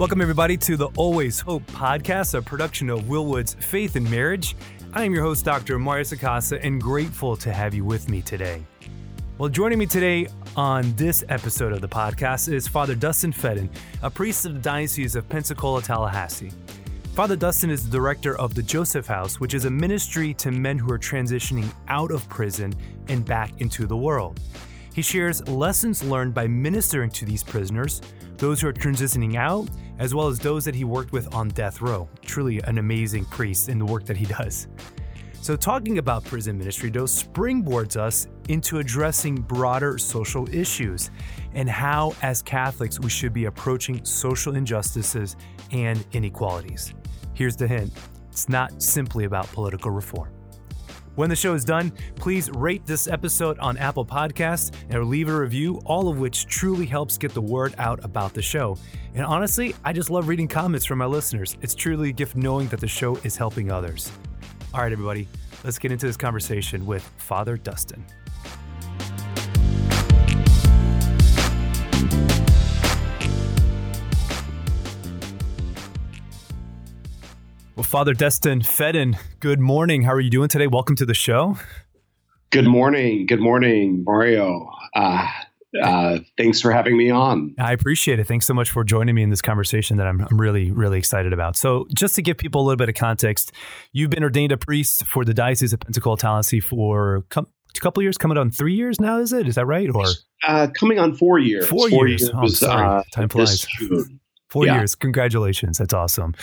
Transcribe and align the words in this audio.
Welcome, 0.00 0.22
everybody, 0.22 0.56
to 0.56 0.78
the 0.78 0.88
Always 0.96 1.40
Hope 1.40 1.62
podcast, 1.66 2.32
a 2.32 2.40
production 2.40 2.88
of 2.88 3.10
Will 3.10 3.26
Wood's 3.26 3.52
Faith 3.52 3.96
and 3.96 4.10
Marriage. 4.10 4.56
I 4.94 5.04
am 5.04 5.12
your 5.12 5.22
host, 5.22 5.44
Dr. 5.44 5.78
Mario 5.78 6.04
Sacasa, 6.04 6.58
and 6.64 6.80
grateful 6.80 7.36
to 7.36 7.52
have 7.52 7.74
you 7.74 7.84
with 7.84 8.08
me 8.08 8.22
today. 8.22 8.64
Well, 9.36 9.50
joining 9.50 9.78
me 9.78 9.84
today 9.84 10.26
on 10.56 10.94
this 10.96 11.22
episode 11.28 11.74
of 11.74 11.82
the 11.82 11.88
podcast 11.88 12.50
is 12.50 12.66
Father 12.66 12.94
Dustin 12.94 13.30
Feddon, 13.30 13.68
a 14.00 14.08
priest 14.08 14.46
of 14.46 14.54
the 14.54 14.60
Diocese 14.60 15.16
of 15.16 15.28
Pensacola, 15.28 15.82
Tallahassee. 15.82 16.50
Father 17.14 17.36
Dustin 17.36 17.68
is 17.68 17.84
the 17.84 17.90
director 17.90 18.38
of 18.38 18.54
the 18.54 18.62
Joseph 18.62 19.06
House, 19.06 19.38
which 19.38 19.52
is 19.52 19.66
a 19.66 19.70
ministry 19.70 20.32
to 20.32 20.50
men 20.50 20.78
who 20.78 20.90
are 20.90 20.98
transitioning 20.98 21.70
out 21.88 22.10
of 22.10 22.26
prison 22.30 22.72
and 23.08 23.22
back 23.26 23.52
into 23.60 23.86
the 23.86 23.98
world. 23.98 24.40
He 24.94 25.02
shares 25.02 25.46
lessons 25.46 26.02
learned 26.02 26.32
by 26.32 26.46
ministering 26.46 27.10
to 27.10 27.26
these 27.26 27.44
prisoners, 27.44 28.00
those 28.38 28.62
who 28.62 28.68
are 28.68 28.72
transitioning 28.72 29.36
out, 29.36 29.68
as 30.00 30.14
well 30.14 30.26
as 30.26 30.38
those 30.40 30.64
that 30.64 30.74
he 30.74 30.82
worked 30.82 31.12
with 31.12 31.32
on 31.34 31.48
death 31.48 31.80
row. 31.80 32.08
Truly 32.22 32.60
an 32.62 32.78
amazing 32.78 33.26
priest 33.26 33.68
in 33.68 33.78
the 33.78 33.84
work 33.84 34.04
that 34.06 34.16
he 34.16 34.24
does. 34.24 34.66
So, 35.42 35.56
talking 35.56 35.98
about 35.98 36.24
prison 36.24 36.58
ministry, 36.58 36.90
though, 36.90 37.04
springboards 37.04 37.96
us 37.96 38.26
into 38.48 38.78
addressing 38.78 39.36
broader 39.36 39.96
social 39.96 40.48
issues 40.52 41.10
and 41.54 41.68
how, 41.68 42.14
as 42.22 42.42
Catholics, 42.42 42.98
we 43.00 43.08
should 43.08 43.32
be 43.32 43.44
approaching 43.44 44.04
social 44.04 44.56
injustices 44.56 45.36
and 45.70 46.04
inequalities. 46.12 46.92
Here's 47.32 47.56
the 47.56 47.68
hint 47.68 47.92
it's 48.30 48.48
not 48.48 48.82
simply 48.82 49.24
about 49.24 49.46
political 49.52 49.90
reform. 49.90 50.30
When 51.16 51.28
the 51.28 51.36
show 51.36 51.54
is 51.54 51.64
done, 51.64 51.92
please 52.14 52.50
rate 52.50 52.86
this 52.86 53.08
episode 53.08 53.58
on 53.58 53.76
Apple 53.76 54.06
Podcasts 54.06 54.72
and 54.90 55.04
leave 55.06 55.28
a 55.28 55.38
review, 55.38 55.80
all 55.84 56.08
of 56.08 56.18
which 56.18 56.46
truly 56.46 56.86
helps 56.86 57.18
get 57.18 57.34
the 57.34 57.42
word 57.42 57.74
out 57.78 58.02
about 58.04 58.32
the 58.32 58.42
show. 58.42 58.76
And 59.14 59.26
honestly, 59.26 59.74
I 59.84 59.92
just 59.92 60.08
love 60.08 60.28
reading 60.28 60.46
comments 60.46 60.86
from 60.86 60.98
my 60.98 61.06
listeners. 61.06 61.56
It's 61.62 61.74
truly 61.74 62.10
a 62.10 62.12
gift 62.12 62.36
knowing 62.36 62.68
that 62.68 62.80
the 62.80 62.88
show 62.88 63.16
is 63.16 63.36
helping 63.36 63.72
others. 63.72 64.10
All 64.72 64.82
right, 64.82 64.92
everybody, 64.92 65.26
let's 65.64 65.78
get 65.78 65.90
into 65.90 66.06
this 66.06 66.16
conversation 66.16 66.86
with 66.86 67.02
Father 67.18 67.56
Dustin. 67.56 68.04
Well, 77.80 77.86
Father 77.86 78.12
Dustin 78.12 78.60
Feddon, 78.60 79.16
good 79.40 79.58
morning. 79.58 80.02
How 80.02 80.12
are 80.12 80.20
you 80.20 80.28
doing 80.28 80.50
today? 80.50 80.66
Welcome 80.66 80.96
to 80.96 81.06
the 81.06 81.14
show. 81.14 81.56
Good 82.50 82.66
morning. 82.66 83.24
Good 83.24 83.40
morning, 83.40 84.04
Mario. 84.04 84.70
Uh, 84.94 85.26
uh, 85.82 86.18
thanks 86.36 86.60
for 86.60 86.72
having 86.72 86.98
me 86.98 87.08
on. 87.08 87.54
I 87.58 87.72
appreciate 87.72 88.18
it. 88.18 88.26
Thanks 88.26 88.46
so 88.46 88.52
much 88.52 88.70
for 88.70 88.84
joining 88.84 89.14
me 89.14 89.22
in 89.22 89.30
this 89.30 89.40
conversation 89.40 89.96
that 89.96 90.06
I'm, 90.06 90.20
I'm 90.20 90.38
really, 90.38 90.70
really 90.70 90.98
excited 90.98 91.32
about. 91.32 91.56
So, 91.56 91.86
just 91.94 92.14
to 92.16 92.22
give 92.22 92.36
people 92.36 92.60
a 92.60 92.64
little 92.64 92.76
bit 92.76 92.90
of 92.90 92.96
context, 92.96 93.50
you've 93.92 94.10
been 94.10 94.24
ordained 94.24 94.52
a 94.52 94.58
priest 94.58 95.06
for 95.06 95.24
the 95.24 95.32
Diocese 95.32 95.72
of 95.72 95.80
Pensacola, 95.80 96.18
Tallahassee 96.18 96.60
for 96.60 97.24
com- 97.30 97.46
a 97.74 97.80
couple 97.80 98.02
years, 98.02 98.18
coming 98.18 98.36
on 98.36 98.50
three 98.50 98.74
years 98.74 99.00
now, 99.00 99.20
is 99.20 99.32
it? 99.32 99.48
Is 99.48 99.54
that 99.54 99.64
right? 99.64 99.88
Or 99.88 100.04
uh, 100.46 100.68
coming 100.74 100.98
on 100.98 101.14
four 101.14 101.38
years. 101.38 101.66
Four, 101.66 101.88
four 101.88 102.06
years. 102.08 102.20
years. 102.20 102.32
Oh, 102.36 102.46
sorry. 102.48 102.86
Uh, 102.86 103.02
Time 103.10 103.30
flies. 103.30 103.66
Four 104.50 104.66
yeah. 104.66 104.74
years. 104.74 104.94
Congratulations. 104.94 105.78
That's 105.78 105.94
awesome. 105.94 106.34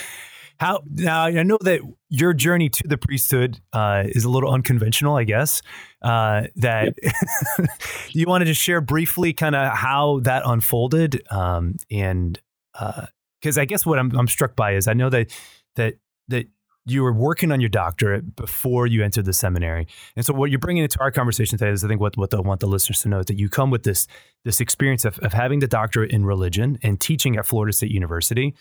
How 0.60 0.82
now? 0.90 1.24
I 1.24 1.44
know 1.44 1.58
that 1.62 1.82
your 2.10 2.34
journey 2.34 2.70
to 2.70 2.88
the 2.88 2.98
priesthood 2.98 3.60
uh, 3.74 4.04
is 4.08 4.24
a 4.24 4.30
little 4.30 4.52
unconventional, 4.52 5.16
I 5.16 5.24
guess. 5.24 5.62
Uh, 6.02 6.44
that 6.58 6.96
yep. 7.02 7.70
you 8.10 8.26
wanted 8.28 8.46
to 8.46 8.54
share 8.54 8.82
briefly, 8.82 9.34
kind 9.34 9.56
of 9.56 9.74
how 9.74 10.20
that 10.22 10.44
unfolded, 10.46 11.22
um, 11.32 11.76
and 11.92 12.40
because 12.74 13.58
uh, 13.58 13.62
I 13.62 13.66
guess 13.66 13.86
what 13.86 14.00
I'm, 14.00 14.16
I'm 14.18 14.28
struck 14.28 14.56
by 14.56 14.74
is 14.74 14.88
I 14.88 14.94
know 14.94 15.10
that 15.10 15.32
that 15.76 15.96
that 16.28 16.48
you 16.88 17.04
were 17.04 17.12
working 17.12 17.52
on 17.52 17.60
your 17.60 17.70
doctorate 17.70 18.36
before 18.36 18.88
you 18.88 19.04
entered 19.04 19.26
the 19.26 19.34
seminary. 19.34 19.88
And 20.16 20.26
so 20.26 20.34
what 20.34 20.50
you're 20.50 20.60
bringing 20.60 20.84
into 20.84 21.00
our 21.02 21.12
conversation 21.12 21.58
today 21.58 21.72
is 21.72 21.84
I 21.84 21.90
think 21.90 22.00
what, 22.00 22.16
what 22.16 22.34
I 22.34 22.40
want 22.40 22.62
the 22.62 22.68
listeners 22.68 23.02
to 23.02 23.10
know 23.10 23.20
is 23.20 23.26
that 23.26 23.38
you 23.38 23.50
come 23.50 23.72
with 23.72 23.84
this, 23.84 24.08
this 24.46 24.62
experience 24.62 25.04
of, 25.04 25.20
of 25.20 25.34
having 25.34 25.60
the 25.60 25.68
doctorate 25.68 26.12
in 26.12 26.24
religion 26.24 26.80
and 26.82 27.00
teaching 27.00 27.36
at 27.36 27.46
Florida 27.46 27.74
State 27.74 27.92
University 27.92 28.56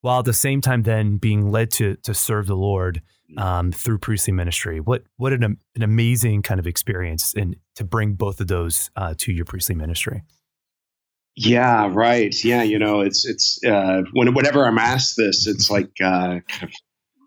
while 0.00 0.20
at 0.20 0.24
the 0.24 0.32
same 0.32 0.60
time 0.60 0.82
then 0.82 1.16
being 1.16 1.50
led 1.50 1.70
to 1.72 1.96
to 1.96 2.14
serve 2.14 2.46
the 2.46 2.56
Lord 2.56 3.02
mm. 3.30 3.42
um, 3.42 3.72
through 3.72 3.98
priestly 3.98 4.32
ministry. 4.32 4.80
What 4.80 5.04
what 5.16 5.32
an 5.32 5.42
an 5.42 5.82
amazing 5.82 6.42
kind 6.42 6.60
of 6.60 6.66
experience 6.66 7.34
and 7.34 7.56
to 7.76 7.84
bring 7.84 8.14
both 8.14 8.40
of 8.40 8.46
those 8.48 8.90
uh, 8.96 9.14
to 9.18 9.32
your 9.32 9.44
priestly 9.44 9.74
ministry. 9.74 10.22
Yeah, 11.40 11.88
right. 11.92 12.34
Yeah, 12.44 12.64
you 12.64 12.80
know, 12.80 13.00
it's 13.00 13.24
it's 13.24 13.60
uh, 13.64 14.02
when, 14.12 14.34
whenever 14.34 14.66
I'm 14.66 14.78
asked 14.78 15.16
this, 15.16 15.46
it's 15.46 15.70
like 15.70 15.90
uh, 16.02 16.40
kind 16.48 16.62
of 16.62 16.72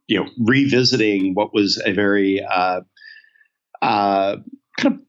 you 0.08 0.20
know 0.20 0.30
revisiting 0.40 1.34
what 1.34 1.54
was 1.54 1.82
a 1.86 1.94
very 1.94 2.44
uh, 2.44 2.82
uh, 3.82 4.38
kind 4.78 4.96
of 4.96 5.00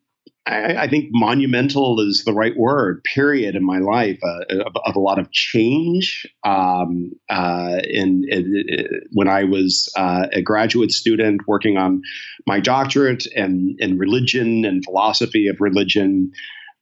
I, 0.46 0.74
I, 0.76 0.88
think 0.88 1.06
monumental 1.12 2.00
is 2.00 2.24
the 2.24 2.32
right 2.32 2.56
word. 2.56 3.04
Period 3.04 3.54
in 3.54 3.64
my 3.64 3.78
life 3.78 4.18
uh, 4.24 4.62
of, 4.66 4.72
of, 4.84 4.96
a 4.96 5.00
lot 5.00 5.18
of 5.18 5.30
change. 5.30 6.26
Um, 6.44 7.12
uh, 7.30 7.78
in, 7.84 8.24
in, 8.28 8.64
in, 8.68 8.86
when 9.12 9.28
I 9.28 9.44
was 9.44 9.92
uh, 9.96 10.26
a 10.32 10.42
graduate 10.42 10.90
student 10.90 11.42
working 11.46 11.76
on 11.76 12.02
my 12.46 12.58
doctorate 12.58 13.24
and 13.36 13.76
in 13.78 13.98
religion 13.98 14.64
and 14.64 14.84
philosophy 14.84 15.46
of 15.46 15.60
religion, 15.60 16.32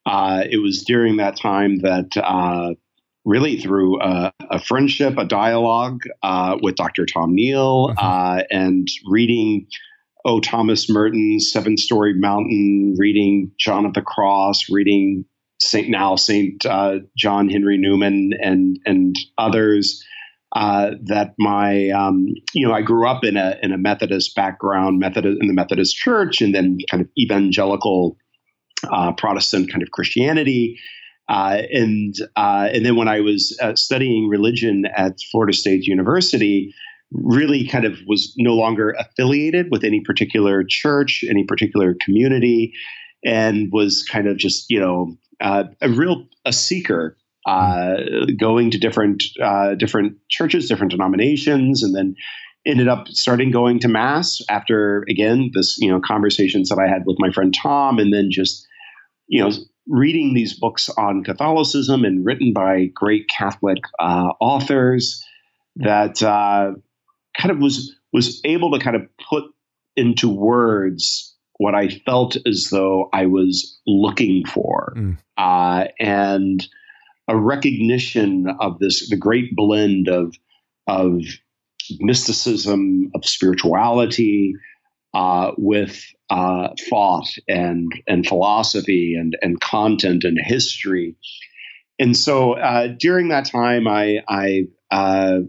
uh, 0.07 0.45
it 0.49 0.59
was 0.59 0.83
during 0.83 1.17
that 1.19 1.37
time 1.37 1.81
that. 1.81 2.17
Uh, 2.17 2.75
really, 3.27 3.61
through 3.61 4.01
a, 4.01 4.33
a, 4.51 4.59
friendship, 4.59 5.19
a 5.19 5.27
dialogue 5.27 6.01
uh, 6.23 6.57
with 6.63 6.75
Dr. 6.77 7.05
Tom 7.05 7.35
Neal, 7.35 7.89
mm-hmm. 7.89 8.41
and 8.51 8.89
reading 9.07 9.67
O. 10.25 10.41
Thomas 10.41 10.91
Merton's 10.91 11.51
Seven 11.51 11.77
Storey 11.77 12.15
Mountain, 12.15 12.97
reading 12.99 13.51
John 13.59 13.87
of 13.87 13.95
the 13.95 14.03
Cross, 14.03 14.71
reading 14.71 15.25
Saint 15.61 15.89
now 15.89 16.17
Saint 16.17 16.65
uh, 16.67 16.99
John 17.17 17.49
Henry 17.49 17.79
Newman 17.79 18.33
and 18.41 18.79
and 18.85 19.17
others. 19.39 20.05
Uh, 20.57 20.93
that 21.05 21.35
my 21.39 21.91
um, 21.91 22.27
you 22.55 22.67
know 22.67 22.75
I 22.75 22.83
grew 22.83 23.07
up 23.07 23.25
in 23.25 23.37
a 23.37 23.57
in 23.63 23.73
a 23.73 23.79
Methodist 23.79 24.35
background, 24.35 24.99
Methodist 24.99 25.39
in 25.41 25.47
the 25.47 25.55
Methodist 25.55 25.97
Church, 25.97 26.41
and 26.41 26.55
then 26.55 26.79
kind 26.91 27.01
of 27.03 27.09
evangelical 27.19 28.17
uh, 28.91 29.13
Protestant 29.13 29.71
kind 29.71 29.83
of 29.83 29.91
Christianity. 29.91 30.79
Uh, 31.29 31.63
and 31.73 32.15
uh, 32.35 32.69
and 32.73 32.85
then 32.85 32.97
when 32.97 33.07
I 33.07 33.21
was 33.21 33.57
uh, 33.63 33.77
studying 33.77 34.29
religion 34.29 34.85
at 34.97 35.19
Florida 35.31 35.53
State 35.53 35.85
University, 35.85 36.75
really 37.13 37.67
kind 37.67 37.85
of 37.85 37.99
was 38.07 38.35
no 38.39 38.55
longer 38.55 38.95
affiliated 38.99 39.69
with 39.71 39.85
any 39.85 40.01
particular 40.01 40.65
church, 40.67 41.25
any 41.29 41.45
particular 41.45 41.97
community, 42.01 42.73
and 43.25 43.71
was 43.73 44.03
kind 44.03 44.29
of 44.29 44.37
just 44.37 44.67
you 44.71 44.81
know 44.81 45.17
uh, 45.41 45.65
a 45.81 45.89
real 45.89 46.27
a 46.45 46.53
seeker, 46.53 47.17
uh, 47.47 47.97
going 48.39 48.71
to 48.71 48.79
different 48.79 49.25
uh, 49.43 49.75
different 49.75 50.17
churches, 50.29 50.69
different 50.69 50.93
denominations, 50.93 51.83
and 51.83 51.95
then 51.95 52.15
ended 52.67 52.89
up 52.89 53.09
starting 53.09 53.51
going 53.51 53.79
to 53.81 53.89
mass 53.89 54.41
after 54.49 55.05
again 55.09 55.51
this 55.55 55.77
you 55.79 55.91
know 55.91 56.01
conversations 56.01 56.69
that 56.69 56.79
I 56.79 56.89
had 56.89 57.03
with 57.07 57.17
my 57.19 57.31
friend 57.31 57.55
Tom, 57.55 57.99
and 57.99 58.13
then 58.13 58.29
just 58.31 58.67
you 59.27 59.43
know 59.43 59.51
reading 59.89 60.35
these 60.35 60.59
books 60.59 60.89
on 60.91 61.25
Catholicism 61.25 62.05
and 62.05 62.25
written 62.25 62.53
by 62.53 62.87
great 62.95 63.29
Catholic 63.29 63.79
uh, 63.99 64.29
authors 64.41 65.25
that 65.77 66.23
uh, 66.23 66.73
kind 67.41 67.51
of 67.51 67.59
was 67.59 67.97
was 68.13 68.41
able 68.45 68.73
to 68.73 68.79
kind 68.79 68.97
of 68.97 69.03
put 69.29 69.45
into 69.97 70.29
words 70.29 71.37
what 71.59 71.75
I 71.75 71.89
felt 71.89 72.37
as 72.47 72.69
though 72.71 73.09
I 73.13 73.27
was 73.27 73.79
looking 73.87 74.47
for, 74.47 74.95
mm. 74.97 75.19
uh, 75.37 75.89
and 75.99 76.67
a 77.29 77.37
recognition 77.37 78.47
of 78.61 78.79
this 78.79 79.09
the 79.09 79.17
great 79.17 79.55
blend 79.55 80.09
of 80.09 80.35
of 80.87 81.23
mysticism 81.99 83.11
of 83.15 83.25
spirituality 83.25 84.55
uh, 85.15 85.53
with 85.59 86.05
uh, 86.31 86.69
thought 86.89 87.29
and 87.49 87.93
and 88.07 88.27
philosophy 88.27 89.15
and 89.15 89.37
and 89.43 89.61
content 89.61 90.25
and 90.25 90.39
history. 90.43 91.17
And 91.99 92.17
so 92.17 92.55
uh, 92.55 92.89
during 92.99 93.29
that 93.29 93.45
time, 93.47 93.87
I 93.87 94.23
I 94.29 94.67
uh, 94.91 94.95
uh, 94.97 95.41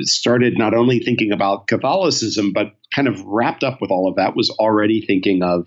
started 0.00 0.58
not 0.58 0.74
only 0.74 0.98
thinking 0.98 1.32
about 1.32 1.66
Catholicism, 1.66 2.52
but 2.52 2.74
kind 2.94 3.08
of 3.08 3.22
wrapped 3.24 3.64
up 3.64 3.80
with 3.80 3.90
all 3.90 4.08
of 4.08 4.16
that 4.16 4.36
was 4.36 4.50
already 4.50 5.00
thinking 5.00 5.42
of 5.42 5.66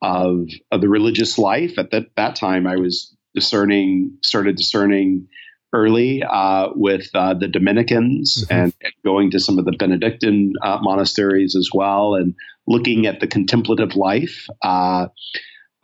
of, 0.00 0.48
of 0.70 0.80
the 0.80 0.88
religious 0.88 1.38
life. 1.38 1.78
At 1.78 1.90
that, 1.90 2.06
that 2.16 2.36
time, 2.36 2.66
I 2.66 2.76
was 2.76 3.14
discerning, 3.34 4.16
started 4.22 4.56
discerning 4.56 5.26
early 5.72 6.22
uh, 6.22 6.68
with 6.74 7.10
uh, 7.14 7.34
the 7.34 7.48
Dominicans 7.48 8.44
mm-hmm. 8.44 8.54
and 8.54 8.74
going 9.04 9.30
to 9.32 9.40
some 9.40 9.58
of 9.58 9.64
the 9.64 9.72
Benedictine 9.72 10.52
uh, 10.62 10.78
monasteries 10.80 11.54
as 11.56 11.68
well, 11.74 12.14
and 12.14 12.34
looking 12.66 13.06
at 13.06 13.20
the 13.20 13.26
contemplative 13.26 13.96
life. 13.96 14.46
Uh, 14.62 15.08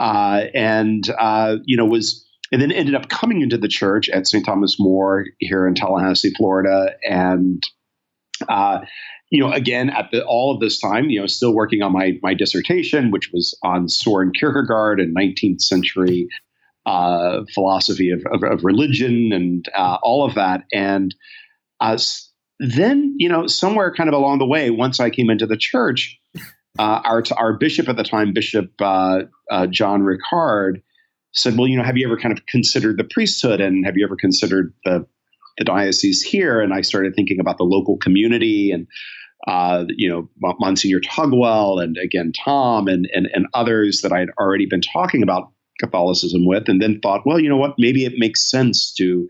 uh, 0.00 0.44
and 0.54 1.08
you 1.64 1.76
know 1.76 1.84
was 1.84 2.23
and 2.52 2.60
then 2.60 2.72
ended 2.72 2.94
up 2.94 3.08
coming 3.08 3.42
into 3.42 3.58
the 3.58 3.68
church 3.68 4.08
at 4.10 4.26
St. 4.26 4.44
Thomas 4.44 4.76
More 4.78 5.24
here 5.38 5.66
in 5.66 5.74
Tallahassee, 5.74 6.32
Florida, 6.36 6.94
and 7.08 7.62
uh, 8.48 8.80
you 9.30 9.40
know, 9.40 9.50
again 9.52 9.90
at 9.90 10.10
the 10.12 10.24
all 10.24 10.54
of 10.54 10.60
this 10.60 10.78
time, 10.78 11.10
you 11.10 11.20
know, 11.20 11.26
still 11.26 11.54
working 11.54 11.82
on 11.82 11.92
my 11.92 12.12
my 12.22 12.34
dissertation, 12.34 13.10
which 13.10 13.30
was 13.32 13.58
on 13.62 13.88
Soren 13.88 14.32
Kierkegaard 14.38 15.00
and 15.00 15.16
19th 15.16 15.60
century 15.60 16.28
uh, 16.86 17.40
philosophy 17.54 18.10
of, 18.10 18.22
of, 18.30 18.42
of, 18.42 18.62
religion 18.62 19.32
and 19.32 19.66
uh, 19.74 19.96
all 20.02 20.24
of 20.24 20.34
that, 20.34 20.64
and 20.72 21.14
uh, 21.80 21.98
then 22.60 23.14
you 23.18 23.28
know, 23.28 23.46
somewhere 23.46 23.92
kind 23.92 24.08
of 24.08 24.14
along 24.14 24.38
the 24.38 24.46
way, 24.46 24.70
once 24.70 25.00
I 25.00 25.08
came 25.10 25.30
into 25.30 25.46
the 25.46 25.56
church, 25.56 26.18
uh, 26.78 27.00
our 27.04 27.24
our 27.36 27.54
bishop 27.54 27.88
at 27.88 27.96
the 27.96 28.04
time, 28.04 28.32
Bishop 28.34 28.70
uh, 28.80 29.22
John 29.70 30.02
Ricard 30.02 30.82
said, 31.34 31.56
well, 31.56 31.66
you 31.66 31.76
know, 31.76 31.82
have 31.82 31.96
you 31.96 32.06
ever 32.06 32.16
kind 32.16 32.36
of 32.36 32.44
considered 32.46 32.98
the 32.98 33.04
priesthood 33.04 33.60
and 33.60 33.84
have 33.84 33.96
you 33.96 34.04
ever 34.04 34.16
considered 34.16 34.72
the, 34.84 35.06
the 35.58 35.64
diocese 35.64 36.22
here? 36.22 36.60
And 36.60 36.72
I 36.72 36.80
started 36.80 37.14
thinking 37.14 37.40
about 37.40 37.58
the 37.58 37.64
local 37.64 37.96
community 37.98 38.70
and, 38.70 38.86
uh, 39.46 39.84
you 39.88 40.08
know, 40.08 40.28
Monsignor 40.60 41.00
Tugwell 41.00 41.82
and 41.82 41.96
again, 42.02 42.32
Tom 42.44 42.88
and, 42.88 43.08
and, 43.12 43.28
and 43.34 43.46
others 43.52 44.00
that 44.02 44.12
I 44.12 44.20
had 44.20 44.30
already 44.38 44.66
been 44.66 44.80
talking 44.80 45.22
about 45.22 45.50
Catholicism 45.80 46.46
with, 46.46 46.68
and 46.68 46.80
then 46.80 47.00
thought, 47.00 47.26
well, 47.26 47.40
you 47.40 47.48
know 47.48 47.56
what, 47.56 47.74
maybe 47.78 48.04
it 48.04 48.14
makes 48.16 48.48
sense 48.48 48.94
to 48.94 49.26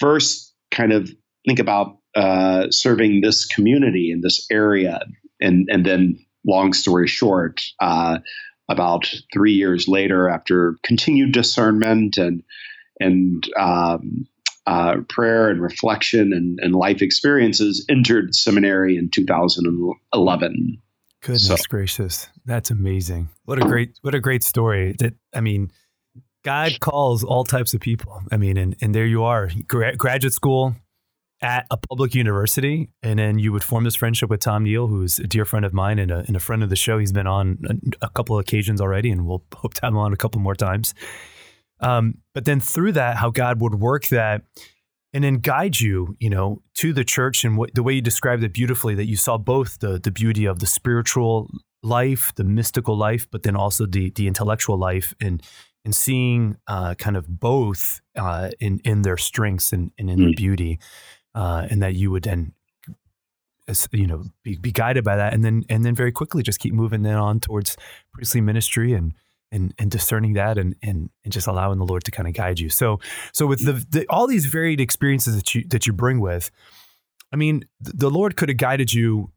first 0.00 0.54
kind 0.70 0.92
of 0.92 1.10
think 1.46 1.58
about 1.58 1.98
uh, 2.16 2.70
serving 2.70 3.20
this 3.20 3.44
community 3.44 4.10
in 4.10 4.22
this 4.22 4.46
area. 4.50 5.00
And, 5.40 5.68
and 5.70 5.84
then, 5.84 6.18
long 6.46 6.72
story 6.72 7.06
short, 7.06 7.60
uh, 7.80 8.18
about 8.68 9.12
three 9.32 9.52
years 9.52 9.88
later, 9.88 10.28
after 10.28 10.76
continued 10.82 11.32
discernment 11.32 12.16
and 12.16 12.42
and 13.00 13.48
um, 13.58 14.26
uh, 14.66 14.96
prayer 15.08 15.48
and 15.48 15.62
reflection 15.62 16.32
and, 16.32 16.58
and, 16.60 16.74
life 16.74 17.00
experiences, 17.00 17.86
entered 17.88 18.34
seminary 18.34 18.96
in 18.96 19.08
2011. 19.08 20.82
Goodness 21.22 21.46
so. 21.46 21.56
gracious, 21.68 22.28
that's 22.44 22.70
amazing! 22.70 23.28
What 23.44 23.58
a 23.58 23.62
great 23.62 23.98
what 24.02 24.14
a 24.14 24.20
great 24.20 24.44
story. 24.44 24.94
That 24.98 25.14
I 25.34 25.40
mean, 25.40 25.72
God 26.44 26.78
calls 26.80 27.24
all 27.24 27.44
types 27.44 27.74
of 27.74 27.80
people. 27.80 28.22
I 28.30 28.36
mean, 28.36 28.56
and 28.56 28.76
and 28.80 28.94
there 28.94 29.06
you 29.06 29.24
are, 29.24 29.50
gra- 29.66 29.96
graduate 29.96 30.32
school, 30.32 30.76
at 31.40 31.66
a 31.70 31.76
public 31.76 32.14
university, 32.14 32.90
and 33.02 33.18
then 33.18 33.38
you 33.38 33.52
would 33.52 33.62
form 33.62 33.84
this 33.84 33.94
friendship 33.94 34.28
with 34.28 34.40
Tom 34.40 34.64
Neal, 34.64 34.88
who's 34.88 35.18
a 35.18 35.26
dear 35.26 35.44
friend 35.44 35.64
of 35.64 35.72
mine 35.72 35.98
and 35.98 36.10
a, 36.10 36.24
and 36.26 36.36
a 36.36 36.40
friend 36.40 36.62
of 36.62 36.68
the 36.68 36.76
show. 36.76 36.98
He's 36.98 37.12
been 37.12 37.26
on 37.26 37.58
a, 37.68 38.06
a, 38.06 38.10
couple 38.10 38.36
of 38.36 38.40
occasions 38.40 38.80
already, 38.80 39.10
and 39.10 39.26
we'll 39.26 39.44
hope 39.54 39.74
to 39.74 39.82
have 39.82 39.92
him 39.92 39.98
on 39.98 40.12
a 40.12 40.16
couple 40.16 40.40
more 40.40 40.56
times. 40.56 40.94
Um, 41.80 42.18
but 42.34 42.44
then 42.44 42.58
through 42.58 42.92
that, 42.92 43.16
how 43.16 43.30
God 43.30 43.60
would 43.60 43.76
work 43.76 44.08
that 44.08 44.42
and 45.12 45.24
then 45.24 45.36
guide 45.36 45.80
you, 45.80 46.16
you 46.18 46.28
know, 46.28 46.62
to 46.74 46.92
the 46.92 47.04
church 47.04 47.44
and 47.44 47.56
what, 47.56 47.74
the 47.74 47.82
way 47.82 47.94
you 47.94 48.02
described 48.02 48.42
it 48.42 48.52
beautifully, 48.52 48.94
that 48.96 49.06
you 49.06 49.16
saw 49.16 49.38
both 49.38 49.78
the 49.78 49.98
the 49.98 50.10
beauty 50.10 50.44
of 50.44 50.58
the 50.58 50.66
spiritual 50.66 51.48
life, 51.82 52.32
the 52.34 52.44
mystical 52.44 52.96
life, 52.96 53.28
but 53.30 53.42
then 53.42 53.56
also 53.56 53.86
the 53.86 54.10
the 54.10 54.26
intellectual 54.26 54.76
life, 54.76 55.14
and 55.20 55.42
and 55.84 55.94
seeing 55.94 56.56
uh, 56.66 56.94
kind 56.94 57.16
of 57.16 57.40
both 57.40 58.00
uh, 58.16 58.50
in 58.60 58.80
in 58.84 59.02
their 59.02 59.16
strengths 59.16 59.72
and, 59.72 59.92
and 59.98 60.10
in 60.10 60.18
mm. 60.18 60.22
their 60.24 60.34
beauty 60.34 60.78
uh, 61.38 61.66
and 61.70 61.80
that 61.82 61.94
you 61.94 62.10
would 62.10 62.24
then 62.24 62.52
you 63.92 64.06
know 64.06 64.24
be, 64.42 64.56
be 64.56 64.72
guided 64.72 65.04
by 65.04 65.14
that 65.14 65.34
and 65.34 65.44
then 65.44 65.62
and 65.68 65.84
then 65.84 65.94
very 65.94 66.10
quickly 66.10 66.42
just 66.42 66.58
keep 66.58 66.72
moving 66.72 67.02
then 67.02 67.16
on 67.16 67.38
towards 67.38 67.76
priestly 68.12 68.40
ministry 68.40 68.94
and 68.94 69.12
and 69.52 69.74
and 69.78 69.90
discerning 69.90 70.34
that 70.34 70.58
and 70.58 70.74
and 70.82 71.10
and 71.24 71.32
just 71.32 71.46
allowing 71.46 71.78
the 71.78 71.84
Lord 71.84 72.04
to 72.04 72.10
kind 72.10 72.28
of 72.28 72.34
guide 72.34 72.58
you. 72.58 72.68
So 72.68 72.98
so 73.32 73.46
with 73.46 73.64
the, 73.64 73.72
the 73.72 74.06
all 74.08 74.26
these 74.26 74.46
varied 74.46 74.80
experiences 74.80 75.36
that 75.36 75.54
you 75.54 75.64
that 75.68 75.86
you 75.86 75.92
bring 75.92 76.20
with, 76.20 76.50
I 77.32 77.36
mean, 77.36 77.64
the 77.80 78.10
Lord 78.10 78.36
could 78.36 78.48
have 78.48 78.58
guided 78.58 78.92
you 78.92 79.30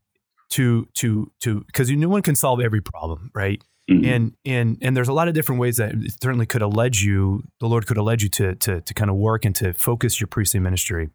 to 0.51 0.87
to 0.95 1.31
to 1.41 1.61
because 1.61 1.89
no 1.91 2.09
one 2.09 2.21
can 2.21 2.35
solve 2.35 2.59
every 2.61 2.81
problem, 2.81 3.31
right? 3.33 3.63
Mm-hmm. 3.91 4.05
And 4.05 4.33
and 4.45 4.77
and 4.81 4.97
there's 4.97 5.07
a 5.07 5.13
lot 5.13 5.27
of 5.27 5.33
different 5.33 5.59
ways 5.59 5.77
that 5.77 5.93
certainly 6.21 6.45
could 6.45 6.61
have 6.61 6.73
led 6.73 6.99
you. 6.99 7.43
The 7.59 7.67
Lord 7.67 7.87
could 7.87 7.97
have 7.97 8.05
led 8.05 8.21
you 8.21 8.29
to 8.29 8.55
to 8.55 8.81
to 8.81 8.93
kind 8.93 9.09
of 9.09 9.17
work 9.17 9.45
and 9.45 9.55
to 9.57 9.73
focus 9.73 10.19
your 10.19 10.27
priestly 10.27 10.59
ministry. 10.59 11.09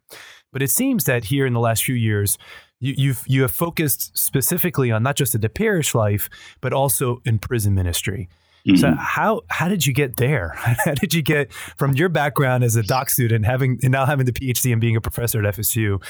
But 0.53 0.61
it 0.61 0.69
seems 0.69 1.05
that 1.05 1.25
here 1.25 1.45
in 1.45 1.53
the 1.53 1.59
last 1.59 1.83
few 1.83 1.95
years, 1.95 2.37
you, 2.79 2.93
you've 2.97 3.23
you 3.27 3.41
have 3.41 3.51
focused 3.51 4.17
specifically 4.17 4.91
on 4.91 5.03
not 5.03 5.15
just 5.15 5.39
the 5.39 5.49
parish 5.49 5.95
life, 5.95 6.29
but 6.61 6.73
also 6.73 7.21
in 7.25 7.39
prison 7.39 7.73
ministry. 7.73 8.29
Mm-hmm. 8.67 8.77
So 8.77 8.93
how 8.97 9.41
how 9.49 9.67
did 9.67 9.85
you 9.85 9.93
get 9.93 10.17
there? 10.17 10.49
How 10.55 10.93
did 10.93 11.13
you 11.13 11.21
get 11.21 11.53
from 11.53 11.93
your 11.93 12.09
background 12.09 12.63
as 12.63 12.75
a 12.75 12.83
doc 12.83 13.09
student, 13.09 13.45
having 13.45 13.79
and 13.81 13.91
now 13.91 14.05
having 14.05 14.25
the 14.25 14.33
PhD 14.33 14.71
and 14.71 14.81
being 14.81 14.95
a 14.95 15.01
professor 15.01 15.43
at 15.43 15.55
FSU, 15.55 16.01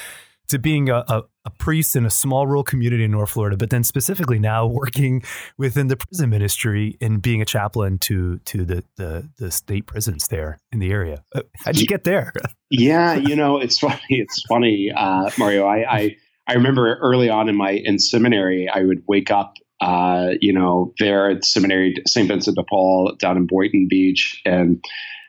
to 0.48 0.58
being 0.58 0.88
a, 0.88 1.04
a, 1.08 1.22
a, 1.44 1.50
priest 1.50 1.96
in 1.96 2.04
a 2.06 2.10
small 2.10 2.46
rural 2.46 2.64
community 2.64 3.04
in 3.04 3.10
North 3.10 3.30
Florida, 3.30 3.56
but 3.56 3.70
then 3.70 3.84
specifically 3.84 4.38
now 4.38 4.66
working 4.82 5.22
within 5.56 5.88
the 5.88 5.96
prison 5.96 6.30
ministry 6.30 6.96
and 7.00 7.22
being 7.22 7.42
a 7.42 7.44
chaplain 7.44 7.98
to 7.98 8.38
to 8.40 8.64
the 8.64 8.84
the, 8.96 9.28
the 9.38 9.50
state 9.50 9.86
prisons 9.86 10.28
there 10.28 10.58
in 10.72 10.78
the 10.78 10.90
area. 10.90 11.22
Uh, 11.34 11.42
how'd 11.64 11.78
you 11.78 11.86
get 11.86 12.04
there? 12.04 12.32
yeah, 12.70 13.14
you 13.28 13.36
know, 13.36 13.58
it's 13.58 13.78
funny. 13.78 14.00
It's 14.08 14.42
funny, 14.42 14.92
uh, 14.94 15.30
Mario. 15.38 15.66
I, 15.66 15.96
I 15.96 16.16
I 16.46 16.54
remember 16.54 16.98
early 17.00 17.28
on 17.28 17.48
in 17.48 17.56
my 17.56 17.70
in 17.70 17.98
seminary, 17.98 18.68
I 18.68 18.82
would 18.82 19.02
wake 19.06 19.30
up 19.30 19.54
uh, 19.80 20.30
you 20.40 20.52
know, 20.52 20.92
there 20.98 21.30
at 21.30 21.44
seminary, 21.44 21.94
St. 22.06 22.26
Vincent 22.26 22.56
de 22.56 22.64
Paul 22.64 23.14
down 23.18 23.36
in 23.36 23.46
Boynton 23.46 23.86
Beach, 23.88 24.40
and 24.44 24.82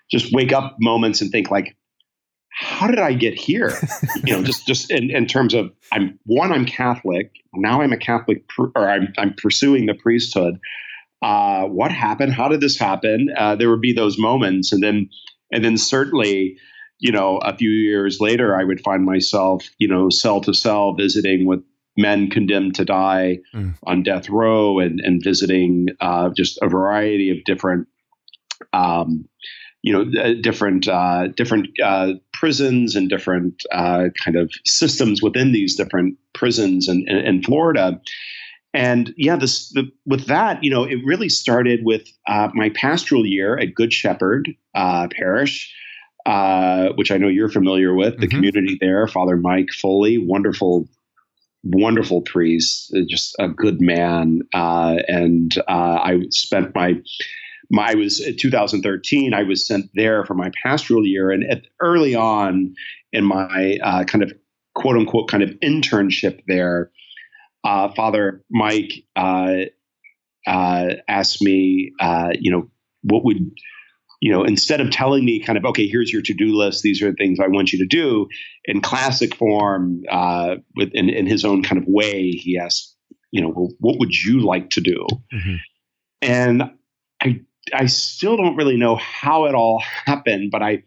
just 0.10 0.34
wake 0.34 0.52
up 0.52 0.76
moments 0.80 1.22
and 1.22 1.32
think 1.32 1.52
like, 1.52 1.76
how 2.60 2.88
did 2.88 3.00
I 3.00 3.14
get 3.14 3.36
here? 3.36 3.72
you 4.26 4.34
know, 4.34 4.44
just 4.44 4.68
just 4.68 4.92
in, 4.92 5.10
in 5.10 5.28
terms 5.28 5.54
of 5.54 5.72
I'm 5.94 6.20
one, 6.26 6.52
I'm 6.52 6.66
Catholic. 6.66 7.32
Now 7.54 7.82
I'm 7.82 7.94
a 7.94 7.98
Catholic, 7.98 8.44
or 8.76 8.90
I'm 8.90 9.14
I'm 9.18 9.34
pursuing 9.34 9.86
the 9.86 9.94
priesthood. 9.94 10.60
Uh, 11.22 11.64
what 11.64 11.92
happened? 11.92 12.34
How 12.34 12.50
did 12.50 12.60
this 12.60 12.78
happen? 12.78 13.30
Uh, 13.36 13.56
there 13.56 13.70
would 13.70 13.80
be 13.80 13.94
those 13.94 14.20
moments, 14.20 14.74
and 14.74 14.84
then 14.84 15.10
and 15.54 15.64
then 15.64 15.78
certainly, 15.78 16.58
you 17.00 17.14
know, 17.14 17.38
a 17.38 17.56
few 17.56 17.70
years 17.70 18.20
later, 18.20 18.54
I 18.54 18.66
would 18.66 18.82
find 18.82 19.06
myself, 19.06 19.70
you 19.78 19.88
know, 19.88 20.10
cell 20.10 20.42
to 20.42 20.54
cell 20.54 20.94
visiting 20.96 21.46
with 21.46 21.64
men 21.96 22.30
condemned 22.30 22.76
to 22.76 22.86
die 22.86 23.38
mm. 23.56 23.74
on 23.84 24.04
death 24.04 24.30
row, 24.30 24.80
and 24.80 25.00
and 25.00 25.24
visiting 25.24 25.88
uh, 26.02 26.30
just 26.36 26.60
a 26.62 26.68
variety 26.68 27.32
of 27.32 27.38
different. 27.46 27.88
Um, 28.74 29.30
you 29.82 29.94
know 29.94 30.22
uh, 30.22 30.34
different 30.42 30.88
uh, 30.88 31.28
different 31.28 31.70
uh, 31.84 32.14
prisons 32.40 32.96
and 32.96 33.10
different 33.10 33.64
uh, 33.72 34.06
kind 34.24 34.38
of 34.38 34.52
systems 34.66 35.22
within 35.22 35.52
these 35.52 35.76
different 35.76 36.18
prisons 36.34 36.88
in, 36.88 37.06
in, 37.08 37.18
in 37.18 37.44
Florida. 37.44 38.00
And 38.74 39.14
yeah, 39.18 39.36
this 39.36 39.70
the, 39.70 39.92
with 40.06 40.28
that, 40.28 40.64
you 40.64 40.70
know, 40.70 40.84
it 40.84 41.00
really 41.04 41.30
started 41.30 41.82
with 41.84 42.08
uh, 42.28 42.50
my 42.54 42.70
pastoral 42.70 43.26
year 43.26 43.58
at 43.58 43.74
Good 43.74 43.92
Shepherd 43.92 44.50
uh, 44.76 45.08
Parish, 45.12 45.74
which 46.96 47.12
I 47.12 47.18
know 47.18 47.28
you're 47.28 47.50
familiar 47.50 47.94
with. 47.94 48.20
The 48.20 48.28
mm-hmm. 48.28 48.38
community 48.38 48.78
there, 48.80 49.08
Father 49.08 49.38
Mike 49.38 49.72
Foley, 49.72 50.18
wonderful 50.18 50.88
wonderful 51.64 52.22
priest, 52.22 52.96
just 53.08 53.36
a 53.40 53.48
good 53.48 53.82
man. 53.82 54.42
Uh, 54.54 54.98
and 55.08 55.58
uh, 55.68 56.00
I 56.04 56.22
spent 56.30 56.74
my 56.76 57.02
my, 57.70 57.92
I 57.92 57.96
was 57.96 58.20
in 58.20 58.38
2013. 58.38 59.34
I 59.34 59.44
was 59.44 59.66
sent 59.66 59.90
there 59.94 60.26
for 60.26 60.34
my 60.34 60.52
pastoral 60.64 61.06
year, 61.06 61.32
and 61.32 61.44
at, 61.50 61.64
early 61.82 62.16
on 62.16 62.74
in 63.12 63.26
my 63.26 63.78
uh, 63.84 64.04
kind 64.06 64.24
of 64.24 64.34
quote 64.76 64.98
unquote 64.98 65.30
kind 65.30 65.44
of 65.44 65.50
internship 65.64 66.42
there, 66.48 66.92
uh, 67.64 67.90
Father 67.90 68.44
Mike 68.50 69.04
uh, 69.16 69.66
uh 70.48 70.94
asked 71.08 71.42
me, 71.42 71.92
uh, 72.00 72.30
you 72.40 72.52
know, 72.52 72.70
what 73.04 73.24
would 73.26 73.52
you 74.22 74.32
know, 74.32 74.44
instead 74.44 74.82
of 74.82 74.92
telling 74.92 75.24
me 75.24 75.40
kind 75.40 75.58
of, 75.58 75.64
okay, 75.64 75.88
here's 75.88 76.12
your 76.12 76.22
to-do 76.22 76.54
list, 76.54 76.84
these 76.84 77.02
are 77.02 77.10
the 77.10 77.16
things 77.16 77.40
I 77.40 77.48
want 77.48 77.72
you 77.72 77.80
to 77.80 77.86
do, 77.86 78.28
in 78.66 78.82
classic 78.82 79.34
form, 79.36 80.02
uh, 80.12 80.56
with 80.76 80.90
in, 80.94 81.10
in 81.10 81.26
his 81.26 81.46
own 81.46 81.64
kind 81.64 81.82
of 81.82 81.88
way, 81.88 82.32
he 82.32 82.58
asked, 82.58 82.96
you 83.32 83.42
know, 83.42 83.50
well, 83.56 83.70
what 83.80 83.98
would 84.00 84.14
you 84.14 84.42
like 84.42 84.72
to 84.72 84.82
do? 84.82 85.06
Mm-hmm. 85.34 85.56
And 86.22 86.64
I 87.22 87.40
I 87.74 87.86
still 87.88 88.38
don't 88.38 88.56
really 88.56 88.78
know 88.78 88.96
how 88.96 89.46
it 89.46 89.56
all 89.56 89.82
happened, 90.06 90.52
but 90.52 90.62
I 90.62 90.84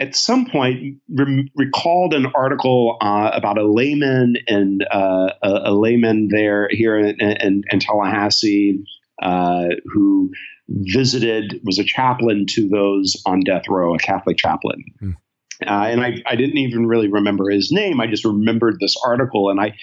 at 0.00 0.14
some 0.14 0.46
point 0.46 0.96
re- 1.08 1.50
recalled 1.54 2.14
an 2.14 2.26
article 2.34 2.96
uh, 3.00 3.30
about 3.32 3.58
a 3.58 3.64
layman 3.64 4.36
and 4.48 4.84
uh, 4.90 5.30
a, 5.42 5.60
a, 5.66 5.72
layman 5.72 6.28
there 6.32 6.68
here 6.70 6.98
in, 6.98 7.20
in, 7.20 7.62
in 7.70 7.78
Tallahassee 7.78 8.84
uh, 9.22 9.66
who 9.92 10.30
visited 10.68 11.60
was 11.64 11.78
a 11.78 11.84
chaplain 11.84 12.46
to 12.50 12.68
those 12.68 13.20
on 13.26 13.40
death 13.40 13.68
row, 13.68 13.94
a 13.94 13.98
Catholic 13.98 14.36
chaplain. 14.36 14.84
Mm. 15.00 15.16
and 15.60 16.00
I, 16.00 16.22
I 16.26 16.34
didn't 16.34 16.58
even 16.58 16.86
really 16.86 17.08
remember 17.08 17.48
his 17.50 17.70
name. 17.70 18.00
I 18.00 18.08
just 18.08 18.24
remembered 18.24 18.78
this 18.80 18.96
article, 19.04 19.50
and 19.50 19.60
I 19.60 19.76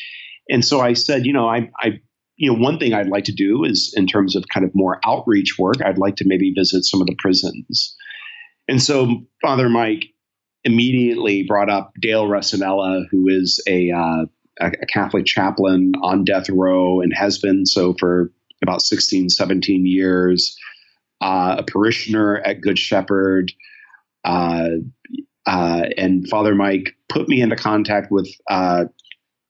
and 0.49 0.65
so 0.65 0.81
I 0.81 0.93
said, 0.93 1.25
you 1.25 1.31
know, 1.31 1.47
I, 1.47 1.69
I 1.79 2.01
you 2.37 2.51
know, 2.51 2.57
one 2.57 2.79
thing 2.79 2.93
I'd 2.93 3.07
like 3.07 3.25
to 3.25 3.33
do 3.33 3.63
is 3.63 3.93
in 3.95 4.07
terms 4.07 4.35
of 4.35 4.45
kind 4.53 4.65
of 4.65 4.71
more 4.73 4.99
outreach 5.05 5.57
work, 5.59 5.77
I'd 5.83 5.97
like 5.97 6.15
to 6.17 6.27
maybe 6.27 6.53
visit 6.55 6.83
some 6.83 7.01
of 7.01 7.07
the 7.07 7.15
prisons. 7.19 7.95
And 8.67 8.81
so 8.81 9.23
Father 9.41 9.69
Mike 9.69 10.05
immediately 10.63 11.43
brought 11.43 11.69
up 11.69 11.93
Dale 11.99 12.25
Recinella, 12.25 13.03
who 13.09 13.27
is 13.27 13.61
a, 13.67 13.91
uh, 13.91 14.25
a 14.59 14.85
Catholic 14.87 15.25
chaplain 15.25 15.93
on 16.01 16.23
death 16.23 16.49
row 16.49 17.01
and 17.01 17.13
has 17.15 17.37
been 17.39 17.65
so 17.65 17.95
for 17.99 18.31
about 18.61 18.81
16, 18.81 19.29
17 19.29 19.85
years, 19.85 20.55
uh, 21.21 21.55
a 21.59 21.63
parishioner 21.63 22.37
at 22.37 22.61
Good 22.61 22.77
Shepherd. 22.77 23.51
Uh, 24.23 24.69
uh, 25.47 25.83
and 25.97 26.27
Father 26.29 26.53
Mike 26.53 26.95
put 27.09 27.27
me 27.27 27.41
into 27.41 27.55
contact 27.55 28.11
with, 28.11 28.29
uh, 28.49 28.85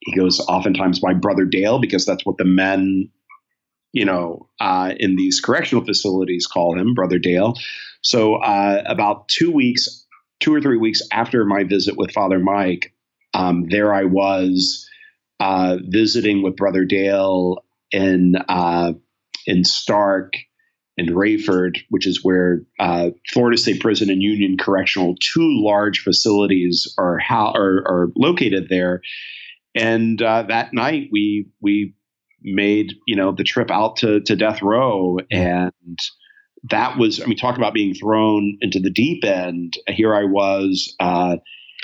he 0.01 0.15
goes 0.15 0.39
oftentimes 0.41 1.01
my 1.01 1.13
brother 1.13 1.45
Dale, 1.45 1.79
because 1.79 2.05
that's 2.05 2.25
what 2.25 2.37
the 2.37 2.45
men, 2.45 3.09
you 3.93 4.05
know, 4.05 4.49
uh, 4.59 4.93
in 4.97 5.15
these 5.15 5.39
correctional 5.39 5.85
facilities 5.85 6.47
call 6.47 6.77
him, 6.77 6.93
Brother 6.93 7.19
Dale. 7.19 7.53
So 8.01 8.35
uh, 8.35 8.83
about 8.87 9.27
two 9.27 9.51
weeks, 9.51 10.05
two 10.39 10.53
or 10.53 10.59
three 10.59 10.77
weeks 10.77 11.01
after 11.11 11.45
my 11.45 11.63
visit 11.63 11.95
with 11.97 12.11
Father 12.11 12.39
Mike, 12.39 12.93
um, 13.33 13.67
there 13.69 13.93
I 13.93 14.05
was 14.05 14.87
visiting 15.39 16.43
with 16.43 16.55
Brother 16.55 16.83
Dale 16.83 17.63
in 17.91 18.35
in 19.47 19.63
Starke 19.63 20.35
and 20.97 21.09
Raiford, 21.09 21.77
which 21.89 22.05
is 22.05 22.23
where 22.23 22.63
uh, 22.79 23.09
Florida 23.31 23.57
State 23.57 23.81
Prison 23.81 24.09
and 24.09 24.21
Union 24.21 24.57
Correctional, 24.57 25.15
two 25.19 25.63
large 25.63 25.99
facilities, 25.99 26.93
are 26.97 27.19
are, 27.29 27.83
are 27.87 28.07
located 28.15 28.67
there. 28.69 29.01
And 29.75 30.21
uh, 30.21 30.43
that 30.43 30.73
night, 30.73 31.09
we 31.11 31.47
we 31.61 31.95
made 32.41 32.93
you 33.07 33.15
know 33.15 33.31
the 33.31 33.43
trip 33.43 33.71
out 33.71 33.97
to 33.97 34.21
to 34.21 34.35
death 34.35 34.61
row, 34.61 35.17
and 35.29 35.99
that 36.69 36.97
was 36.97 37.21
I 37.21 37.25
mean, 37.25 37.37
talk 37.37 37.57
about 37.57 37.73
being 37.73 37.93
thrown 37.93 38.57
into 38.61 38.79
the 38.79 38.91
deep 38.91 39.23
end. 39.23 39.73
Here 39.87 40.13
I 40.13 40.23
was. 40.25 40.95
Uh, 40.99 41.37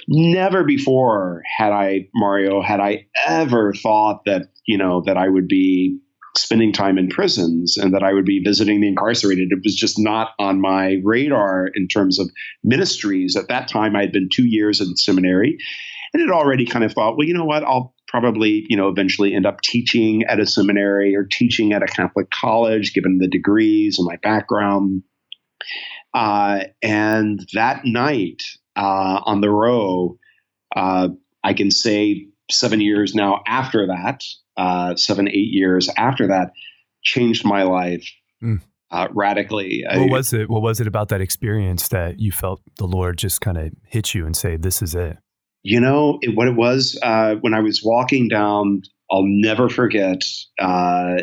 never 0.07 0.63
before 0.63 1.41
had 1.57 1.71
I 1.73 2.07
Mario 2.15 2.61
had 2.61 2.79
I 2.79 3.07
ever 3.25 3.73
thought 3.73 4.21
that 4.25 4.43
you 4.65 4.77
know 4.77 5.01
that 5.05 5.17
I 5.17 5.27
would 5.27 5.47
be 5.47 5.99
spending 6.37 6.71
time 6.71 6.97
in 6.97 7.09
prisons 7.09 7.77
and 7.77 7.93
that 7.93 8.03
I 8.03 8.13
would 8.13 8.25
be 8.25 8.41
visiting 8.43 8.79
the 8.79 8.87
incarcerated. 8.87 9.47
It 9.51 9.59
was 9.63 9.75
just 9.75 9.97
not 9.97 10.29
on 10.39 10.61
my 10.61 10.97
radar 11.03 11.67
in 11.73 11.87
terms 11.87 12.19
of 12.19 12.29
ministries. 12.63 13.35
At 13.35 13.47
that 13.47 13.67
time, 13.67 13.95
I 13.95 14.01
had 14.01 14.11
been 14.11 14.29
two 14.31 14.45
years 14.45 14.79
in 14.79 14.95
seminary 14.95 15.57
and 16.13 16.21
had 16.21 16.31
already 16.31 16.65
kind 16.65 16.85
of 16.85 16.93
thought, 16.93 17.17
well, 17.17 17.27
you 17.27 17.33
know 17.33 17.45
what, 17.45 17.63
I'll 17.63 17.93
probably, 18.07 18.65
you 18.69 18.77
know, 18.77 18.87
eventually 18.87 19.33
end 19.33 19.45
up 19.45 19.61
teaching 19.61 20.23
at 20.23 20.39
a 20.39 20.45
seminary 20.45 21.15
or 21.15 21.23
teaching 21.23 21.73
at 21.73 21.83
a 21.83 21.87
Catholic 21.87 22.29
college, 22.31 22.93
given 22.93 23.17
the 23.17 23.27
degrees 23.27 23.99
and 23.99 24.07
my 24.07 24.17
background. 24.23 25.03
Uh, 26.13 26.61
and 26.81 27.45
that 27.53 27.85
night 27.85 28.43
uh, 28.75 29.21
on 29.25 29.41
the 29.41 29.49
row, 29.49 30.17
uh, 30.75 31.09
I 31.43 31.53
can 31.53 31.71
say 31.71 32.27
seven 32.49 32.81
years 32.81 33.13
now 33.13 33.41
after 33.45 33.87
that, 33.87 34.23
uh, 34.55 34.95
seven, 34.95 35.27
eight 35.27 35.51
years 35.51 35.89
after 35.97 36.27
that, 36.27 36.51
changed 37.03 37.45
my 37.45 37.63
life 37.63 38.09
mm. 38.43 38.61
uh, 38.91 39.07
radically. 39.13 39.83
What 39.91 40.09
was 40.09 40.33
it? 40.33 40.49
What 40.49 40.61
was 40.61 40.79
it 40.79 40.87
about 40.87 41.09
that 41.09 41.21
experience 41.21 41.89
that 41.89 42.19
you 42.19 42.31
felt 42.31 42.61
the 42.77 42.87
Lord 42.87 43.17
just 43.17 43.41
kind 43.41 43.57
of 43.57 43.71
hit 43.85 44.13
you 44.13 44.25
and 44.25 44.35
say, 44.35 44.57
"This 44.57 44.81
is 44.81 44.95
it"? 44.95 45.17
You 45.63 45.79
know 45.79 46.19
it, 46.21 46.35
what 46.35 46.47
it 46.47 46.55
was 46.55 46.97
uh, 47.01 47.35
when 47.41 47.53
I 47.53 47.59
was 47.59 47.81
walking 47.83 48.27
down. 48.27 48.83
I'll 49.09 49.25
never 49.25 49.69
forget. 49.69 50.23
Uh, 50.59 51.17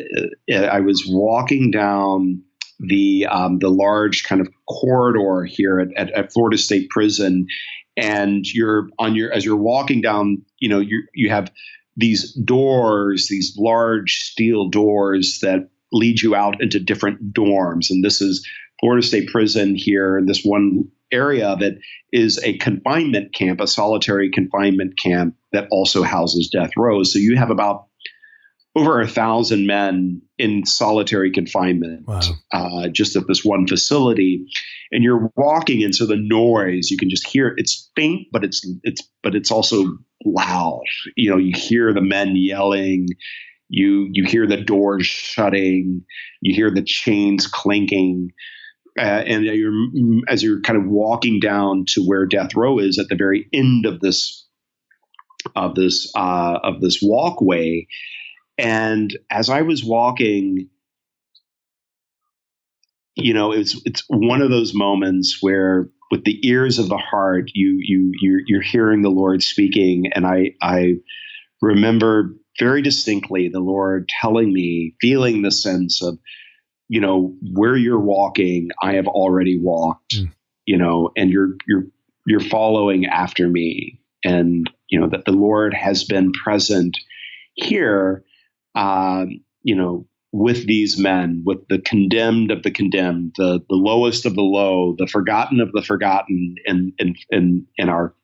I 0.51 0.81
was 0.81 1.05
walking 1.07 1.71
down 1.71 2.43
the 2.81 3.27
um, 3.27 3.59
the 3.59 3.71
large 3.71 4.25
kind 4.25 4.41
of 4.41 4.49
corridor 4.69 5.45
here 5.45 5.81
at, 5.81 5.89
at, 5.97 6.11
at 6.13 6.33
Florida 6.33 6.59
State 6.59 6.89
Prison, 6.91 7.47
and 7.97 8.47
you're 8.53 8.89
on 8.99 9.15
your 9.15 9.33
as 9.33 9.45
you're 9.45 9.57
walking 9.57 10.01
down. 10.01 10.43
You 10.59 10.69
know 10.69 10.81
you 10.81 11.03
you 11.15 11.31
have 11.31 11.51
these 11.97 12.33
doors, 12.33 13.29
these 13.29 13.55
large 13.59 14.19
steel 14.19 14.69
doors 14.69 15.39
that 15.43 15.69
lead 15.93 16.21
you 16.21 16.35
out 16.35 16.61
into 16.61 16.81
different 16.81 17.33
dorms. 17.33 17.89
And 17.91 18.05
this 18.05 18.21
is 18.21 18.47
Florida 18.81 19.07
State 19.07 19.29
Prison 19.29 19.75
here. 19.75 20.21
This 20.27 20.43
one 20.43 20.89
area 21.15 21.49
of 21.49 21.63
it 21.63 21.79
is 22.13 22.43
a 22.43 22.59
confinement 22.59 23.33
camp, 23.35 23.61
a 23.61 23.67
solitary 23.67 24.31
confinement 24.31 24.99
camp 24.99 25.37
that 25.53 25.69
also 25.71 26.03
houses 26.03 26.51
death 26.53 26.71
rows. 26.77 27.13
So 27.13 27.19
you 27.19 27.37
have 27.37 27.51
about 27.51 27.87
over 28.77 29.01
a 29.01 29.07
thousand 29.07 29.67
men 29.67 30.21
in 30.37 30.67
solitary 30.67 31.31
confinement 31.31 32.07
wow. 32.09 32.21
uh, 32.53 32.89
just 32.89 33.15
at 33.15 33.27
this 33.29 33.45
one 33.45 33.67
facility. 33.67 34.45
And 34.91 35.05
you're 35.05 35.31
walking 35.37 35.83
and 35.85 35.95
so 35.95 36.07
the 36.07 36.17
noise 36.17 36.91
you 36.91 36.97
can 36.97 37.09
just 37.09 37.27
hear 37.27 37.55
it's 37.57 37.91
faint 37.95 38.29
but 38.33 38.45
it's 38.45 38.67
it's 38.83 39.03
but 39.23 39.35
it's 39.35 39.51
also 39.51 39.85
loud. 40.25 40.83
You 41.17 41.31
know 41.31 41.37
you 41.37 41.53
hear 41.55 41.93
the 41.93 42.01
men 42.01 42.35
yelling. 42.37 43.09
You 43.69 44.09
you 44.13 44.25
hear 44.25 44.47
the 44.47 44.63
doors 44.63 45.07
shutting. 45.07 46.03
You 46.41 46.55
hear 46.55 46.71
the 46.71 46.83
chains 46.85 47.47
clinking 47.47 48.31
uh, 48.99 49.03
and 49.03 49.45
you're 49.45 49.73
as 50.29 50.43
you're 50.43 50.61
kind 50.61 50.79
of 50.79 50.87
walking 50.87 51.41
down 51.41 51.85
to 51.89 52.03
where 52.03 52.27
death 52.27 52.55
row 52.55 52.79
is 52.79 52.99
at 52.99 53.09
the 53.09 53.17
very 53.17 53.49
end 53.53 53.87
of 53.87 54.01
this 54.01 54.47
of 55.57 55.75
this 55.75 56.13
uh, 56.17 56.59
of 56.63 56.81
this 56.81 57.01
walkway. 57.03 57.87
And 58.57 59.17
as 59.31 59.51
I 59.51 59.63
was 59.63 59.85
walking, 59.85 60.69
you 63.17 63.35
know, 63.35 63.53
it's 63.53 63.81
it's 63.85 64.05
one 64.09 64.43
of 64.43 64.51
those 64.51 64.75
moments 64.75 65.39
where 65.41 65.89
with 66.11 66.25
the 66.25 66.39
ears 66.47 66.79
of 66.79 66.89
the 66.89 66.97
heart, 66.97 67.51
you 67.55 67.79
you 67.81 68.13
you're, 68.21 68.41
you're 68.47 68.63
hearing 68.63 69.03
the 69.03 69.11
Lord 69.11 69.43
speaking, 69.43 70.13
and 70.15 70.27
I 70.27 70.53
I 70.63 70.95
remember 71.61 72.37
very 72.59 72.83
distinctly 72.83 73.49
the 73.49 73.61
Lord 73.61 74.09
telling 74.21 74.53
me, 74.53 74.95
feeling 75.01 75.43
the 75.43 75.51
sense 75.51 76.03
of, 76.03 76.19
you 76.89 77.01
know, 77.01 77.35
where 77.53 77.77
you're 77.77 78.01
walking, 78.01 78.69
I 78.83 78.95
have 78.95 79.07
already 79.07 79.59
walked, 79.59 80.17
mm. 80.17 80.31
you 80.67 80.77
know, 80.77 81.11
and 81.17 81.31
you're 81.31 81.57
you're 81.67 81.87
you're 82.27 82.41
following 82.41 83.07
after 83.07 83.49
me, 83.49 84.01
and 84.25 84.71
you 84.89 85.01
know 85.01 85.09
that 85.09 85.25
the 85.25 85.33
Lord 85.33 85.75
has 85.75 86.05
been 86.05 86.33
present 86.33 86.97
here 87.55 88.25
um, 88.75 89.41
you 89.63 89.75
know, 89.75 90.07
with 90.33 90.67
these 90.67 90.99
men, 90.99 91.43
with 91.47 91.59
the 91.69 91.79
condemned 91.79 92.51
of 92.51 92.63
the 92.63 92.71
condemned, 92.71 93.35
the 93.37 93.61
the 93.69 93.77
lowest 93.77 94.27
of 94.27 94.35
the 94.35 94.43
low, 94.43 94.95
the 94.99 95.07
forgotten 95.07 95.61
of 95.61 95.73
the 95.73 95.83
forgotten 95.83 96.57
in 96.65 96.93
in 96.99 97.15
in, 97.31 97.67
in 97.77 97.89
our 97.89 98.15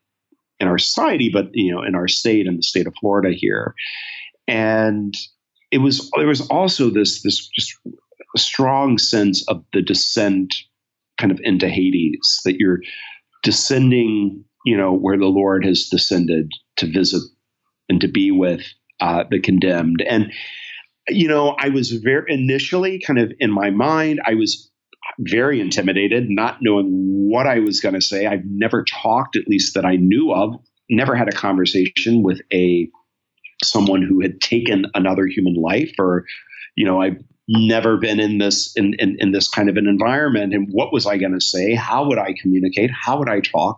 in 0.59 0.67
our 0.67 0.77
society, 0.77 1.29
but 1.31 1.49
you 1.53 1.73
know, 1.73 1.81
in 1.81 1.95
our 1.95 2.07
state, 2.07 2.47
in 2.47 2.57
the 2.57 2.63
state 2.63 2.85
of 2.85 2.93
Florida 2.99 3.31
here, 3.33 3.73
and 4.47 5.15
it 5.71 5.77
was 5.77 6.11
there 6.17 6.27
was 6.27 6.41
also 6.49 6.89
this 6.89 7.21
this 7.23 7.47
just 7.47 7.73
strong 8.37 8.97
sense 8.97 9.47
of 9.47 9.63
the 9.73 9.81
descent 9.81 10.55
kind 11.19 11.31
of 11.31 11.39
into 11.43 11.69
Hades 11.69 12.39
that 12.45 12.55
you're 12.57 12.79
descending, 13.43 14.43
you 14.65 14.77
know, 14.77 14.93
where 14.93 15.17
the 15.17 15.25
Lord 15.25 15.65
has 15.65 15.87
descended 15.89 16.51
to 16.77 16.91
visit 16.91 17.21
and 17.89 17.99
to 18.01 18.07
be 18.07 18.31
with 18.31 18.61
uh, 18.99 19.23
the 19.29 19.39
condemned. 19.39 20.03
And, 20.07 20.31
you 21.09 21.27
know, 21.27 21.55
I 21.59 21.69
was 21.69 21.91
very 21.91 22.33
initially 22.33 22.99
kind 23.05 23.19
of 23.19 23.31
in 23.39 23.51
my 23.51 23.69
mind, 23.69 24.21
I 24.25 24.35
was 24.35 24.69
very 25.19 25.59
intimidated, 25.59 26.29
not 26.29 26.59
knowing 26.61 26.87
what 27.29 27.47
I 27.47 27.59
was 27.59 27.81
going 27.81 27.95
to 27.95 28.01
say. 28.01 28.27
I've 28.27 28.45
never 28.45 28.83
talked, 28.83 29.35
at 29.35 29.47
least 29.47 29.73
that 29.73 29.85
I 29.85 29.95
knew 29.95 30.31
of, 30.31 30.55
never 30.89 31.15
had 31.15 31.27
a 31.27 31.35
conversation 31.35 32.23
with 32.23 32.41
a 32.53 32.87
someone 33.63 34.01
who 34.01 34.21
had 34.21 34.41
taken 34.41 34.85
another 34.93 35.27
human 35.27 35.53
life 35.53 35.93
or 35.99 36.25
you 36.75 36.85
know 36.85 36.99
i've 36.99 37.17
never 37.53 37.97
been 37.97 38.19
in 38.19 38.37
this 38.37 38.73
in, 38.75 38.93
in, 38.99 39.17
in 39.19 39.31
this 39.31 39.47
kind 39.47 39.69
of 39.69 39.77
an 39.77 39.87
environment 39.87 40.53
and 40.53 40.67
what 40.71 40.93
was 40.93 41.05
i 41.05 41.17
going 41.17 41.33
to 41.33 41.41
say 41.41 41.75
how 41.75 42.07
would 42.07 42.17
i 42.17 42.33
communicate 42.41 42.89
how 42.91 43.17
would 43.19 43.29
i 43.29 43.39
talk 43.39 43.77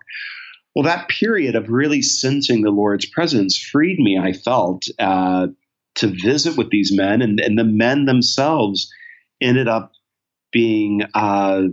well, 0.75 0.84
that 0.84 1.08
period 1.08 1.56
of 1.56 1.70
really 1.70 2.01
sensing 2.01 2.62
the 2.62 2.72
Lord's 2.72 3.06
presence 3.06 3.58
freed 3.58 4.00
me, 4.00 4.18
I 4.18 4.34
felt, 4.34 4.86
uh, 4.98 5.48
to 5.96 6.08
visit 6.08 6.58
with 6.58 6.72
these 6.72 6.92
men. 6.96 7.22
And, 7.22 7.39
and 7.39 7.60
the 7.60 7.63
men 7.63 8.06
themselves 8.06 8.92
ended 9.39 9.68
up 9.68 9.92
being 10.51 11.03
uh, 11.13 11.63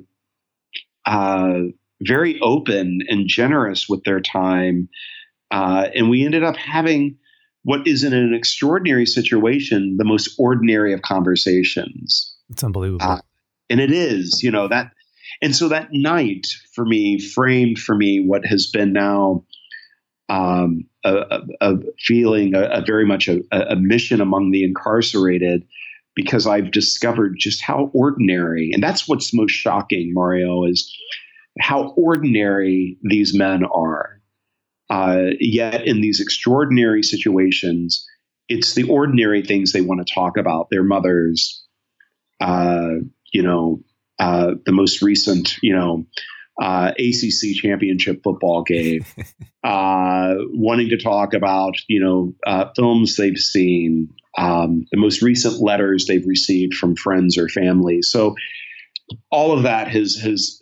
uh, 1.06 1.60
very 2.02 2.38
open 2.40 3.00
and 3.08 3.26
generous 3.26 3.88
with 3.88 4.04
their 4.04 4.20
time. 4.20 4.88
Uh, 5.50 5.88
and 5.94 6.10
we 6.10 6.24
ended 6.24 6.44
up 6.44 6.56
having 6.56 7.16
what 7.62 7.86
is 7.86 8.04
in 8.04 8.12
an 8.12 8.34
extraordinary 8.34 9.06
situation 9.06 9.96
the 9.98 10.04
most 10.04 10.34
ordinary 10.38 10.92
of 10.92 11.02
conversations. 11.02 12.34
It's 12.48 12.64
unbelievable. 12.64 13.04
Uh, 13.04 13.20
and 13.68 13.80
it 13.80 13.92
is, 13.92 14.42
you 14.42 14.50
know, 14.50 14.68
that 14.68 14.92
and 15.42 15.54
so 15.54 15.68
that 15.68 15.88
night 15.92 16.46
for 16.74 16.84
me 16.84 17.18
framed 17.18 17.78
for 17.78 17.94
me 17.94 18.20
what 18.20 18.44
has 18.44 18.66
been 18.66 18.92
now 18.92 19.44
um, 20.28 20.84
a, 21.04 21.16
a, 21.16 21.40
a, 21.60 21.76
feeling, 21.98 22.54
a, 22.54 22.62
a 22.62 22.84
very 22.86 23.04
much 23.04 23.28
a, 23.28 23.40
a, 23.52 23.74
mission 23.74 24.20
among 24.20 24.52
the 24.52 24.62
incarcerated, 24.62 25.66
because 26.14 26.46
I've 26.46 26.70
discovered 26.70 27.34
just 27.36 27.60
how 27.60 27.90
ordinary, 27.92 28.70
and 28.72 28.82
that's 28.82 29.08
what's 29.08 29.34
most 29.34 29.50
shocking, 29.50 30.12
Mario, 30.14 30.64
is 30.64 30.96
how 31.58 31.88
ordinary 31.96 32.96
these 33.02 33.34
men 33.34 33.64
are. 33.64 34.19
Uh, 34.90 35.30
yet 35.38 35.86
in 35.86 36.00
these 36.00 36.20
extraordinary 36.20 37.02
situations, 37.02 38.04
it's 38.48 38.74
the 38.74 38.82
ordinary 38.82 39.42
things 39.42 39.72
they 39.72 39.80
want 39.80 40.04
to 40.04 40.14
talk 40.14 40.36
about 40.36 40.66
their 40.70 40.82
mothers, 40.82 41.64
uh, 42.40 42.94
you 43.32 43.42
know, 43.42 43.80
uh, 44.18 44.54
the 44.66 44.72
most 44.72 45.00
recent, 45.00 45.56
you 45.62 45.74
know, 45.74 46.04
uh, 46.60 46.92
ACC 46.98 47.54
championship 47.54 48.20
football 48.24 48.64
game, 48.64 49.04
uh, 49.64 50.34
wanting 50.52 50.88
to 50.88 50.98
talk 50.98 51.32
about, 51.34 51.76
you 51.88 52.00
know, 52.00 52.34
uh, 52.44 52.66
films 52.74 53.16
they've 53.16 53.38
seen, 53.38 54.08
um, 54.36 54.84
the 54.90 54.98
most 54.98 55.22
recent 55.22 55.62
letters 55.62 56.06
they've 56.06 56.26
received 56.26 56.74
from 56.74 56.96
friends 56.96 57.38
or 57.38 57.48
family. 57.48 58.02
So 58.02 58.34
all 59.30 59.52
of 59.52 59.62
that 59.62 59.88
has 59.88 60.16
has 60.16 60.58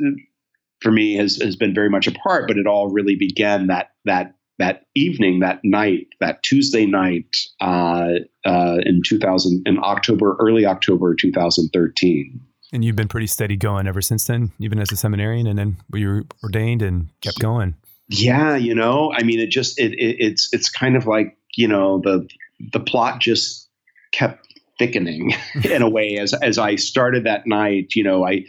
for 0.81 0.93
me 0.93 1.15
has 1.17 1.37
has 1.37 1.57
been 1.57 1.75
very 1.75 1.91
much 1.91 2.07
a 2.07 2.13
part, 2.13 2.47
but 2.49 2.57
it 2.57 2.67
all 2.67 2.89
really 2.89 3.17
began 3.17 3.67
that 3.69 3.91
that 4.05 4.35
that 4.59 4.83
evening, 4.95 5.41
that 5.41 5.61
night, 5.63 6.09
that 6.21 6.43
Tuesday 6.43 6.85
night 6.85 7.37
uh, 7.61 8.11
uh, 8.45 8.79
in 8.85 9.03
2000, 9.05 9.63
in 9.67 9.79
October, 9.79 10.37
early 10.41 10.67
October 10.67 11.15
2013. 11.15 12.41
And 12.73 12.85
you've 12.85 12.97
been 12.97 13.09
pretty 13.09 13.29
steady 13.29 13.57
going 13.57 13.87
ever 13.87 14.03
since 14.03 14.27
then, 14.27 14.51
even 14.59 14.79
as 14.79 14.93
a 14.93 14.97
seminarian, 14.97 15.47
and 15.47 15.59
then 15.59 15.77
you 15.95 16.09
were 16.09 16.25
ordained 16.43 16.83
and 16.83 17.09
kept 17.23 17.39
going. 17.39 17.75
Yeah, 18.09 18.57
you 18.57 18.75
know, 18.75 19.13
I 19.13 19.23
mean, 19.23 19.39
it 19.39 19.51
just 19.51 19.79
it, 19.79 19.93
it 19.93 20.17
it's 20.19 20.49
it's 20.53 20.69
kind 20.69 20.97
of 20.97 21.07
like 21.07 21.37
you 21.57 21.69
know 21.69 22.01
the 22.03 22.29
the 22.73 22.81
plot 22.81 23.21
just 23.21 23.69
kept 24.13 24.47
thickening 24.79 25.33
in 25.65 25.83
a 25.83 25.89
way 25.89 26.19
as 26.19 26.35
as 26.35 26.59
I 26.59 26.77
started 26.77 27.25
that 27.25 27.47
night. 27.47 27.95
You 27.95 28.05
know, 28.05 28.27
I 28.27 28.45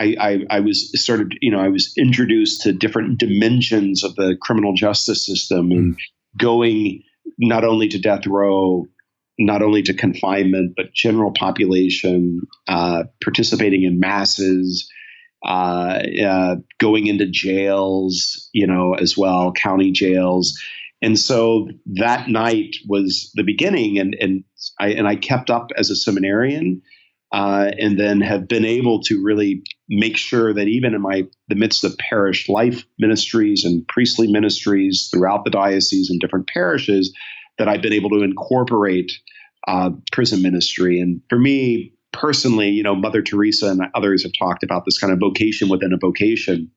I, 0.00 0.16
I, 0.18 0.38
I, 0.48 0.60
was 0.60 0.90
sort 1.04 1.20
of, 1.20 1.30
you 1.42 1.50
know, 1.50 1.60
I 1.60 1.68
was 1.68 1.92
introduced 1.98 2.62
to 2.62 2.72
different 2.72 3.18
dimensions 3.18 4.02
of 4.02 4.14
the 4.16 4.34
criminal 4.40 4.72
justice 4.72 5.26
system 5.26 5.70
and 5.70 5.98
going 6.38 7.02
not 7.38 7.64
only 7.64 7.86
to 7.88 7.98
death 7.98 8.26
row, 8.26 8.86
not 9.38 9.62
only 9.62 9.82
to 9.82 9.94
confinement, 9.94 10.72
but 10.74 10.94
general 10.94 11.32
population, 11.32 12.40
uh, 12.66 13.04
participating 13.22 13.82
in 13.82 14.00
masses, 14.00 14.90
uh, 15.44 16.02
uh, 16.24 16.56
going 16.78 17.06
into 17.06 17.26
jails, 17.26 18.48
you 18.52 18.66
know, 18.66 18.94
as 18.94 19.16
well, 19.16 19.52
county 19.52 19.90
jails. 19.90 20.58
And 21.02 21.18
so 21.18 21.68
that 21.86 22.28
night 22.28 22.76
was 22.86 23.30
the 23.34 23.42
beginning, 23.42 23.98
and 23.98 24.14
and 24.20 24.44
I 24.78 24.88
and 24.88 25.08
I 25.08 25.16
kept 25.16 25.48
up 25.48 25.70
as 25.76 25.88
a 25.88 25.96
seminarian, 25.96 26.82
uh, 27.32 27.70
and 27.78 27.98
then 27.98 28.20
have 28.20 28.48
been 28.48 28.66
able 28.66 29.00
to 29.04 29.22
really 29.22 29.62
make 29.90 30.16
sure 30.16 30.54
that 30.54 30.68
even 30.68 30.94
in 30.94 31.02
my 31.02 31.26
the 31.48 31.56
midst 31.56 31.84
of 31.84 31.98
parish 31.98 32.48
life 32.48 32.84
ministries 32.98 33.64
and 33.64 33.86
priestly 33.88 34.30
ministries 34.30 35.10
throughout 35.12 35.44
the 35.44 35.50
diocese 35.50 36.08
and 36.08 36.20
different 36.20 36.46
parishes, 36.46 37.12
that 37.58 37.68
I've 37.68 37.82
been 37.82 37.92
able 37.92 38.10
to 38.10 38.22
incorporate 38.22 39.12
uh, 39.68 39.90
prison 40.12 40.42
ministry. 40.42 41.00
And 41.00 41.20
for 41.28 41.38
me 41.38 41.92
personally, 42.12 42.68
you 42.68 42.82
know, 42.82 42.94
Mother 42.94 43.22
Teresa 43.22 43.68
and 43.68 43.82
others 43.94 44.22
have 44.22 44.32
talked 44.38 44.62
about 44.62 44.84
this 44.84 44.98
kind 44.98 45.12
of 45.12 45.18
vocation 45.18 45.68
within 45.68 45.92
a 45.92 45.98
vocation. 45.98 46.70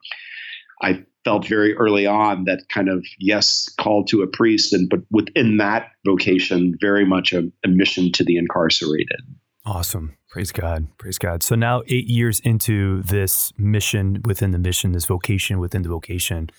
I 0.82 1.04
felt 1.24 1.48
very 1.48 1.76
early 1.76 2.06
on 2.06 2.44
that 2.46 2.64
kind 2.70 2.90
of 2.90 3.06
yes, 3.20 3.70
called 3.80 4.08
to 4.10 4.22
a 4.22 4.28
priest, 4.28 4.74
and 4.74 4.90
but 4.90 5.00
within 5.10 5.58
that 5.58 5.92
vocation, 6.06 6.76
very 6.82 7.06
much 7.06 7.32
a, 7.32 7.50
a 7.64 7.68
mission 7.68 8.12
to 8.14 8.24
the 8.24 8.38
incarcerated. 8.38 9.22
Awesome. 9.66 10.18
Praise 10.34 10.52
God. 10.52 10.88
Praise 10.98 11.20
God. 11.20 11.44
So 11.44 11.54
now, 11.54 11.84
eight 11.88 12.08
years 12.08 12.40
into 12.40 13.04
this 13.04 13.54
mission 13.56 14.20
within 14.26 14.50
the 14.50 14.58
mission, 14.58 14.92
this 14.92 15.06
vocation 15.06 15.60
within 15.60 15.84
the 15.84 15.90
vocation, 15.90 16.50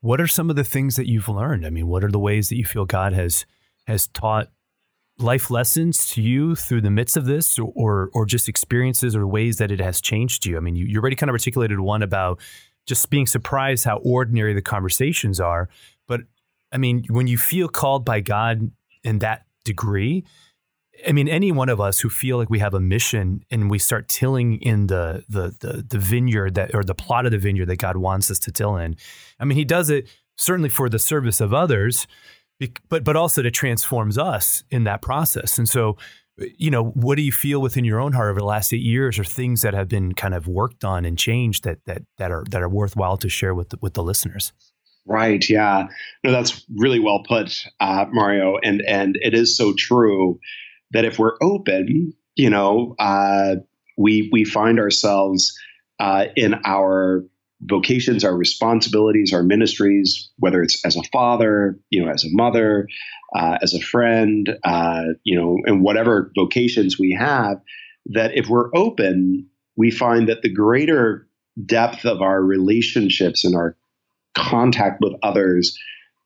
what 0.00 0.20
are 0.20 0.26
some 0.26 0.50
of 0.50 0.56
the 0.56 0.64
things 0.64 0.96
that 0.96 1.08
you've 1.08 1.28
learned? 1.28 1.64
I 1.64 1.70
mean, 1.70 1.86
what 1.86 2.02
are 2.02 2.10
the 2.10 2.18
ways 2.18 2.48
that 2.48 2.56
you 2.56 2.64
feel 2.64 2.86
God 2.86 3.12
has 3.12 3.46
has 3.86 4.08
taught 4.08 4.48
life 5.16 5.48
lessons 5.48 6.08
to 6.08 6.22
you 6.22 6.56
through 6.56 6.80
the 6.80 6.90
midst 6.90 7.16
of 7.16 7.26
this, 7.26 7.56
or 7.56 7.72
or, 7.76 8.10
or 8.14 8.26
just 8.26 8.48
experiences 8.48 9.14
or 9.14 9.28
ways 9.28 9.58
that 9.58 9.70
it 9.70 9.80
has 9.80 10.00
changed 10.00 10.44
you? 10.44 10.56
I 10.56 10.60
mean, 10.60 10.74
you, 10.74 10.84
you 10.84 10.98
already 10.98 11.14
kind 11.14 11.30
of 11.30 11.34
articulated 11.34 11.78
one 11.78 12.02
about 12.02 12.40
just 12.84 13.08
being 13.10 13.28
surprised 13.28 13.84
how 13.84 13.98
ordinary 13.98 14.54
the 14.54 14.60
conversations 14.60 15.38
are, 15.38 15.68
but 16.08 16.22
I 16.72 16.78
mean, 16.78 17.04
when 17.10 17.28
you 17.28 17.38
feel 17.38 17.68
called 17.68 18.04
by 18.04 18.22
God 18.22 18.72
in 19.04 19.20
that 19.20 19.46
degree, 19.64 20.24
I 21.06 21.12
mean, 21.12 21.28
any 21.28 21.52
one 21.52 21.68
of 21.68 21.80
us 21.80 22.00
who 22.00 22.08
feel 22.08 22.38
like 22.38 22.50
we 22.50 22.58
have 22.58 22.74
a 22.74 22.80
mission 22.80 23.44
and 23.50 23.70
we 23.70 23.78
start 23.78 24.08
tilling 24.08 24.60
in 24.60 24.88
the, 24.88 25.24
the 25.28 25.54
the 25.60 25.84
the 25.88 25.98
vineyard 25.98 26.54
that 26.54 26.74
or 26.74 26.82
the 26.82 26.94
plot 26.94 27.26
of 27.26 27.32
the 27.32 27.38
vineyard 27.38 27.66
that 27.66 27.76
God 27.76 27.96
wants 27.96 28.30
us 28.30 28.38
to 28.40 28.52
till 28.52 28.76
in. 28.76 28.96
I 29.38 29.44
mean, 29.44 29.56
He 29.56 29.64
does 29.64 29.90
it 29.90 30.08
certainly 30.36 30.68
for 30.68 30.88
the 30.88 30.98
service 30.98 31.40
of 31.40 31.54
others, 31.54 32.06
but 32.88 33.04
but 33.04 33.16
also 33.16 33.42
to 33.42 33.50
transforms 33.50 34.18
us 34.18 34.64
in 34.70 34.84
that 34.84 35.02
process. 35.02 35.58
And 35.58 35.68
so, 35.68 35.96
you 36.36 36.70
know, 36.70 36.84
what 36.84 37.16
do 37.16 37.22
you 37.22 37.32
feel 37.32 37.60
within 37.60 37.84
your 37.84 38.00
own 38.00 38.12
heart 38.12 38.30
over 38.30 38.40
the 38.40 38.46
last 38.46 38.72
eight 38.72 38.82
years, 38.82 39.18
or 39.18 39.24
things 39.24 39.62
that 39.62 39.74
have 39.74 39.88
been 39.88 40.14
kind 40.14 40.34
of 40.34 40.48
worked 40.48 40.84
on 40.84 41.04
and 41.04 41.18
changed 41.18 41.64
that 41.64 41.78
that 41.86 42.02
that 42.18 42.30
are 42.30 42.44
that 42.50 42.62
are 42.62 42.68
worthwhile 42.68 43.16
to 43.18 43.28
share 43.28 43.54
with 43.54 43.70
the, 43.70 43.78
with 43.80 43.94
the 43.94 44.02
listeners? 44.02 44.52
Right. 45.06 45.48
Yeah. 45.48 45.86
No, 46.22 46.32
that's 46.32 46.66
really 46.76 46.98
well 46.98 47.22
put, 47.26 47.64
uh, 47.80 48.06
Mario, 48.10 48.58
and 48.62 48.82
and 48.86 49.16
it 49.22 49.32
is 49.32 49.56
so 49.56 49.72
true 49.76 50.38
that 50.92 51.04
if 51.04 51.18
we're 51.18 51.36
open, 51.42 52.12
you 52.36 52.50
know, 52.50 52.94
uh, 52.98 53.56
we 53.96 54.28
we 54.32 54.44
find 54.44 54.78
ourselves 54.78 55.56
uh, 56.00 56.26
in 56.36 56.54
our 56.64 57.24
vocations, 57.62 58.24
our 58.24 58.36
responsibilities, 58.36 59.32
our 59.32 59.42
ministries, 59.42 60.30
whether 60.38 60.62
it's 60.62 60.84
as 60.84 60.96
a 60.96 61.02
father, 61.12 61.78
you 61.90 62.04
know, 62.04 62.10
as 62.10 62.24
a 62.24 62.28
mother, 62.30 62.86
uh, 63.34 63.58
as 63.62 63.74
a 63.74 63.80
friend, 63.80 64.56
uh, 64.64 65.02
you 65.24 65.36
know, 65.36 65.58
and 65.66 65.82
whatever 65.82 66.30
vocations 66.36 66.98
we 66.98 67.16
have, 67.18 67.60
that 68.06 68.36
if 68.36 68.48
we're 68.48 68.70
open, 68.74 69.48
we 69.76 69.90
find 69.90 70.28
that 70.28 70.42
the 70.42 70.52
greater 70.52 71.26
depth 71.66 72.04
of 72.04 72.22
our 72.22 72.40
relationships 72.42 73.44
and 73.44 73.56
our 73.56 73.76
contact 74.36 75.00
with 75.00 75.14
others 75.22 75.76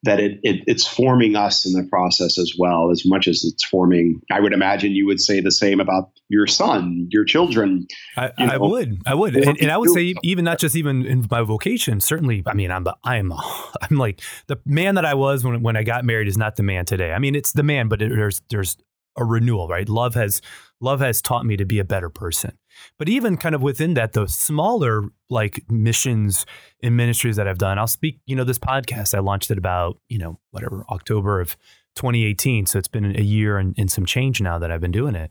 that 0.04 0.18
it, 0.18 0.40
it, 0.42 0.64
it's 0.66 0.86
forming 0.86 1.36
us 1.36 1.64
in 1.64 1.72
the 1.72 1.88
process 1.88 2.38
as 2.38 2.52
well 2.58 2.90
as 2.90 3.04
much 3.06 3.28
as 3.28 3.44
it's 3.44 3.64
forming 3.64 4.20
i 4.30 4.40
would 4.40 4.52
imagine 4.52 4.92
you 4.92 5.06
would 5.06 5.20
say 5.20 5.40
the 5.40 5.50
same 5.50 5.80
about 5.80 6.10
your 6.28 6.46
son 6.46 7.06
your 7.10 7.24
children. 7.24 7.86
I, 8.16 8.30
I 8.38 8.56
would 8.56 8.98
i 9.06 9.14
would. 9.14 9.36
And, 9.36 9.60
and, 9.60 9.70
i 9.70 9.76
would 9.76 9.90
say 9.90 10.14
even 10.22 10.44
not 10.44 10.58
just 10.58 10.76
even 10.76 11.04
in 11.04 11.26
my 11.30 11.42
vocation 11.42 12.00
certainly 12.00 12.42
i 12.46 12.54
mean 12.54 12.70
i'm 12.70 12.86
i'm 13.04 13.32
i'm 13.82 13.96
like 13.96 14.20
the 14.46 14.58
man 14.64 14.96
that 14.96 15.04
i 15.04 15.14
was 15.14 15.44
when, 15.44 15.62
when 15.62 15.76
i 15.76 15.82
got 15.82 16.04
married 16.04 16.28
is 16.28 16.36
not 16.36 16.56
the 16.56 16.62
man 16.62 16.84
today. 16.84 17.12
I 17.12 17.18
mean 17.18 17.34
it's 17.34 17.52
the 17.52 17.62
man 17.62 17.88
but 17.88 18.02
it, 18.02 18.10
there's 18.10 18.40
there's 18.50 18.76
a 19.16 19.24
renewal 19.24 19.68
right 19.68 19.88
love 19.88 20.14
has 20.14 20.40
love 20.80 21.00
has 21.00 21.20
taught 21.22 21.44
me 21.44 21.56
to 21.56 21.64
be 21.64 21.78
a 21.78 21.84
better 21.84 22.08
person 22.08 22.56
but 22.98 23.08
even 23.08 23.36
kind 23.36 23.54
of 23.54 23.62
within 23.62 23.94
that, 23.94 24.12
the 24.12 24.26
smaller 24.26 25.04
like 25.30 25.64
missions 25.70 26.46
and 26.82 26.96
ministries 26.96 27.36
that 27.36 27.48
I've 27.48 27.58
done, 27.58 27.78
I'll 27.78 27.86
speak, 27.86 28.18
you 28.26 28.36
know, 28.36 28.44
this 28.44 28.58
podcast, 28.58 29.14
I 29.14 29.20
launched 29.20 29.50
it 29.50 29.58
about, 29.58 29.98
you 30.08 30.18
know, 30.18 30.38
whatever, 30.50 30.84
October 30.90 31.40
of 31.40 31.56
2018. 31.96 32.66
So 32.66 32.78
it's 32.78 32.88
been 32.88 33.16
a 33.16 33.22
year 33.22 33.58
and, 33.58 33.74
and 33.78 33.90
some 33.90 34.06
change 34.06 34.40
now 34.40 34.58
that 34.58 34.70
I've 34.70 34.80
been 34.80 34.92
doing 34.92 35.14
it. 35.14 35.30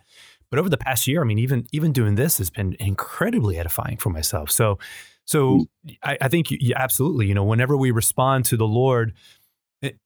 But 0.49 0.59
over 0.59 0.69
the 0.69 0.77
past 0.77 1.07
year, 1.07 1.21
I 1.21 1.23
mean, 1.23 1.39
even 1.39 1.65
even 1.71 1.93
doing 1.93 2.15
this 2.15 2.37
has 2.39 2.49
been 2.49 2.75
incredibly 2.79 3.57
edifying 3.57 3.95
for 3.95 4.09
myself. 4.09 4.51
So, 4.51 4.79
so 5.23 5.65
hmm. 5.85 5.91
I, 6.03 6.17
I 6.21 6.27
think 6.27 6.51
you, 6.51 6.73
absolutely, 6.75 7.27
you 7.27 7.33
know, 7.33 7.45
whenever 7.45 7.77
we 7.77 7.91
respond 7.91 8.43
to 8.45 8.57
the 8.57 8.67
Lord, 8.67 9.13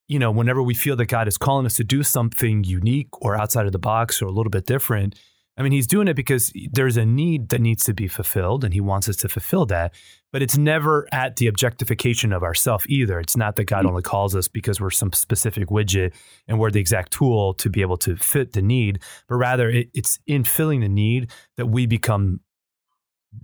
you 0.08 0.20
know, 0.20 0.32
whenever 0.32 0.62
we 0.62 0.74
feel 0.74 0.96
that 0.96 1.08
God 1.08 1.28
is 1.28 1.38
calling 1.38 1.66
us 1.66 1.76
to 1.76 1.84
do 1.84 2.04
something 2.04 2.64
unique 2.64 3.10
or 3.22 3.36
outside 3.36 3.66
of 3.66 3.72
the 3.72 3.80
box 3.80 4.22
or 4.22 4.26
a 4.26 4.32
little 4.32 4.50
bit 4.50 4.66
different, 4.66 5.16
I 5.58 5.64
mean, 5.64 5.72
he's 5.72 5.88
doing 5.88 6.10
it 6.10 6.16
because 6.16 6.52
there's 6.72 6.98
a 6.98 7.06
need 7.06 7.50
that 7.50 7.62
needs 7.62 7.86
to 7.86 7.94
be 7.94 8.10
fulfilled, 8.10 8.66
and 8.66 8.74
he 8.74 8.82
wants 8.82 9.08
us 9.08 9.16
to 9.18 9.30
fulfill 9.30 9.66
that. 9.68 9.94
But 10.34 10.42
it's 10.42 10.58
never 10.58 11.08
at 11.14 11.38
the 11.38 11.48
objectification 11.48 12.34
of 12.34 12.44
ourself 12.44 12.86
either. 12.90 13.22
It's 13.22 13.38
not 13.38 13.56
that 13.56 13.64
God 13.64 13.80
mm-hmm. 13.80 13.88
only 13.88 14.02
calls 14.02 14.36
us 14.36 14.50
because 14.50 14.82
we're 14.82 14.90
some 14.90 15.14
specific 15.14 15.70
widget 15.70 16.14
and 16.46 16.60
we're 16.60 16.72
the 16.72 16.82
exact 16.82 17.14
tool 17.14 17.54
to 17.54 17.70
be 17.70 17.82
able 17.82 17.96
to 17.98 18.18
fit 18.18 18.52
the 18.52 18.62
need, 18.62 19.00
but 19.30 19.36
rather 19.36 19.70
it, 19.70 19.90
it's 19.94 20.20
in 20.28 20.44
filling 20.44 20.82
the 20.82 20.90
need 20.90 21.32
that 21.56 21.68
we 21.68 21.86
become. 21.86 22.42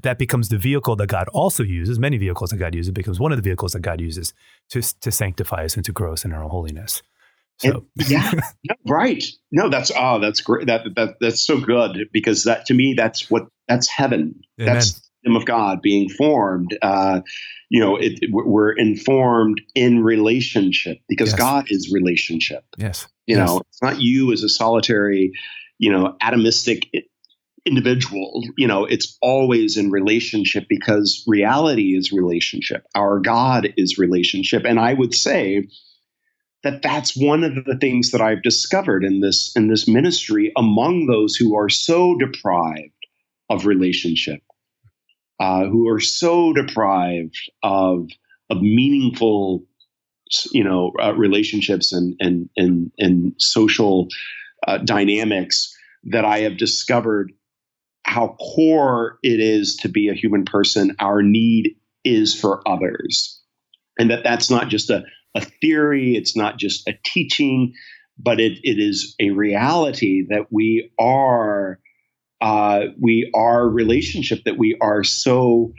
That 0.04 0.18
becomes 0.18 0.50
the 0.50 0.58
vehicle 0.58 0.96
that 0.96 1.08
God 1.08 1.28
also 1.30 1.64
uses. 1.64 2.00
Many 2.00 2.18
vehicles 2.18 2.50
that 2.52 2.58
God 2.58 2.74
uses 2.76 2.92
becomes 2.92 3.20
one 3.20 3.32
of 3.32 3.38
the 3.38 3.42
vehicles 3.42 3.74
that 3.74 3.82
God 3.82 4.02
uses 4.02 4.34
to 4.70 4.82
to 5.02 5.12
sanctify 5.12 5.66
us 5.66 5.76
and 5.76 5.86
to 5.86 5.92
grow 5.92 6.14
us 6.14 6.26
in 6.26 6.34
our 6.34 6.48
holiness. 6.48 7.02
So. 7.62 7.86
yeah, 8.08 8.32
no, 8.64 8.76
right. 8.88 9.24
No, 9.52 9.70
that's 9.70 9.92
oh, 9.96 10.20
that's 10.20 10.42
great. 10.42 10.66
That 10.66 10.96
that 10.96 11.16
that's 11.20 11.42
so 11.46 11.60
good 11.60 12.10
because 12.12 12.46
that 12.46 12.66
to 12.68 12.74
me 12.74 12.96
that's 12.98 13.30
what 13.30 13.48
that's 13.68 13.88
heaven. 13.88 14.42
Amen. 14.60 14.74
That's 14.74 14.94
the 14.94 15.02
kingdom 15.24 15.42
of 15.42 15.46
God 15.46 15.82
being 15.82 16.10
formed. 16.10 16.76
Uh, 16.82 17.22
you 17.70 17.80
know, 17.80 17.98
it, 17.98 18.20
it, 18.22 18.32
we're 18.32 18.74
informed 18.74 19.62
in 19.76 20.04
relationship 20.04 20.98
because 21.08 21.30
yes. 21.30 21.40
God 21.40 21.66
is 21.70 21.92
relationship. 21.94 22.66
Yes. 22.78 23.08
You 23.28 23.38
yes. 23.38 23.48
know, 23.48 23.62
it's 23.70 23.82
not 23.82 24.02
you 24.02 24.34
as 24.34 24.44
a 24.44 24.50
solitary, 24.50 25.32
you 25.78 25.92
know, 25.92 26.18
atomistic 26.22 26.86
individual. 27.66 28.44
You 28.58 28.68
know, 28.68 28.86
it's 28.86 29.18
always 29.22 29.78
in 29.78 29.92
relationship 29.92 30.66
because 30.68 31.24
reality 31.28 31.96
is 31.96 32.12
relationship. 32.12 32.86
Our 32.96 33.20
God 33.20 33.74
is 33.78 33.98
relationship. 33.98 34.64
And 34.66 34.80
I 34.80 34.94
would 34.94 35.14
say 35.14 35.68
that 36.64 36.82
that's 36.82 37.16
one 37.16 37.44
of 37.44 37.66
the 37.66 37.78
things 37.80 38.12
that 38.12 38.22
I've 38.22 38.44
discovered 38.44 39.04
in 39.04 39.20
this 39.20 39.52
in 39.56 39.68
this 39.68 39.88
ministry 39.88 40.52
among 40.56 41.08
those 41.08 41.36
who 41.36 41.56
are 41.56 41.70
so 41.70 42.16
deprived 42.18 42.92
of 43.50 43.66
relationship, 43.66 44.42
uh, 45.40 45.66
who 45.66 45.90
are 45.90 46.00
so 46.00 46.54
deprived 46.54 47.36
of 47.64 48.10
of 48.50 48.62
meaningful, 48.62 49.64
you 50.52 50.64
know, 50.64 50.92
uh, 51.02 51.14
relationships 51.14 51.94
and 51.94 52.16
and 52.20 52.50
and 52.58 52.92
and 52.98 53.34
social 53.38 54.08
uh, 54.68 54.78
dynamics 54.78 55.76
that 56.04 56.26
I 56.26 56.40
have 56.40 56.58
discovered 56.58 57.32
how 58.12 58.36
core 58.40 59.18
it 59.24 59.40
is 59.40 59.78
to 59.78 59.88
be 59.88 60.10
a 60.10 60.14
human 60.14 60.44
person. 60.44 60.94
Our 61.00 61.24
need 61.24 61.78
is 62.04 62.38
for 62.38 62.62
others, 62.68 63.42
and 63.98 64.12
that 64.12 64.24
that's 64.26 64.50
not 64.50 64.68
just 64.68 64.90
a, 64.90 65.04
a 65.34 65.42
theory, 65.62 66.18
it's 66.18 66.36
not 66.36 66.58
just 66.58 66.86
a 66.90 66.94
teaching, 67.06 67.74
but 68.20 68.42
it, 68.42 68.60
it 68.64 68.80
is 68.80 69.16
a 69.20 69.30
reality 69.30 70.26
that 70.30 70.48
we 70.52 70.92
are. 71.00 71.80
Uh, 72.42 72.88
we 73.00 73.32
are 73.36 73.70
relationship 73.70 74.40
that 74.46 74.58
we 74.58 74.76
are 74.82 75.04
so 75.04 75.72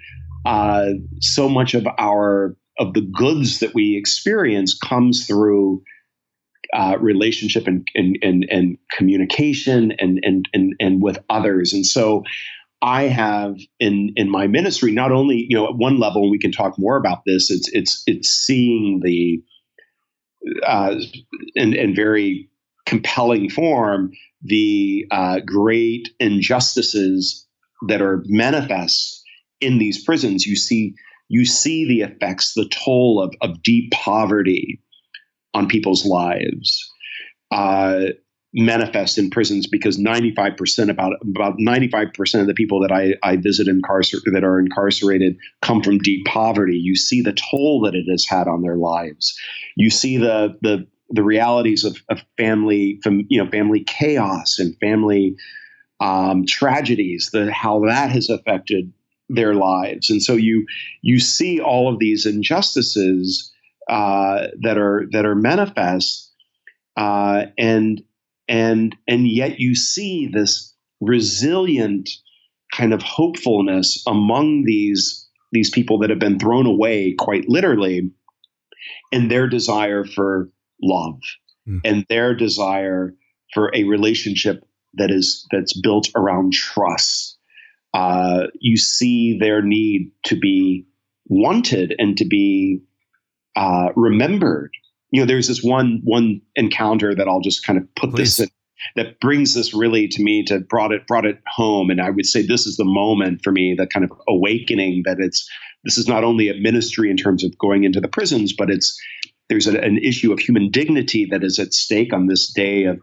uh, 0.47 0.90
so 1.21 1.49
much 1.49 1.75
of 1.75 1.87
our 1.99 2.57
of 2.79 2.95
the 2.95 3.01
goods 3.01 3.59
that 3.59 3.75
we 3.75 3.97
experience 3.97 4.79
comes 4.79 5.27
through 5.27 5.83
uh, 6.72 6.96
relationship 7.00 7.66
and, 7.66 7.87
and, 7.94 8.18
and, 8.22 8.46
and 8.50 8.78
communication 8.90 9.92
and, 9.98 10.20
and, 10.22 10.48
and, 10.52 10.74
and 10.80 11.02
with 11.02 11.18
others. 11.28 11.72
And 11.72 11.87
so 11.87 12.24
I 12.80 13.04
have 13.04 13.56
in, 13.78 14.12
in 14.16 14.30
my 14.30 14.46
ministry, 14.46 14.92
not 14.92 15.12
only, 15.12 15.46
you 15.48 15.56
know, 15.56 15.66
at 15.66 15.76
one 15.76 16.00
level, 16.00 16.30
we 16.30 16.38
can 16.38 16.52
talk 16.52 16.78
more 16.78 16.96
about 16.96 17.24
this, 17.26 17.50
it's, 17.50 17.68
it's, 17.72 18.02
it's 18.06 18.30
seeing 18.30 19.00
the, 19.04 19.42
uh, 20.66 20.96
in, 21.54 21.74
in 21.74 21.94
very 21.94 22.48
compelling 22.87 23.48
form, 23.48 24.11
the 24.42 25.06
uh, 25.11 25.38
great 25.46 26.08
injustices 26.18 27.46
that 27.87 28.02
are 28.02 28.24
manifest 28.26 29.22
in 29.61 29.78
these 29.78 30.02
prisons. 30.02 30.44
You 30.44 30.56
see, 30.56 30.94
you 31.28 31.44
see 31.44 31.87
the 31.87 32.00
effects, 32.00 32.54
the 32.54 32.68
toll 32.68 33.22
of, 33.22 33.32
of 33.40 33.62
deep 33.62 33.92
poverty, 33.92 34.82
on 35.54 35.68
people's 35.68 36.04
lives 36.04 36.90
uh, 37.52 38.06
manifest 38.54 39.16
in 39.16 39.30
prisons 39.30 39.66
because 39.66 39.98
95% 39.98 40.90
about 40.90 41.14
about 41.22 41.56
95% 41.58 42.40
of 42.40 42.46
the 42.46 42.54
people 42.54 42.80
that 42.80 42.92
I, 42.92 43.14
I 43.22 43.36
visit 43.36 43.66
incarcer- 43.66 44.20
that 44.32 44.44
are 44.44 44.58
incarcerated 44.58 45.36
come 45.62 45.82
from 45.82 45.98
deep 45.98 46.26
poverty. 46.26 46.76
You 46.76 46.96
see 46.96 47.22
the 47.22 47.32
toll 47.32 47.82
that 47.82 47.94
it 47.94 48.10
has 48.10 48.26
had 48.28 48.48
on 48.48 48.62
their 48.62 48.76
lives. 48.76 49.38
You 49.76 49.90
see 49.90 50.18
the 50.18 50.58
the 50.60 50.86
the 51.08 51.22
realities 51.22 51.84
of, 51.84 51.98
of 52.08 52.22
family 52.36 52.98
from 53.02 53.22
you 53.28 53.42
know 53.42 53.50
family 53.50 53.84
chaos 53.84 54.58
and 54.58 54.76
family 54.78 55.36
um, 56.00 56.44
tragedies, 56.46 57.30
the 57.32 57.52
how 57.52 57.80
that 57.86 58.10
has 58.10 58.28
affected 58.28 58.92
their 59.28 59.54
lives. 59.54 60.10
And 60.10 60.22
so 60.22 60.34
you 60.34 60.66
you 61.00 61.20
see 61.20 61.60
all 61.60 61.92
of 61.92 61.98
these 61.98 62.26
injustices 62.26 63.51
uh, 63.88 64.49
that 64.62 64.79
are 64.79 65.07
that 65.12 65.25
are 65.25 65.35
manifest, 65.35 66.33
uh, 66.97 67.47
and 67.59 68.03
and 68.49 68.97
and 69.09 69.29
yet 69.29 69.61
you 69.61 69.75
see 69.75 70.29
this 70.33 70.75
resilient 71.01 72.09
kind 72.73 72.92
of 72.92 73.03
hopefulness 73.03 74.03
among 74.07 74.64
these 74.64 75.29
these 75.53 75.71
people 75.71 75.99
that 75.99 76.11
have 76.11 76.18
been 76.18 76.38
thrown 76.38 76.66
away 76.66 77.14
quite 77.18 77.49
literally 77.49 78.11
in 79.11 79.29
their 79.29 79.47
desire 79.49 80.05
for 80.05 80.51
love 80.83 81.18
mm. 81.68 81.81
and 81.85 82.07
their 82.09 82.35
desire 82.35 83.14
for 83.53 83.71
a 83.75 83.85
relationship 83.85 84.64
that 84.95 85.11
is 85.11 85.47
that's 85.51 85.79
built 85.79 86.09
around 86.16 86.53
trust 86.53 87.38
uh, 87.95 88.47
you 88.59 88.77
see 88.77 89.38
their 89.38 89.61
need 89.61 90.11
to 90.25 90.37
be 90.37 90.87
wanted 91.27 91.95
and 91.99 92.16
to 92.16 92.25
be 92.25 92.81
uh, 93.56 93.88
remembered. 93.96 94.72
You 95.10 95.20
know, 95.20 95.26
there's 95.26 95.48
this 95.48 95.62
one 95.62 96.00
one 96.04 96.40
encounter 96.56 97.14
that 97.14 97.28
I'll 97.28 97.40
just 97.40 97.66
kind 97.66 97.78
of 97.78 97.94
put 97.94 98.10
Please. 98.10 98.36
this 98.36 98.40
in 98.40 98.48
that 98.96 99.20
brings 99.20 99.54
this 99.54 99.74
really 99.74 100.08
to 100.08 100.22
me 100.22 100.44
to 100.44 100.60
brought 100.60 100.92
it 100.92 101.06
brought 101.06 101.24
it 101.24 101.38
home 101.46 101.90
and 101.90 102.00
i 102.00 102.10
would 102.10 102.26
say 102.26 102.44
this 102.44 102.66
is 102.66 102.76
the 102.76 102.84
moment 102.84 103.40
for 103.42 103.52
me 103.52 103.74
the 103.76 103.86
kind 103.86 104.04
of 104.04 104.12
awakening 104.28 105.02
that 105.04 105.18
it's 105.20 105.48
this 105.84 105.98
is 105.98 106.08
not 106.08 106.24
only 106.24 106.48
a 106.48 106.54
ministry 106.54 107.10
in 107.10 107.16
terms 107.16 107.44
of 107.44 107.56
going 107.58 107.84
into 107.84 108.00
the 108.00 108.08
prisons 108.08 108.52
but 108.52 108.70
it's 108.70 108.98
there's 109.48 109.66
a, 109.66 109.78
an 109.80 109.98
issue 109.98 110.32
of 110.32 110.38
human 110.38 110.70
dignity 110.70 111.26
that 111.30 111.44
is 111.44 111.58
at 111.58 111.72
stake 111.72 112.12
on 112.12 112.26
this 112.26 112.52
day 112.52 112.84
of 112.84 112.98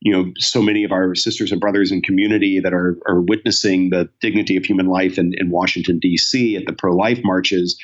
you 0.00 0.12
know 0.12 0.30
so 0.38 0.60
many 0.60 0.84
of 0.84 0.92
our 0.92 1.14
sisters 1.14 1.50
and 1.50 1.60
brothers 1.60 1.90
in 1.90 2.02
community 2.02 2.60
that 2.60 2.74
are 2.74 2.98
are 3.08 3.22
witnessing 3.22 3.90
the 3.90 4.08
dignity 4.20 4.56
of 4.56 4.64
human 4.64 4.86
life 4.86 5.18
in, 5.18 5.32
in 5.36 5.50
washington 5.50 5.98
d.c 5.98 6.56
at 6.56 6.66
the 6.66 6.72
pro-life 6.72 7.20
marches 7.24 7.78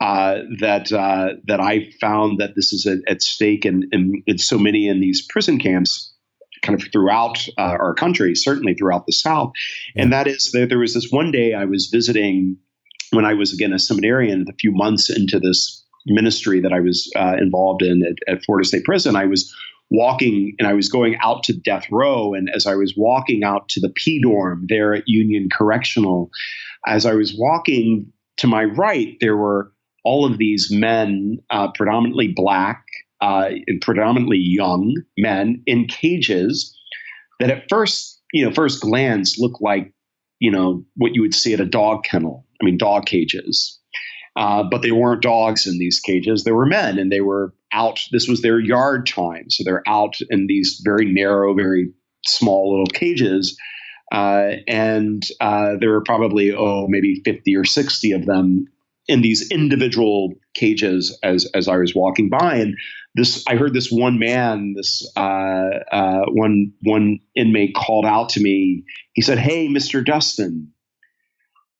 uh, 0.00 0.38
that 0.60 0.92
uh, 0.92 1.34
that 1.46 1.60
I 1.60 1.90
found 2.00 2.38
that 2.38 2.54
this 2.54 2.72
is 2.72 2.86
a, 2.86 2.98
at 3.10 3.22
stake 3.22 3.66
in, 3.66 3.88
in, 3.92 4.22
in, 4.26 4.38
so 4.38 4.58
many 4.58 4.86
in 4.86 5.00
these 5.00 5.26
prison 5.28 5.58
camps, 5.58 6.14
kind 6.62 6.80
of 6.80 6.86
throughout 6.92 7.46
uh, 7.58 7.76
our 7.80 7.94
country, 7.94 8.34
certainly 8.34 8.74
throughout 8.74 9.06
the 9.06 9.12
South, 9.12 9.52
yeah. 9.94 10.02
and 10.02 10.12
that 10.12 10.26
is 10.26 10.52
that 10.52 10.68
there 10.68 10.78
was 10.78 10.94
this 10.94 11.08
one 11.10 11.32
day 11.32 11.54
I 11.54 11.64
was 11.64 11.90
visiting 11.92 12.56
when 13.10 13.24
I 13.24 13.34
was 13.34 13.52
again 13.52 13.72
a 13.72 13.78
seminarian, 13.78 14.44
a 14.48 14.54
few 14.60 14.70
months 14.72 15.10
into 15.10 15.40
this 15.40 15.84
ministry 16.06 16.60
that 16.60 16.72
I 16.72 16.80
was 16.80 17.10
uh, 17.16 17.34
involved 17.38 17.82
in 17.82 18.02
at, 18.04 18.32
at 18.32 18.44
Florida 18.44 18.66
State 18.66 18.84
Prison. 18.84 19.16
I 19.16 19.26
was 19.26 19.52
walking 19.90 20.54
and 20.58 20.68
I 20.68 20.74
was 20.74 20.88
going 20.88 21.16
out 21.22 21.42
to 21.44 21.52
death 21.52 21.86
row. 21.90 22.34
And 22.34 22.48
as 22.54 22.66
I 22.66 22.74
was 22.74 22.94
walking 22.96 23.42
out 23.42 23.68
to 23.70 23.80
the 23.80 23.90
P 23.94 24.20
dorm 24.20 24.66
there 24.68 24.94
at 24.94 25.04
Union 25.06 25.48
Correctional, 25.52 26.30
as 26.86 27.06
I 27.06 27.14
was 27.14 27.34
walking 27.36 28.12
to 28.38 28.46
my 28.46 28.64
right, 28.64 29.16
there 29.20 29.36
were 29.36 29.72
all 30.08 30.24
of 30.24 30.38
these 30.38 30.68
men, 30.70 31.36
uh, 31.50 31.70
predominantly 31.72 32.32
black 32.34 32.82
uh, 33.20 33.50
and 33.66 33.78
predominantly 33.82 34.38
young 34.38 34.94
men 35.18 35.62
in 35.66 35.86
cages 35.86 36.74
that 37.40 37.50
at 37.50 37.64
first, 37.68 38.18
you 38.32 38.42
know, 38.42 38.50
first 38.50 38.80
glance 38.80 39.38
look 39.38 39.60
like, 39.60 39.92
you 40.38 40.50
know, 40.50 40.82
what 40.96 41.14
you 41.14 41.20
would 41.20 41.34
see 41.34 41.52
at 41.52 41.60
a 41.60 41.66
dog 41.66 42.04
kennel. 42.04 42.46
I 42.58 42.64
mean, 42.64 42.78
dog 42.78 43.04
cages. 43.04 43.78
Uh, 44.34 44.62
but 44.62 44.80
they 44.80 44.92
weren't 44.92 45.20
dogs 45.20 45.66
in 45.66 45.78
these 45.78 46.00
cages. 46.00 46.44
They 46.44 46.52
were 46.52 46.64
men, 46.64 46.98
and 46.98 47.12
they 47.12 47.20
were 47.20 47.52
out. 47.72 48.00
This 48.10 48.26
was 48.26 48.40
their 48.40 48.58
yard 48.58 49.06
time, 49.06 49.50
so 49.50 49.62
they're 49.62 49.86
out 49.86 50.16
in 50.30 50.46
these 50.46 50.80
very 50.82 51.04
narrow, 51.04 51.52
very 51.54 51.90
small 52.24 52.70
little 52.70 52.86
cages. 52.86 53.58
Uh, 54.10 54.52
and 54.66 55.22
uh, 55.40 55.72
there 55.78 55.90
were 55.90 56.02
probably 56.02 56.54
oh 56.54 56.86
maybe 56.88 57.20
50 57.26 57.54
or 57.56 57.64
60 57.64 58.12
of 58.12 58.24
them 58.24 58.68
in 59.08 59.22
these 59.22 59.50
individual 59.50 60.34
cages 60.54 61.18
as 61.22 61.46
as 61.54 61.66
I 61.66 61.78
was 61.78 61.94
walking 61.94 62.28
by, 62.28 62.56
and 62.56 62.76
this 63.14 63.44
I 63.48 63.56
heard 63.56 63.74
this 63.74 63.90
one 63.90 64.18
man, 64.18 64.74
this 64.76 65.10
uh, 65.16 65.70
uh, 65.90 66.24
one 66.28 66.72
one 66.82 67.18
inmate 67.34 67.74
called 67.74 68.04
out 68.04 68.28
to 68.30 68.40
me. 68.40 68.84
He 69.14 69.22
said, 69.22 69.38
"Hey, 69.38 69.68
Mister 69.68 70.02
Dustin," 70.02 70.72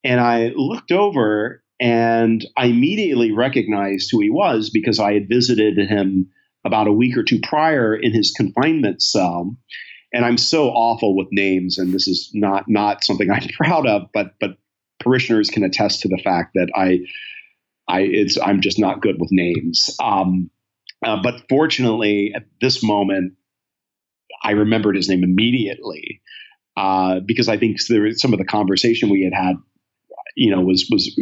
and 0.02 0.20
I 0.20 0.52
looked 0.56 0.90
over 0.90 1.62
and 1.80 2.44
I 2.56 2.66
immediately 2.66 3.30
recognized 3.30 4.08
who 4.10 4.20
he 4.20 4.30
was 4.30 4.70
because 4.70 4.98
I 4.98 5.12
had 5.14 5.28
visited 5.28 5.78
him 5.78 6.30
about 6.64 6.88
a 6.88 6.92
week 6.92 7.16
or 7.16 7.22
two 7.22 7.40
prior 7.40 7.94
in 7.94 8.12
his 8.12 8.32
confinement 8.32 9.00
cell. 9.00 9.56
And 10.12 10.24
I'm 10.24 10.38
so 10.38 10.70
awful 10.70 11.16
with 11.16 11.28
names, 11.30 11.78
and 11.78 11.92
this 11.92 12.08
is 12.08 12.30
not 12.34 12.64
not 12.68 13.04
something 13.04 13.30
I'm 13.32 13.48
proud 13.56 13.86
of, 13.86 14.08
but 14.12 14.34
but 14.40 14.56
parishioners 15.00 15.50
can 15.50 15.64
attest 15.64 16.02
to 16.02 16.08
the 16.08 16.20
fact 16.22 16.54
that 16.54 16.68
I, 16.74 17.00
I 17.88 18.00
it's 18.02 18.38
I'm 18.40 18.60
just 18.60 18.78
not 18.78 19.00
good 19.00 19.16
with 19.18 19.30
names. 19.32 19.96
Um, 20.02 20.50
uh, 21.04 21.22
but 21.22 21.42
fortunately, 21.48 22.32
at 22.34 22.44
this 22.60 22.82
moment, 22.82 23.34
I 24.42 24.52
remembered 24.52 24.96
his 24.96 25.08
name 25.08 25.22
immediately 25.22 26.20
uh, 26.76 27.20
because 27.26 27.48
I 27.48 27.56
think 27.56 27.78
there 27.88 28.02
was 28.02 28.20
some 28.20 28.32
of 28.32 28.38
the 28.38 28.44
conversation 28.44 29.10
we 29.10 29.24
had 29.24 29.34
had, 29.34 29.56
you 30.36 30.54
know, 30.54 30.60
was 30.62 30.88
was 30.90 31.18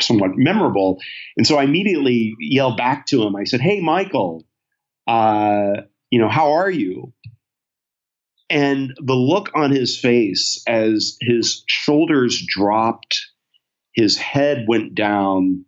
somewhat 0.00 0.32
memorable, 0.34 0.98
and 1.36 1.46
so 1.46 1.56
I 1.56 1.64
immediately 1.64 2.34
yelled 2.38 2.76
back 2.76 3.06
to 3.06 3.22
him. 3.22 3.36
I 3.36 3.44
said, 3.44 3.60
"Hey, 3.60 3.80
Michael, 3.80 4.44
uh, 5.06 5.82
you 6.10 6.20
know, 6.20 6.28
how 6.28 6.52
are 6.52 6.70
you?" 6.70 7.12
And 8.54 8.94
the 9.04 9.16
look 9.16 9.50
on 9.56 9.72
his 9.72 9.98
face 9.98 10.62
as 10.68 11.16
his 11.20 11.64
shoulders 11.66 12.40
dropped, 12.46 13.20
his 13.94 14.16
head 14.16 14.66
went 14.68 14.94
down, 14.94 15.64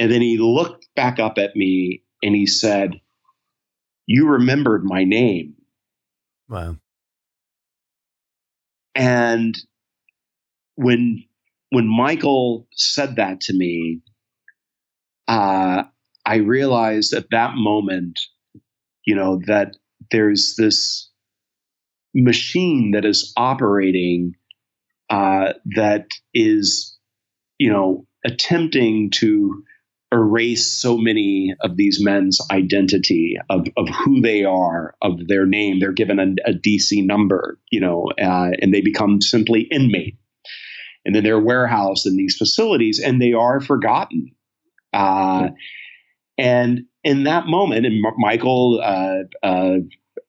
and 0.00 0.10
then 0.10 0.20
he 0.20 0.36
looked 0.36 0.88
back 0.96 1.20
up 1.20 1.38
at 1.38 1.54
me 1.54 2.02
and 2.20 2.34
he 2.34 2.44
said, 2.44 3.00
You 4.06 4.26
remembered 4.26 4.82
my 4.84 5.04
name. 5.04 5.54
Wow. 6.48 6.78
And 8.96 9.56
when 10.74 11.22
when 11.70 11.86
Michael 11.86 12.66
said 12.72 13.14
that 13.14 13.40
to 13.42 13.52
me, 13.52 14.00
uh, 15.28 15.84
I 16.26 16.36
realized 16.38 17.12
at 17.12 17.30
that 17.30 17.54
moment, 17.54 18.18
you 19.04 19.14
know, 19.14 19.40
that 19.46 19.76
there's 20.10 20.56
this 20.56 21.07
machine 22.14 22.92
that 22.92 23.04
is 23.04 23.32
operating 23.36 24.34
uh, 25.10 25.54
that 25.76 26.06
is, 26.34 26.98
you 27.58 27.72
know, 27.72 28.06
attempting 28.24 29.10
to 29.10 29.62
erase 30.12 30.80
so 30.80 30.96
many 30.96 31.54
of 31.60 31.76
these 31.76 31.98
men's 32.02 32.40
identity 32.50 33.36
of, 33.50 33.66
of 33.76 33.88
who 33.88 34.20
they 34.20 34.44
are, 34.44 34.94
of 35.02 35.26
their 35.28 35.46
name. 35.46 35.80
They're 35.80 35.92
given 35.92 36.18
a, 36.18 36.50
a 36.50 36.52
DC 36.52 37.04
number, 37.04 37.58
you 37.70 37.80
know, 37.80 38.08
uh, 38.20 38.50
and 38.60 38.72
they 38.72 38.80
become 38.80 39.20
simply 39.20 39.62
inmate. 39.62 40.16
And 41.04 41.14
then 41.14 41.24
they're 41.24 41.40
warehoused 41.40 42.06
in 42.06 42.16
these 42.16 42.36
facilities 42.36 43.00
and 43.00 43.20
they 43.20 43.32
are 43.32 43.60
forgotten. 43.60 44.32
Uh, 44.92 45.48
and 46.36 46.82
in 47.04 47.24
that 47.24 47.46
moment, 47.46 47.86
and 47.86 48.02
Michael, 48.18 48.80
uh, 48.82 49.78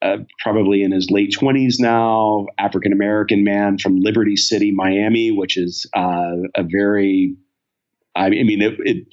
uh, 0.01 0.17
probably 0.39 0.83
in 0.83 0.91
his 0.91 1.09
late 1.09 1.33
20s 1.39 1.75
now, 1.79 2.47
African 2.57 2.93
American 2.93 3.43
man 3.43 3.77
from 3.77 3.99
Liberty 3.99 4.35
City, 4.35 4.71
Miami, 4.71 5.31
which 5.31 5.57
is 5.57 5.89
uh, 5.95 6.35
a 6.55 6.63
very, 6.63 7.35
I 8.15 8.29
mean, 8.29 8.61
it, 8.61 8.75
it, 8.79 9.07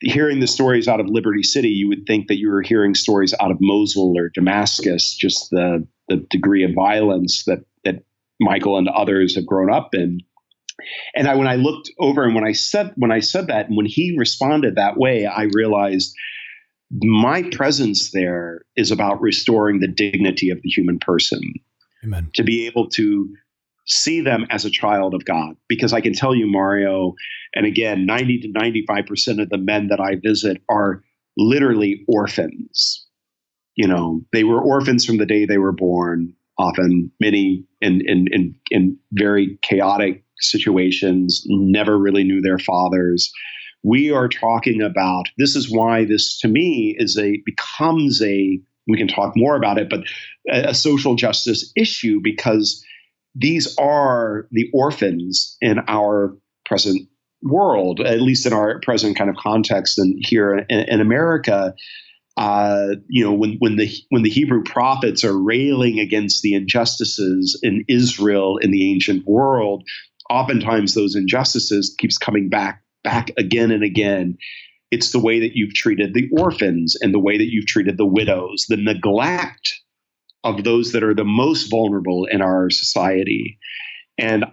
hearing 0.00 0.40
the 0.40 0.46
stories 0.46 0.88
out 0.88 1.00
of 1.00 1.06
Liberty 1.06 1.42
City, 1.42 1.68
you 1.68 1.88
would 1.88 2.06
think 2.06 2.28
that 2.28 2.38
you 2.38 2.50
were 2.50 2.62
hearing 2.62 2.94
stories 2.94 3.34
out 3.40 3.50
of 3.50 3.58
Mosul 3.60 4.18
or 4.18 4.30
Damascus, 4.30 5.16
just 5.16 5.50
the, 5.50 5.86
the 6.08 6.16
degree 6.30 6.64
of 6.64 6.72
violence 6.74 7.44
that, 7.44 7.64
that 7.84 8.02
Michael 8.40 8.78
and 8.78 8.88
others 8.88 9.36
have 9.36 9.46
grown 9.46 9.72
up 9.72 9.94
in. 9.94 10.20
And 11.14 11.28
I, 11.28 11.36
when 11.36 11.48
I 11.48 11.54
looked 11.54 11.90
over 11.98 12.24
and 12.24 12.34
when 12.34 12.44
I 12.44 12.52
said 12.52 12.92
when 12.96 13.10
I 13.10 13.20
said 13.20 13.46
that 13.46 13.68
and 13.68 13.76
when 13.76 13.86
he 13.86 14.14
responded 14.18 14.74
that 14.74 14.98
way, 14.98 15.24
I 15.24 15.44
realized 15.52 16.14
my 16.90 17.42
presence 17.50 18.10
there 18.12 18.62
is 18.76 18.90
about 18.90 19.20
restoring 19.20 19.80
the 19.80 19.88
dignity 19.88 20.50
of 20.50 20.60
the 20.62 20.68
human 20.68 20.98
person. 20.98 21.40
Amen. 22.04 22.30
To 22.34 22.44
be 22.44 22.66
able 22.66 22.88
to 22.90 23.28
see 23.86 24.20
them 24.20 24.46
as 24.50 24.64
a 24.64 24.70
child 24.70 25.14
of 25.14 25.24
God. 25.24 25.56
Because 25.68 25.92
I 25.92 26.00
can 26.00 26.12
tell 26.12 26.34
you, 26.34 26.46
Mario, 26.46 27.14
and 27.54 27.66
again, 27.66 28.06
90 28.06 28.40
to 28.40 28.48
95% 28.48 29.42
of 29.42 29.48
the 29.48 29.58
men 29.58 29.88
that 29.88 30.00
I 30.00 30.16
visit 30.16 30.62
are 30.68 31.02
literally 31.36 32.04
orphans. 32.08 33.06
You 33.74 33.88
know, 33.88 34.22
they 34.32 34.44
were 34.44 34.60
orphans 34.60 35.04
from 35.04 35.18
the 35.18 35.26
day 35.26 35.44
they 35.44 35.58
were 35.58 35.72
born, 35.72 36.34
often 36.58 37.12
many 37.20 37.64
in, 37.80 38.00
in, 38.06 38.26
in, 38.32 38.54
in 38.70 38.98
very 39.12 39.58
chaotic 39.62 40.24
situations, 40.40 41.44
never 41.46 41.98
really 41.98 42.24
knew 42.24 42.40
their 42.40 42.58
fathers 42.58 43.32
we 43.86 44.10
are 44.10 44.28
talking 44.28 44.82
about 44.82 45.26
this 45.38 45.54
is 45.54 45.70
why 45.70 46.04
this 46.04 46.40
to 46.40 46.48
me 46.48 46.96
is 46.98 47.16
a 47.16 47.40
becomes 47.46 48.20
a 48.22 48.60
we 48.88 48.98
can 48.98 49.08
talk 49.08 49.34
more 49.36 49.56
about 49.56 49.78
it 49.78 49.88
but 49.88 50.00
a, 50.50 50.70
a 50.70 50.74
social 50.74 51.14
justice 51.14 51.72
issue 51.76 52.20
because 52.22 52.84
these 53.34 53.76
are 53.78 54.48
the 54.50 54.68
orphans 54.74 55.56
in 55.60 55.78
our 55.88 56.36
present 56.64 57.08
world 57.42 58.00
at 58.00 58.20
least 58.20 58.44
in 58.44 58.52
our 58.52 58.80
present 58.80 59.16
kind 59.16 59.30
of 59.30 59.36
context 59.36 59.98
and 59.98 60.16
here 60.20 60.64
in, 60.68 60.80
in 60.80 61.00
america. 61.00 61.74
Uh, 62.38 62.96
you 63.08 63.24
know, 63.24 63.32
when 63.32 63.56
when 63.60 63.76
the 63.76 63.90
when 64.10 64.22
the 64.22 64.28
Hebrew 64.28 64.62
prophets 64.62 65.24
are 65.24 65.32
railing 65.32 66.00
against 66.00 66.42
the 66.42 66.52
injustices 66.52 67.58
in 67.62 67.82
Israel 67.88 68.58
in 68.58 68.72
the 68.72 68.92
ancient 68.92 69.24
world, 69.26 69.84
oftentimes 70.28 70.92
those 70.92 71.14
injustices 71.14 71.96
keeps 71.98 72.18
coming 72.18 72.50
back 72.50 72.82
back 73.02 73.30
again 73.38 73.70
and 73.70 73.82
again. 73.82 74.36
It's 74.90 75.10
the 75.10 75.20
way 75.20 75.40
that 75.40 75.52
you've 75.54 75.74
treated 75.74 76.14
the 76.14 76.28
orphans 76.38 76.96
and 77.00 77.12
the 77.12 77.18
way 77.18 77.38
that 77.38 77.50
you've 77.50 77.66
treated 77.66 77.98
the 77.98 78.06
widows, 78.06 78.66
the 78.68 78.76
neglect 78.76 79.80
of 80.44 80.62
those 80.62 80.92
that 80.92 81.02
are 81.02 81.14
the 81.14 81.24
most 81.24 81.70
vulnerable 81.70 82.26
in 82.30 82.40
our 82.40 82.70
society. 82.70 83.58
And 84.16 84.44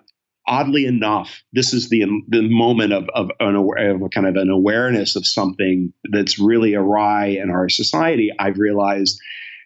oddly 0.47 0.86
enough, 0.86 1.43
this 1.53 1.73
is 1.73 1.89
the 1.89 2.06
the 2.27 2.49
moment 2.49 2.93
of 2.93 3.08
of, 3.13 3.29
an, 3.39 3.56
of 3.56 4.01
a 4.01 4.10
kind 4.10 4.27
of 4.27 4.36
an 4.36 4.49
awareness 4.49 5.15
of 5.15 5.25
something 5.25 5.93
that's 6.12 6.39
really 6.39 6.73
awry 6.73 7.27
in 7.27 7.49
our 7.49 7.69
society. 7.69 8.32
I've 8.39 8.58
realized, 8.58 9.19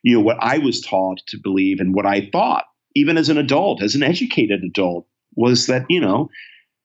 you 0.03 0.15
know, 0.15 0.21
what 0.21 0.37
I 0.39 0.57
was 0.59 0.81
taught 0.81 1.21
to 1.27 1.39
believe 1.41 1.79
and 1.79 1.95
what 1.95 2.05
I 2.05 2.29
thought, 2.31 2.65
even 2.95 3.17
as 3.17 3.29
an 3.29 3.37
adult, 3.37 3.81
as 3.81 3.95
an 3.95 4.03
educated 4.03 4.63
adult, 4.63 5.07
was 5.35 5.67
that 5.67 5.85
you 5.89 6.01
know 6.01 6.29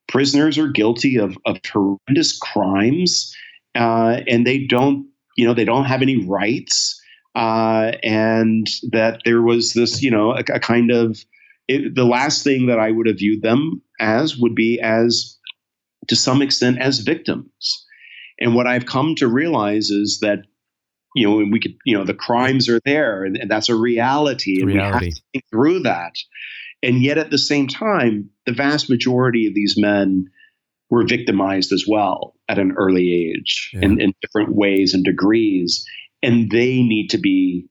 prisoners 0.08 0.58
are 0.58 0.68
guilty 0.68 1.16
of, 1.16 1.36
of 1.46 1.58
horrendous 1.70 2.38
crimes 2.38 3.34
uh, 3.74 4.20
and 4.28 4.46
they 4.46 4.58
don't 4.58 5.06
you 5.36 5.46
know 5.46 5.54
they 5.54 5.64
don't 5.64 5.86
have 5.86 6.02
any 6.02 6.26
rights 6.26 7.00
uh, 7.34 7.92
and 8.02 8.66
that 8.90 9.22
there 9.24 9.42
was 9.42 9.72
this 9.72 10.02
you 10.02 10.10
know 10.10 10.32
a, 10.32 10.42
a 10.52 10.60
kind 10.60 10.90
of 10.90 11.18
it, 11.68 11.94
the 11.94 12.04
last 12.04 12.42
thing 12.44 12.66
that 12.66 12.78
i 12.78 12.90
would 12.90 13.06
have 13.06 13.18
viewed 13.18 13.42
them 13.42 13.80
as 14.00 14.36
would 14.36 14.54
be 14.54 14.80
as 14.80 15.38
to 16.08 16.16
some 16.16 16.42
extent 16.42 16.78
as 16.78 16.98
victims 16.98 17.86
and 18.40 18.54
what 18.54 18.66
i've 18.66 18.86
come 18.86 19.14
to 19.14 19.28
realize 19.28 19.90
is 19.90 20.18
that 20.20 20.40
you 21.14 21.26
know 21.26 21.36
we 21.50 21.60
could 21.60 21.74
you 21.84 21.96
know 21.96 22.04
the 22.04 22.14
crimes 22.14 22.68
are 22.68 22.80
there 22.84 23.24
and, 23.24 23.36
and 23.36 23.50
that's 23.50 23.68
a 23.68 23.74
reality 23.74 24.60
and 24.60 24.66
reality. 24.66 24.98
we 24.98 25.06
have 25.06 25.14
to 25.14 25.22
think 25.32 25.44
through 25.50 25.80
that 25.80 26.12
and 26.82 27.02
yet 27.02 27.18
at 27.18 27.30
the 27.30 27.38
same 27.38 27.68
time, 27.68 28.30
the 28.46 28.52
vast 28.52 28.90
majority 28.90 29.46
of 29.46 29.54
these 29.54 29.74
men 29.78 30.30
were 30.90 31.06
victimized 31.06 31.72
as 31.72 31.86
well 31.88 32.34
at 32.48 32.58
an 32.58 32.72
early 32.76 33.12
age 33.12 33.70
yeah. 33.72 33.80
in, 33.82 34.00
in 34.00 34.12
different 34.20 34.54
ways 34.54 34.92
and 34.92 35.04
degrees. 35.04 35.86
And 36.22 36.50
they 36.50 36.82
need 36.82 37.08
to 37.10 37.18
be 37.18 37.66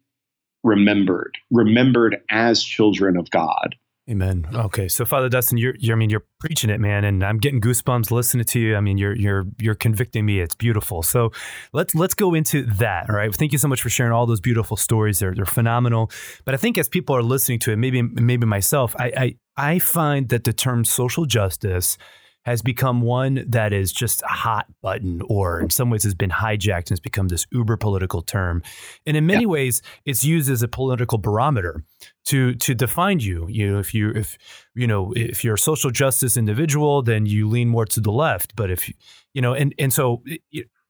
remembered, 0.63 1.38
remembered 1.52 2.17
as 2.30 2.63
children 2.63 3.17
of 3.17 3.30
God. 3.30 3.76
Amen. 4.09 4.45
Okay, 4.51 4.87
so 4.87 5.05
Father 5.05 5.29
Dustin, 5.29 5.59
you're, 5.59 5.75
you're, 5.77 5.95
I 5.95 5.99
mean, 5.99 6.09
you're 6.09 6.25
preaching 6.39 6.71
it, 6.71 6.79
man, 6.79 7.03
and 7.03 7.23
I'm 7.23 7.37
getting 7.37 7.61
goosebumps 7.61 8.09
listening 8.09 8.45
to 8.45 8.59
you. 8.59 8.75
I 8.75 8.81
mean, 8.81 8.97
you're 8.97 9.15
you're 9.15 9.45
you're 9.59 9.75
convicting 9.75 10.25
me. 10.25 10.39
It's 10.39 10.55
beautiful. 10.55 11.03
So 11.03 11.31
let's 11.71 11.93
let's 11.93 12.15
go 12.15 12.33
into 12.33 12.63
that. 12.63 13.09
All 13.09 13.15
right. 13.15 13.33
Thank 13.33 13.51
you 13.51 13.59
so 13.59 13.67
much 13.67 13.81
for 13.81 13.89
sharing 13.89 14.11
all 14.11 14.25
those 14.25 14.41
beautiful 14.41 14.75
stories. 14.75 15.19
They're 15.19 15.35
they're 15.35 15.45
phenomenal. 15.45 16.09
But 16.45 16.55
I 16.55 16.57
think 16.57 16.79
as 16.79 16.89
people 16.89 17.15
are 17.15 17.21
listening 17.21 17.59
to 17.59 17.71
it, 17.73 17.77
maybe 17.77 18.01
maybe 18.01 18.47
myself, 18.47 18.95
I 18.97 19.37
I, 19.55 19.73
I 19.73 19.79
find 19.79 20.29
that 20.29 20.45
the 20.45 20.53
term 20.53 20.83
social 20.83 21.25
justice 21.25 21.97
has 22.43 22.62
become 22.62 23.01
one 23.01 23.45
that 23.47 23.71
is 23.71 23.91
just 23.91 24.21
a 24.23 24.34
hot 24.34 24.65
button 24.82 25.21
or 25.30 25.62
in 25.62 25.69
some 25.69 25.89
ways 25.89 26.04
has 26.04 26.15
been 26.15 26.32
hijacked 26.32 26.77
and 26.77 26.89
has 26.89 26.99
become 26.99 27.27
this 27.27 27.45
uber 27.51 27.77
political 27.77 28.21
term. 28.21 28.63
And 29.06 29.15
in 29.15 29.25
many 29.25 29.41
yeah. 29.41 29.47
ways, 29.47 29.82
it's 30.06 30.23
used 30.23 30.49
as 30.49 30.63
a 30.63 30.67
political 30.67 31.17
barometer 31.17 31.84
to 32.25 32.56
to 32.56 32.73
define 32.73 33.19
you. 33.19 33.47
You 33.49 33.71
know, 33.71 33.80
if 33.80 33.93
you 33.93 34.10
if 34.12 34.38
you 34.73 34.88
know 34.88 35.13
if 35.15 35.43
you're 35.43 35.56
a 35.56 35.60
social 35.60 35.91
justice 35.91 36.36
individual, 36.36 37.01
then 37.01 37.25
you 37.25 37.47
lean 37.47 37.69
more 37.69 37.86
to 37.86 37.99
the 37.99 38.12
left. 38.12 38.56
But 38.56 38.71
if 38.71 38.91
you 39.34 39.41
know, 39.41 39.54
and 39.54 39.73
and 39.77 39.93
so, 39.93 40.23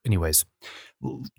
anyways, 0.06 0.46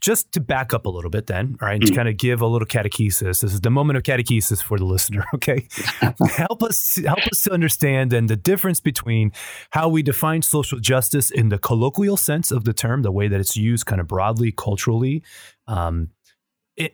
just 0.01 0.33
to 0.33 0.41
back 0.41 0.75
up 0.75 0.87
a 0.87 0.89
little 0.89 1.11
bit 1.11 1.27
then 1.27 1.57
all 1.61 1.69
right 1.69 1.81
mm. 1.81 1.87
to 1.87 1.95
kind 1.95 2.09
of 2.09 2.17
give 2.17 2.41
a 2.41 2.47
little 2.47 2.67
catechesis 2.67 3.41
this 3.41 3.45
is 3.45 3.61
the 3.61 3.71
moment 3.71 3.97
of 3.97 4.03
catechesis 4.03 4.63
for 4.63 4.79
the 4.79 4.85
listener 4.85 5.25
okay 5.35 5.67
help 6.37 6.63
us 6.63 6.97
help 6.97 7.21
us 7.31 7.43
to 7.43 7.53
understand 7.53 8.13
and 8.13 8.29
the 8.29 8.37
difference 8.37 8.81
between 8.81 9.33
how 9.71 9.89
we 9.89 10.03
define 10.03 10.43
social 10.43 10.79
justice 10.79 11.31
in 11.31 11.49
the 11.49 11.59
colloquial 11.59 12.17
sense 12.17 12.51
of 12.51 12.65
the 12.65 12.73
term 12.73 13.03
the 13.03 13.13
way 13.13 13.29
that 13.29 13.41
it's 13.41 13.57
used 13.57 13.87
kind 13.87 14.01
of 14.01 14.07
broadly 14.07 14.53
culturally 14.53 15.23
um, 15.67 16.11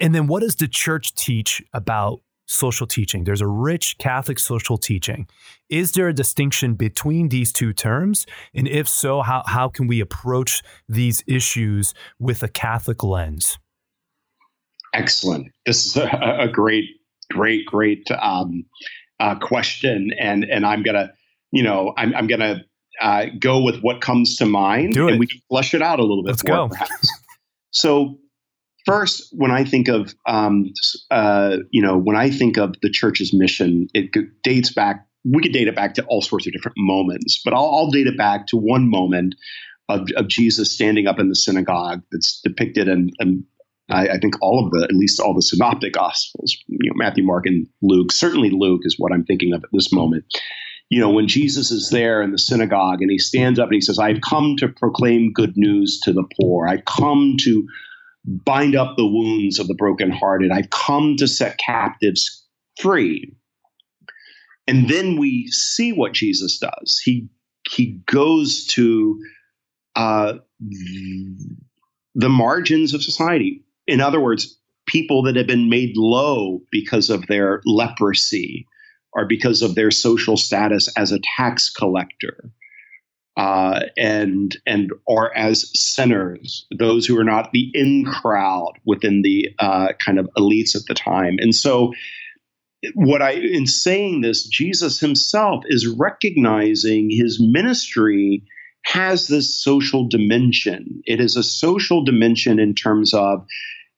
and 0.00 0.14
then 0.14 0.26
what 0.26 0.40
does 0.40 0.56
the 0.56 0.68
church 0.68 1.14
teach 1.14 1.62
about 1.72 2.20
social 2.48 2.86
teaching. 2.86 3.24
There's 3.24 3.42
a 3.42 3.46
rich 3.46 3.96
Catholic 3.98 4.38
social 4.38 4.78
teaching. 4.78 5.28
Is 5.68 5.92
there 5.92 6.08
a 6.08 6.14
distinction 6.14 6.74
between 6.74 7.28
these 7.28 7.52
two 7.52 7.72
terms? 7.72 8.26
And 8.54 8.66
if 8.66 8.88
so, 8.88 9.20
how, 9.22 9.42
how 9.46 9.68
can 9.68 9.86
we 9.86 10.00
approach 10.00 10.62
these 10.88 11.22
issues 11.26 11.94
with 12.18 12.42
a 12.42 12.48
Catholic 12.48 13.04
lens? 13.04 13.58
Excellent. 14.94 15.52
This 15.66 15.86
is 15.86 15.96
a, 15.96 16.08
a 16.40 16.48
great, 16.48 16.86
great, 17.30 17.66
great 17.66 18.10
um, 18.18 18.64
uh, 19.20 19.34
question. 19.38 20.10
And, 20.18 20.44
and 20.44 20.64
I'm 20.64 20.82
going 20.82 20.96
to, 20.96 21.12
you 21.52 21.62
know, 21.62 21.92
I'm, 21.98 22.14
I'm 22.16 22.26
going 22.26 22.40
to 22.40 22.64
uh, 23.02 23.26
go 23.38 23.62
with 23.62 23.80
what 23.82 24.00
comes 24.00 24.36
to 24.36 24.46
mind 24.46 24.96
and 24.96 25.20
we 25.20 25.26
can 25.26 25.40
flesh 25.50 25.74
it 25.74 25.82
out 25.82 26.00
a 26.00 26.02
little 26.02 26.24
bit 26.24 26.30
Let's 26.30 26.44
more, 26.44 26.68
go. 26.68 26.76
So 27.70 28.18
First, 28.88 29.28
when 29.32 29.50
I 29.50 29.64
think 29.64 29.88
of, 29.88 30.14
um, 30.26 30.72
uh, 31.10 31.58
you 31.70 31.82
know, 31.82 31.98
when 31.98 32.16
I 32.16 32.30
think 32.30 32.56
of 32.56 32.74
the 32.80 32.90
church's 32.90 33.34
mission, 33.34 33.86
it 33.92 34.10
dates 34.42 34.72
back. 34.72 35.06
We 35.24 35.42
could 35.42 35.52
date 35.52 35.68
it 35.68 35.76
back 35.76 35.92
to 35.94 36.04
all 36.06 36.22
sorts 36.22 36.46
of 36.46 36.54
different 36.54 36.76
moments, 36.78 37.42
but 37.44 37.52
I'll, 37.52 37.66
I'll 37.66 37.90
date 37.90 38.06
it 38.06 38.16
back 38.16 38.46
to 38.46 38.56
one 38.56 38.88
moment 38.90 39.34
of, 39.90 40.08
of, 40.16 40.28
Jesus 40.28 40.72
standing 40.72 41.06
up 41.06 41.18
in 41.18 41.28
the 41.28 41.34
synagogue 41.34 42.02
that's 42.10 42.40
depicted 42.42 42.88
in, 42.88 43.10
in 43.18 43.44
I, 43.90 44.08
I, 44.08 44.18
think 44.18 44.34
all 44.40 44.64
of 44.64 44.70
the, 44.70 44.84
at 44.84 44.94
least 44.94 45.20
all 45.20 45.34
the 45.34 45.42
synoptic 45.42 45.92
gospels, 45.92 46.56
you 46.68 46.88
know, 46.88 46.94
Matthew, 46.94 47.24
Mark, 47.24 47.44
and 47.46 47.66
Luke. 47.82 48.12
Certainly, 48.12 48.50
Luke 48.50 48.82
is 48.84 48.96
what 48.98 49.12
I'm 49.12 49.24
thinking 49.24 49.52
of 49.52 49.64
at 49.64 49.70
this 49.72 49.92
moment. 49.92 50.24
you 50.88 51.00
know, 51.00 51.10
when 51.10 51.28
Jesus 51.28 51.70
is 51.70 51.90
there 51.90 52.22
in 52.22 52.32
the 52.32 52.38
synagogue 52.38 53.02
and 53.02 53.10
he 53.10 53.18
stands 53.18 53.58
up 53.58 53.66
and 53.66 53.74
he 53.74 53.80
says, 53.80 53.98
I've 53.98 54.22
come 54.22 54.56
to 54.58 54.68
proclaim 54.68 55.32
good 55.32 55.56
news 55.56 56.00
to 56.04 56.12
the 56.12 56.24
poor. 56.40 56.66
I've 56.66 56.84
come 56.86 57.36
to 57.40 57.66
bind 58.24 58.76
up 58.76 58.96
the 58.96 59.06
wounds 59.06 59.58
of 59.58 59.68
the 59.68 59.74
brokenhearted. 59.74 60.50
I've 60.50 60.70
come 60.70 61.16
to 61.16 61.26
set 61.26 61.58
captives 61.58 62.46
free. 62.78 63.34
And 64.66 64.88
then 64.88 65.16
we 65.18 65.46
see 65.48 65.92
what 65.92 66.12
Jesus 66.12 66.58
does. 66.58 67.00
He 67.04 67.28
he 67.70 68.00
goes 68.06 68.66
to 68.66 69.18
uh, 69.96 70.34
the 72.14 72.28
margins 72.28 72.94
of 72.94 73.02
society. 73.02 73.64
In 73.86 74.00
other 74.00 74.20
words, 74.20 74.58
people 74.86 75.22
that 75.22 75.36
have 75.36 75.46
been 75.46 75.68
made 75.68 75.96
low 75.96 76.60
because 76.70 77.10
of 77.10 77.26
their 77.26 77.60
leprosy 77.64 78.66
or 79.12 79.26
because 79.26 79.62
of 79.62 79.74
their 79.74 79.90
social 79.90 80.36
status 80.36 80.88
as 80.96 81.12
a 81.12 81.20
tax 81.36 81.70
collector. 81.70 82.50
Uh, 83.38 83.82
and 83.96 84.56
and 84.66 84.90
or 85.06 85.34
as 85.38 85.70
sinners, 85.72 86.66
those 86.76 87.06
who 87.06 87.16
are 87.16 87.24
not 87.24 87.52
the 87.52 87.70
in 87.72 88.04
crowd 88.04 88.72
within 88.84 89.22
the 89.22 89.48
uh, 89.60 89.92
kind 90.04 90.18
of 90.18 90.28
elites 90.36 90.74
at 90.74 90.82
the 90.88 90.94
time. 90.94 91.36
And 91.38 91.54
so, 91.54 91.92
what 92.94 93.22
I 93.22 93.34
in 93.34 93.68
saying 93.68 94.22
this, 94.22 94.44
Jesus 94.44 94.98
himself 94.98 95.62
is 95.68 95.86
recognizing 95.86 97.10
his 97.10 97.38
ministry 97.40 98.42
has 98.84 99.28
this 99.28 99.62
social 99.62 100.08
dimension. 100.08 101.00
It 101.04 101.20
is 101.20 101.36
a 101.36 101.44
social 101.44 102.02
dimension 102.02 102.58
in 102.58 102.74
terms 102.74 103.14
of, 103.14 103.46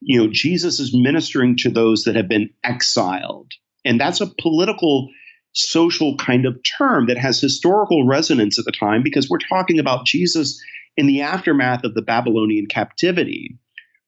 you 0.00 0.18
know, 0.18 0.28
Jesus 0.30 0.80
is 0.80 0.94
ministering 0.94 1.56
to 1.58 1.70
those 1.70 2.04
that 2.04 2.14
have 2.14 2.28
been 2.28 2.50
exiled, 2.62 3.52
and 3.86 3.98
that's 3.98 4.20
a 4.20 4.26
political 4.26 5.08
social 5.52 6.16
kind 6.16 6.46
of 6.46 6.56
term 6.78 7.06
that 7.06 7.18
has 7.18 7.40
historical 7.40 8.06
resonance 8.06 8.58
at 8.58 8.64
the 8.64 8.72
time 8.72 9.02
because 9.02 9.28
we're 9.28 9.38
talking 9.48 9.78
about 9.78 10.06
Jesus 10.06 10.60
in 10.96 11.06
the 11.06 11.22
aftermath 11.22 11.84
of 11.84 11.94
the 11.94 12.02
Babylonian 12.02 12.66
captivity. 12.66 13.58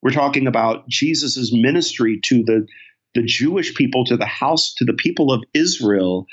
We're 0.03 0.11
talking 0.11 0.47
about 0.47 0.89
Jesus's 0.89 1.53
ministry 1.53 2.21
to 2.25 2.43
the 2.45 2.67
the 3.15 3.23
Jewish 3.23 3.75
people, 3.75 4.07
to 4.07 4.17
the 4.17 4.25
house, 4.25 4.73
to 4.79 4.87
the 4.87 4.95
people 4.95 5.33
of 5.33 5.43
Israel 5.53 6.27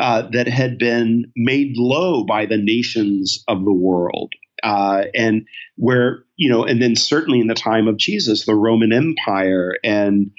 uh, 0.00 0.22
that 0.32 0.48
had 0.48 0.78
been 0.78 1.30
made 1.36 1.74
low 1.76 2.24
by 2.24 2.46
the 2.46 2.56
nations 2.56 3.44
of 3.46 3.64
the 3.64 3.72
world. 3.74 4.32
Uh, 4.62 5.04
and 5.14 5.46
where, 5.76 6.24
you 6.36 6.50
know, 6.50 6.64
and 6.64 6.80
then 6.80 6.96
certainly 6.96 7.40
in 7.40 7.48
the 7.48 7.54
time 7.54 7.86
of 7.86 7.98
Jesus, 7.98 8.46
the 8.46 8.54
Roman 8.54 8.92
Empire 8.92 9.72
and 9.84 10.30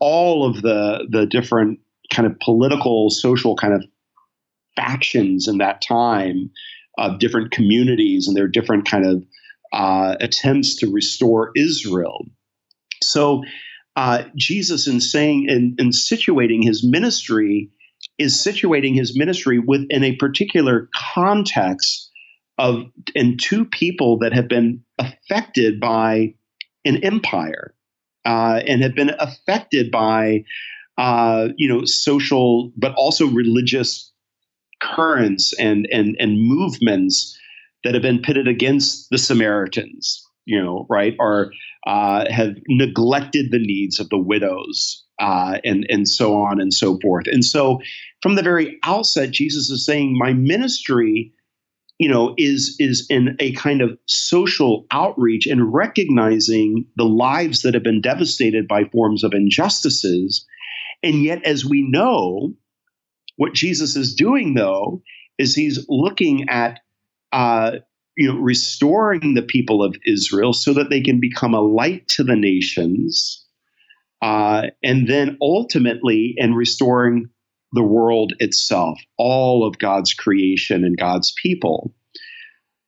all 0.00 0.48
of 0.48 0.62
the 0.62 1.06
the 1.10 1.26
different 1.26 1.80
kind 2.14 2.26
of 2.26 2.38
political, 2.40 3.10
social 3.10 3.56
kind 3.56 3.74
of 3.74 3.84
factions 4.76 5.48
in 5.48 5.58
that 5.58 5.80
time 5.80 6.50
of 6.98 7.18
different 7.18 7.50
communities 7.50 8.28
and 8.28 8.36
their 8.36 8.48
different 8.48 8.88
kind 8.88 9.06
of 9.06 9.24
uh, 9.72 10.16
attempts 10.20 10.76
to 10.76 10.90
restore 10.90 11.50
Israel. 11.56 12.26
So 13.02 13.42
uh, 13.96 14.24
Jesus, 14.36 14.86
in 14.86 15.00
saying 15.00 15.46
and 15.48 15.78
in, 15.78 15.86
in 15.86 15.90
situating 15.90 16.64
his 16.64 16.84
ministry, 16.84 17.70
is 18.18 18.34
situating 18.34 18.94
his 18.96 19.16
ministry 19.16 19.58
within 19.58 20.04
a 20.04 20.16
particular 20.16 20.88
context 21.14 22.10
of 22.58 22.84
and 23.16 23.40
two 23.40 23.64
people 23.64 24.18
that 24.18 24.32
have 24.32 24.48
been 24.48 24.84
affected 24.98 25.80
by 25.80 26.34
an 26.84 27.02
empire 27.02 27.74
uh, 28.24 28.60
and 28.66 28.82
have 28.82 28.94
been 28.94 29.10
affected 29.18 29.90
by 29.90 30.44
uh, 30.98 31.48
you 31.56 31.68
know, 31.68 31.84
social, 31.84 32.72
but 32.76 32.94
also 32.94 33.26
religious 33.26 34.12
currents 34.80 35.52
and 35.58 35.88
and 35.92 36.16
and 36.18 36.40
movements 36.40 37.38
that 37.82 37.94
have 37.94 38.02
been 38.02 38.20
pitted 38.20 38.48
against 38.48 39.10
the 39.10 39.18
Samaritans, 39.18 40.24
you 40.46 40.60
know, 40.60 40.86
right, 40.88 41.14
or 41.18 41.52
uh, 41.86 42.24
have 42.30 42.56
neglected 42.68 43.50
the 43.50 43.58
needs 43.58 43.98
of 43.98 44.08
the 44.08 44.18
widows, 44.18 45.04
uh, 45.20 45.58
and 45.64 45.86
and 45.88 46.08
so 46.08 46.34
on 46.34 46.60
and 46.60 46.72
so 46.72 46.98
forth. 47.00 47.26
And 47.26 47.44
so, 47.44 47.80
from 48.22 48.36
the 48.36 48.42
very 48.42 48.78
outset, 48.84 49.30
Jesus 49.30 49.70
is 49.70 49.84
saying, 49.84 50.16
"My 50.18 50.32
ministry." 50.32 51.32
you 52.00 52.08
know 52.08 52.34
is 52.36 52.74
is 52.80 53.06
in 53.08 53.36
a 53.38 53.52
kind 53.52 53.80
of 53.80 53.96
social 54.08 54.84
outreach 54.90 55.46
and 55.46 55.72
recognizing 55.72 56.84
the 56.96 57.04
lives 57.04 57.62
that 57.62 57.72
have 57.72 57.84
been 57.84 58.00
devastated 58.00 58.66
by 58.66 58.82
forms 58.86 59.22
of 59.22 59.32
injustices 59.32 60.44
and 61.04 61.22
yet, 61.22 61.44
as 61.44 61.64
we 61.64 61.86
know, 61.86 62.54
what 63.36 63.52
Jesus 63.52 63.94
is 63.94 64.14
doing, 64.14 64.54
though, 64.54 65.02
is 65.38 65.54
he's 65.54 65.84
looking 65.88 66.48
at 66.48 66.80
uh, 67.32 67.72
you 68.16 68.32
know 68.32 68.38
restoring 68.38 69.34
the 69.34 69.42
people 69.42 69.84
of 69.84 69.96
Israel 70.06 70.54
so 70.54 70.72
that 70.72 70.88
they 70.88 71.02
can 71.02 71.20
become 71.20 71.52
a 71.52 71.60
light 71.60 72.08
to 72.08 72.24
the 72.24 72.36
nations, 72.36 73.44
uh, 74.22 74.68
and 74.82 75.06
then 75.06 75.36
ultimately 75.42 76.34
in 76.38 76.54
restoring 76.54 77.28
the 77.72 77.82
world 77.82 78.32
itself, 78.38 78.98
all 79.18 79.66
of 79.66 79.78
God's 79.78 80.14
creation 80.14 80.84
and 80.84 80.96
God's 80.96 81.34
people. 81.42 81.92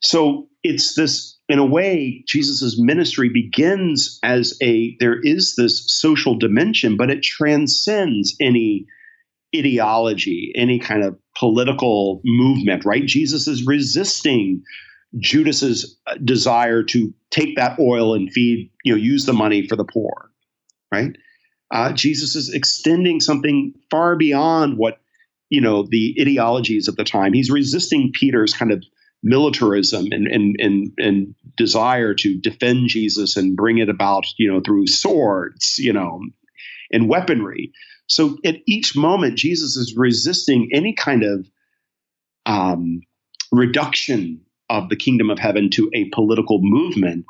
So 0.01 0.49
it's 0.63 0.95
this 0.95 1.36
in 1.49 1.59
a 1.59 1.67
way, 1.67 2.25
Jesus' 2.27 2.77
ministry 2.79 3.29
begins 3.29 4.19
as 4.23 4.57
a 4.61 4.97
there 4.99 5.19
is 5.21 5.55
this 5.57 5.85
social 5.87 6.37
dimension, 6.37 6.97
but 6.97 7.11
it 7.11 7.23
transcends 7.23 8.35
any 8.41 8.87
ideology, 9.55 10.53
any 10.57 10.79
kind 10.79 11.05
of 11.05 11.17
political 11.39 12.21
movement, 12.25 12.85
right? 12.85 13.05
Jesus 13.05 13.47
is 13.47 13.65
resisting 13.65 14.63
Judas's 15.19 15.97
desire 16.25 16.83
to 16.83 17.15
take 17.31 17.57
that 17.57 17.79
oil 17.79 18.15
and 18.15 18.31
feed, 18.33 18.71
you 18.85 18.93
know, 18.93 18.99
use 18.99 19.25
the 19.25 19.33
money 19.33 19.67
for 19.67 19.77
the 19.77 19.85
poor, 19.85 20.31
right? 20.93 21.17
Uh, 21.73 21.93
Jesus 21.93 22.35
is 22.35 22.53
extending 22.53 23.21
something 23.21 23.73
far 23.91 24.17
beyond 24.17 24.79
what 24.79 24.99
you 25.49 25.61
know 25.61 25.87
the 25.89 26.17
ideologies 26.21 26.89
of 26.89 26.97
the 26.97 27.05
time. 27.05 27.33
He's 27.33 27.51
resisting 27.51 28.11
Peter's 28.13 28.53
kind 28.53 28.73
of 28.73 28.85
militarism 29.23 30.07
and, 30.11 30.27
and, 30.27 30.57
and, 30.59 30.93
and 30.99 31.35
desire 31.57 32.15
to 32.15 32.39
defend 32.39 32.89
Jesus 32.89 33.37
and 33.37 33.57
bring 33.57 33.79
it 33.79 33.89
about, 33.89 34.27
you 34.39 34.53
know, 34.53 34.61
through 34.61 34.87
swords, 34.87 35.79
you 35.79 35.93
know, 35.93 36.21
and 36.93 37.09
weaponry. 37.09 37.73
So 38.07 38.39
at 38.45 38.57
each 38.67 38.97
moment, 38.97 39.37
Jesus 39.37 39.77
is 39.77 39.95
resisting 39.97 40.71
any 40.73 40.95
kind 40.95 41.25
of 41.25 41.49
um, 42.47 43.01
reduction 43.51 44.41
of 44.71 44.89
the 44.89 44.97
kingdom 44.97 45.31
of 45.31 45.39
heaven 45.39 45.71
to 45.71 45.91
a 45.95 46.09
political 46.11 46.61
movement. 46.63 47.25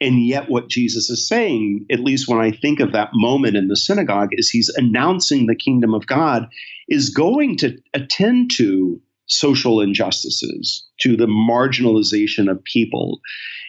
And 0.00 0.26
yet, 0.26 0.50
what 0.50 0.68
Jesus 0.68 1.08
is 1.08 1.26
saying, 1.26 1.86
at 1.90 2.00
least 2.00 2.28
when 2.28 2.38
I 2.38 2.50
think 2.50 2.80
of 2.80 2.92
that 2.92 3.10
moment 3.14 3.56
in 3.56 3.68
the 3.68 3.76
synagogue, 3.76 4.28
is 4.32 4.50
he's 4.50 4.68
announcing 4.76 5.46
the 5.46 5.56
kingdom 5.56 5.94
of 5.94 6.06
God 6.06 6.48
is 6.88 7.10
going 7.10 7.56
to 7.58 7.78
attend 7.94 8.50
to 8.56 9.00
social 9.26 9.80
injustices, 9.80 10.86
to 11.00 11.16
the 11.16 11.26
marginalization 11.26 12.50
of 12.50 12.62
people. 12.64 13.20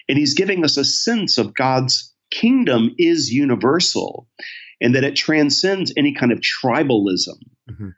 And 0.10 0.17
he's 0.17 0.34
giving 0.34 0.63
us 0.63 0.78
a 0.78 0.86
sense 0.86 1.38
of 1.38 1.54
God's 1.54 2.13
kingdom 2.32 2.91
is 2.98 3.30
universal 3.32 4.28
and 4.82 4.96
that 4.96 5.04
it 5.04 5.15
transcends 5.15 5.93
any 5.98 6.13
kind 6.13 6.32
of 6.32 6.39
tribalism. 6.39 7.38
Mm-hmm. 7.70 7.89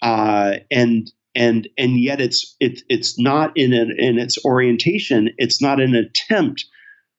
Uh, 0.00 0.54
and 0.70 1.10
and 1.34 1.68
and 1.76 2.00
yet 2.00 2.20
it's 2.20 2.56
it, 2.60 2.82
it's 2.88 3.18
not 3.18 3.52
in 3.56 3.72
an, 3.72 3.94
in 3.98 4.18
its 4.18 4.42
orientation. 4.44 5.30
It's 5.36 5.60
not 5.60 5.80
an 5.80 5.94
attempt 5.94 6.64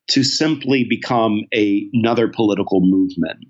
to 0.09 0.23
simply 0.23 0.83
become 0.83 1.41
a, 1.53 1.87
another 1.93 2.27
political 2.27 2.81
movement. 2.81 3.45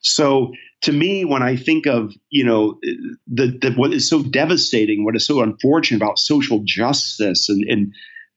So 0.00 0.52
to 0.82 0.92
me, 0.92 1.24
when 1.24 1.42
I 1.42 1.56
think 1.56 1.86
of 1.86 2.12
you 2.30 2.44
know 2.44 2.78
the, 3.26 3.58
the 3.60 3.72
what 3.76 3.92
is 3.92 4.08
so 4.08 4.22
devastating, 4.22 5.04
what 5.04 5.16
is 5.16 5.26
so 5.26 5.42
unfortunate 5.42 5.98
about 5.98 6.18
social 6.18 6.62
justice 6.64 7.48
and, 7.48 7.64
and 7.68 7.92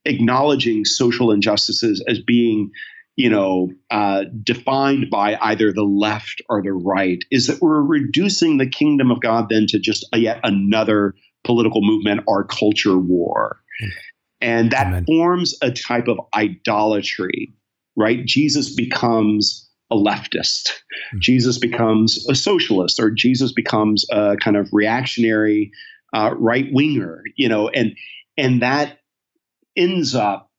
acknowledging 0.05 0.85
social 0.85 1.31
injustices 1.31 2.03
as 2.07 2.19
being 2.19 2.71
you 3.15 3.29
know 3.29 3.69
uh, 3.91 4.25
defined 4.43 5.09
by 5.09 5.37
either 5.41 5.71
the 5.71 5.83
left 5.83 6.41
or 6.49 6.61
the 6.61 6.73
right 6.73 7.23
is 7.31 7.47
that 7.47 7.61
we're 7.61 7.81
reducing 7.81 8.57
the 8.57 8.69
kingdom 8.69 9.11
of 9.11 9.21
God 9.21 9.47
then 9.49 9.65
to 9.67 9.79
just 9.79 10.05
a, 10.13 10.17
yet 10.17 10.39
another 10.43 11.15
political 11.45 11.81
movement 11.81 12.21
or 12.27 12.43
culture 12.43 12.97
war, 12.97 13.57
and 14.41 14.71
that 14.71 14.87
Amen. 14.87 15.05
forms 15.05 15.55
a 15.61 15.71
type 15.71 16.07
of 16.07 16.19
idolatry. 16.35 17.53
Right, 17.95 18.25
Jesus 18.25 18.73
becomes 18.73 19.62
a 19.93 19.95
leftist. 19.95 20.69
Mm-hmm. 20.69 21.19
Jesus 21.19 21.57
becomes 21.57 22.27
a 22.29 22.35
socialist, 22.35 22.99
or 22.99 23.11
Jesus 23.11 23.51
becomes 23.51 24.05
a 24.11 24.35
kind 24.37 24.57
of 24.57 24.69
reactionary 24.71 25.71
uh, 26.13 26.31
right 26.37 26.67
winger. 26.71 27.23
You 27.35 27.49
know, 27.49 27.69
and 27.69 27.95
and 28.37 28.61
that 28.61 28.99
ends 29.75 30.15
up 30.15 30.49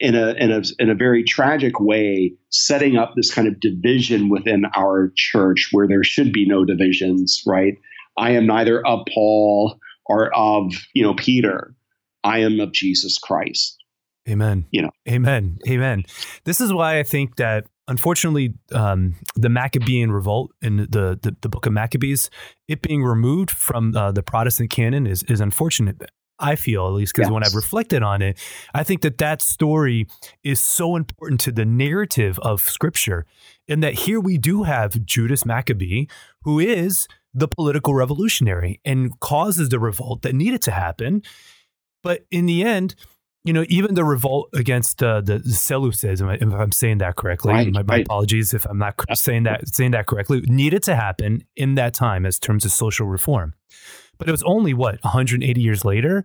in 0.00 0.14
a, 0.14 0.32
in 0.32 0.50
a 0.50 0.62
in 0.78 0.90
a 0.90 0.94
very 0.94 1.24
tragic 1.24 1.80
way 1.80 2.34
setting 2.50 2.96
up 2.96 3.12
this 3.14 3.32
kind 3.32 3.48
of 3.48 3.60
division 3.60 4.28
within 4.28 4.64
our 4.76 5.12
church 5.16 5.68
where 5.72 5.86
there 5.86 6.02
should 6.02 6.32
be 6.32 6.46
no 6.48 6.64
divisions 6.64 7.42
right 7.46 7.74
i 8.18 8.30
am 8.30 8.44
neither 8.44 8.84
of 8.84 9.06
paul 9.14 9.78
or 10.06 10.34
of 10.34 10.72
you 10.94 11.02
know 11.02 11.14
Peter. 11.14 11.74
I 12.22 12.38
am 12.38 12.58
of 12.60 12.72
Jesus 12.72 13.18
Christ. 13.18 13.82
Amen. 14.28 14.66
You 14.70 14.82
know. 14.82 14.90
Amen. 15.08 15.58
Amen. 15.68 16.04
This 16.44 16.60
is 16.60 16.72
why 16.72 16.98
I 16.98 17.02
think 17.02 17.36
that 17.36 17.66
unfortunately 17.88 18.54
um, 18.72 19.14
the 19.34 19.48
Maccabean 19.48 20.10
revolt 20.10 20.52
in 20.62 20.76
the, 20.76 21.18
the, 21.20 21.36
the 21.40 21.48
book 21.48 21.66
of 21.66 21.72
Maccabees, 21.72 22.30
it 22.68 22.82
being 22.82 23.02
removed 23.02 23.50
from 23.50 23.96
uh, 23.96 24.12
the 24.12 24.22
Protestant 24.22 24.70
canon 24.70 25.06
is 25.06 25.22
is 25.24 25.40
unfortunate. 25.40 26.02
I 26.36 26.56
feel, 26.56 26.88
at 26.88 26.94
least, 26.94 27.14
because 27.14 27.28
yes. 27.28 27.32
when 27.32 27.44
I've 27.44 27.54
reflected 27.54 28.02
on 28.02 28.20
it, 28.20 28.38
I 28.74 28.82
think 28.82 29.02
that 29.02 29.18
that 29.18 29.40
story 29.40 30.08
is 30.42 30.60
so 30.60 30.96
important 30.96 31.40
to 31.42 31.52
the 31.52 31.64
narrative 31.64 32.40
of 32.40 32.60
Scripture, 32.60 33.24
and 33.68 33.84
that 33.84 33.94
here 33.94 34.18
we 34.18 34.36
do 34.36 34.64
have 34.64 35.06
Judas 35.06 35.46
Maccabee, 35.46 36.06
who 36.42 36.58
is 36.58 37.06
the 37.32 37.46
political 37.46 37.94
revolutionary 37.94 38.80
and 38.84 39.18
causes 39.20 39.68
the 39.68 39.78
revolt 39.78 40.22
that 40.22 40.34
needed 40.34 40.62
to 40.62 40.72
happen. 40.72 41.22
But 42.02 42.26
in 42.30 42.46
the 42.46 42.64
end, 42.64 42.96
you 43.44 43.52
know, 43.52 43.64
even 43.68 43.94
the 43.94 44.04
revolt 44.04 44.48
against 44.54 45.02
uh, 45.02 45.20
the, 45.20 45.38
the 45.38 45.50
Seleucids, 45.50 46.20
if 46.42 46.54
I'm 46.54 46.72
saying 46.72 46.98
that 46.98 47.16
correctly, 47.16 47.52
right, 47.52 47.70
my, 47.70 47.82
my 47.82 47.96
right. 47.96 48.06
apologies 48.06 48.54
if 48.54 48.64
I'm 48.64 48.78
not 48.78 48.94
saying 49.12 49.42
that 49.42 49.68
saying 49.68 49.90
that 49.90 50.06
correctly, 50.06 50.40
needed 50.42 50.82
to 50.84 50.96
happen 50.96 51.44
in 51.54 51.74
that 51.74 51.92
time 51.92 52.24
as 52.24 52.38
terms 52.38 52.64
of 52.64 52.72
social 52.72 53.06
reform. 53.06 53.54
But 54.16 54.28
it 54.28 54.30
was 54.30 54.42
only 54.44 54.72
what 54.72 55.02
180 55.04 55.60
years 55.60 55.84
later 55.84 56.24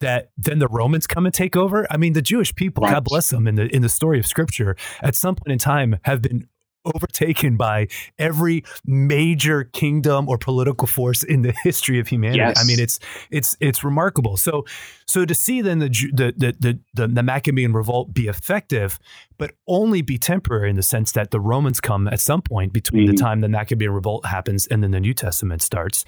that 0.00 0.30
then 0.36 0.58
the 0.60 0.68
Romans 0.68 1.06
come 1.06 1.26
and 1.26 1.34
take 1.34 1.56
over. 1.56 1.86
I 1.90 1.96
mean, 1.96 2.12
the 2.12 2.22
Jewish 2.22 2.54
people, 2.54 2.82
right. 2.82 2.94
God 2.94 3.04
bless 3.04 3.30
them, 3.30 3.48
in 3.48 3.56
the 3.56 3.74
in 3.74 3.82
the 3.82 3.88
story 3.88 4.20
of 4.20 4.26
Scripture, 4.26 4.76
at 5.02 5.16
some 5.16 5.34
point 5.34 5.52
in 5.52 5.58
time 5.58 5.98
have 6.02 6.22
been 6.22 6.46
overtaken 6.84 7.56
by 7.56 7.88
every 8.18 8.64
major 8.84 9.64
kingdom 9.64 10.28
or 10.28 10.38
political 10.38 10.86
force 10.86 11.22
in 11.22 11.42
the 11.42 11.52
history 11.62 11.98
of 11.98 12.08
humanity. 12.08 12.38
Yes. 12.38 12.58
I 12.60 12.64
mean, 12.64 12.80
it's 12.80 12.98
it's 13.30 13.56
it's 13.60 13.84
remarkable. 13.84 14.36
So 14.36 14.64
so 15.06 15.24
to 15.24 15.34
see 15.34 15.60
then 15.60 15.78
the 15.78 15.88
the 15.88 16.34
the 16.58 16.80
the, 16.94 17.08
the 17.08 17.22
Maccabean 17.22 17.72
revolt 17.72 18.12
be 18.12 18.28
effective, 18.28 18.98
but 19.38 19.52
only 19.66 20.02
be 20.02 20.18
temporary 20.18 20.70
in 20.70 20.76
the 20.76 20.82
sense 20.82 21.12
that 21.12 21.30
the 21.30 21.40
Romans 21.40 21.80
come 21.80 22.08
at 22.08 22.20
some 22.20 22.42
point 22.42 22.72
between 22.72 23.06
mm-hmm. 23.06 23.16
the 23.16 23.20
time 23.20 23.40
the 23.40 23.48
Maccabean 23.48 23.90
revolt 23.90 24.26
happens 24.26 24.66
and 24.66 24.82
then 24.82 24.90
the 24.90 25.00
New 25.00 25.14
Testament 25.14 25.62
starts. 25.62 26.04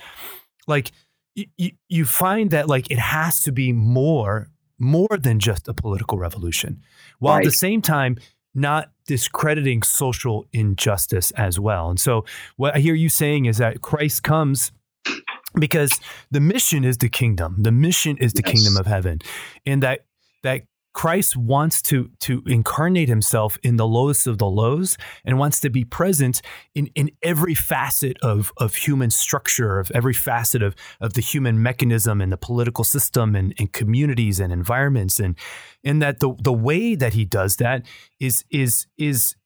Like 0.67 0.93
you, 1.35 1.73
you 1.89 2.05
find 2.05 2.51
that 2.51 2.69
like 2.69 2.91
it 2.91 2.99
has 2.99 3.43
to 3.43 3.53
be 3.53 3.73
more 3.73 4.49
more 4.79 5.09
than 5.19 5.39
just 5.39 5.69
a 5.69 5.75
political 5.75 6.19
revolution, 6.19 6.83
while 7.19 7.37
right. 7.37 7.47
at 7.47 7.51
the 7.51 7.57
same 7.57 7.81
time 7.81 8.19
not 8.55 8.91
discrediting 9.07 9.83
social 9.83 10.47
injustice 10.53 11.31
as 11.33 11.59
well. 11.59 11.91
And 11.91 12.01
so, 12.01 12.25
what 12.57 12.75
I 12.75 12.79
hear 12.79 12.95
you 12.95 13.09
saying 13.09 13.47
is 13.47 13.59
that 13.59 13.81
Christ 13.81 14.23
comes 14.23 14.73
because 15.55 16.01
the 16.31 16.41
mission 16.41 16.85
is 16.85 16.99
the 16.99 17.09
kingdom. 17.09 17.57
The 17.59 17.73
mission 17.73 18.17
is 18.19 18.33
the 18.33 18.43
yes. 18.45 18.55
kingdom 18.55 18.77
of 18.77 18.87
heaven, 18.87 19.21
and 19.65 19.83
that 19.83 20.05
that 20.43 20.63
Christ 20.97 21.37
wants 21.37 21.83
to 21.83 22.11
to 22.21 22.43
incarnate 22.47 23.11
himself 23.11 23.59
in 23.63 23.77
the 23.77 23.87
lowest 23.87 24.27
of 24.27 24.39
the 24.39 24.47
lows 24.47 24.97
and 25.27 25.39
wants 25.39 25.61
to 25.61 25.69
be 25.69 25.85
present 25.85 26.41
in, 26.75 26.87
in 26.95 27.11
every 27.23 27.55
facet 27.55 28.17
of, 28.23 28.51
of 28.57 28.75
human 28.77 29.11
structure, 29.11 29.79
of 29.79 29.91
every 29.95 30.15
facet 30.15 30.63
of, 30.63 30.75
of 30.99 31.13
the 31.13 31.21
human 31.21 31.63
mechanism 31.63 32.23
and 32.23 32.33
the 32.33 32.39
political 32.39 32.83
system 32.83 33.37
and, 33.37 33.53
and 33.59 33.75
communities 33.75 34.41
and 34.41 34.55
environments. 34.55 35.21
And 35.21 35.37
and 35.85 36.01
that 36.01 36.21
the 36.21 36.35
the 36.43 36.55
way 36.55 36.95
that 36.95 37.13
he 37.13 37.27
does 37.27 37.57
that 37.57 37.85
is 38.19 38.47
is 38.51 38.87
is 38.97 39.37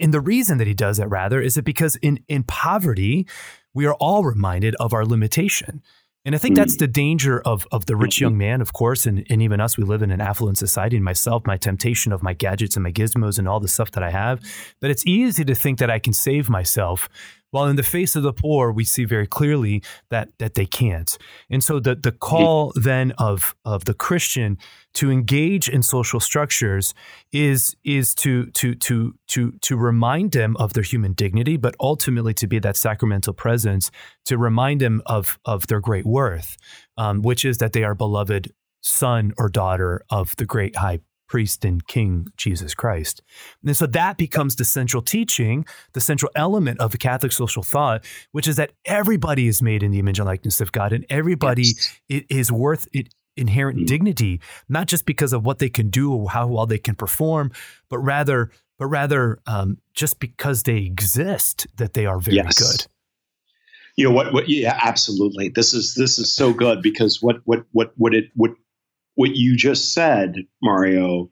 and 0.00 0.12
the 0.12 0.20
reason 0.20 0.58
that 0.58 0.66
he 0.66 0.74
does 0.74 0.96
that 0.96 1.06
rather 1.06 1.40
is 1.40 1.54
that 1.54 1.64
because 1.64 1.94
in 2.02 2.18
in 2.26 2.42
poverty, 2.42 3.24
we 3.72 3.86
are 3.86 3.94
all 4.00 4.24
reminded 4.24 4.74
of 4.80 4.92
our 4.92 5.06
limitation. 5.06 5.80
And 6.28 6.34
I 6.34 6.38
think 6.38 6.56
that's 6.56 6.74
hmm. 6.74 6.80
the 6.80 6.88
danger 6.88 7.40
of 7.40 7.66
of 7.72 7.86
the 7.86 7.96
rich 7.96 8.20
young 8.20 8.36
man, 8.36 8.60
of 8.60 8.74
course, 8.74 9.06
and, 9.06 9.26
and 9.30 9.40
even 9.40 9.62
us. 9.62 9.78
We 9.78 9.84
live 9.84 10.02
in 10.02 10.10
an 10.10 10.20
affluent 10.20 10.58
society, 10.58 10.96
and 10.96 11.02
myself, 11.02 11.46
my 11.46 11.56
temptation 11.56 12.12
of 12.12 12.22
my 12.22 12.34
gadgets 12.34 12.76
and 12.76 12.82
my 12.82 12.92
gizmos 12.92 13.38
and 13.38 13.48
all 13.48 13.60
the 13.60 13.66
stuff 13.66 13.92
that 13.92 14.02
I 14.02 14.10
have. 14.10 14.38
But 14.78 14.90
it's 14.90 15.06
easy 15.06 15.42
to 15.46 15.54
think 15.54 15.78
that 15.78 15.90
I 15.90 15.98
can 15.98 16.12
save 16.12 16.50
myself 16.50 17.08
while 17.50 17.66
in 17.66 17.76
the 17.76 17.82
face 17.82 18.16
of 18.16 18.22
the 18.22 18.32
poor, 18.32 18.72
we 18.72 18.84
see 18.84 19.04
very 19.04 19.26
clearly 19.26 19.82
that 20.10 20.28
that 20.38 20.54
they 20.54 20.66
can't. 20.66 21.16
And 21.50 21.62
so 21.62 21.80
the 21.80 21.94
the 21.94 22.12
call 22.12 22.72
then 22.74 23.12
of 23.18 23.54
of 23.64 23.84
the 23.84 23.94
Christian 23.94 24.58
to 24.94 25.10
engage 25.10 25.68
in 25.68 25.82
social 25.82 26.20
structures 26.20 26.94
is 27.32 27.76
is 27.84 28.14
to 28.16 28.46
to 28.52 28.74
to 28.74 29.14
to 29.28 29.52
to 29.52 29.76
remind 29.76 30.32
them 30.32 30.56
of 30.56 30.72
their 30.72 30.82
human 30.82 31.12
dignity, 31.12 31.56
but 31.56 31.74
ultimately 31.80 32.34
to 32.34 32.46
be 32.46 32.58
that 32.58 32.76
sacramental 32.76 33.32
presence 33.32 33.90
to 34.26 34.36
remind 34.36 34.80
them 34.80 35.02
of 35.06 35.38
of 35.44 35.66
their 35.66 35.80
great 35.80 36.06
worth, 36.06 36.56
um, 36.96 37.22
which 37.22 37.44
is 37.44 37.58
that 37.58 37.72
they 37.72 37.84
are 37.84 37.94
beloved 37.94 38.52
son 38.80 39.32
or 39.38 39.48
daughter 39.48 40.02
of 40.10 40.36
the 40.36 40.44
great 40.44 40.76
high 40.76 41.00
priest 41.28 41.64
and 41.64 41.86
king 41.86 42.26
Jesus 42.36 42.74
Christ. 42.74 43.22
And 43.64 43.76
so 43.76 43.86
that 43.86 44.16
becomes 44.16 44.56
the 44.56 44.64
central 44.64 45.02
teaching, 45.02 45.64
the 45.92 46.00
central 46.00 46.30
element 46.34 46.80
of 46.80 46.92
the 46.92 46.98
Catholic 46.98 47.32
social 47.32 47.62
thought, 47.62 48.04
which 48.32 48.48
is 48.48 48.56
that 48.56 48.72
everybody 48.84 49.46
is 49.46 49.62
made 49.62 49.82
in 49.82 49.90
the 49.90 49.98
image 49.98 50.18
and 50.18 50.26
likeness 50.26 50.60
of 50.60 50.72
God 50.72 50.92
and 50.92 51.06
everybody 51.10 51.62
yes. 52.08 52.24
is 52.28 52.50
worth 52.50 52.88
it 52.92 53.14
inherent 53.36 53.78
mm. 53.78 53.86
dignity, 53.86 54.40
not 54.68 54.88
just 54.88 55.06
because 55.06 55.32
of 55.32 55.46
what 55.46 55.60
they 55.60 55.68
can 55.68 55.90
do 55.90 56.12
or 56.12 56.28
how 56.30 56.46
well 56.48 56.66
they 56.66 56.78
can 56.78 56.96
perform, 56.96 57.52
but 57.88 57.98
rather 57.98 58.50
but 58.78 58.86
rather 58.86 59.40
um, 59.46 59.78
just 59.92 60.20
because 60.20 60.62
they 60.62 60.78
exist 60.78 61.66
that 61.76 61.94
they 61.94 62.06
are 62.06 62.20
very 62.20 62.36
yes. 62.36 62.58
good 62.58 62.86
you 63.98 64.04
know 64.04 64.12
what, 64.12 64.32
what 64.32 64.48
yeah 64.48 64.78
absolutely 64.82 65.48
this 65.48 65.74
is 65.74 65.94
this 65.96 66.18
is 66.18 66.32
so 66.32 66.52
good 66.52 66.80
because 66.80 67.20
what 67.20 67.40
what 67.44 67.64
what 67.72 67.92
what 67.96 68.14
it 68.14 68.30
what 68.36 68.52
what 69.18 69.34
you 69.34 69.56
just 69.56 69.92
said, 69.92 70.36
Mario, 70.62 71.28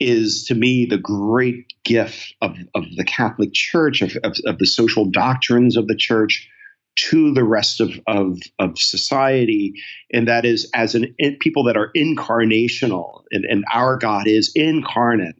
is 0.00 0.44
to 0.46 0.56
me 0.56 0.84
the 0.84 0.98
great 0.98 1.72
gift 1.84 2.34
of, 2.42 2.56
of 2.74 2.82
the 2.96 3.04
Catholic 3.04 3.52
Church, 3.52 4.02
of, 4.02 4.16
of, 4.24 4.36
of 4.44 4.58
the 4.58 4.66
social 4.66 5.08
doctrines 5.08 5.76
of 5.76 5.86
the 5.86 5.94
church 5.94 6.48
to 6.96 7.32
the 7.32 7.44
rest 7.44 7.80
of, 7.80 7.92
of, 8.08 8.38
of 8.58 8.76
society. 8.76 9.72
And 10.12 10.26
that 10.26 10.44
is 10.44 10.68
as 10.74 10.96
an 10.96 11.14
people 11.38 11.62
that 11.62 11.76
are 11.76 11.92
incarnational, 11.96 13.22
and, 13.30 13.44
and 13.44 13.64
our 13.72 13.96
God 13.96 14.26
is 14.26 14.50
incarnate. 14.56 15.36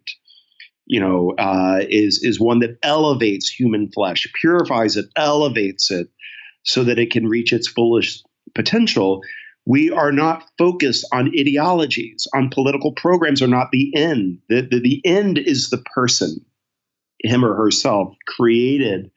You 0.87 1.01
know, 1.01 1.35
uh, 1.37 1.81
is 1.89 2.21
is 2.23 2.39
one 2.39 2.61
that 2.61 2.79
elevates 2.85 3.51
human 3.51 3.91
flesh, 3.91 4.25
purifies 4.41 4.97
it, 4.97 5.07
elevates 5.17 5.91
it, 5.91 6.07
so 6.63 6.85
that 6.85 7.01
it 7.01 7.11
can 7.11 7.27
reach 7.27 7.53
its 7.53 7.67
fullest 7.67 8.25
potential 8.55 9.21
we 9.69 9.91
are 9.91 10.13
not 10.13 10.49
focused 10.57 11.07
on 11.13 11.31
ideologies, 11.39 12.27
on 12.35 12.49
political 12.49 12.93
programs 12.93 13.43
are 13.43 13.49
not 13.49 13.71
the 13.71 13.95
end. 13.95 14.39
The, 14.49 14.63
the, 14.63 14.81
the 14.81 15.03
end 15.05 15.37
is 15.37 15.69
the 15.69 15.85
person, 15.95 16.43
him 17.23 17.45
or 17.45 17.55
herself, 17.55 18.15
created 18.27 19.11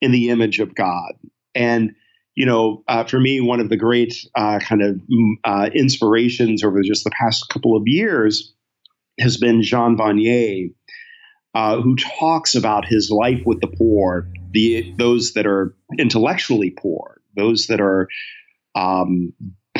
in 0.00 0.12
the 0.12 0.30
image 0.30 0.60
of 0.60 0.76
God. 0.76 1.14
And, 1.56 1.96
you 2.36 2.46
know, 2.46 2.84
uh, 2.86 3.02
for 3.02 3.18
me, 3.18 3.40
one 3.40 3.58
of 3.58 3.70
the 3.70 3.76
great 3.76 4.14
uh, 4.36 4.60
kind 4.60 4.82
of 4.82 5.00
mm, 5.12 5.32
uh, 5.42 5.70
inspirations 5.74 6.62
over 6.62 6.80
just 6.82 7.02
the 7.02 7.10
past 7.20 7.48
couple 7.48 7.76
of 7.76 7.82
years 7.86 8.54
has 9.18 9.36
been 9.36 9.64
Jean 9.64 9.96
Vanier, 9.96 10.72
uh, 11.56 11.80
who 11.80 11.96
talks 11.96 12.54
about 12.54 12.86
his 12.86 13.10
life 13.10 13.42
with 13.44 13.60
the 13.60 13.66
poor, 13.66 14.28
the 14.52 14.94
those 14.96 15.32
that 15.32 15.46
are 15.46 15.74
intellectually 15.98 16.70
poor, 16.70 17.20
those 17.36 17.66
that 17.66 17.80
are 17.80 18.06
um, 18.76 19.32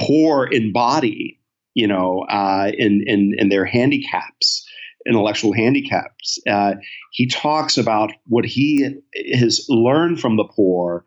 poor 0.07 0.45
in 0.45 0.73
body, 0.73 1.39
you 1.75 1.87
know, 1.87 2.25
uh, 2.29 2.71
in, 2.77 3.03
in, 3.07 3.35
in 3.39 3.49
their 3.49 3.65
handicaps, 3.65 4.67
intellectual 5.07 5.53
handicaps. 5.53 6.39
Uh, 6.47 6.75
he 7.13 7.27
talks 7.27 7.79
about 7.79 8.13
what 8.27 8.45
he 8.45 8.95
has 9.35 9.65
learned 9.69 10.21
from 10.21 10.37
the 10.37 10.45
poor 10.45 11.05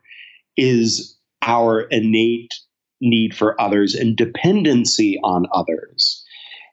is 0.56 1.16
our 1.42 1.82
innate 1.82 2.54
need 3.00 3.34
for 3.34 3.60
others 3.60 3.94
and 3.94 4.16
dependency 4.16 5.18
on 5.22 5.46
others. 5.52 6.24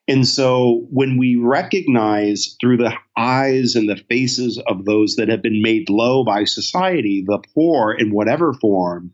And 0.08 0.28
so 0.28 0.86
when 0.90 1.18
we 1.18 1.38
recognize 1.38 2.58
through 2.60 2.78
the 2.78 2.94
eyes 3.18 3.76
and 3.76 3.90
the 3.90 4.02
faces 4.10 4.62
of 4.68 4.86
those 4.86 5.16
that 5.16 5.30
have 5.30 5.42
been 5.42 5.62
made 5.62 5.90
low 5.90 6.26
by 6.26 6.44
society, 6.44 7.24
the 7.26 7.42
poor 7.54 7.94
in 7.94 8.14
whatever 8.14 8.54
form, 8.54 9.12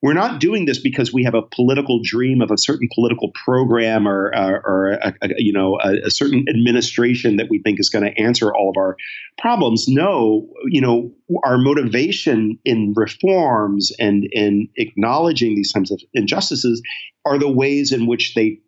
we're 0.00 0.14
not 0.14 0.40
doing 0.40 0.64
this 0.64 0.78
because 0.78 1.12
we 1.12 1.24
have 1.24 1.34
a 1.34 1.42
political 1.42 2.00
dream 2.02 2.40
of 2.40 2.50
a 2.50 2.58
certain 2.58 2.88
political 2.94 3.32
program 3.44 4.06
or, 4.06 4.32
uh, 4.34 4.60
or 4.64 4.92
a, 4.92 5.14
a, 5.22 5.28
you 5.38 5.52
know 5.52 5.78
a, 5.82 6.06
a, 6.06 6.10
certain 6.10 6.44
administration 6.48 7.36
that 7.36 7.48
we 7.50 7.60
think 7.60 7.80
is 7.80 7.88
going 7.88 8.04
to 8.04 8.20
answer 8.20 8.54
all 8.54 8.70
of 8.70 8.76
our 8.80 8.96
problems. 9.38 9.86
No, 9.88 10.48
you 10.66 10.80
know 10.80 11.12
our 11.44 11.58
motivation 11.58 12.58
in 12.64 12.92
reforms 12.96 13.90
and 13.98 14.28
in 14.30 14.68
acknowledging 14.76 15.56
these 15.56 15.72
types 15.72 15.90
of 15.90 16.00
injustices 16.14 16.80
are 17.24 17.38
the 17.38 17.50
ways 17.50 17.92
in 17.92 18.06
which 18.06 18.34
they 18.34 18.60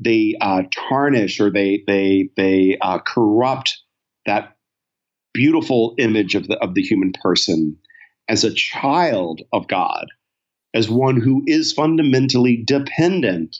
they 0.00 0.34
uh, 0.40 0.62
tarnish 0.88 1.40
or 1.40 1.50
they 1.50 1.84
they 1.86 2.28
they 2.36 2.76
uh, 2.80 2.98
corrupt 2.98 3.78
that 4.26 4.56
beautiful 5.32 5.94
image 5.98 6.34
of 6.34 6.48
the 6.48 6.56
of 6.58 6.74
the 6.74 6.82
human 6.82 7.12
person 7.22 7.76
as 8.28 8.42
a 8.42 8.52
child 8.52 9.42
of 9.52 9.68
God 9.68 10.06
as 10.76 10.90
one 10.90 11.18
who 11.18 11.42
is 11.46 11.72
fundamentally 11.72 12.62
dependent 12.62 13.56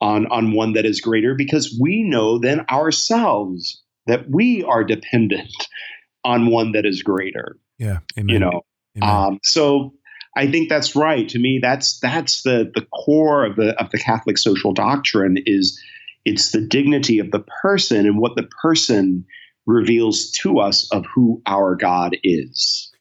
on, 0.00 0.26
on 0.28 0.52
one 0.52 0.72
that 0.74 0.86
is 0.86 1.00
greater 1.00 1.34
because 1.34 1.76
we 1.80 2.04
know 2.04 2.38
then 2.38 2.60
ourselves 2.70 3.82
that 4.06 4.30
we 4.30 4.62
are 4.62 4.84
dependent 4.84 5.50
on 6.24 6.46
one 6.46 6.72
that 6.72 6.86
is 6.86 7.02
greater. 7.02 7.56
Yeah. 7.78 7.98
Amen. 8.16 8.28
You 8.28 8.38
know, 8.38 8.62
um, 9.02 9.40
so 9.42 9.94
I 10.36 10.48
think 10.48 10.68
that's 10.68 10.94
right. 10.94 11.28
To 11.28 11.38
me, 11.40 11.58
that's 11.60 11.98
that's 11.98 12.42
the 12.42 12.70
the 12.72 12.86
core 12.92 13.44
of 13.44 13.56
the 13.56 13.74
of 13.82 13.90
the 13.90 13.98
Catholic 13.98 14.38
social 14.38 14.72
doctrine 14.72 15.38
is 15.44 15.80
it's 16.24 16.52
the 16.52 16.60
dignity 16.60 17.18
of 17.18 17.32
the 17.32 17.44
person 17.62 18.06
and 18.06 18.18
what 18.18 18.36
the 18.36 18.48
person 18.62 19.24
reveals 19.66 20.30
to 20.42 20.60
us 20.60 20.88
of 20.92 21.04
who 21.12 21.42
our 21.46 21.74
God 21.74 22.16
is. 22.22 22.92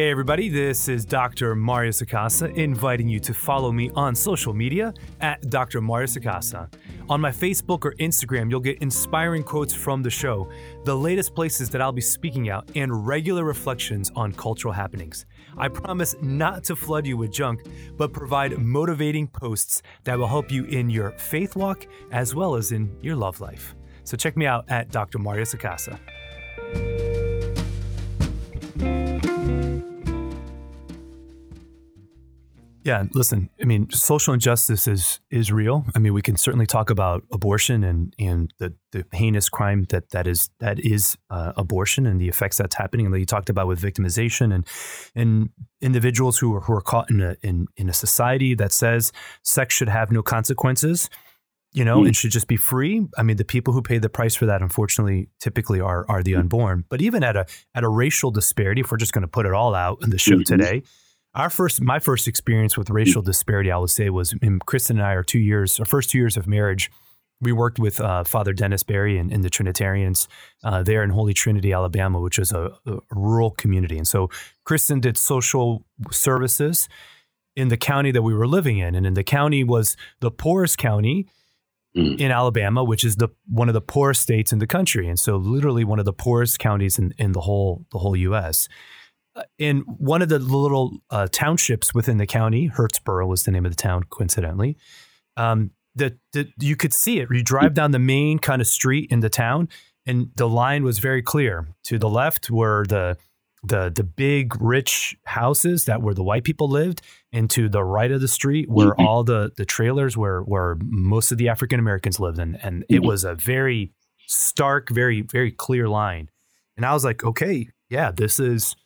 Hey, 0.00 0.08
everybody, 0.08 0.48
this 0.48 0.88
is 0.88 1.04
Dr. 1.04 1.54
Mario 1.54 1.90
Sacasa 1.90 2.56
inviting 2.56 3.06
you 3.06 3.20
to 3.20 3.34
follow 3.34 3.70
me 3.70 3.90
on 3.94 4.14
social 4.14 4.54
media 4.54 4.94
at 5.20 5.50
Dr. 5.50 5.82
Mario 5.82 6.06
Sacasa. 6.06 6.72
On 7.10 7.20
my 7.20 7.30
Facebook 7.30 7.84
or 7.84 7.92
Instagram, 7.96 8.50
you'll 8.50 8.60
get 8.60 8.78
inspiring 8.80 9.42
quotes 9.42 9.74
from 9.74 10.02
the 10.02 10.08
show, 10.08 10.48
the 10.86 10.96
latest 10.96 11.34
places 11.34 11.68
that 11.68 11.82
I'll 11.82 11.92
be 11.92 12.00
speaking 12.00 12.48
out, 12.48 12.66
and 12.74 13.06
regular 13.06 13.44
reflections 13.44 14.10
on 14.16 14.32
cultural 14.32 14.72
happenings. 14.72 15.26
I 15.58 15.68
promise 15.68 16.16
not 16.22 16.64
to 16.64 16.76
flood 16.76 17.06
you 17.06 17.18
with 17.18 17.30
junk, 17.30 17.66
but 17.98 18.10
provide 18.10 18.56
motivating 18.56 19.28
posts 19.28 19.82
that 20.04 20.18
will 20.18 20.28
help 20.28 20.50
you 20.50 20.64
in 20.64 20.88
your 20.88 21.10
faith 21.18 21.56
walk 21.56 21.86
as 22.10 22.34
well 22.34 22.54
as 22.54 22.72
in 22.72 22.90
your 23.02 23.16
love 23.16 23.42
life. 23.42 23.74
So 24.04 24.16
check 24.16 24.34
me 24.34 24.46
out 24.46 24.64
at 24.70 24.90
Dr. 24.90 25.18
Mario 25.18 25.44
Sacasa. 25.44 26.00
Yeah, 32.90 33.04
listen. 33.14 33.50
I 33.62 33.66
mean, 33.66 33.88
social 33.90 34.34
injustice 34.34 34.88
is 34.88 35.20
is 35.30 35.52
real. 35.52 35.84
I 35.94 36.00
mean, 36.00 36.12
we 36.12 36.22
can 36.22 36.36
certainly 36.36 36.66
talk 36.66 36.90
about 36.90 37.22
abortion 37.30 37.84
and 37.84 38.12
and 38.18 38.52
the, 38.58 38.74
the 38.90 39.04
heinous 39.12 39.48
crime 39.48 39.86
that 39.90 40.10
that 40.10 40.26
is 40.26 40.50
that 40.58 40.80
is 40.80 41.16
uh, 41.30 41.52
abortion 41.56 42.04
and 42.04 42.20
the 42.20 42.28
effects 42.28 42.56
that's 42.56 42.74
happening. 42.74 43.06
And 43.06 43.14
that 43.14 43.20
you 43.20 43.26
talked 43.26 43.48
about 43.48 43.68
with 43.68 43.80
victimization 43.80 44.52
and 44.52 44.66
and 45.14 45.50
individuals 45.80 46.38
who 46.38 46.52
are 46.56 46.62
who 46.62 46.72
are 46.72 46.80
caught 46.80 47.12
in 47.12 47.20
a 47.20 47.36
in 47.44 47.68
in 47.76 47.88
a 47.88 47.92
society 47.92 48.56
that 48.56 48.72
says 48.72 49.12
sex 49.44 49.72
should 49.72 49.88
have 49.88 50.10
no 50.10 50.20
consequences, 50.20 51.08
you 51.72 51.84
know, 51.84 52.00
mm. 52.00 52.06
and 52.06 52.16
should 52.16 52.32
just 52.32 52.48
be 52.48 52.56
free. 52.56 53.06
I 53.16 53.22
mean, 53.22 53.36
the 53.36 53.44
people 53.44 53.72
who 53.72 53.82
pay 53.82 53.98
the 53.98 54.08
price 54.08 54.34
for 54.34 54.46
that, 54.46 54.62
unfortunately, 54.62 55.28
typically 55.38 55.80
are 55.80 56.04
are 56.08 56.24
the 56.24 56.34
unborn. 56.34 56.86
But 56.88 57.02
even 57.02 57.22
at 57.22 57.36
a 57.36 57.46
at 57.72 57.84
a 57.84 57.88
racial 57.88 58.32
disparity, 58.32 58.80
if 58.80 58.90
we're 58.90 58.98
just 58.98 59.12
going 59.12 59.22
to 59.22 59.28
put 59.28 59.46
it 59.46 59.52
all 59.52 59.76
out 59.76 59.98
in 60.02 60.10
the 60.10 60.18
show 60.18 60.32
mm-hmm. 60.32 60.42
today 60.42 60.82
our 61.34 61.50
first, 61.50 61.80
my 61.80 61.98
first 61.98 62.26
experience 62.26 62.76
with 62.76 62.90
racial 62.90 63.22
disparity, 63.22 63.70
I 63.70 63.78
would 63.78 63.90
say, 63.90 64.10
was 64.10 64.34
in 64.42 64.58
Kristen 64.60 64.98
and 64.98 65.06
I, 65.06 65.14
our 65.14 65.22
two 65.22 65.38
years, 65.38 65.78
our 65.78 65.86
first 65.86 66.10
two 66.10 66.18
years 66.18 66.36
of 66.36 66.46
marriage. 66.46 66.90
We 67.42 67.52
worked 67.52 67.78
with 67.78 68.00
uh, 68.00 68.24
Father 68.24 68.52
Dennis 68.52 68.82
Barry 68.82 69.16
and, 69.16 69.32
and 69.32 69.42
the 69.42 69.48
Trinitarians 69.48 70.28
uh, 70.62 70.82
there 70.82 71.02
in 71.02 71.10
Holy 71.10 71.32
Trinity, 71.32 71.72
Alabama, 71.72 72.20
which 72.20 72.38
is 72.38 72.52
a, 72.52 72.72
a, 72.86 72.98
rural 73.12 73.50
community. 73.52 73.96
And 73.96 74.06
so 74.06 74.28
Kristen 74.64 75.00
did 75.00 75.16
social 75.16 75.86
services 76.10 76.86
in 77.56 77.68
the 77.68 77.78
county 77.78 78.10
that 78.10 78.22
we 78.22 78.34
were 78.34 78.46
living 78.46 78.78
in, 78.78 78.94
and 78.94 79.06
in 79.06 79.14
the 79.14 79.24
county 79.24 79.64
was 79.64 79.96
the 80.20 80.30
poorest 80.30 80.76
county 80.76 81.28
mm. 81.96 82.20
in 82.20 82.30
Alabama, 82.30 82.84
which 82.84 83.04
is 83.04 83.16
the 83.16 83.28
one 83.46 83.68
of 83.68 83.74
the 83.74 83.80
poorest 83.80 84.20
states 84.20 84.52
in 84.52 84.58
the 84.58 84.66
country, 84.66 85.08
and 85.08 85.18
so 85.18 85.36
literally 85.36 85.84
one 85.84 85.98
of 85.98 86.04
the 86.04 86.12
poorest 86.12 86.58
counties 86.58 86.98
in, 86.98 87.14
in 87.18 87.32
the 87.32 87.40
whole 87.40 87.86
the 87.90 87.98
whole 87.98 88.16
U.S. 88.16 88.68
In 89.58 89.80
one 89.80 90.22
of 90.22 90.28
the 90.28 90.38
little 90.38 90.98
uh, 91.10 91.28
townships 91.30 91.94
within 91.94 92.18
the 92.18 92.26
county, 92.26 92.68
Hurtsboro 92.68 93.26
was 93.26 93.44
the 93.44 93.50
name 93.50 93.66
of 93.66 93.72
the 93.72 93.82
town, 93.82 94.04
coincidentally. 94.10 94.76
Um, 95.36 95.70
that 95.96 96.18
you 96.58 96.76
could 96.76 96.92
see 96.92 97.20
it. 97.20 97.28
You 97.30 97.42
drive 97.42 97.74
down 97.74 97.90
the 97.90 97.98
main 97.98 98.38
kind 98.38 98.60
of 98.62 98.68
street 98.68 99.10
in 99.10 99.20
the 99.20 99.28
town, 99.28 99.68
and 100.06 100.30
the 100.36 100.48
line 100.48 100.84
was 100.84 100.98
very 100.98 101.22
clear. 101.22 101.68
To 101.84 101.98
the 101.98 102.08
left 102.08 102.50
were 102.50 102.86
the 102.88 103.16
the 103.62 103.92
the 103.94 104.04
big 104.04 104.60
rich 104.60 105.16
houses 105.24 105.84
that 105.84 106.00
where 106.00 106.14
the 106.14 106.22
white 106.22 106.44
people 106.44 106.68
lived, 106.68 107.02
and 107.32 107.50
to 107.50 107.68
the 107.68 107.84
right 107.84 108.10
of 108.10 108.20
the 108.20 108.28
street 108.28 108.68
were 108.70 108.92
mm-hmm. 108.92 109.06
all 109.06 109.24
the 109.24 109.52
the 109.56 109.64
trailers 109.64 110.16
where 110.16 110.40
where 110.42 110.76
most 110.80 111.32
of 111.32 111.38
the 111.38 111.48
African 111.48 111.78
Americans 111.78 112.20
lived, 112.20 112.38
and 112.38 112.58
and 112.62 112.84
it 112.88 112.96
mm-hmm. 112.96 113.06
was 113.06 113.24
a 113.24 113.34
very 113.34 113.92
stark, 114.26 114.88
very 114.90 115.22
very 115.22 115.50
clear 115.50 115.88
line. 115.88 116.30
And 116.76 116.86
I 116.86 116.94
was 116.94 117.04
like, 117.04 117.24
okay, 117.24 117.68
yeah, 117.90 118.10
this 118.10 118.40
is 118.40 118.76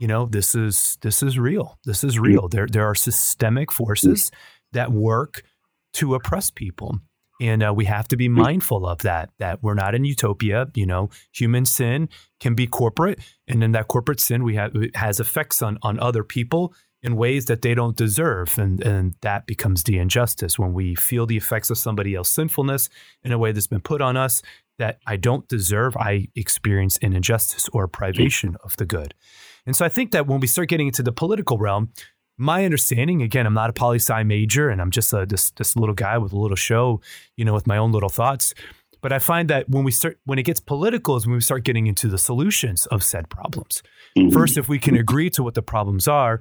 you 0.00 0.08
know 0.08 0.24
this 0.24 0.54
is 0.54 0.96
this 1.02 1.22
is 1.22 1.38
real. 1.38 1.78
This 1.84 2.02
is 2.02 2.18
real. 2.18 2.48
There 2.48 2.66
there 2.66 2.86
are 2.86 2.94
systemic 2.94 3.70
forces 3.70 4.32
that 4.72 4.90
work 4.90 5.42
to 5.94 6.14
oppress 6.14 6.50
people. 6.50 6.98
And 7.40 7.62
uh, 7.62 7.72
we 7.74 7.86
have 7.86 8.06
to 8.08 8.16
be 8.16 8.28
mindful 8.28 8.86
of 8.86 8.98
that 8.98 9.30
that 9.38 9.62
we're 9.62 9.74
not 9.74 9.94
in 9.94 10.04
utopia. 10.04 10.68
You 10.74 10.86
know 10.86 11.10
human 11.32 11.66
sin 11.66 12.08
can 12.40 12.54
be 12.54 12.66
corporate 12.66 13.20
and 13.46 13.60
then 13.60 13.72
that 13.72 13.88
corporate 13.88 14.20
sin 14.20 14.42
we 14.42 14.54
have 14.56 14.72
has 14.94 15.20
effects 15.20 15.60
on 15.60 15.78
on 15.82 16.00
other 16.00 16.24
people 16.24 16.74
in 17.02 17.16
ways 17.16 17.46
that 17.46 17.60
they 17.60 17.74
don't 17.74 17.96
deserve. 17.96 18.58
And 18.58 18.82
and 18.82 19.14
that 19.20 19.46
becomes 19.46 19.82
the 19.84 19.98
injustice 19.98 20.58
when 20.58 20.72
we 20.72 20.94
feel 20.94 21.26
the 21.26 21.36
effects 21.36 21.68
of 21.68 21.76
somebody 21.76 22.14
else's 22.14 22.34
sinfulness 22.34 22.88
in 23.22 23.32
a 23.32 23.38
way 23.38 23.52
that's 23.52 23.66
been 23.66 23.82
put 23.82 24.00
on 24.00 24.16
us 24.16 24.40
that 24.78 24.98
I 25.06 25.16
don't 25.16 25.46
deserve. 25.46 25.94
I 25.98 26.28
experience 26.34 26.98
an 27.02 27.12
injustice 27.12 27.68
or 27.74 27.86
privation 27.86 28.56
of 28.64 28.78
the 28.78 28.86
good 28.86 29.12
and 29.66 29.76
so 29.76 29.84
I 29.84 29.88
think 29.88 30.12
that 30.12 30.26
when 30.26 30.40
we 30.40 30.46
start 30.46 30.68
getting 30.68 30.86
into 30.86 31.02
the 31.02 31.12
political 31.12 31.58
realm, 31.58 31.92
my 32.38 32.64
understanding, 32.64 33.20
again, 33.20 33.46
I'm 33.46 33.54
not 33.54 33.70
a 33.70 33.72
poli 33.72 33.96
sci 33.96 34.22
major 34.22 34.70
and 34.70 34.80
I'm 34.80 34.90
just 34.90 35.12
a, 35.12 35.26
this, 35.26 35.50
this 35.52 35.76
little 35.76 35.94
guy 35.94 36.16
with 36.16 36.32
a 36.32 36.38
little 36.38 36.56
show, 36.56 37.00
you 37.36 37.44
know, 37.44 37.52
with 37.52 37.66
my 37.66 37.76
own 37.76 37.92
little 37.92 38.08
thoughts. 38.08 38.54
But 39.02 39.12
I 39.12 39.18
find 39.18 39.48
that 39.50 39.68
when 39.68 39.84
we 39.84 39.92
start, 39.92 40.18
when 40.24 40.38
it 40.38 40.44
gets 40.44 40.60
political, 40.60 41.16
is 41.16 41.26
when 41.26 41.34
we 41.34 41.40
start 41.40 41.64
getting 41.64 41.86
into 41.86 42.08
the 42.08 42.18
solutions 42.18 42.86
of 42.86 43.02
said 43.02 43.28
problems. 43.28 43.82
Mm-hmm. 44.16 44.30
First, 44.30 44.56
if 44.56 44.68
we 44.68 44.78
can 44.78 44.96
agree 44.96 45.30
to 45.30 45.42
what 45.42 45.54
the 45.54 45.62
problems 45.62 46.08
are, 46.08 46.40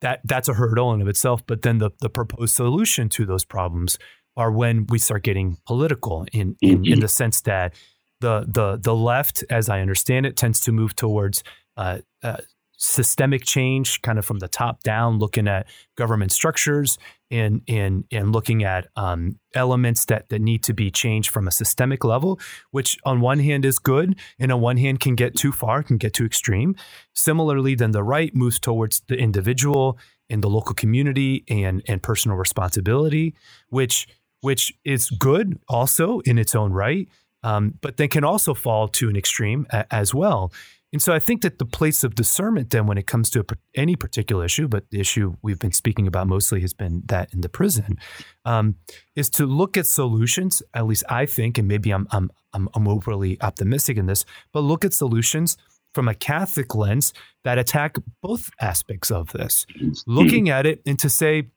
that 0.00 0.20
that's 0.24 0.48
a 0.48 0.54
hurdle 0.54 0.92
in 0.92 1.00
of 1.00 1.08
itself. 1.08 1.44
But 1.46 1.62
then 1.62 1.78
the 1.78 1.90
the 2.00 2.10
proposed 2.10 2.54
solution 2.54 3.08
to 3.10 3.24
those 3.24 3.44
problems 3.44 3.98
are 4.36 4.52
when 4.52 4.86
we 4.86 4.98
start 4.98 5.22
getting 5.22 5.58
political 5.66 6.26
in 6.32 6.56
in, 6.60 6.82
mm-hmm. 6.82 6.92
in 6.92 7.00
the 7.00 7.08
sense 7.08 7.40
that 7.42 7.74
the 8.20 8.44
the 8.46 8.78
the 8.80 8.94
left, 8.94 9.44
as 9.50 9.68
I 9.68 9.80
understand 9.80 10.26
it, 10.26 10.36
tends 10.36 10.60
to 10.60 10.72
move 10.72 10.94
towards 10.94 11.42
uh, 11.76 11.98
uh, 12.22 12.38
systemic 12.78 13.44
change, 13.44 14.02
kind 14.02 14.18
of 14.18 14.24
from 14.24 14.38
the 14.38 14.48
top 14.48 14.82
down, 14.82 15.18
looking 15.18 15.48
at 15.48 15.66
government 15.96 16.32
structures 16.32 16.98
and 17.30 17.62
and 17.66 18.04
and 18.12 18.32
looking 18.32 18.62
at 18.64 18.86
um, 18.96 19.38
elements 19.54 20.04
that 20.06 20.28
that 20.28 20.40
need 20.40 20.62
to 20.62 20.74
be 20.74 20.90
changed 20.90 21.30
from 21.30 21.48
a 21.48 21.50
systemic 21.50 22.04
level, 22.04 22.38
which 22.70 22.98
on 23.04 23.20
one 23.20 23.40
hand 23.40 23.64
is 23.64 23.78
good, 23.78 24.16
and 24.38 24.52
on 24.52 24.60
one 24.60 24.76
hand 24.76 25.00
can 25.00 25.14
get 25.14 25.34
too 25.34 25.52
far, 25.52 25.82
can 25.82 25.96
get 25.96 26.12
too 26.14 26.24
extreme. 26.24 26.74
Similarly, 27.14 27.74
then 27.74 27.92
the 27.92 28.04
right 28.04 28.34
moves 28.34 28.60
towards 28.60 29.02
the 29.08 29.16
individual 29.16 29.98
and 30.28 30.42
the 30.42 30.50
local 30.50 30.74
community 30.74 31.44
and 31.48 31.82
and 31.88 32.02
personal 32.02 32.36
responsibility, 32.36 33.34
which 33.68 34.06
which 34.42 34.72
is 34.84 35.10
good 35.10 35.58
also 35.68 36.20
in 36.20 36.38
its 36.38 36.54
own 36.54 36.72
right, 36.72 37.08
um, 37.42 37.74
but 37.80 37.96
then 37.96 38.08
can 38.08 38.24
also 38.24 38.54
fall 38.54 38.86
to 38.86 39.08
an 39.08 39.16
extreme 39.16 39.66
a, 39.70 39.92
as 39.92 40.14
well. 40.14 40.52
And 40.92 41.02
so 41.02 41.12
I 41.12 41.18
think 41.18 41.42
that 41.42 41.58
the 41.58 41.66
place 41.66 42.04
of 42.04 42.14
discernment, 42.14 42.70
then, 42.70 42.86
when 42.86 42.96
it 42.96 43.06
comes 43.06 43.28
to 43.30 43.40
a, 43.40 43.44
any 43.74 43.96
particular 43.96 44.44
issue, 44.44 44.68
but 44.68 44.88
the 44.90 45.00
issue 45.00 45.36
we've 45.42 45.58
been 45.58 45.72
speaking 45.72 46.06
about 46.06 46.28
mostly 46.28 46.60
has 46.60 46.72
been 46.72 47.02
that 47.06 47.32
in 47.34 47.40
the 47.40 47.48
prison, 47.48 47.98
um, 48.44 48.76
is 49.14 49.28
to 49.30 49.46
look 49.46 49.76
at 49.76 49.86
solutions. 49.86 50.62
At 50.74 50.86
least 50.86 51.04
I 51.08 51.26
think, 51.26 51.58
and 51.58 51.66
maybe 51.66 51.90
I'm, 51.90 52.06
I'm 52.12 52.30
I'm 52.52 52.68
I'm 52.74 52.88
overly 52.88 53.40
optimistic 53.40 53.96
in 53.96 54.06
this, 54.06 54.24
but 54.52 54.60
look 54.60 54.84
at 54.84 54.94
solutions 54.94 55.56
from 55.92 56.08
a 56.08 56.14
Catholic 56.14 56.74
lens 56.74 57.12
that 57.42 57.58
attack 57.58 57.96
both 58.22 58.50
aspects 58.60 59.10
of 59.10 59.32
this, 59.32 59.66
looking 60.06 60.48
at 60.50 60.66
it 60.66 60.82
and 60.86 60.98
to 60.98 61.08
say 61.08 61.48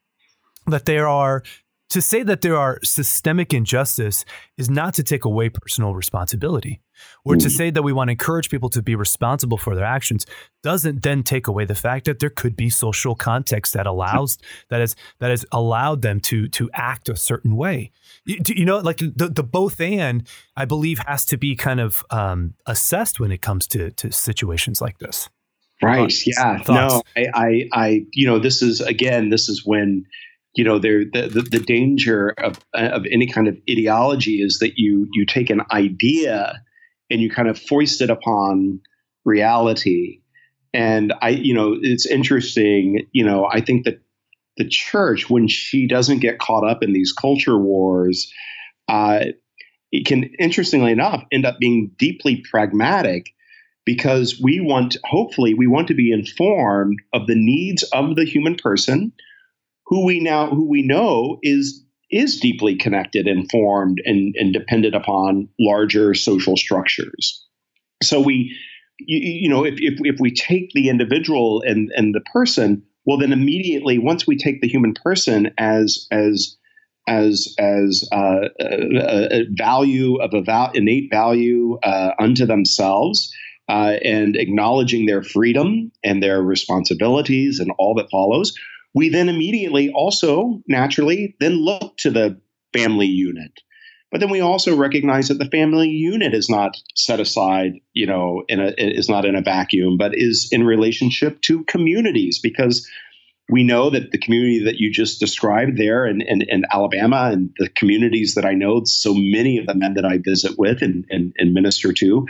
that 0.66 0.86
there 0.86 1.06
are 1.06 1.42
to 1.90 2.00
say 2.00 2.22
that 2.22 2.40
there 2.40 2.56
are 2.56 2.78
systemic 2.82 3.52
injustice 3.52 4.24
is 4.56 4.70
not 4.70 4.94
to 4.94 5.02
take 5.02 5.24
away 5.24 5.48
personal 5.48 5.94
responsibility 5.94 6.80
or 7.24 7.36
to 7.36 7.50
say 7.50 7.70
that 7.70 7.82
we 7.82 7.92
want 7.92 8.08
to 8.08 8.12
encourage 8.12 8.50
people 8.50 8.68
to 8.70 8.82
be 8.82 8.94
responsible 8.94 9.56
for 9.56 9.74
their 9.74 9.84
actions 9.84 10.26
doesn't 10.62 11.02
then 11.02 11.22
take 11.22 11.46
away 11.46 11.64
the 11.64 11.74
fact 11.74 12.06
that 12.06 12.18
there 12.18 12.30
could 12.30 12.56
be 12.56 12.70
social 12.70 13.14
context 13.14 13.72
that 13.72 13.86
allows 13.86 14.38
that 14.68 14.80
has 14.80 14.94
that 15.18 15.30
has 15.30 15.44
allowed 15.52 16.02
them 16.02 16.20
to 16.20 16.48
to 16.48 16.70
act 16.72 17.08
a 17.08 17.16
certain 17.16 17.56
way. 17.56 17.90
You, 18.24 18.38
you 18.46 18.64
know 18.64 18.78
like 18.78 18.98
the, 18.98 19.30
the 19.34 19.42
both 19.42 19.80
and 19.80 20.26
i 20.56 20.64
believe 20.66 20.98
has 21.06 21.24
to 21.26 21.38
be 21.38 21.56
kind 21.56 21.80
of 21.80 22.04
um, 22.10 22.54
assessed 22.66 23.18
when 23.18 23.32
it 23.32 23.40
comes 23.40 23.66
to 23.68 23.90
to 23.92 24.12
situations 24.12 24.80
like 24.80 24.98
this. 24.98 25.28
Right. 25.82 26.00
Thoughts, 26.00 26.26
yeah. 26.26 26.58
Thoughts? 26.58 26.68
no 27.16 27.22
I, 27.22 27.26
I 27.34 27.68
i 27.72 28.06
you 28.12 28.26
know 28.26 28.38
this 28.38 28.62
is 28.62 28.80
again 28.80 29.30
this 29.30 29.48
is 29.48 29.64
when 29.64 30.04
you 30.54 30.64
know 30.64 30.78
there 30.78 31.04
the, 31.04 31.28
the, 31.28 31.42
the 31.42 31.60
danger 31.60 32.34
of 32.38 32.58
of 32.74 33.06
any 33.10 33.26
kind 33.26 33.48
of 33.48 33.56
ideology 33.70 34.42
is 34.42 34.58
that 34.58 34.72
you 34.76 35.06
you 35.12 35.24
take 35.26 35.50
an 35.50 35.62
idea 35.72 36.60
and 37.10 37.20
you 37.20 37.30
kind 37.30 37.48
of 37.48 37.58
foist 37.58 38.00
it 38.00 38.10
upon 38.10 38.80
reality. 39.24 40.20
And 40.72 41.12
I, 41.20 41.30
you 41.30 41.52
know, 41.52 41.76
it's 41.80 42.06
interesting, 42.06 43.06
you 43.12 43.24
know, 43.24 43.48
I 43.50 43.60
think 43.60 43.84
that 43.84 44.00
the 44.56 44.68
church, 44.68 45.28
when 45.28 45.48
she 45.48 45.86
doesn't 45.88 46.20
get 46.20 46.38
caught 46.38 46.68
up 46.68 46.82
in 46.82 46.92
these 46.92 47.12
culture 47.12 47.58
wars, 47.58 48.32
uh, 48.88 49.24
it 49.90 50.06
can, 50.06 50.24
interestingly 50.38 50.92
enough, 50.92 51.24
end 51.32 51.44
up 51.44 51.58
being 51.58 51.90
deeply 51.98 52.44
pragmatic 52.48 53.30
because 53.84 54.40
we 54.40 54.60
want, 54.60 54.96
hopefully, 55.04 55.54
we 55.54 55.66
want 55.66 55.88
to 55.88 55.94
be 55.94 56.12
informed 56.12 56.98
of 57.12 57.26
the 57.26 57.34
needs 57.34 57.82
of 57.92 58.14
the 58.14 58.24
human 58.24 58.54
person, 58.54 59.12
who 59.90 60.06
we 60.06 60.20
now, 60.20 60.48
who 60.48 60.66
we 60.66 60.82
know 60.82 61.38
is 61.42 61.84
is 62.10 62.40
deeply 62.40 62.74
connected, 62.74 63.28
informed, 63.28 64.00
and, 64.04 64.34
and 64.36 64.52
dependent 64.52 64.96
upon 64.96 65.48
larger 65.60 66.12
social 66.14 66.56
structures. 66.56 67.46
So 68.02 68.20
we, 68.20 68.56
you, 68.98 69.18
you 69.18 69.48
know, 69.48 69.64
if, 69.64 69.74
if 69.78 69.98
if 70.02 70.20
we 70.20 70.32
take 70.32 70.70
the 70.74 70.88
individual 70.88 71.62
and 71.66 71.90
and 71.94 72.14
the 72.14 72.22
person, 72.32 72.82
well, 73.04 73.18
then 73.18 73.32
immediately 73.32 73.98
once 73.98 74.26
we 74.26 74.36
take 74.36 74.60
the 74.60 74.68
human 74.68 74.94
person 74.94 75.50
as 75.58 76.06
as 76.10 76.56
as 77.08 77.52
as 77.58 78.08
uh, 78.12 78.48
a, 78.60 79.40
a, 79.40 79.44
value 79.56 80.16
of 80.16 80.32
a 80.34 80.42
val- 80.42 80.70
innate 80.72 81.10
value 81.10 81.78
uh, 81.82 82.12
unto 82.20 82.46
themselves, 82.46 83.32
uh, 83.68 83.96
and 84.04 84.36
acknowledging 84.36 85.06
their 85.06 85.22
freedom 85.22 85.90
and 86.04 86.22
their 86.22 86.42
responsibilities 86.42 87.58
and 87.58 87.72
all 87.78 87.94
that 87.94 88.10
follows, 88.10 88.54
we 88.94 89.08
then 89.08 89.28
immediately 89.28 89.90
also 89.92 90.62
naturally 90.66 91.36
then 91.40 91.54
look 91.54 91.96
to 91.98 92.10
the 92.10 92.40
family 92.72 93.06
unit. 93.06 93.52
But 94.10 94.20
then 94.20 94.30
we 94.30 94.40
also 94.40 94.76
recognize 94.76 95.28
that 95.28 95.38
the 95.38 95.48
family 95.50 95.88
unit 95.88 96.34
is 96.34 96.50
not 96.50 96.76
set 96.96 97.20
aside, 97.20 97.74
you 97.92 98.06
know, 98.06 98.42
in 98.48 98.58
a, 98.58 98.74
is 98.76 99.08
not 99.08 99.24
in 99.24 99.36
a 99.36 99.42
vacuum, 99.42 99.96
but 99.96 100.12
is 100.14 100.48
in 100.50 100.64
relationship 100.64 101.40
to 101.42 101.64
communities 101.64 102.40
because 102.40 102.88
we 103.48 103.62
know 103.62 103.90
that 103.90 104.10
the 104.10 104.18
community 104.18 104.64
that 104.64 104.76
you 104.76 104.92
just 104.92 105.20
described 105.20 105.76
there 105.76 106.06
in, 106.06 106.22
in, 106.22 106.42
in, 106.42 106.64
Alabama 106.72 107.30
and 107.32 107.50
the 107.58 107.68
communities 107.68 108.34
that 108.34 108.44
I 108.44 108.54
know, 108.54 108.82
so 108.84 109.12
many 109.14 109.58
of 109.58 109.66
the 109.66 109.74
men 109.74 109.94
that 109.94 110.04
I 110.04 110.18
visit 110.18 110.52
with 110.56 110.82
and, 110.82 111.04
and, 111.10 111.32
and 111.36 111.52
minister 111.52 111.92
to, 111.92 112.26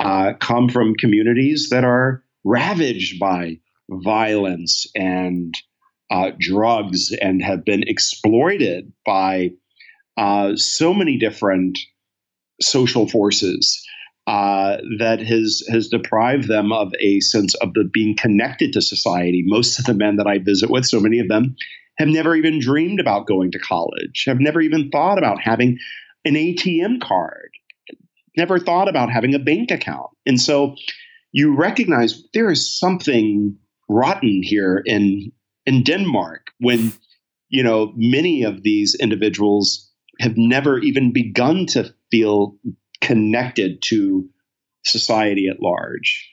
uh, 0.00 0.34
come 0.40 0.68
from 0.68 0.94
communities 0.94 1.70
that 1.70 1.84
are 1.84 2.22
ravaged 2.44 3.18
by 3.18 3.58
violence 3.90 4.86
and 4.94 5.54
uh, 6.10 6.32
drugs 6.38 7.12
and 7.20 7.42
have 7.42 7.64
been 7.64 7.84
exploited 7.86 8.92
by 9.06 9.50
uh, 10.16 10.56
so 10.56 10.92
many 10.92 11.16
different 11.16 11.78
social 12.60 13.08
forces 13.08 13.82
uh, 14.26 14.76
that 14.98 15.20
has 15.20 15.62
has 15.68 15.88
deprived 15.88 16.46
them 16.46 16.72
of 16.72 16.92
a 17.00 17.20
sense 17.20 17.54
of 17.56 17.72
the 17.74 17.84
being 17.84 18.16
connected 18.16 18.72
to 18.72 18.82
society. 18.82 19.42
Most 19.46 19.78
of 19.78 19.86
the 19.86 19.94
men 19.94 20.16
that 20.16 20.26
I 20.26 20.38
visit 20.38 20.70
with, 20.70 20.84
so 20.84 21.00
many 21.00 21.18
of 21.20 21.28
them, 21.28 21.56
have 21.98 22.08
never 22.08 22.36
even 22.36 22.60
dreamed 22.60 23.00
about 23.00 23.26
going 23.26 23.50
to 23.52 23.58
college, 23.58 24.24
have 24.26 24.40
never 24.40 24.60
even 24.60 24.90
thought 24.90 25.18
about 25.18 25.40
having 25.40 25.78
an 26.24 26.34
ATM 26.34 27.00
card, 27.00 27.50
never 28.36 28.58
thought 28.58 28.88
about 28.88 29.10
having 29.10 29.34
a 29.34 29.38
bank 29.38 29.70
account, 29.70 30.10
and 30.26 30.40
so 30.40 30.74
you 31.32 31.54
recognize 31.56 32.22
there 32.34 32.50
is 32.50 32.78
something 32.78 33.56
rotten 33.88 34.42
here 34.42 34.82
in 34.84 35.32
in 35.70 35.84
Denmark 35.84 36.50
when 36.58 36.92
you 37.48 37.62
know 37.62 37.92
many 37.96 38.42
of 38.42 38.62
these 38.64 38.96
individuals 39.00 39.88
have 40.18 40.36
never 40.36 40.78
even 40.80 41.12
begun 41.12 41.64
to 41.66 41.94
feel 42.10 42.56
connected 43.00 43.80
to 43.82 44.28
society 44.84 45.48
at 45.48 45.62
large. 45.62 46.28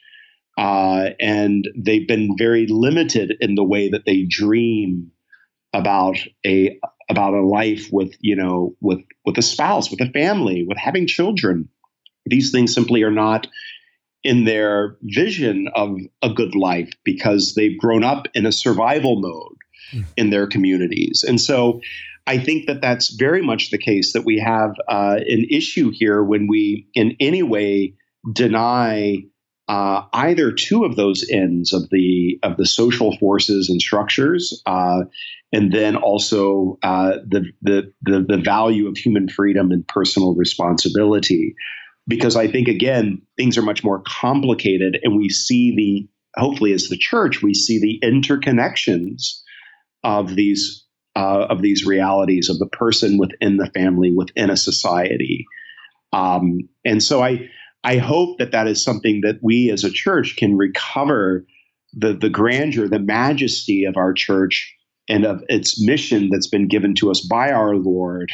Uh, 0.58 1.10
and 1.20 1.68
they've 1.76 2.08
been 2.08 2.34
very 2.36 2.66
limited 2.68 3.36
in 3.40 3.54
the 3.54 3.64
way 3.64 3.88
that 3.88 4.04
they 4.06 4.26
dream 4.28 5.10
about 5.72 6.18
a 6.44 6.76
about 7.08 7.32
a 7.32 7.46
life 7.46 7.88
with 7.92 8.12
you 8.20 8.34
know 8.34 8.74
with 8.80 9.00
with 9.24 9.38
a 9.38 9.42
spouse 9.42 9.88
with 9.88 10.00
a 10.00 10.10
family 10.10 10.64
with 10.66 10.78
having 10.78 11.06
children 11.06 11.68
these 12.26 12.50
things 12.50 12.74
simply 12.74 13.02
are 13.02 13.10
not 13.26 13.46
in 14.28 14.44
their 14.44 14.98
vision 15.04 15.70
of 15.74 15.96
a 16.20 16.28
good 16.28 16.54
life 16.54 16.90
because 17.02 17.54
they've 17.54 17.78
grown 17.78 18.04
up 18.04 18.28
in 18.34 18.44
a 18.44 18.52
survival 18.52 19.18
mode 19.18 19.56
mm. 19.90 20.04
in 20.18 20.28
their 20.28 20.46
communities. 20.46 21.24
And 21.26 21.40
so 21.40 21.80
I 22.26 22.36
think 22.36 22.66
that 22.66 22.82
that's 22.82 23.14
very 23.14 23.40
much 23.40 23.70
the 23.70 23.78
case 23.78 24.12
that 24.12 24.26
we 24.26 24.38
have 24.38 24.72
uh, 24.86 25.20
an 25.26 25.46
issue 25.50 25.90
here 25.94 26.22
when 26.22 26.46
we, 26.46 26.86
in 26.92 27.16
any 27.20 27.42
way, 27.42 27.94
deny 28.30 29.16
uh, 29.66 30.02
either 30.12 30.52
two 30.52 30.84
of 30.84 30.96
those 30.96 31.26
ends 31.30 31.72
of 31.72 31.88
the 31.88 32.38
of 32.42 32.58
the 32.58 32.66
social 32.66 33.16
forces 33.16 33.70
and 33.70 33.80
structures, 33.80 34.62
uh, 34.66 35.04
and 35.54 35.72
then 35.72 35.96
also 35.96 36.78
uh, 36.82 37.12
the, 37.26 37.46
the 37.62 37.90
the 38.02 38.26
the 38.28 38.36
value 38.36 38.88
of 38.88 38.98
human 38.98 39.30
freedom 39.30 39.70
and 39.70 39.88
personal 39.88 40.34
responsibility 40.34 41.54
because 42.08 42.34
I 42.34 42.48
think 42.48 42.66
again 42.66 43.22
things 43.36 43.56
are 43.56 43.62
much 43.62 43.84
more 43.84 44.02
complicated, 44.06 44.98
and 45.02 45.16
we 45.16 45.28
see 45.28 45.76
the 45.76 46.40
hopefully 46.40 46.72
as 46.72 46.88
the 46.88 46.96
church 46.96 47.42
we 47.42 47.54
see 47.54 47.78
the 47.78 48.00
interconnections 48.02 49.40
of 50.02 50.34
these 50.34 50.84
uh, 51.14 51.46
of 51.50 51.62
these 51.62 51.84
realities 51.84 52.48
of 52.48 52.58
the 52.58 52.66
person 52.66 53.18
within 53.18 53.58
the 53.58 53.70
family 53.74 54.12
within 54.12 54.50
a 54.50 54.56
society, 54.56 55.44
um, 56.12 56.60
and 56.84 57.02
so 57.02 57.22
I 57.22 57.48
I 57.84 57.98
hope 57.98 58.38
that 58.38 58.52
that 58.52 58.66
is 58.66 58.82
something 58.82 59.20
that 59.22 59.38
we 59.42 59.70
as 59.70 59.84
a 59.84 59.90
church 59.90 60.36
can 60.36 60.56
recover 60.56 61.46
the 61.92 62.14
the 62.14 62.30
grandeur, 62.30 62.88
the 62.88 62.98
majesty 62.98 63.84
of 63.84 63.96
our 63.96 64.12
church 64.12 64.74
and 65.08 65.24
of 65.24 65.42
its 65.48 65.82
mission 65.84 66.28
that's 66.30 66.48
been 66.48 66.68
given 66.68 66.94
to 66.96 67.10
us 67.10 67.26
by 67.26 67.50
our 67.50 67.76
Lord 67.76 68.30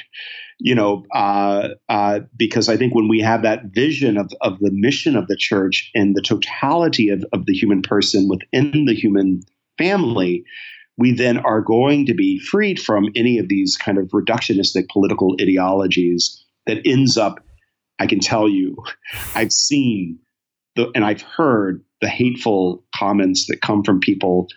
you 0.61 0.75
know, 0.75 1.05
uh, 1.15 1.69
uh, 1.89 2.21
because 2.37 2.69
I 2.69 2.77
think 2.77 2.95
when 2.95 3.09
we 3.09 3.21
have 3.21 3.43
that 3.43 3.65
vision 3.75 4.17
of, 4.17 4.31
of 4.41 4.59
the 4.61 4.71
mission 4.71 5.17
of 5.17 5.27
the 5.27 5.37
church 5.37 5.91
and 5.95 6.15
the 6.15 6.23
totality 6.23 7.09
of, 7.09 7.25
of 7.33 7.47
the 7.47 7.53
human 7.53 7.83
person 7.83 8.29
within 8.29 8.85
the 8.85 8.95
human 8.95 9.43
family, 9.79 10.45
we 10.97 11.13
then 11.13 11.39
are 11.39 11.61
going 11.61 12.07
to 12.07 12.15
be 12.15 12.39
freed 12.39 12.81
from 12.81 13.09
any 13.17 13.39
of 13.39 13.49
these 13.49 13.77
kind 13.77 13.99
of 13.99 14.09
reductionistic 14.09 14.89
political 14.89 15.37
ideologies 15.41 16.45
that 16.67 16.81
ends 16.85 17.19
up, 17.19 17.41
I 17.99 18.07
can 18.07 18.21
tell 18.21 18.49
you, 18.49 18.77
I've 19.35 19.53
seen 19.53 20.19
the, 20.77 20.91
and 20.95 21.05
I've 21.05 21.23
heard 21.23 21.85
the 22.01 22.09
hateful 22.09 22.85
comments 22.95 23.47
that 23.49 23.61
come 23.61 23.83
from 23.83 24.01
people 24.01 24.49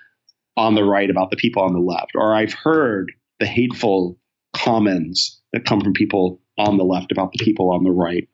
on 0.56 0.76
the 0.76 0.84
right 0.84 1.10
about 1.10 1.32
the 1.32 1.38
people 1.38 1.62
on 1.62 1.74
the 1.74 1.80
left, 1.80 2.12
or 2.16 2.36
I've 2.36 2.54
heard 2.54 3.12
the 3.40 3.46
hateful 3.46 4.18
comments 4.56 5.37
that 5.54 5.66
come 5.66 5.82
from 5.82 5.94
people 5.94 6.42
on 6.58 6.78
the 6.78 6.84
left 6.84 7.12
about 7.12 7.32
the 7.32 7.44
people 7.44 7.72
on 7.72 7.84
the 7.84 7.92
right. 7.92 8.28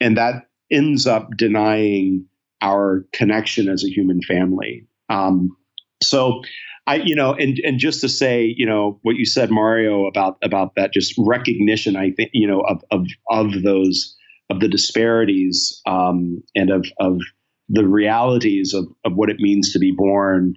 And 0.00 0.16
that 0.16 0.46
ends 0.70 1.06
up 1.06 1.30
denying 1.36 2.26
our 2.60 3.04
connection 3.12 3.68
as 3.68 3.84
a 3.84 3.88
human 3.88 4.20
family. 4.22 4.86
Um, 5.08 5.56
so 6.02 6.42
I, 6.86 6.96
you 6.96 7.14
know, 7.14 7.32
and 7.32 7.58
and 7.64 7.78
just 7.78 8.00
to 8.02 8.08
say, 8.08 8.54
you 8.56 8.66
know, 8.66 8.98
what 9.02 9.16
you 9.16 9.24
said, 9.24 9.50
Mario, 9.50 10.06
about 10.06 10.36
about 10.42 10.74
that 10.76 10.92
just 10.92 11.14
recognition, 11.18 11.96
I 11.96 12.12
think, 12.12 12.30
you 12.32 12.46
know, 12.46 12.60
of 12.60 12.82
of 12.90 13.06
of 13.30 13.62
those 13.62 14.14
of 14.50 14.60
the 14.60 14.68
disparities 14.68 15.80
um, 15.86 16.42
and 16.54 16.70
of 16.70 16.86
of 17.00 17.20
the 17.68 17.86
realities 17.86 18.72
of 18.72 18.86
of 19.04 19.14
what 19.14 19.30
it 19.30 19.40
means 19.40 19.72
to 19.72 19.78
be 19.78 19.90
born 19.90 20.54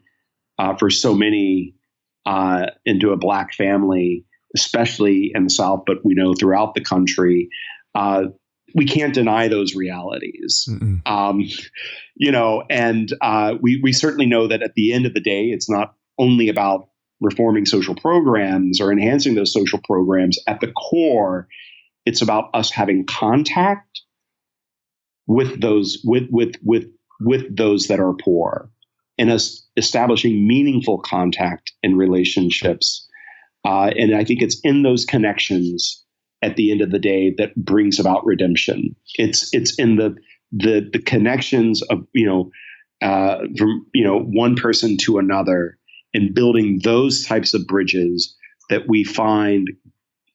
uh, 0.59 0.75
for 0.75 0.89
so 0.89 1.15
many 1.15 1.73
uh, 2.25 2.67
into 2.85 3.11
a 3.11 3.17
black 3.17 3.53
family 3.53 4.23
especially 4.55 5.31
in 5.33 5.43
the 5.43 5.49
South, 5.49 5.83
but 5.85 6.03
we 6.03 6.13
know 6.13 6.33
throughout 6.33 6.75
the 6.75 6.81
country. 6.81 7.49
Uh, 7.95 8.25
we 8.75 8.85
can't 8.85 9.13
deny 9.13 9.47
those 9.47 9.75
realities. 9.75 10.67
Um, 11.05 11.43
you 12.15 12.31
know, 12.31 12.63
and 12.69 13.11
uh, 13.21 13.55
we, 13.59 13.79
we 13.81 13.91
certainly 13.91 14.25
know 14.25 14.47
that 14.47 14.61
at 14.61 14.75
the 14.75 14.93
end 14.93 15.05
of 15.05 15.13
the 15.13 15.21
day, 15.21 15.45
it's 15.45 15.69
not 15.69 15.95
only 16.19 16.49
about 16.49 16.89
reforming 17.21 17.65
social 17.65 17.95
programs 17.95 18.79
or 18.79 18.91
enhancing 18.91 19.35
those 19.35 19.51
social 19.51 19.79
programs. 19.83 20.37
At 20.47 20.61
the 20.61 20.71
core, 20.71 21.47
it's 22.05 22.21
about 22.21 22.49
us 22.53 22.71
having 22.71 23.05
contact 23.05 24.01
with 25.27 25.61
those 25.61 26.01
with 26.03 26.27
with 26.31 26.55
with 26.63 26.85
with 27.19 27.55
those 27.55 27.87
that 27.87 27.99
are 27.99 28.13
poor 28.13 28.69
and 29.17 29.29
us 29.29 29.67
establishing 29.77 30.47
meaningful 30.47 30.99
contact 30.99 31.71
and 31.83 31.97
relationships 31.97 33.07
uh, 33.65 33.91
and 33.97 34.15
I 34.15 34.23
think 34.23 34.41
it's 34.41 34.59
in 34.63 34.83
those 34.83 35.05
connections 35.05 36.03
at 36.41 36.55
the 36.55 36.71
end 36.71 36.81
of 36.81 36.91
the 36.91 36.99
day 36.99 37.33
that 37.37 37.55
brings 37.55 37.99
about 37.99 38.25
redemption. 38.25 38.95
It's 39.15 39.49
it's 39.53 39.77
in 39.77 39.97
the 39.97 40.15
the 40.51 40.89
the 40.91 40.99
connections 40.99 41.81
of 41.83 42.05
you 42.13 42.25
know 42.25 42.51
uh, 43.01 43.39
from 43.57 43.85
you 43.93 44.03
know 44.03 44.19
one 44.19 44.55
person 44.55 44.97
to 44.97 45.17
another 45.17 45.77
and 46.13 46.33
building 46.33 46.79
those 46.83 47.25
types 47.25 47.53
of 47.53 47.67
bridges 47.67 48.35
that 48.69 48.87
we 48.87 49.03
find 49.03 49.69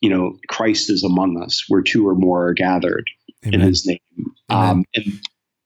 you 0.00 0.10
know 0.10 0.36
Christ 0.48 0.90
is 0.90 1.02
among 1.02 1.42
us 1.42 1.64
where 1.68 1.82
two 1.82 2.06
or 2.06 2.14
more 2.14 2.48
are 2.48 2.54
gathered. 2.54 3.08
Amen. 3.46 3.60
in 3.60 3.66
His 3.66 3.86
name. 3.86 3.98
Um, 4.48 4.84
and 4.94 5.20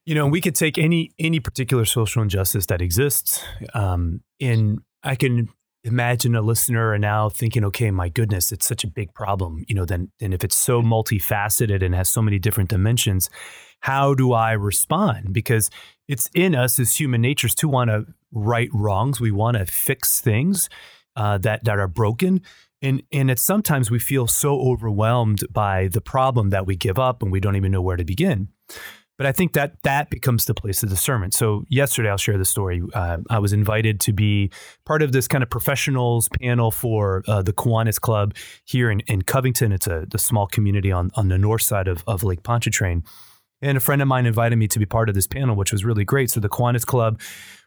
you 0.08 0.14
know, 0.14 0.26
we 0.26 0.40
could 0.40 0.54
take 0.54 0.78
any 0.78 1.10
any 1.18 1.38
particular 1.38 1.84
social 1.84 2.22
injustice 2.22 2.64
that 2.66 2.80
exists, 2.80 3.44
um, 3.74 4.22
and 4.40 4.80
I 5.02 5.16
can 5.16 5.50
imagine 5.88 6.36
a 6.36 6.42
listener 6.42 6.92
are 6.92 6.98
now 6.98 7.28
thinking, 7.28 7.64
okay, 7.64 7.90
my 7.90 8.08
goodness, 8.08 8.52
it's 8.52 8.66
such 8.66 8.84
a 8.84 8.88
big 8.88 9.12
problem. 9.14 9.64
You 9.66 9.74
know, 9.74 9.84
then 9.84 10.10
then 10.20 10.32
if 10.32 10.44
it's 10.44 10.56
so 10.56 10.82
multifaceted 10.82 11.82
and 11.82 11.94
has 11.94 12.08
so 12.08 12.22
many 12.22 12.38
different 12.38 12.70
dimensions, 12.70 13.28
how 13.80 14.14
do 14.14 14.32
I 14.32 14.52
respond? 14.52 15.32
Because 15.32 15.70
it's 16.06 16.30
in 16.34 16.54
us 16.54 16.78
as 16.78 16.98
human 16.98 17.20
natures 17.20 17.54
to 17.56 17.68
want 17.68 17.90
to 17.90 18.06
right 18.32 18.70
wrongs. 18.72 19.20
We 19.20 19.30
want 19.30 19.56
to 19.56 19.66
fix 19.66 20.20
things 20.20 20.68
uh, 21.16 21.38
that 21.38 21.64
that 21.64 21.78
are 21.78 21.88
broken. 21.88 22.42
And 22.80 23.02
and 23.12 23.30
it's 23.30 23.42
sometimes 23.42 23.90
we 23.90 23.98
feel 23.98 24.26
so 24.26 24.60
overwhelmed 24.60 25.44
by 25.52 25.88
the 25.88 26.00
problem 26.00 26.50
that 26.50 26.66
we 26.66 26.76
give 26.76 26.98
up 26.98 27.22
and 27.22 27.32
we 27.32 27.40
don't 27.40 27.56
even 27.56 27.72
know 27.72 27.82
where 27.82 27.96
to 27.96 28.04
begin. 28.04 28.48
But 29.18 29.26
I 29.26 29.32
think 29.32 29.52
that 29.54 29.82
that 29.82 30.10
becomes 30.10 30.44
the 30.44 30.54
place 30.54 30.82
of 30.84 30.88
discernment. 30.88 31.34
So 31.34 31.64
yesterday, 31.68 32.08
I'll 32.08 32.16
share 32.16 32.38
the 32.38 32.44
story. 32.44 32.80
Uh, 32.94 33.18
I 33.28 33.40
was 33.40 33.52
invited 33.52 33.98
to 34.00 34.12
be 34.12 34.50
part 34.86 35.02
of 35.02 35.10
this 35.10 35.26
kind 35.26 35.42
of 35.42 35.50
professionals 35.50 36.28
panel 36.40 36.70
for 36.70 37.24
uh, 37.26 37.42
the 37.42 37.52
Kiwanis 37.52 38.00
Club 38.00 38.34
here 38.64 38.90
in, 38.90 39.00
in 39.00 39.22
Covington. 39.22 39.72
It's 39.72 39.88
a, 39.88 40.06
a, 40.14 40.18
small 40.18 40.46
community 40.46 40.92
on, 40.92 41.10
on 41.14 41.28
the 41.28 41.36
north 41.36 41.62
side 41.62 41.88
of, 41.88 42.04
of 42.06 42.22
Lake 42.22 42.44
Pontchartrain. 42.44 43.02
And 43.60 43.76
a 43.76 43.80
friend 43.80 44.00
of 44.00 44.06
mine 44.06 44.24
invited 44.24 44.56
me 44.56 44.68
to 44.68 44.78
be 44.78 44.86
part 44.86 45.08
of 45.08 45.16
this 45.16 45.26
panel, 45.26 45.56
which 45.56 45.72
was 45.72 45.84
really 45.84 46.04
great. 46.04 46.30
So 46.30 46.38
the 46.38 46.48
Kiwanis 46.48 46.86
Club 46.86 47.20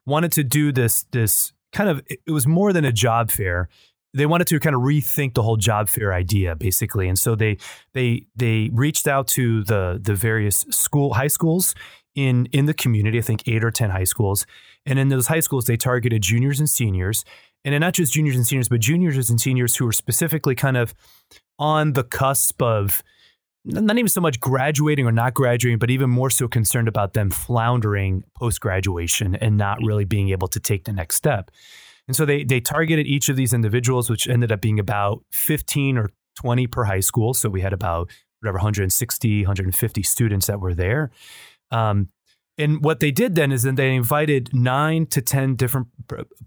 wanted 0.06 0.32
to 0.34 0.44
do 0.46 0.72
this 0.72 1.04
this 1.12 1.52
kind 1.74 1.90
of 1.90 2.02
it 2.08 2.32
was 2.32 2.48
more 2.48 2.72
than 2.74 2.86
a 2.86 2.92
job 2.92 3.30
fair 3.30 3.70
they 4.14 4.26
wanted 4.26 4.48
to 4.48 4.60
kind 4.60 4.76
of 4.76 4.82
rethink 4.82 5.34
the 5.34 5.44
whole 5.44 5.58
job 5.58 5.90
fair 5.90 6.14
idea 6.14 6.56
basically. 6.56 7.08
And 7.08 7.18
so 7.18 7.36
they 7.36 7.58
they 7.94 8.26
they 8.36 8.70
reached 8.74 9.08
out 9.08 9.28
to 9.30 9.64
the 9.64 10.00
the 10.02 10.16
various 10.16 10.66
school 10.70 11.14
high 11.14 11.28
schools 11.28 11.76
in 12.14 12.48
in 12.48 12.66
the 12.66 12.74
community 12.74 13.18
i 13.18 13.22
think 13.22 13.48
8 13.48 13.64
or 13.64 13.72
10 13.72 13.90
high 13.90 14.04
schools. 14.04 14.46
And 14.86 15.00
in 15.00 15.10
those 15.10 15.28
high 15.28 15.40
schools 15.40 15.66
they 15.66 15.78
targeted 15.78 16.22
juniors 16.22 16.60
and 16.60 16.70
seniors. 16.70 17.24
And 17.64 17.80
not 17.80 17.94
just 17.94 18.14
juniors 18.14 18.36
and 18.36 18.46
seniors 18.46 18.70
but 18.70 18.80
juniors 18.80 19.30
and 19.30 19.40
seniors 19.40 19.76
who 19.76 19.86
were 19.86 19.92
specifically 19.92 20.56
kind 20.56 20.78
of 20.78 20.94
on 21.60 21.94
the 21.94 22.04
cusp 22.04 22.62
of 22.62 23.04
not 23.64 23.98
even 23.98 24.10
so 24.10 24.22
much 24.22 24.40
graduating 24.40 25.06
or 25.06 25.12
not 25.12 25.34
graduating, 25.36 25.78
but 25.78 25.92
even 25.92 26.10
more 26.10 26.30
so 26.30 26.48
concerned 26.48 26.88
about 26.88 27.14
them 27.14 27.30
floundering 27.30 28.24
post 28.36 28.60
graduation 28.60 29.36
and 29.36 29.58
not 29.58 29.78
really 29.84 30.06
being 30.06 30.30
able 30.30 30.48
to 30.48 30.60
take 30.60 30.86
the 30.86 30.94
next 30.94 31.16
step. 31.16 31.52
And 32.12 32.16
so 32.18 32.26
they 32.26 32.44
they 32.44 32.60
targeted 32.60 33.08
each 33.08 33.30
of 33.30 33.38
these 33.38 33.54
individuals, 33.54 34.10
which 34.10 34.28
ended 34.28 34.52
up 34.52 34.60
being 34.60 34.82
about 34.82 35.24
15 35.32 35.98
or 35.98 36.10
20 36.42 36.68
per 36.68 36.84
high 36.84 37.00
school. 37.00 37.34
So 37.34 37.48
we 37.48 37.62
had 37.62 37.72
about 37.72 38.12
whatever 38.42 38.58
160, 38.58 39.44
150 39.44 40.04
students 40.04 40.48
that 40.48 40.60
were 40.60 40.74
there. 40.74 41.10
Um, 41.72 42.10
and 42.58 42.84
what 42.84 43.00
they 43.00 43.12
did 43.12 43.36
then 43.36 43.54
is 43.54 43.64
then 43.64 43.76
they 43.76 43.96
invited 43.96 44.54
nine 44.54 45.06
to 45.06 45.22
10 45.22 45.56
different 45.56 45.88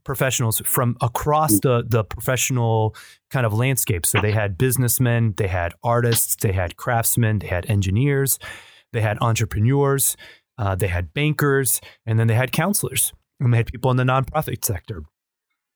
professionals 0.04 0.60
from 0.66 0.98
across 1.00 1.58
the, 1.60 1.82
the 1.88 2.04
professional 2.04 2.94
kind 3.30 3.46
of 3.46 3.54
landscape. 3.54 4.04
So 4.04 4.20
they 4.20 4.32
had 4.32 4.58
businessmen, 4.58 5.32
they 5.38 5.48
had 5.48 5.72
artists, 5.82 6.36
they 6.36 6.52
had 6.52 6.76
craftsmen, 6.76 7.38
they 7.38 7.46
had 7.46 7.64
engineers, 7.70 8.38
they 8.92 9.00
had 9.00 9.16
entrepreneurs, 9.22 10.14
uh, 10.58 10.74
they 10.74 10.88
had 10.88 11.14
bankers, 11.14 11.80
and 12.04 12.18
then 12.18 12.26
they 12.26 12.34
had 12.34 12.52
counselors. 12.52 13.14
And 13.40 13.50
they 13.50 13.56
had 13.56 13.66
people 13.72 13.90
in 13.90 13.96
the 13.96 14.04
nonprofit 14.04 14.62
sector. 14.62 15.04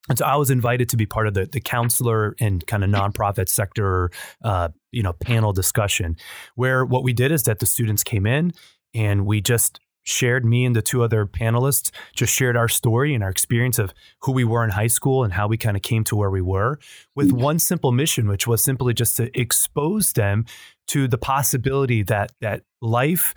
And 0.08 0.18
so 0.18 0.24
I 0.24 0.36
was 0.36 0.50
invited 0.50 0.88
to 0.90 0.96
be 0.96 1.06
part 1.06 1.26
of 1.26 1.34
the 1.34 1.46
the 1.46 1.60
counselor 1.60 2.34
and 2.40 2.66
kind 2.66 2.84
of 2.84 2.90
nonprofit 2.90 3.48
sector, 3.48 4.10
uh, 4.42 4.68
you 4.92 5.02
know, 5.02 5.12
panel 5.12 5.52
discussion, 5.52 6.16
where 6.54 6.84
what 6.84 7.02
we 7.02 7.12
did 7.12 7.32
is 7.32 7.44
that 7.44 7.58
the 7.58 7.66
students 7.66 8.02
came 8.02 8.26
in 8.26 8.52
and 8.94 9.26
we 9.26 9.40
just 9.40 9.80
shared 10.08 10.44
me 10.44 10.64
and 10.64 10.74
the 10.74 10.82
two 10.82 11.02
other 11.02 11.26
panelists 11.26 11.90
just 12.14 12.34
shared 12.34 12.56
our 12.56 12.68
story 12.68 13.14
and 13.14 13.22
our 13.22 13.28
experience 13.28 13.78
of 13.78 13.92
who 14.22 14.32
we 14.32 14.42
were 14.42 14.64
in 14.64 14.70
high 14.70 14.86
school 14.86 15.22
and 15.22 15.34
how 15.34 15.46
we 15.46 15.58
kind 15.58 15.76
of 15.76 15.82
came 15.82 16.02
to 16.02 16.16
where 16.16 16.30
we 16.30 16.40
were 16.40 16.78
with 17.14 17.28
mm-hmm. 17.28 17.42
one 17.42 17.58
simple 17.58 17.92
mission 17.92 18.26
which 18.26 18.46
was 18.46 18.62
simply 18.62 18.94
just 18.94 19.18
to 19.18 19.38
expose 19.38 20.14
them 20.14 20.46
to 20.86 21.06
the 21.08 21.18
possibility 21.18 22.02
that 22.02 22.32
that 22.40 22.62
life 22.80 23.34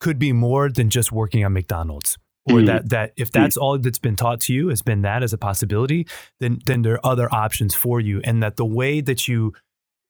could 0.00 0.18
be 0.18 0.32
more 0.32 0.70
than 0.70 0.88
just 0.88 1.12
working 1.12 1.44
on 1.44 1.52
McDonald's 1.52 2.16
or 2.46 2.56
mm-hmm. 2.56 2.66
that 2.66 2.88
that 2.90 3.12
if 3.16 3.30
that's 3.30 3.56
all 3.56 3.78
that's 3.78 3.98
been 3.98 4.16
taught 4.16 4.40
to 4.40 4.52
you 4.52 4.68
has 4.68 4.82
been 4.82 5.02
that 5.02 5.22
as 5.22 5.32
a 5.32 5.38
possibility, 5.38 6.06
then 6.40 6.60
then 6.66 6.82
there 6.82 6.94
are 6.94 7.06
other 7.06 7.32
options 7.34 7.74
for 7.74 8.00
you, 8.00 8.20
and 8.24 8.42
that 8.42 8.56
the 8.56 8.64
way 8.64 9.00
that 9.00 9.26
you 9.26 9.52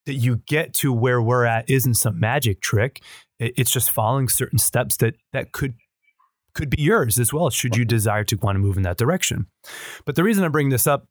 that 0.07 0.15
you 0.15 0.37
get 0.47 0.73
to 0.75 0.93
where 0.93 1.21
we're 1.21 1.45
at 1.45 1.69
isn't 1.69 1.95
some 1.95 2.21
magic 2.21 2.61
trick. 2.61 3.03
It's 3.39 3.71
just 3.71 3.91
following 3.91 4.29
certain 4.29 4.59
steps 4.59 4.97
that 4.99 5.17
that 5.33 5.53
could 5.53 5.75
could 6.55 6.71
be 6.71 6.83
yours 6.83 7.19
as 7.19 7.33
well, 7.33 7.51
should 7.51 7.77
you 7.77 7.85
desire 7.85 8.25
to 8.25 8.37
want 8.37 8.57
to 8.57 8.61
move 8.61 8.77
in 8.77 8.83
that 8.83 8.97
direction. 8.97 9.47
But 10.05 10.15
the 10.15 10.25
reason 10.25 10.45
I 10.45 10.49
bring 10.49 10.71
this 10.71 10.87
up 10.87 11.07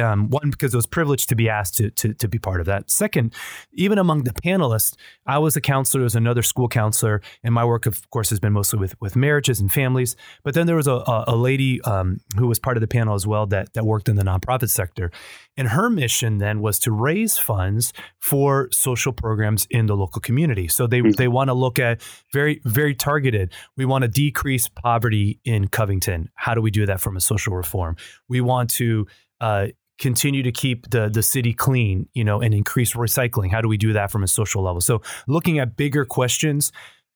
um, 0.00 0.30
one 0.30 0.50
because 0.50 0.74
I 0.74 0.78
was 0.78 0.86
privileged 0.86 1.28
to 1.28 1.34
be 1.34 1.48
asked 1.48 1.76
to, 1.76 1.90
to, 1.90 2.14
to 2.14 2.28
be 2.28 2.38
part 2.38 2.60
of 2.60 2.66
that. 2.66 2.90
Second, 2.90 3.34
even 3.72 3.98
among 3.98 4.24
the 4.24 4.32
panelists, 4.32 4.96
I 5.26 5.38
was 5.38 5.56
a 5.56 5.60
counselor, 5.60 6.04
as 6.04 6.14
another 6.14 6.42
school 6.42 6.68
counselor, 6.68 7.20
and 7.42 7.52
my 7.52 7.64
work, 7.64 7.86
of 7.86 8.08
course, 8.10 8.30
has 8.30 8.40
been 8.40 8.52
mostly 8.52 8.78
with 8.78 8.98
with 9.00 9.16
marriages 9.16 9.60
and 9.60 9.70
families. 9.72 10.16
But 10.42 10.54
then 10.54 10.66
there 10.66 10.76
was 10.76 10.86
a, 10.86 10.94
a, 10.94 11.24
a 11.28 11.36
lady 11.36 11.80
um, 11.82 12.20
who 12.36 12.46
was 12.46 12.58
part 12.58 12.76
of 12.76 12.80
the 12.80 12.88
panel 12.88 13.14
as 13.14 13.26
well 13.26 13.46
that 13.46 13.74
that 13.74 13.84
worked 13.84 14.08
in 14.08 14.16
the 14.16 14.24
nonprofit 14.24 14.70
sector, 14.70 15.10
and 15.56 15.68
her 15.68 15.90
mission 15.90 16.38
then 16.38 16.60
was 16.60 16.78
to 16.80 16.92
raise 16.92 17.38
funds 17.38 17.92
for 18.18 18.68
social 18.72 19.12
programs 19.12 19.66
in 19.70 19.86
the 19.86 19.96
local 19.96 20.20
community. 20.20 20.68
So 20.68 20.86
they 20.86 21.00
mm-hmm. 21.00 21.12
they 21.12 21.28
want 21.28 21.48
to 21.48 21.54
look 21.54 21.78
at 21.78 22.00
very 22.32 22.60
very 22.64 22.94
targeted. 22.94 23.52
We 23.76 23.84
want 23.84 24.02
to 24.02 24.08
decrease 24.08 24.68
poverty 24.68 25.38
in 25.44 25.68
Covington. 25.68 26.30
How 26.34 26.54
do 26.54 26.62
we 26.62 26.70
do 26.70 26.86
that 26.86 27.00
from 27.00 27.16
a 27.16 27.20
social 27.20 27.54
reform? 27.54 27.96
We 28.28 28.40
want 28.40 28.70
to 28.70 29.06
uh, 29.40 29.68
continue 29.98 30.42
to 30.42 30.52
keep 30.52 30.90
the 30.90 31.08
the 31.08 31.22
city 31.22 31.52
clean, 31.52 32.08
you 32.14 32.24
know, 32.24 32.40
and 32.40 32.54
increase 32.54 32.94
recycling? 32.94 33.50
How 33.50 33.60
do 33.60 33.68
we 33.68 33.76
do 33.76 33.92
that 33.92 34.10
from 34.10 34.22
a 34.22 34.28
social 34.28 34.62
level? 34.62 34.80
So 34.80 35.02
looking 35.26 35.58
at 35.58 35.76
bigger 35.76 36.04
questions, 36.04 36.72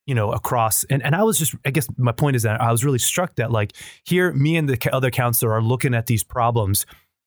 you 0.07 0.15
know, 0.15 0.33
across 0.33 0.85
and, 0.85 1.03
and 1.03 1.15
I 1.15 1.23
was 1.23 1.39
just 1.39 1.55
I 1.65 1.71
guess 1.71 1.89
my 1.97 2.13
point 2.13 2.37
is 2.37 2.43
that 2.43 2.61
I 2.61 2.71
was 2.71 2.85
really 2.85 2.99
struck 2.99 3.37
that 3.37 3.51
like 3.51 3.73
here 4.05 4.33
me 4.33 4.57
and 4.57 4.69
the 4.69 4.95
other 4.95 5.11
counselor 5.11 5.53
are 5.53 5.63
looking 5.63 5.95
at 5.95 6.07
these 6.07 6.23
problems 6.23 6.87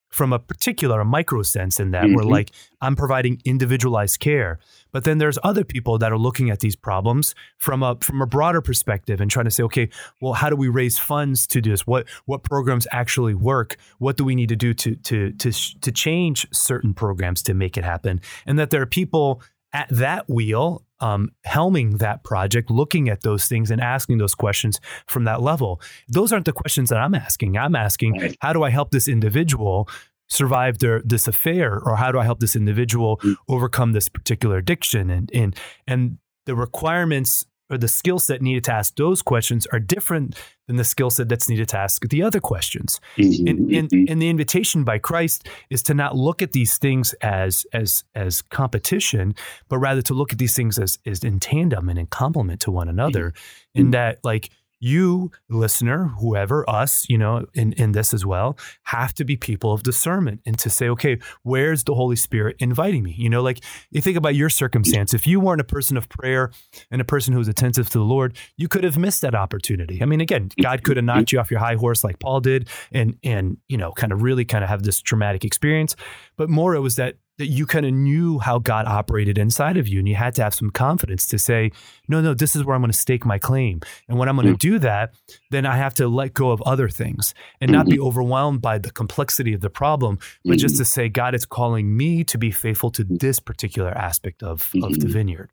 from 0.10 0.34
a 0.34 0.40
particular, 0.40 1.00
a 1.02 1.06
micro 1.06 1.42
sense 1.44 1.80
in 1.80 1.92
that 1.92 2.06
mm-hmm. 2.06 2.16
we're 2.16 2.24
like, 2.24 2.52
I'm 2.82 2.96
providing 2.96 3.42
individualized 3.46 4.20
care. 4.20 4.60
But 4.92 5.04
then 5.04 5.18
there's 5.18 5.38
other 5.44 5.64
people 5.64 5.98
that 5.98 6.12
are 6.12 6.18
looking 6.18 6.50
at 6.50 6.60
these 6.60 6.76
problems 6.76 7.36
from 7.58 7.84
a 7.84 7.98
from 8.02 8.22
a 8.22 8.26
broader 8.26 8.62
perspective 8.62 9.20
and 9.20 9.30
trying 9.30 9.46
to 9.46 9.52
say, 9.52 9.64
okay, 9.64 9.90
well, 10.22 10.34
how 10.34 10.50
do 10.50 10.56
we 10.56 10.70
raise 10.70 10.98
funds 10.98 11.46
to 11.48 11.62
do 11.62 11.72
this? 11.72 11.86
What 11.86 12.08
what 12.26 12.44
programs 12.44 12.88
actually 12.92 13.34
work? 13.34 13.78
What 14.00 14.18
do 14.18 14.24
we 14.24 14.36
need 14.36 14.50
to 14.50 14.56
do 14.56 14.74
to 14.74 14.96
to 14.96 15.32
to 15.34 15.52
to 15.52 15.92
change 15.92 16.48
certain 16.54 16.94
programs 16.94 17.44
to 17.44 17.54
make 17.54 17.78
it 17.78 17.84
happen? 17.84 18.22
And 18.46 18.58
that 18.60 18.70
there 18.70 18.82
are 18.82 18.88
people 18.88 19.42
at 19.78 19.88
that 19.90 20.28
wheel 20.28 20.84
um, 21.00 21.30
helming 21.46 22.00
that 22.00 22.24
project, 22.24 22.72
looking 22.72 23.10
at 23.10 23.22
those 23.22 23.48
things 23.48 23.70
and 23.70 23.80
asking 23.80 24.18
those 24.18 24.34
questions 24.34 24.80
from 25.06 25.26
that 25.26 25.40
level. 25.40 25.80
Those 26.08 26.34
aren't 26.34 26.46
the 26.46 26.54
questions 26.54 26.90
that 26.90 26.98
I'm 26.98 27.14
asking. 27.14 27.58
I'm 27.58 27.76
asking, 27.76 28.20
right. 28.20 28.38
how 28.42 28.54
do 28.54 28.64
I 28.64 28.72
help 28.72 28.90
this 28.90 29.08
individual 29.08 29.88
survive 30.30 30.80
their, 30.80 31.04
this 31.06 31.28
affair, 31.28 31.80
or 31.80 31.96
how 31.96 32.12
do 32.12 32.18
I 32.18 32.24
help 32.24 32.40
this 32.40 32.56
individual 32.56 33.18
mm. 33.18 33.36
overcome 33.48 33.92
this 33.92 34.10
particular 34.10 34.58
addiction? 34.58 35.12
And 35.12 35.30
and 35.32 35.56
and 35.86 36.18
the 36.48 36.56
requirements 36.56 37.46
or 37.70 37.78
the 37.78 37.88
skill 37.88 38.20
set 38.20 38.42
needed 38.42 38.64
to 38.66 38.74
ask 38.74 38.96
those 38.96 39.22
questions 39.22 39.66
are 39.68 39.80
different 39.80 40.36
than 40.68 40.76
the 40.76 40.84
skill 40.84 41.10
set 41.10 41.30
that's 41.30 41.50
needed 41.50 41.68
to 41.70 41.78
ask 41.78 42.08
the 42.08 42.22
other 42.22 42.40
questions. 42.40 43.00
Mm-hmm. 43.18 43.48
And, 43.48 43.60
and, 43.72 43.90
mm-hmm. 43.90 44.12
and, 44.12 44.22
the 44.22 44.30
invitation 44.30 44.84
by 44.84 45.00
Christ 45.00 45.48
is 45.70 45.84
to 45.84 45.94
not 45.94 46.16
look 46.16 46.42
at 46.42 46.52
these 46.52 46.78
things 46.78 47.14
as 47.22 47.66
as 47.74 48.04
as 48.16 48.42
competition, 48.42 49.36
but 49.70 49.80
rather 49.80 50.02
to 50.04 50.14
look 50.14 50.32
at 50.34 50.40
these 50.40 50.56
things 50.56 50.78
as, 50.78 51.00
as 51.06 51.24
in 51.24 51.40
tandem 51.40 51.90
and 51.90 52.00
in 52.00 52.08
complement 52.08 52.62
to 52.62 52.72
one 52.72 52.90
another. 52.90 53.32
Mm-hmm. 53.32 53.82
And 53.82 53.94
that 53.94 54.20
like 54.24 54.50
you, 54.80 55.32
listener, 55.50 56.14
whoever, 56.20 56.70
us, 56.70 57.08
you 57.10 57.18
know, 57.18 57.46
in, 57.54 57.74
in 57.74 57.92
this 57.94 58.14
as 58.14 58.26
well, 58.26 58.58
have 58.84 59.14
to 59.16 59.26
be 59.26 59.36
people 59.36 59.74
of 59.74 59.84
discernment 59.84 60.42
and 60.46 60.58
to 60.60 60.70
say, 60.70 60.88
okay, 60.90 61.18
where's 61.44 61.84
the 61.84 61.96
Holy 61.96 62.16
Spirit 62.16 62.56
inviting 62.60 63.04
me? 63.04 63.14
You 63.18 63.30
know, 63.30 63.42
like 63.42 63.64
you 63.92 64.02
think 64.02 64.18
about 64.18 64.36
your 64.36 64.50
circumstance. 64.50 65.14
If 65.14 65.26
you 65.26 65.40
weren't 65.40 65.62
a 65.62 65.66
person 65.66 65.98
of 65.98 66.10
prayer 66.10 66.52
and 66.92 67.02
a 67.02 67.06
person 67.06 67.34
who 67.34 67.40
was 67.40 67.48
attentive 67.48 67.90
to 67.90 67.98
the 67.98 68.04
Lord, 68.04 68.38
you 68.58 68.68
could 68.68 68.84
have 68.84 68.98
missed 68.98 69.22
that 69.22 69.36
opportunity. 69.36 70.02
I 70.02 70.06
mean, 70.06 70.22
again, 70.22 70.50
God 70.62 70.84
could 70.84 70.98
have 70.98 71.06
knocked 71.06 71.32
you 71.32 71.40
off 71.40 71.52
your 71.52 71.60
high 71.60 71.76
horse 71.76 72.04
like 72.04 72.20
Paul 72.20 72.42
did 72.42 72.70
and 72.92 73.18
and 73.24 73.58
you 73.68 73.78
know, 73.78 73.92
kind 73.92 74.12
of 74.12 74.22
really 74.22 74.46
kind 74.46 74.64
of 74.64 74.70
have 74.70 74.84
this 74.84 75.02
traumatic 75.02 75.44
experience. 75.44 75.96
But 76.38 76.50
more 76.50 76.76
it 76.76 76.82
was 76.82 76.96
that 76.98 77.16
that 77.38 77.48
you 77.48 77.66
kind 77.66 77.86
of 77.86 77.94
knew 77.94 78.40
how 78.40 78.60
God 78.60 78.88
operated 78.88 79.38
inside 79.38 79.78
of 79.78 79.88
you. 79.88 80.00
And 80.00 80.08
you 80.08 80.16
had 80.16 80.34
to 80.36 80.44
have 80.44 80.54
some 80.54 80.70
confidence 80.70 81.26
to 81.28 81.38
say, 81.38 81.72
no, 82.08 82.22
no, 82.22 82.34
this 82.34 82.56
is 82.56 82.64
where 82.64 82.76
I'm 82.76 82.82
going 82.82 82.92
to 82.92 82.98
stake 82.98 83.26
my 83.26 83.38
claim. 83.38 83.82
And 84.08 84.18
when 84.18 84.28
I'm 84.28 84.36
going 84.36 84.48
to 84.48 84.54
mm-hmm. 84.54 84.74
do 84.74 84.80
that, 84.80 85.14
then 85.52 85.66
I 85.66 85.78
have 85.78 85.94
to 85.96 86.08
let 86.08 86.34
go 86.34 86.52
of 86.52 86.62
other 86.64 86.90
things 86.90 87.34
and 87.62 87.72
not 87.72 87.86
be 87.86 87.94
mm-hmm. 87.94 88.08
overwhelmed 88.08 88.62
by 88.62 88.78
the 88.80 88.92
complexity 88.92 89.54
of 89.54 89.62
the 89.62 89.70
problem, 89.70 90.18
but 90.44 90.52
mm-hmm. 90.52 90.58
just 90.58 90.78
to 90.78 90.86
say, 90.86 91.10
God 91.10 91.36
is 91.36 91.46
calling 91.46 91.96
me 91.96 92.24
to 92.26 92.38
be 92.38 92.52
faithful 92.52 92.90
to 92.92 93.04
this 93.04 93.40
particular 93.40 93.90
aspect 93.90 94.42
of, 94.42 94.72
of 94.82 95.00
the 95.00 95.08
vineyard. 95.08 95.52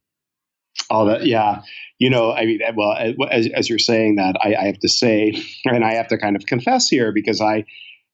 Oh, 0.90 1.06
that 1.06 1.26
yeah. 1.26 1.62
You 1.98 2.10
know, 2.10 2.32
I 2.32 2.46
mean, 2.46 2.60
well, 2.74 2.96
as, 3.30 3.48
as 3.54 3.68
you're 3.68 3.78
saying 3.78 4.16
that, 4.16 4.36
I, 4.40 4.54
I 4.54 4.64
have 4.66 4.78
to 4.80 4.88
say, 4.88 5.40
and 5.64 5.84
I 5.84 5.94
have 5.94 6.08
to 6.08 6.18
kind 6.18 6.36
of 6.36 6.46
confess 6.46 6.88
here 6.88 7.12
because 7.12 7.40
I, 7.40 7.64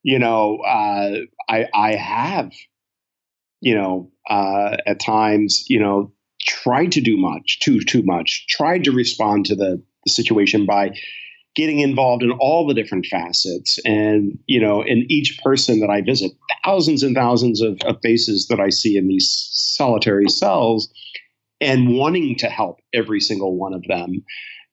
you 0.02 0.18
know, 0.18 0.58
uh, 0.58 1.18
I 1.48 1.66
I 1.74 1.94
have, 1.94 2.52
you 3.60 3.74
know, 3.74 4.10
uh, 4.28 4.76
at 4.86 5.00
times, 5.00 5.64
you 5.68 5.78
know, 5.78 6.12
tried 6.40 6.92
to 6.92 7.00
do 7.00 7.16
much, 7.16 7.60
too 7.60 7.80
too 7.80 8.02
much, 8.02 8.46
tried 8.48 8.84
to 8.84 8.92
respond 8.92 9.46
to 9.46 9.54
the, 9.54 9.82
the 10.04 10.10
situation 10.10 10.66
by 10.66 10.90
getting 11.56 11.80
involved 11.80 12.22
in 12.22 12.30
all 12.32 12.66
the 12.66 12.74
different 12.74 13.06
facets. 13.06 13.78
And 13.84 14.38
you 14.46 14.60
know 14.60 14.82
in 14.82 15.04
each 15.08 15.38
person 15.42 15.80
that 15.80 15.90
i 15.90 16.00
visit 16.00 16.32
thousands 16.64 17.02
and 17.02 17.14
thousands 17.14 17.60
of, 17.60 17.78
of 17.84 17.96
faces 18.02 18.46
that 18.48 18.60
i 18.60 18.70
see 18.70 18.96
in 18.96 19.08
these 19.08 19.48
solitary 19.52 20.28
cells 20.28 20.92
and 21.60 21.94
wanting 21.94 22.36
to 22.36 22.48
help 22.48 22.78
every 22.94 23.20
single 23.20 23.56
one 23.56 23.74
of 23.74 23.82
them 23.88 24.24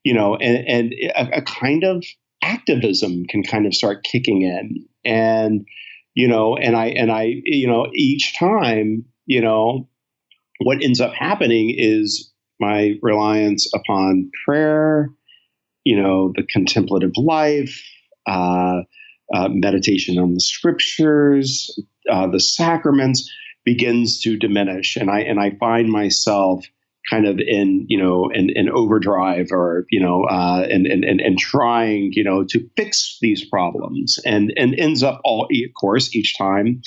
you 0.04 0.14
know 0.14 0.36
and, 0.36 0.68
and 0.68 0.94
a, 1.16 1.38
a 1.38 1.42
kind 1.42 1.84
of 1.84 2.04
activism 2.48 3.26
can 3.26 3.44
kind 3.44 3.66
of 3.66 3.74
start 3.74 4.04
kicking 4.04 4.42
in. 4.42 4.86
And 5.04 5.66
you 6.18 6.28
know 6.28 6.58
and 6.58 6.76
i 6.76 6.88
and 6.88 7.12
i 7.12 7.24
you 7.46 7.68
know 7.68 7.88
each 7.94 8.38
time 8.38 9.06
you 9.26 9.42
know 9.42 9.88
what 10.60 10.84
ends 10.84 11.00
up 11.00 11.14
happening 11.14 11.74
is 11.78 12.32
my 12.60 12.96
reliance 13.02 13.70
upon 13.74 14.30
prayer 14.46 15.10
you 15.88 15.96
know, 15.96 16.34
the 16.36 16.44
contemplative 16.44 17.14
life, 17.16 17.82
uh, 18.28 18.82
uh, 19.34 19.48
meditation 19.50 20.20
on 20.20 20.34
the 20.34 20.42
scriptures, 20.42 21.80
uh, 22.12 22.28
the 22.28 22.42
sacraments 22.42 23.32
begins 23.64 24.20
to 24.20 24.36
diminish, 24.36 24.98
and 24.98 25.10
I 25.10 25.22
and 25.22 25.40
I 25.40 25.52
find 25.62 25.90
myself 25.90 26.66
kind 27.10 27.28
of 27.28 27.40
in 27.40 27.86
you 27.88 27.98
know 27.98 28.30
in, 28.34 28.50
in 28.56 28.70
overdrive 28.70 29.48
or 29.52 29.86
you 29.90 30.00
know 30.00 30.24
uh, 30.24 30.66
and, 30.70 30.88
and 30.88 31.04
and 31.04 31.38
trying 31.38 32.12
you 32.14 32.24
know 32.24 32.44
to 32.44 32.68
fix 32.76 33.18
these 33.22 33.48
problems 33.48 34.20
and 34.26 34.54
and 34.58 34.76
ends 34.78 35.04
up 35.04 35.22
all 35.24 35.46
of 35.46 35.74
course 35.80 36.16
each 36.16 36.38
time 36.38 36.82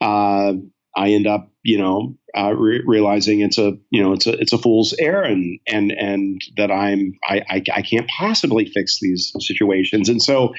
uh, 0.00 0.52
I 0.96 1.10
end 1.10 1.26
up, 1.26 1.50
you 1.62 1.78
know, 1.78 2.16
uh, 2.36 2.52
re- 2.52 2.82
realizing 2.86 3.40
it's 3.40 3.58
a, 3.58 3.72
you 3.90 4.02
know, 4.02 4.12
it's 4.12 4.26
a, 4.26 4.32
it's 4.32 4.52
a 4.52 4.58
fool's 4.58 4.94
errand, 4.98 5.60
and 5.66 5.92
and 5.92 6.40
that 6.56 6.70
I'm, 6.70 7.14
I, 7.28 7.42
I, 7.48 7.62
I 7.74 7.82
can't 7.82 8.08
possibly 8.08 8.66
fix 8.66 8.98
these 9.00 9.32
situations, 9.40 10.08
and 10.08 10.22
so 10.22 10.54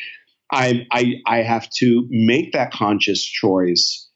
I, 0.52 0.86
I, 0.92 1.16
I 1.26 1.38
have 1.38 1.70
to 1.78 2.08
make 2.10 2.54
that 2.54 2.72
conscious 2.72 3.24
choice 3.24 4.10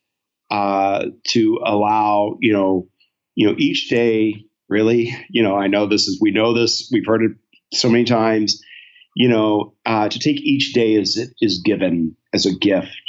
uh, 0.52 1.06
to 1.30 1.60
allow, 1.66 2.38
you 2.40 2.54
know, 2.54 2.88
you 3.36 3.48
know, 3.48 3.56
each 3.58 3.90
day. 3.90 4.46
Really, 4.70 5.16
you 5.30 5.42
know, 5.42 5.56
I 5.56 5.68
know 5.68 5.88
this 5.88 6.08
is, 6.08 6.20
we 6.22 6.32
know 6.32 6.54
this, 6.54 6.90
we've 6.94 7.06
heard 7.06 7.24
it 7.24 7.32
so 7.74 7.90
many 7.90 8.04
times. 8.04 8.62
You 9.16 9.28
know, 9.28 9.74
uh, 9.86 10.08
to 10.08 10.20
take 10.20 10.40
each 10.42 10.74
day 10.74 10.96
as 10.96 11.18
it 11.18 11.30
is 11.42 11.62
given 11.66 12.16
as 12.34 12.46
a 12.46 12.56
gift, 12.56 13.02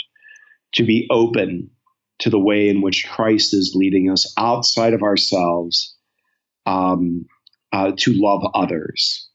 to 0.75 0.85
be 0.85 1.07
open 1.11 1.71
to 2.21 2.31
the 2.31 2.39
way 2.39 2.69
in 2.69 2.81
which 2.81 3.07
Christ 3.09 3.55
is 3.55 3.75
leading 3.75 4.11
us 4.11 4.33
outside 4.39 4.95
of 4.95 5.03
ourselves 5.03 5.97
um, 6.67 7.27
uh, 7.73 7.93
to 7.99 8.13
love 8.15 8.43
others, 8.55 9.29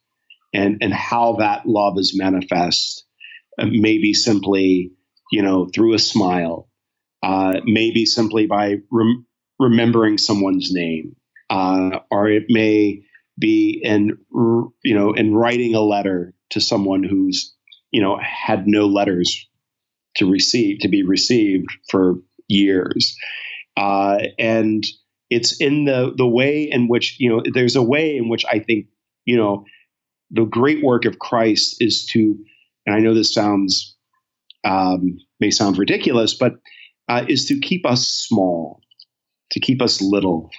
and 0.53 0.78
and 0.82 0.93
how 0.93 1.38
that 1.38 1.65
love 1.65 1.97
is 1.97 2.17
manifest. 2.17 3.05
Uh, 3.59 3.67
maybe 3.69 4.13
simply, 4.13 4.91
you 5.32 5.41
know, 5.41 5.69
through 5.73 5.93
a 5.93 5.99
smile. 5.99 6.67
Uh, 7.23 7.61
maybe 7.65 8.05
simply 8.05 8.45
by 8.45 8.76
rem- 8.91 9.26
remembering 9.59 10.17
someone's 10.17 10.71
name, 10.71 11.15
uh, 11.49 11.99
or 12.11 12.27
it 12.29 12.45
may 12.49 13.01
be 13.37 13.81
in 13.83 14.17
you 14.83 14.95
know 14.95 15.13
in 15.13 15.35
writing 15.35 15.75
a 15.75 15.81
letter 15.81 16.33
to 16.51 16.61
someone 16.61 17.03
who's 17.03 17.53
you 17.91 18.01
know 18.01 18.17
had 18.21 18.67
no 18.67 18.87
letters 18.87 19.47
to 20.15 20.29
receive 20.29 20.79
to 20.79 20.87
be 20.87 21.03
received 21.03 21.67
for 21.89 22.15
years. 22.47 23.15
Uh, 23.77 24.19
and 24.39 24.85
it's 25.29 25.59
in 25.59 25.85
the 25.85 26.13
the 26.15 26.27
way 26.27 26.63
in 26.63 26.87
which 26.87 27.17
you 27.19 27.29
know 27.29 27.41
there's 27.53 27.75
a 27.75 27.83
way 27.83 28.15
in 28.15 28.29
which 28.29 28.45
I 28.51 28.59
think 28.59 28.87
you 29.25 29.37
know 29.37 29.65
the 30.31 30.45
great 30.45 30.83
work 30.83 31.05
of 31.05 31.19
Christ 31.19 31.77
is 31.79 32.05
to, 32.07 32.37
and 32.85 32.95
I 32.95 32.99
know 32.99 33.13
this 33.13 33.33
sounds 33.33 33.95
um, 34.63 35.17
may 35.39 35.51
sound 35.51 35.77
ridiculous, 35.77 36.33
but 36.33 36.53
uh, 37.07 37.25
is 37.27 37.45
to 37.45 37.59
keep 37.59 37.85
us 37.85 38.07
small, 38.07 38.81
to 39.51 39.59
keep 39.59 39.81
us 39.81 40.01
little, 40.01 40.49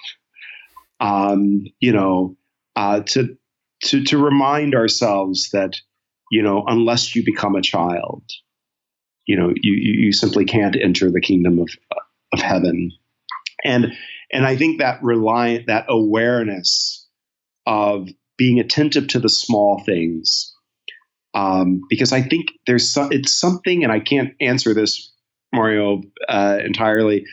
um, 0.99 1.63
you 1.79 1.91
know, 1.91 2.35
uh, 2.75 3.01
to 3.01 3.37
to 3.85 4.03
to 4.05 4.17
remind 4.17 4.75
ourselves 4.75 5.49
that 5.51 5.75
you 6.31 6.41
know 6.41 6.63
unless 6.67 7.15
you 7.15 7.23
become 7.25 7.55
a 7.55 7.61
child, 7.61 8.23
you 9.27 9.37
know, 9.37 9.53
you, 9.61 9.73
you 9.73 10.11
simply 10.13 10.45
can't 10.45 10.75
enter 10.81 11.11
the 11.11 11.21
kingdom 11.21 11.59
of, 11.59 11.69
of 12.33 12.39
heaven. 12.39 12.91
And, 13.63 13.93
and 14.31 14.45
I 14.45 14.55
think 14.55 14.79
that 14.79 15.03
reliant, 15.03 15.67
that 15.67 15.85
awareness 15.89 17.05
of 17.65 18.07
being 18.37 18.59
attentive 18.59 19.07
to 19.09 19.19
the 19.19 19.29
small 19.29 19.83
things, 19.85 20.55
um, 21.33 21.81
because 21.89 22.13
I 22.13 22.21
think 22.21 22.47
there's 22.65 22.89
some, 22.89 23.11
it's 23.11 23.37
something, 23.37 23.83
and 23.83 23.91
I 23.91 23.99
can't 23.99 24.33
answer 24.39 24.73
this, 24.73 25.11
Mario, 25.53 26.01
uh, 26.29 26.59
entirely, 26.63 27.25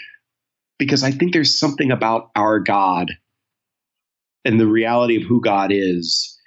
because 0.78 1.04
I 1.04 1.12
think 1.12 1.32
there's 1.32 1.58
something 1.58 1.92
about 1.92 2.30
our 2.34 2.58
God 2.58 3.12
and 4.44 4.60
the 4.60 4.66
reality 4.66 5.16
of 5.16 5.22
who 5.22 5.40
God 5.40 5.70
is 5.72 6.38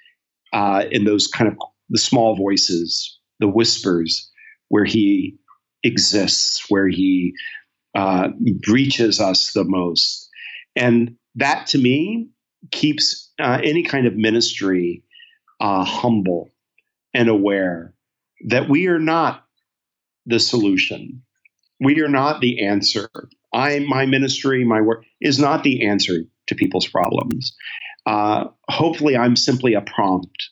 uh, 0.52 0.84
in 0.90 1.04
those 1.04 1.26
kind 1.26 1.50
of 1.50 1.56
the 1.90 1.98
small 1.98 2.36
voices, 2.36 3.18
the 3.40 3.48
whispers, 3.48 4.30
where 4.68 4.84
he 4.84 5.36
exists, 5.82 6.64
where 6.68 6.88
he 6.88 7.32
uh, 7.94 8.28
reaches 8.68 9.20
us 9.20 9.52
the 9.52 9.64
most. 9.64 10.28
And 10.76 11.16
that 11.34 11.66
to 11.68 11.78
me 11.78 12.28
keeps 12.70 13.32
uh, 13.40 13.60
any 13.62 13.82
kind 13.82 14.06
of 14.06 14.16
ministry 14.16 15.02
uh, 15.60 15.84
humble 15.84 16.50
and 17.14 17.28
aware 17.28 17.94
that 18.46 18.68
we 18.68 18.86
are 18.86 18.98
not 18.98 19.44
the 20.26 20.38
solution. 20.38 21.22
We 21.80 22.00
are 22.00 22.08
not 22.08 22.40
the 22.40 22.64
answer. 22.66 23.08
I, 23.52 23.78
my 23.80 24.06
ministry, 24.06 24.64
my 24.64 24.80
work 24.80 25.04
is 25.20 25.38
not 25.38 25.64
the 25.64 25.86
answer 25.86 26.18
to 26.48 26.54
people's 26.54 26.86
problems. 26.86 27.54
Uh, 28.08 28.46
hopefully, 28.70 29.18
I'm 29.18 29.36
simply 29.36 29.74
a 29.74 29.82
prompt, 29.82 30.48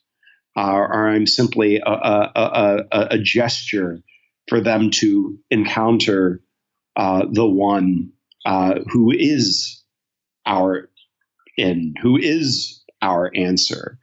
uh, 0.59 0.75
or 0.75 1.09
I'm 1.09 1.27
simply 1.27 1.79
a, 1.79 1.91
a, 1.91 2.31
a, 2.93 3.07
a 3.13 3.19
gesture 3.19 4.01
for 4.47 4.61
them 4.61 4.91
to 4.91 5.39
encounter 5.51 6.43
uh, 6.97 7.25
the 7.33 7.47
one 7.47 8.11
uh, 8.45 8.81
who 8.93 9.11
is 9.11 9.83
our 10.45 10.91
in, 11.57 11.95
who 12.03 12.19
is 12.19 12.85
our 13.01 13.33
answer. 13.35 13.99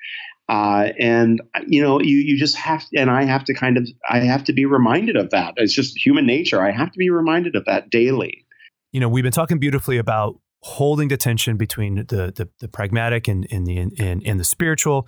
Uh, 0.50 0.90
and 1.00 1.40
you 1.68 1.82
know, 1.82 2.02
you 2.02 2.18
you 2.18 2.40
just 2.40 2.56
have, 2.56 2.84
and 2.98 3.12
I 3.12 3.24
have 3.24 3.44
to 3.46 3.54
kind 3.54 3.78
of, 3.78 3.88
I 4.10 4.20
have 4.22 4.44
to 4.46 4.54
be 4.54 4.66
reminded 4.66 5.16
of 5.16 5.30
that. 5.30 5.54
It's 5.58 5.76
just 5.76 5.96
human 6.04 6.26
nature. 6.26 6.60
I 6.60 6.72
have 6.72 6.92
to 6.92 6.98
be 6.98 7.12
reminded 7.12 7.56
of 7.56 7.66
that 7.66 7.92
daily. 7.92 8.48
You 8.92 9.00
know, 9.00 9.10
we've 9.10 9.24
been 9.24 9.32
talking 9.32 9.60
beautifully 9.60 10.00
about 10.00 10.40
holding 10.64 11.10
the 11.10 11.18
tension 11.18 11.58
between 11.58 11.96
the 11.96 12.34
the, 12.36 12.50
the 12.60 12.68
pragmatic 12.68 13.28
and, 13.28 13.48
and 13.52 13.68
the 13.68 13.78
and, 13.78 14.24
and 14.26 14.40
the 14.40 14.44
spiritual, 14.44 15.08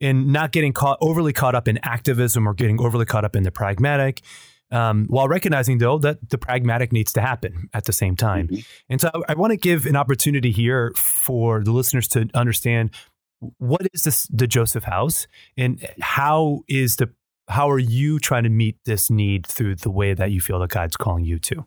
and 0.00 0.32
not 0.32 0.52
getting 0.52 0.72
caught 0.72 0.98
overly 1.00 1.32
caught 1.32 1.54
up 1.54 1.68
in 1.68 1.78
activism 1.82 2.48
or 2.48 2.54
getting 2.54 2.80
overly 2.80 3.06
caught 3.06 3.24
up 3.24 3.36
in 3.36 3.42
the 3.42 3.52
pragmatic 3.52 4.22
um, 4.70 5.06
while 5.08 5.28
recognizing 5.28 5.78
though 5.78 5.98
that 5.98 6.30
the 6.30 6.38
pragmatic 6.38 6.92
needs 6.92 7.12
to 7.12 7.20
happen 7.20 7.68
at 7.72 7.84
the 7.84 7.92
same 7.92 8.16
time. 8.16 8.48
Mm-hmm. 8.48 8.60
And 8.88 9.00
so 9.00 9.10
I, 9.14 9.32
I 9.32 9.34
want 9.34 9.52
to 9.52 9.56
give 9.56 9.86
an 9.86 9.96
opportunity 9.96 10.50
here 10.50 10.92
for 10.96 11.62
the 11.62 11.72
listeners 11.72 12.08
to 12.08 12.28
understand 12.34 12.90
what 13.58 13.82
is 13.92 14.04
this 14.04 14.26
the 14.28 14.46
Joseph 14.46 14.84
House 14.84 15.26
and 15.56 15.86
how 16.00 16.62
is 16.68 16.96
the 16.96 17.10
how 17.48 17.70
are 17.70 17.78
you 17.78 18.18
trying 18.18 18.42
to 18.42 18.48
meet 18.48 18.76
this 18.86 19.08
need 19.08 19.46
through 19.46 19.76
the 19.76 19.90
way 19.90 20.14
that 20.14 20.32
you 20.32 20.40
feel 20.40 20.58
that 20.58 20.70
God's 20.70 20.96
calling 20.96 21.24
you 21.24 21.38
to? 21.40 21.64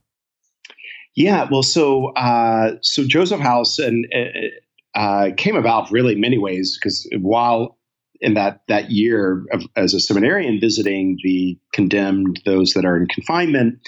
Yeah, 1.20 1.50
well, 1.52 1.64
so 1.64 2.14
uh, 2.14 2.76
so 2.82 3.06
Joseph 3.06 3.42
House 3.42 3.78
and 3.78 4.08
uh, 4.16 4.98
uh 4.98 5.30
came 5.36 5.58
about 5.58 5.92
really 5.92 6.16
many 6.16 6.38
ways 6.38 6.80
because 6.80 7.06
while 7.20 7.78
in 8.22 8.36
that 8.36 8.62
that 8.70 8.90
year 8.90 9.46
of, 9.52 9.64
as 9.76 9.94
a 9.94 10.00
seminarian 10.00 10.62
visiting 10.62 11.18
the 11.22 11.60
condemned, 11.74 12.40
those 12.46 12.72
that 12.72 12.86
are 12.86 12.96
in 12.96 13.06
confinement 13.08 13.80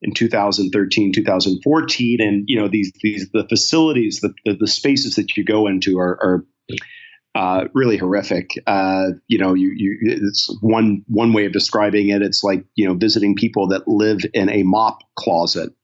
in 0.00 0.14
2013, 0.14 1.12
2014, 1.12 2.18
and 2.18 2.44
you 2.46 2.58
know 2.58 2.66
these 2.66 2.90
these 3.02 3.28
the 3.34 3.46
facilities, 3.46 4.20
the 4.22 4.32
the, 4.46 4.56
the 4.58 4.66
spaces 4.66 5.16
that 5.16 5.36
you 5.36 5.44
go 5.44 5.66
into 5.66 5.98
are, 5.98 6.18
are 6.22 6.46
uh, 7.34 7.64
really 7.74 7.98
horrific. 7.98 8.52
Uh, 8.66 9.08
you 9.28 9.36
know, 9.36 9.52
you 9.52 9.70
you 9.76 9.98
it's 10.00 10.48
one 10.62 11.04
one 11.08 11.34
way 11.34 11.44
of 11.44 11.52
describing 11.52 12.08
it. 12.08 12.22
It's 12.22 12.42
like 12.42 12.64
you 12.74 12.88
know 12.88 12.94
visiting 12.94 13.34
people 13.34 13.68
that 13.68 13.86
live 13.86 14.20
in 14.32 14.48
a 14.48 14.62
mop 14.62 15.00
closet. 15.16 15.74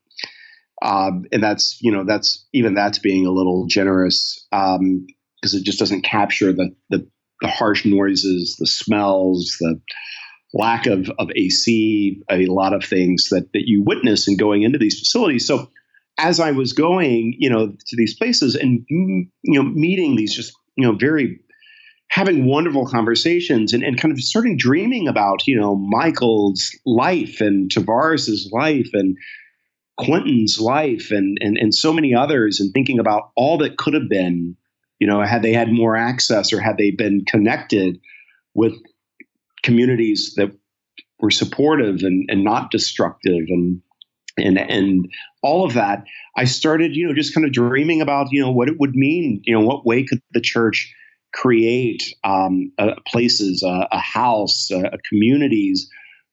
Um, 0.83 1.25
and 1.33 1.43
that's 1.43 1.79
you 1.81 1.93
know 1.93 2.05
that's 2.05 2.47
even 2.53 2.75
that's 2.75 2.99
being 2.99 3.27
a 3.27 3.31
little 3.31 3.67
generous. 3.67 4.47
Um, 4.53 5.07
because 5.47 5.55
it 5.55 5.65
just 5.65 5.79
doesn't 5.79 6.03
capture 6.03 6.53
the, 6.53 6.75
the, 6.91 7.09
the 7.41 7.49
harsh 7.49 7.85
noises, 7.85 8.57
the 8.59 8.67
smells, 8.67 9.57
the 9.61 9.81
lack 10.55 10.87
of, 10.87 11.11
of 11.19 11.31
AC, 11.37 12.21
a 12.31 12.47
lot 12.47 12.73
of 12.73 12.85
things 12.85 13.29
that, 13.31 13.53
that 13.53 13.63
you 13.67 13.83
witness 13.83 14.27
in 14.27 14.37
going 14.37 14.63
into 14.63 14.79
these 14.79 14.99
facilities. 14.99 15.47
So 15.47 15.71
as 16.19 16.41
I 16.41 16.53
was 16.53 16.73
going, 16.73 17.35
you 17.39 17.51
know, 17.51 17.69
to 17.69 17.97
these 17.97 18.17
places 18.17 18.57
and 18.57 18.85
you 18.89 19.29
know 19.45 19.63
meeting 19.63 20.17
these 20.17 20.35
just 20.35 20.53
you 20.77 20.87
know 20.87 20.97
very 20.97 21.41
having 22.09 22.47
wonderful 22.47 22.87
conversations 22.87 23.73
and, 23.73 23.83
and 23.83 24.01
kind 24.01 24.13
of 24.13 24.21
starting 24.21 24.57
dreaming 24.57 25.09
about 25.09 25.47
you 25.47 25.61
know 25.61 25.77
Michael's 25.77 26.71
life 26.87 27.41
and 27.41 27.71
Tavares's 27.71 28.51
life 28.53 28.89
and 28.95 29.17
Quentin's 29.99 30.61
life 30.61 31.11
and 31.11 31.39
and 31.41 31.57
and 31.57 31.75
so 31.75 31.93
many 31.93 32.15
others 32.15 32.61
and 32.61 32.73
thinking 32.73 32.99
about 32.99 33.31
all 33.37 33.59
that 33.59 33.79
could 33.79 33.95
have 33.95 34.09
been, 34.09 34.57
you 34.99 35.07
know, 35.07 35.23
had 35.23 35.43
they 35.43 35.53
had 35.53 35.73
more 35.73 35.97
access 35.97 36.53
or 36.53 36.61
had 36.61 36.77
they 36.77 36.91
been 36.91 37.25
connected 37.25 37.99
with 38.55 38.75
communities 39.63 40.35
that 40.37 40.53
were 41.21 41.31
supportive 41.31 42.03
and, 42.03 42.29
and 42.29 42.45
not 42.45 42.71
destructive 42.71 43.47
and 43.49 43.81
and 44.37 44.59
and 44.59 45.11
all 45.43 45.65
of 45.65 45.75
that 45.75 46.05
i 46.37 46.45
started 46.45 46.95
you 46.95 47.07
know 47.07 47.15
just 47.15 47.35
kind 47.35 47.47
of 47.47 47.53
dreaming 47.53 48.01
about 48.01 48.29
you 48.31 48.41
know 48.41 48.51
what 48.51 48.69
it 48.69 48.79
would 48.79 48.95
mean 48.95 49.41
you 49.45 49.55
know 49.55 49.65
what 49.65 49.87
way 49.87 50.05
could 50.05 50.21
the 50.33 50.41
church 50.41 50.93
create 51.33 52.15
um, 52.25 52.73
uh, 52.79 52.95
places 53.07 53.63
uh, 53.63 53.87
a 53.93 53.99
house 53.99 54.71
uh, 54.71 54.91
communities 55.09 55.89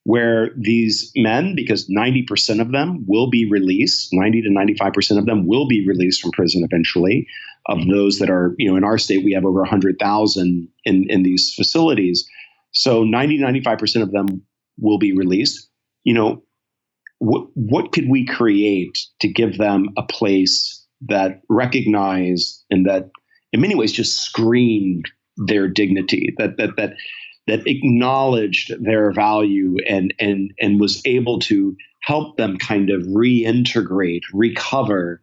where 0.06 0.51
these 0.58 1.12
men 1.16 1.56
because 1.56 1.89
90% 1.89 2.60
of 2.60 2.72
them 2.72 3.06
will 3.08 3.30
be 3.30 3.49
released 3.49 4.10
90 4.12 4.41
to 4.41 4.49
95% 4.49 5.18
of 5.18 5.26
them 5.26 5.47
will 5.47 5.68
be 5.68 5.88
released 5.88 6.22
from 6.22 6.32
prison 6.32 6.64
eventually. 6.64 7.28
Of 7.68 7.88
those 7.88 8.20
that 8.20 8.30
are 8.30 8.54
you 8.58 8.70
know 8.70 8.76
in 8.76 8.84
our 8.84 8.97
state 8.97 9.24
we 9.24 9.32
have 9.32 9.45
over 9.45 9.62
100000 9.62 10.68
in 10.84 11.06
in 11.10 11.24
these 11.24 11.54
facilities. 11.56 12.28
So 12.72 13.04
90 13.04 13.39
95% 13.39 14.01
of 14.01 14.12
them 14.12 14.43
will 14.78 14.97
be 14.97 15.14
released. 15.14 15.70
You 16.04 16.14
know 16.14 16.43
what, 17.20 17.47
what 17.54 17.93
could 17.93 18.10
we 18.10 18.26
create 18.26 18.97
to 19.22 19.30
give 19.30 19.58
them 19.58 19.89
a 19.97 20.04
place 20.04 20.86
that 21.08 21.41
recognized 21.49 22.64
and 22.70 22.86
that 22.86 23.10
in 23.54 23.62
many 23.62 23.76
ways 23.76 23.93
just 23.93 24.20
screamed 24.20 25.10
their 25.38 25.68
dignity 25.68 26.34
that 26.38 26.58
that 26.58 26.76
that 26.76 26.93
that 27.48 27.68
acknowledged 27.68 28.74
their 28.84 29.12
value 29.12 29.78
and 29.88 30.14
and 30.20 30.54
and 30.60 30.80
was 30.80 31.02
able 31.06 31.39
to 31.39 31.76
help 32.02 32.38
them 32.38 32.58
kind 32.58 32.89
of 32.89 33.02
reintegrate 33.04 34.22
recover 34.34 35.22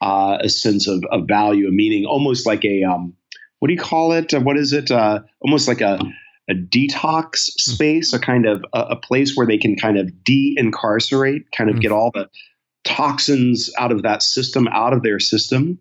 uh, 0.00 0.38
a 0.40 0.48
sense 0.48 0.88
of, 0.88 1.04
of 1.10 1.28
value 1.28 1.66
and 1.66 1.76
meaning 1.76 2.06
almost 2.06 2.46
like 2.46 2.64
a 2.64 2.82
um, 2.84 3.14
what 3.58 3.68
do 3.68 3.74
you 3.74 3.80
call 3.80 4.12
it 4.12 4.32
what 4.42 4.56
is 4.56 4.72
it 4.72 4.90
uh, 4.90 5.20
almost 5.40 5.68
like 5.68 5.80
a 5.80 6.00
a 6.50 6.54
detox 6.54 7.48
hmm. 7.48 7.72
space, 7.72 8.12
a 8.12 8.18
kind 8.18 8.44
of 8.44 8.64
a, 8.72 8.80
a 8.80 8.96
place 8.96 9.36
where 9.36 9.46
they 9.46 9.58
can 9.58 9.76
kind 9.76 9.96
of 9.96 10.24
de-incarcerate, 10.24 11.50
kind 11.56 11.70
of 11.70 11.76
mm. 11.76 11.80
get 11.80 11.92
all 11.92 12.10
the 12.12 12.28
toxins 12.84 13.70
out 13.78 13.92
of 13.92 14.02
that 14.02 14.22
system, 14.22 14.66
out 14.68 14.92
of 14.92 15.02
their 15.02 15.20
system, 15.20 15.78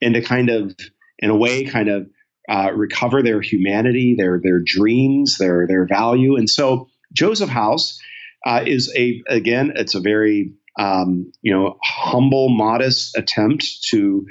and 0.00 0.14
to 0.14 0.22
kind 0.22 0.50
of, 0.50 0.76
in 1.18 1.30
a 1.30 1.36
way, 1.36 1.64
kind 1.64 1.88
of 1.88 2.08
uh, 2.48 2.70
recover 2.74 3.22
their 3.22 3.40
humanity, 3.40 4.14
their 4.16 4.40
their 4.42 4.60
dreams, 4.64 5.38
their 5.38 5.66
their 5.66 5.86
value. 5.86 6.36
And 6.36 6.48
so 6.48 6.88
Joseph 7.12 7.48
House 7.48 7.98
uh, 8.46 8.62
is 8.66 8.92
a 8.96 9.22
again, 9.28 9.72
it's 9.76 9.94
a 9.94 10.00
very 10.00 10.52
um, 10.78 11.30
you 11.42 11.52
know 11.52 11.78
humble, 11.82 12.48
modest 12.50 13.16
attempt 13.16 13.84
to 13.90 14.26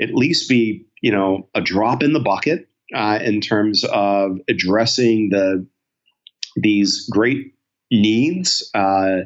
at 0.00 0.14
least 0.14 0.48
be 0.48 0.86
you 1.00 1.12
know 1.12 1.48
a 1.54 1.60
drop 1.60 2.02
in 2.02 2.12
the 2.12 2.20
bucket 2.20 2.68
uh, 2.94 3.18
in 3.22 3.40
terms 3.40 3.84
of 3.84 4.38
addressing 4.48 5.30
the 5.30 5.66
these 6.56 7.08
great 7.10 7.54
needs 7.90 8.68
uh, 8.74 9.20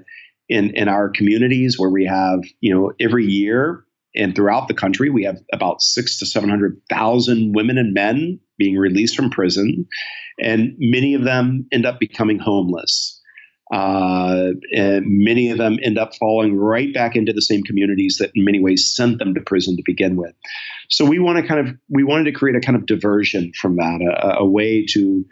in 0.49 0.77
in 0.77 0.89
our 0.89 1.09
communities 1.09 1.79
where 1.79 1.91
we 1.91 2.05
have 2.05 2.41
you 2.61 2.75
know 2.75 2.93
every 3.01 3.27
year 3.27 3.85
and 4.19 4.35
throughout 4.35 4.69
the 4.69 4.75
country 4.75 5.09
we 5.09 5.25
have 5.25 5.39
about 5.53 5.81
six 5.81 6.19
to 6.19 6.27
seven 6.27 6.51
hundred 6.51 6.81
thousand 6.91 7.55
women 7.55 7.79
and 7.79 7.95
men 7.95 8.39
being 8.59 8.77
released 8.77 9.17
from 9.17 9.31
prison, 9.31 9.87
and 10.41 10.75
many 10.79 11.15
of 11.15 11.25
them 11.25 11.67
end 11.73 11.87
up 11.87 11.99
becoming 11.99 12.39
homeless. 12.39 13.15
Uh, 13.71 14.53
and 14.75 15.05
many 15.07 15.51
of 15.51 15.59
them 15.59 15.79
end 15.83 15.99
up 15.99 16.15
falling 16.17 16.57
right 16.57 16.95
back 16.95 17.15
into 17.15 17.35
the 17.35 17.43
same 17.43 17.63
communities 17.63 18.17
that 18.19 18.31
in 18.35 18.43
many 18.43 18.59
ways 18.59 18.91
sent 18.97 19.19
them 19.19 19.35
to 19.35 19.43
prison 19.43 19.77
to 19.77 19.83
begin 19.85 20.17
with. 20.17 20.35
So 20.89 21.05
we 21.05 21.19
want 21.19 21.39
to 21.39 21.47
kind 21.47 21.69
of 21.69 21.75
we 21.91 22.03
wanted 22.03 22.25
to 22.25 22.33
create 22.33 22.57
a 22.57 22.61
kind 22.61 22.77
of 22.77 22.87
diversion 22.87 23.53
from 23.61 23.77
that, 23.77 24.01
a, 24.01 24.39
a 24.39 24.47
way 24.47 24.87
to 24.91 25.25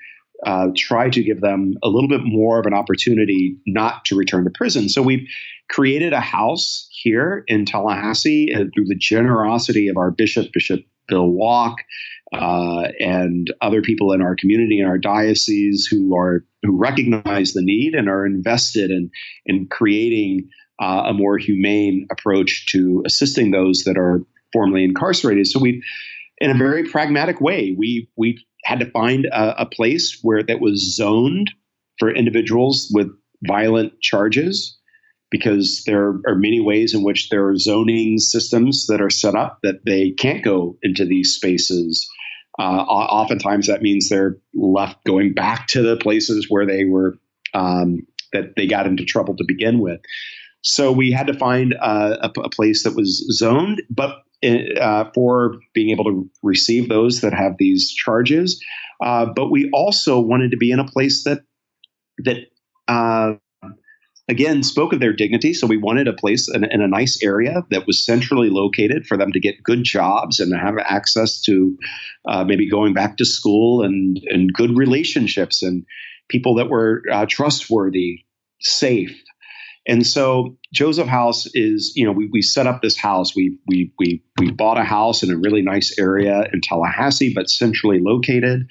uh, 0.45 0.69
try 0.77 1.09
to 1.09 1.23
give 1.23 1.41
them 1.41 1.75
a 1.83 1.89
little 1.89 2.09
bit 2.09 2.21
more 2.25 2.59
of 2.59 2.67
an 2.67 2.75
opportunity 2.75 3.57
not 3.67 4.05
to 4.05 4.17
return 4.17 4.45
to 4.45 4.51
prison. 4.51 4.89
So 4.89 5.03
we've 5.03 5.27
created 5.71 6.13
a 6.13 6.21
house 6.21 6.89
here 6.91 7.45
in 7.47 7.65
Tallahassee 7.65 8.53
uh, 8.55 8.65
through 8.75 8.87
the 8.87 8.97
generosity 8.99 9.89
of 9.89 9.97
our 9.97 10.11
bishop, 10.11 10.53
Bishop 10.53 10.81
Bill 11.09 11.29
Wack, 11.29 11.77
uh, 12.33 12.89
and 13.01 13.53
other 13.61 13.83
people 13.83 14.13
in 14.13 14.21
our 14.21 14.35
community 14.35 14.81
in 14.81 14.87
our 14.87 14.99
diocese 14.99 15.87
who 15.87 16.17
are 16.17 16.45
who 16.63 16.77
recognize 16.77 17.53
the 17.53 17.63
need 17.63 17.95
and 17.95 18.09
are 18.09 18.27
invested 18.27 18.91
in 18.91 19.11
in 19.47 19.67
creating 19.69 20.49
uh, 20.81 21.05
a 21.07 21.13
more 21.13 21.39
humane 21.39 22.07
approach 22.11 22.67
to 22.67 23.03
assisting 23.07 23.51
those 23.51 23.85
that 23.85 23.97
are 23.97 24.23
formerly 24.53 24.85
incarcerated. 24.85 25.47
So 25.47 25.59
we, 25.59 25.83
in 26.39 26.51
a 26.51 26.55
very 26.55 26.85
pragmatic 26.85 27.41
way, 27.41 27.75
we 27.79 28.09
we 28.17 28.45
had 28.67 28.81
to 28.81 28.91
find 28.91 29.27
a, 29.27 29.63
a 29.63 29.67
place 29.67 30.19
where 30.23 30.43
that 30.43 30.61
was 30.61 30.97
zoned 30.97 31.53
for 31.99 32.11
individuals 32.11 32.91
with 32.93 33.09
violent 33.47 34.01
charges 34.01 34.77
because 35.31 35.85
there 35.87 36.21
are 36.27 36.35
many 36.35 36.61
ways 36.61 36.93
in 36.93 37.03
which 37.03 37.29
there 37.29 37.47
are 37.47 37.57
zoning 37.57 38.19
systems 38.19 38.87
that 38.89 39.01
are 39.01 39.11
set 39.11 39.35
up 39.35 39.59
that 39.63 39.85
they 39.85 40.11
can't 40.11 40.45
go 40.45 40.77
into 40.83 41.05
these 41.05 41.35
spaces. 41.35 42.09
Uh, 42.59 42.83
oftentimes, 42.83 43.69
that 43.69 43.83
means 43.83 44.09
they're 44.09 44.37
left 44.55 45.05
going 45.05 45.33
back 45.33 45.69
to 45.69 45.83
the 45.83 45.97
places 45.97 46.47
where 46.49 46.67
they 46.67 46.85
were 46.85 47.17
um, 47.55 48.01
that 48.33 48.55
they 48.57 48.67
got 48.67 48.87
into 48.87 49.05
trouble 49.05 49.37
to 49.37 49.45
begin 49.47 49.79
with. 49.79 50.01
So 50.63 50.91
we 50.91 51.13
had 51.13 51.29
to 51.29 51.35
find 51.35 51.75
a, 51.75 52.27
a, 52.27 52.51
place 52.51 52.83
that 52.83 52.97
was 52.97 53.25
zoned, 53.31 53.83
but 53.89 54.23
uh, 54.45 55.05
for 55.15 55.57
being 55.75 55.91
able 55.91 56.05
to 56.05 56.31
receive 56.43 56.89
those 56.89 57.21
that 57.21 57.33
have 57.33 57.53
these 57.59 57.93
charges. 57.93 58.63
Uh, 59.03 59.27
but 59.27 59.51
we 59.51 59.69
also 59.73 60.21
wanted 60.21 60.51
to 60.51 60.57
be 60.57 60.71
in 60.71 60.79
a 60.79 60.87
place 60.87 61.25
that 61.25 61.43
that 62.19 62.39
uh, 62.89 63.35
again 64.29 64.63
spoke 64.63 64.93
of 64.93 65.01
their 65.01 65.13
dignity. 65.13 65.53
So 65.53 65.67
we 65.67 65.77
wanted 65.77 66.09
a 66.09 66.13
place 66.13 66.49
in, 66.49 66.65
in, 66.65 66.81
a 66.81 66.89
nice 66.89 67.23
area 67.23 67.63
that 67.71 67.87
was 67.87 68.05
centrally 68.05 68.49
located 68.49 69.07
for 69.07 69.17
them 69.17 69.33
to 69.33 69.41
get 69.41 69.63
good 69.63 69.85
jobs 69.85 70.41
and 70.41 70.55
have 70.55 70.79
access 70.79 71.41
to 71.43 71.77
uh, 72.27 72.45
maybe 72.45 72.69
going 72.69 72.95
back 72.95 73.17
to 73.19 73.25
school 73.25 73.83
and 73.83 74.21
and 74.29 74.53
good 74.53 74.77
relationships 74.77 75.63
and 75.63 75.85
people 76.29 76.55
that 76.55 76.69
were 76.69 77.03
uh, 77.13 77.27
trustworthy, 77.29 78.25
safe. 78.61 79.15
And 79.89 80.07
so 80.07 80.57
Joseph 80.73 81.07
House 81.07 81.47
is, 81.55 81.93
you 81.95 82.05
know, 82.05 82.13
we, 82.13 82.29
we 82.33 82.43
set 82.43 82.67
up 82.67 82.83
this 82.83 82.97
house. 82.97 83.37
We 83.37 83.57
we 83.69 83.93
we 83.99 84.23
we 84.39 84.51
bought 84.51 84.79
a 84.79 84.85
house 84.85 85.23
in 85.23 85.31
a 85.31 85.37
really 85.37 85.63
nice 85.63 85.97
area 85.99 86.49
in 86.53 86.61
Tallahassee, 86.61 87.33
but 87.35 87.49
centrally 87.49 88.01
located 88.01 88.67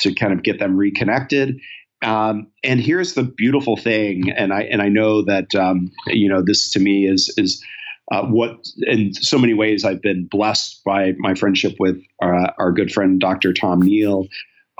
to 0.00 0.14
kind 0.14 0.32
of 0.32 0.42
get 0.42 0.60
them 0.60 0.76
reconnected. 0.76 1.58
Um, 2.02 2.48
and 2.62 2.80
here's 2.80 3.14
the 3.14 3.24
beautiful 3.24 3.76
thing, 3.76 4.30
and 4.30 4.52
I 4.52 4.62
and 4.62 4.80
I 4.80 4.88
know 4.88 5.24
that 5.24 5.54
um, 5.54 5.90
you 6.06 6.28
know 6.28 6.42
this 6.42 6.70
to 6.72 6.80
me 6.80 7.06
is 7.08 7.32
is 7.36 7.64
uh, 8.12 8.22
what 8.22 8.56
in 8.82 9.12
so 9.14 9.38
many 9.38 9.54
ways 9.54 9.84
I've 9.84 10.02
been 10.02 10.28
blessed 10.30 10.82
by 10.84 11.14
my 11.18 11.34
friendship 11.34 11.74
with 11.80 11.96
uh, 12.22 12.50
our 12.58 12.70
good 12.70 12.92
friend 12.92 13.18
Dr. 13.18 13.52
Tom 13.52 13.80
Neal, 13.80 14.26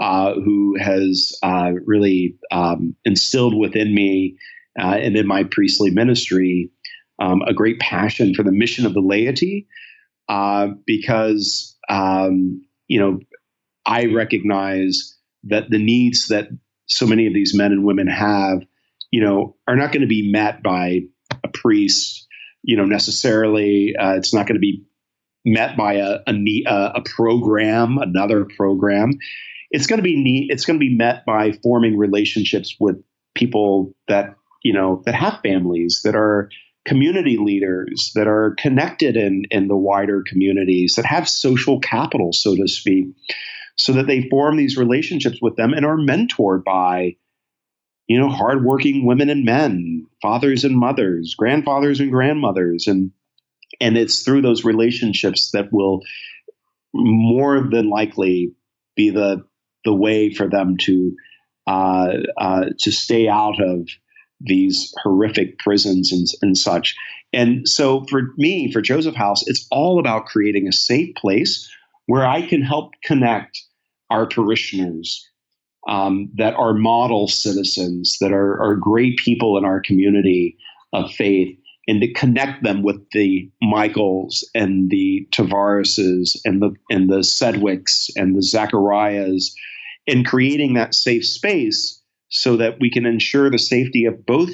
uh, 0.00 0.34
who 0.34 0.76
has 0.78 1.32
uh, 1.42 1.72
really 1.84 2.36
um, 2.52 2.94
instilled 3.04 3.58
within 3.58 3.94
me 3.94 4.36
uh, 4.78 4.96
and 5.00 5.16
in 5.16 5.26
my 5.26 5.44
priestly 5.44 5.90
ministry 5.90 6.70
um, 7.20 7.42
a 7.42 7.54
great 7.54 7.78
passion 7.78 8.34
for 8.34 8.42
the 8.42 8.52
mission 8.52 8.86
of 8.86 8.94
the 8.94 9.00
laity, 9.00 9.66
uh, 10.28 10.68
because 10.86 11.76
um, 11.88 12.60
you 12.88 12.98
know 12.98 13.18
I 13.86 14.06
recognize 14.06 15.14
that 15.44 15.70
the 15.70 15.78
needs 15.78 16.28
that 16.28 16.48
so 16.86 17.06
many 17.06 17.26
of 17.26 17.34
these 17.34 17.54
men 17.54 17.72
and 17.72 17.84
women 17.84 18.06
have, 18.06 18.62
you 19.10 19.22
know, 19.22 19.56
are 19.68 19.76
not 19.76 19.92
going 19.92 20.02
to 20.02 20.06
be 20.06 20.30
met 20.30 20.62
by 20.62 21.00
a 21.42 21.48
priest, 21.48 22.26
you 22.62 22.76
know, 22.76 22.84
necessarily. 22.84 23.94
Uh, 23.96 24.14
it's 24.14 24.34
not 24.34 24.46
going 24.46 24.56
to 24.56 24.60
be 24.60 24.82
met 25.44 25.76
by 25.76 25.94
a, 25.94 26.18
a, 26.26 26.62
a 26.66 27.02
program, 27.04 27.98
another 27.98 28.46
program. 28.56 29.12
It's 29.70 29.86
going 29.86 29.98
to 29.98 30.04
be 30.04 30.16
neat. 30.16 30.50
It's 30.50 30.64
going 30.64 30.78
to 30.78 30.84
be 30.84 30.94
met 30.94 31.24
by 31.26 31.52
forming 31.62 31.98
relationships 31.98 32.76
with 32.78 33.02
people 33.34 33.94
that 34.08 34.34
you 34.64 34.72
know 34.72 35.02
that 35.04 35.14
have 35.14 35.38
families 35.42 36.00
that 36.02 36.16
are 36.16 36.50
community 36.84 37.38
leaders 37.38 38.12
that 38.14 38.26
are 38.26 38.54
connected 38.58 39.16
in, 39.16 39.44
in 39.50 39.68
the 39.68 39.76
wider 39.76 40.22
communities 40.26 40.94
that 40.96 41.06
have 41.06 41.28
social 41.28 41.80
capital, 41.80 42.32
so 42.32 42.54
to 42.54 42.68
speak, 42.68 43.06
so 43.76 43.92
that 43.92 44.06
they 44.06 44.28
form 44.28 44.56
these 44.56 44.76
relationships 44.76 45.38
with 45.40 45.56
them 45.56 45.72
and 45.72 45.86
are 45.86 45.96
mentored 45.96 46.62
by, 46.62 47.16
you 48.06 48.18
know, 48.18 48.28
hardworking 48.28 49.06
women 49.06 49.30
and 49.30 49.44
men, 49.44 50.06
fathers 50.20 50.64
and 50.64 50.76
mothers, 50.78 51.34
grandfathers 51.38 52.00
and 52.00 52.10
grandmothers, 52.10 52.86
and 52.86 53.10
and 53.80 53.96
it's 53.96 54.22
through 54.22 54.42
those 54.42 54.64
relationships 54.64 55.50
that 55.52 55.72
will 55.72 56.00
more 56.92 57.66
than 57.70 57.88
likely 57.88 58.52
be 58.94 59.10
the 59.10 59.44
the 59.84 59.94
way 59.94 60.32
for 60.32 60.48
them 60.48 60.76
to 60.76 61.12
uh, 61.66 62.12
uh, 62.36 62.64
to 62.78 62.92
stay 62.92 63.26
out 63.26 63.60
of 63.60 63.88
these 64.40 64.92
horrific 65.02 65.58
prisons 65.58 66.12
and, 66.12 66.26
and 66.42 66.56
such. 66.56 66.94
And 67.32 67.68
so 67.68 68.04
for 68.08 68.32
me, 68.36 68.70
for 68.72 68.80
Joseph 68.80 69.14
House, 69.14 69.46
it's 69.46 69.66
all 69.70 69.98
about 69.98 70.26
creating 70.26 70.68
a 70.68 70.72
safe 70.72 71.14
place 71.16 71.70
where 72.06 72.26
I 72.26 72.46
can 72.46 72.62
help 72.62 72.92
connect 73.02 73.60
our 74.10 74.26
parishioners 74.26 75.28
um, 75.88 76.30
that 76.36 76.54
are 76.54 76.74
model 76.74 77.28
citizens, 77.28 78.18
that 78.20 78.32
are, 78.32 78.62
are 78.62 78.76
great 78.76 79.18
people 79.18 79.58
in 79.58 79.64
our 79.64 79.80
community 79.80 80.56
of 80.92 81.10
faith, 81.10 81.56
and 81.86 82.00
to 82.00 82.12
connect 82.12 82.62
them 82.62 82.82
with 82.82 83.00
the 83.12 83.50
Michaels 83.60 84.48
and 84.54 84.90
the 84.90 85.26
Tavarises 85.32 86.40
and 86.44 86.62
the 86.62 86.74
and 86.88 87.10
the 87.10 87.18
Sedwicks 87.18 88.08
and 88.16 88.34
the 88.34 88.42
Zacharias, 88.42 89.54
in 90.06 90.24
creating 90.24 90.74
that 90.74 90.94
safe 90.94 91.26
space 91.26 92.00
so 92.34 92.56
that 92.56 92.80
we 92.80 92.90
can 92.90 93.06
ensure 93.06 93.48
the 93.48 93.60
safety 93.60 94.06
of 94.06 94.26
both 94.26 94.50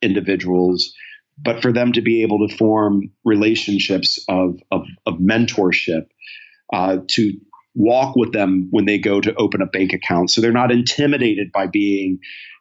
individuals, 0.00 0.94
but 1.38 1.60
for 1.60 1.70
them 1.70 1.92
to 1.92 2.00
be 2.00 2.22
able 2.22 2.48
to 2.48 2.56
form 2.56 3.10
relationships 3.24 4.18
of, 4.26 4.58
of, 4.70 4.86
of 5.04 5.18
mentorship, 5.18 6.06
uh, 6.72 6.96
to 7.08 7.34
walk 7.74 8.16
with 8.16 8.32
them 8.32 8.68
when 8.70 8.86
they 8.86 8.96
go 8.98 9.20
to 9.20 9.34
open 9.34 9.60
a 9.60 9.66
bank 9.66 9.92
account. 9.92 10.30
So 10.30 10.40
they're 10.40 10.50
not 10.50 10.72
intimidated 10.72 11.52
by 11.52 11.66
being, 11.66 12.20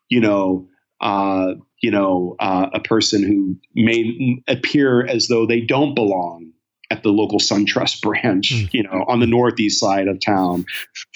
you 0.10 0.20
know, 0.20 0.68
uh, 0.99 1.53
you 1.82 1.91
know, 1.91 2.36
uh, 2.39 2.68
a 2.74 2.82
person 2.82 3.24
who 3.24 3.55
may 3.74 4.41
appear 4.49 5.05
as 5.05 5.30
though 5.30 5.45
they 5.45 5.62
don't 5.62 5.95
belong 5.95 6.51
at 6.91 7.01
the 7.03 7.10
local 7.10 7.39
SunTrust 7.39 8.01
branch, 8.01 8.51
mm. 8.53 8.70
you 8.74 8.84
know, 8.84 9.05
on 9.07 9.22
the 9.22 9.28
northeast 9.28 9.80
side 9.80 10.10
of 10.10 10.20
town. 10.20 10.66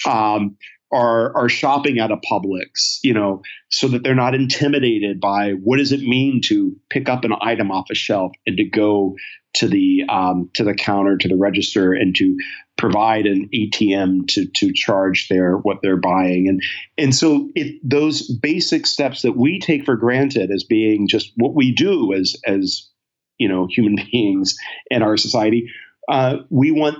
Um, 0.06 0.56
are 0.94 1.36
are 1.36 1.48
shopping 1.48 1.98
at 1.98 2.12
a 2.12 2.16
Publix, 2.16 2.98
you 3.02 3.12
know, 3.12 3.42
so 3.70 3.88
that 3.88 4.04
they're 4.04 4.14
not 4.14 4.34
intimidated 4.34 5.20
by 5.20 5.52
what 5.52 5.78
does 5.78 5.92
it 5.92 6.00
mean 6.00 6.40
to 6.42 6.74
pick 6.88 7.08
up 7.08 7.24
an 7.24 7.34
item 7.40 7.70
off 7.70 7.90
a 7.90 7.94
shelf 7.94 8.32
and 8.46 8.56
to 8.56 8.64
go 8.64 9.16
to 9.54 9.68
the 9.68 10.04
um, 10.08 10.50
to 10.54 10.62
the 10.62 10.74
counter 10.74 11.16
to 11.16 11.28
the 11.28 11.36
register 11.36 11.92
and 11.92 12.14
to 12.16 12.36
provide 12.78 13.26
an 13.26 13.48
ATM 13.52 14.28
to 14.28 14.46
to 14.54 14.72
charge 14.72 15.28
their 15.28 15.56
what 15.56 15.78
they're 15.82 15.96
buying. 15.96 16.48
And 16.48 16.62
and 16.96 17.14
so 17.14 17.50
it, 17.56 17.80
those 17.82 18.30
basic 18.30 18.86
steps 18.86 19.22
that 19.22 19.36
we 19.36 19.58
take 19.58 19.84
for 19.84 19.96
granted 19.96 20.50
as 20.52 20.62
being 20.62 21.08
just 21.08 21.32
what 21.36 21.54
we 21.54 21.72
do 21.72 22.12
as 22.12 22.36
as 22.46 22.88
you 23.38 23.48
know 23.48 23.66
human 23.68 23.96
beings 24.12 24.56
in 24.90 25.02
our 25.02 25.16
society, 25.16 25.68
uh, 26.08 26.38
we 26.50 26.70
want 26.70 26.98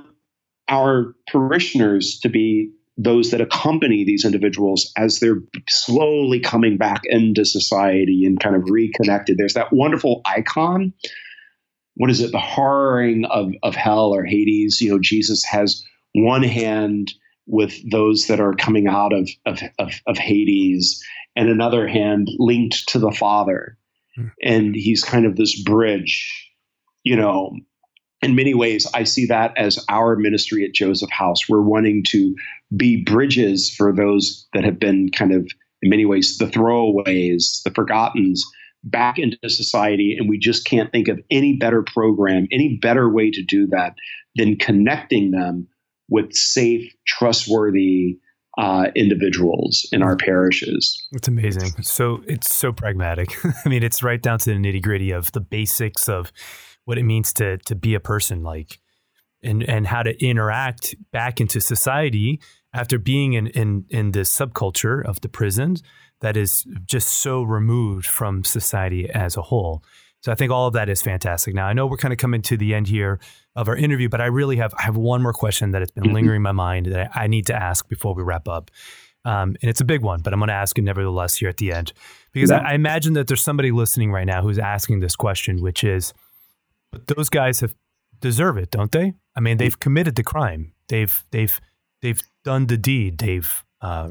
our 0.69 1.15
parishioners 1.31 2.19
to 2.21 2.29
be 2.29 2.71
those 2.97 3.31
that 3.31 3.41
accompany 3.41 4.05
these 4.05 4.25
individuals 4.25 4.93
as 4.97 5.19
they're 5.19 5.43
slowly 5.69 6.41
coming 6.41 6.77
back 6.77 7.03
into 7.05 7.45
society 7.45 8.25
and 8.25 8.39
kind 8.39 8.55
of 8.55 8.71
reconnected. 8.71 9.37
There's 9.37 9.55
that 9.55 9.73
wonderful 9.73 10.23
icon. 10.25 10.93
What 11.97 12.11
is 12.11 12.21
it? 12.21 12.31
The 12.31 12.39
harrowing 12.39 13.25
of, 13.25 13.53
of 13.63 13.75
hell 13.75 14.15
or 14.15 14.25
Hades. 14.25 14.81
You 14.81 14.91
know, 14.91 14.99
Jesus 15.01 15.45
has 15.45 15.85
one 16.15 16.45
hand 16.45 17.13
with 17.47 17.75
those 17.91 18.29
that 18.29 18.41
are 18.41 18.55
coming 18.55 18.87
out 18.87 19.13
of, 19.13 19.29
of, 19.45 19.61
of, 19.79 20.01
of 20.07 20.17
Hades 20.17 21.03
and 21.37 21.49
another 21.49 21.89
hand 21.89 22.29
linked 22.39 22.89
to 22.91 22.99
the 22.99 23.11
Father. 23.11 23.77
Hmm. 24.15 24.27
And 24.43 24.75
he's 24.75 25.03
kind 25.03 25.27
of 25.27 25.37
this 25.37 25.61
bridge, 25.61 26.49
you 27.03 27.17
know, 27.17 27.57
in 28.25 28.35
many 28.35 28.55
ways, 28.55 28.87
I 28.95 29.05
see 29.05 29.27
that 29.27 29.53
as 29.57 29.85
our 29.89 30.17
ministry 30.17 30.65
at 30.65 30.73
Joseph 30.73 31.11
House. 31.11 31.49
We're 31.49 31.61
wanting 31.61 32.05
to 32.09 32.35
be 32.75 33.05
bridges 33.05 33.71
for 33.71 33.93
those 33.95 34.49
that 34.55 34.65
have 34.65 34.79
been 34.79 35.11
kind 35.11 35.33
of, 35.33 35.47
in 35.83 35.91
many 35.91 36.07
ways, 36.07 36.39
the 36.39 36.47
throwaways, 36.47 37.63
the 37.65 37.71
forgottens, 37.75 38.45
back 38.83 39.19
into 39.19 39.37
society. 39.49 40.17
And 40.19 40.29
we 40.29 40.39
just 40.39 40.65
can't 40.65 40.91
think 40.91 41.09
of 41.09 41.21
any 41.31 41.57
better 41.57 41.83
program, 41.83 42.49
any 42.51 42.79
better 42.81 43.11
way 43.11 43.31
to 43.31 43.43
do 43.43 43.67
that 43.69 43.95
than 44.37 44.57
connecting 44.57 45.31
them 45.31 45.69
with 46.09 46.33
safe, 46.33 46.93
trustworthy, 47.07 48.19
uh, 48.57 48.87
individuals 48.95 49.87
in 49.93 50.03
our 50.03 50.17
parishes. 50.17 51.07
It's 51.13 51.29
amazing. 51.29 51.83
So 51.83 52.23
it's 52.27 52.55
so 52.55 52.73
pragmatic. 52.73 53.35
I 53.65 53.69
mean, 53.69 53.83
it's 53.83 54.03
right 54.03 54.23
down 54.23 54.39
to 54.41 54.51
the 54.51 54.57
nitty 54.57 54.83
gritty 54.83 55.11
of 55.11 55.33
the 55.33 55.41
basics 55.41 56.09
of 56.09 56.33
what 56.85 56.99
it 56.99 57.05
means 57.05 57.33
to 57.35 57.59
to 57.59 57.75
be 57.75 57.95
a 57.95 58.01
person 58.01 58.43
like 58.43 58.81
and 59.43 59.63
and 59.63 59.87
how 59.87 60.03
to 60.03 60.25
interact 60.25 60.95
back 61.13 61.41
into 61.41 61.61
society 61.61 62.41
after 62.73 62.99
being 62.99 63.35
in 63.35 63.47
in 63.49 63.85
in 63.91 64.13
this 64.13 64.35
subculture 64.35 65.05
of 65.05 65.21
the 65.21 65.29
prisons 65.29 65.83
that 66.21 66.37
is 66.37 66.65
just 66.87 67.09
so 67.09 67.43
removed 67.43 68.07
from 68.07 68.45
society 68.45 69.11
as 69.11 69.37
a 69.37 69.43
whole. 69.43 69.83
So 70.23 70.33
I 70.33 70.37
think 70.37 70.51
all 70.51 70.67
of 70.67 70.73
that 70.73 70.89
is 70.89 71.03
fantastic. 71.03 71.55
Now 71.55 71.67
I 71.67 71.75
know 71.75 71.87
we're 71.87 71.99
kind 71.99 72.13
of 72.13 72.19
coming 72.19 72.41
to 72.43 72.57
the 72.57 72.75
end 72.75 72.89
here 72.89 73.21
of 73.57 73.69
our 73.69 73.77
interview, 73.77 74.09
but 74.09 74.21
I 74.21 74.27
really 74.27 74.57
have 74.57 74.75
I 74.79 74.83
have 74.83 74.97
one 74.97 75.23
more 75.23 75.35
question 75.35 75.73
that 75.73 75.83
has 75.83 75.91
been 75.91 76.05
mm-hmm. 76.05 76.15
lingering 76.15 76.37
in 76.37 76.43
my 76.43 76.53
mind 76.53 76.87
that 76.87 77.11
I, 77.15 77.25
I 77.25 77.27
need 77.27 77.47
to 77.47 77.55
ask 77.55 77.89
before 77.89 78.15
we 78.15 78.23
wrap 78.23 78.49
up. 78.49 78.71
Um, 79.27 79.57
and 79.63 79.71
it's 79.71 79.81
a 79.81 79.87
big 79.87 80.03
one, 80.03 80.21
but 80.21 80.35
I'm 80.35 80.39
going 80.39 80.49
to 80.49 80.55
ask 80.55 80.79
it 80.79 80.83
nevertheless 80.83 81.37
here 81.37 81.49
at 81.49 81.57
the 81.57 81.73
end 81.73 81.95
because 82.33 82.51
yeah. 82.51 82.59
I, 82.59 82.73
I 82.73 82.75
imagine 82.75 83.15
that 83.15 83.27
there's 83.27 83.43
somebody 83.43 83.71
listening 83.71 84.13
right 84.13 84.27
now 84.27 84.43
who's 84.43 84.59
asking 84.59 85.01
this 85.01 85.17
question, 85.17 85.63
which 85.63 85.83
is, 85.83 86.13
but 86.95 87.17
those 87.17 87.29
guys 87.29 87.61
have 87.61 87.75
deserve 88.21 88.57
it, 88.57 88.71
don't 88.71 88.93
they? 88.93 89.15
I 89.37 89.41
mean, 89.41 89.59
they've 89.59 89.79
committed 89.79 90.17
the 90.17 90.23
crime. 90.23 90.73
They've 90.89 91.25
they've 91.31 91.61
they've 92.03 92.23
done 92.45 92.67
the 92.67 92.77
deed. 92.77 93.19
They've 93.19 93.65
uh, 93.81 94.11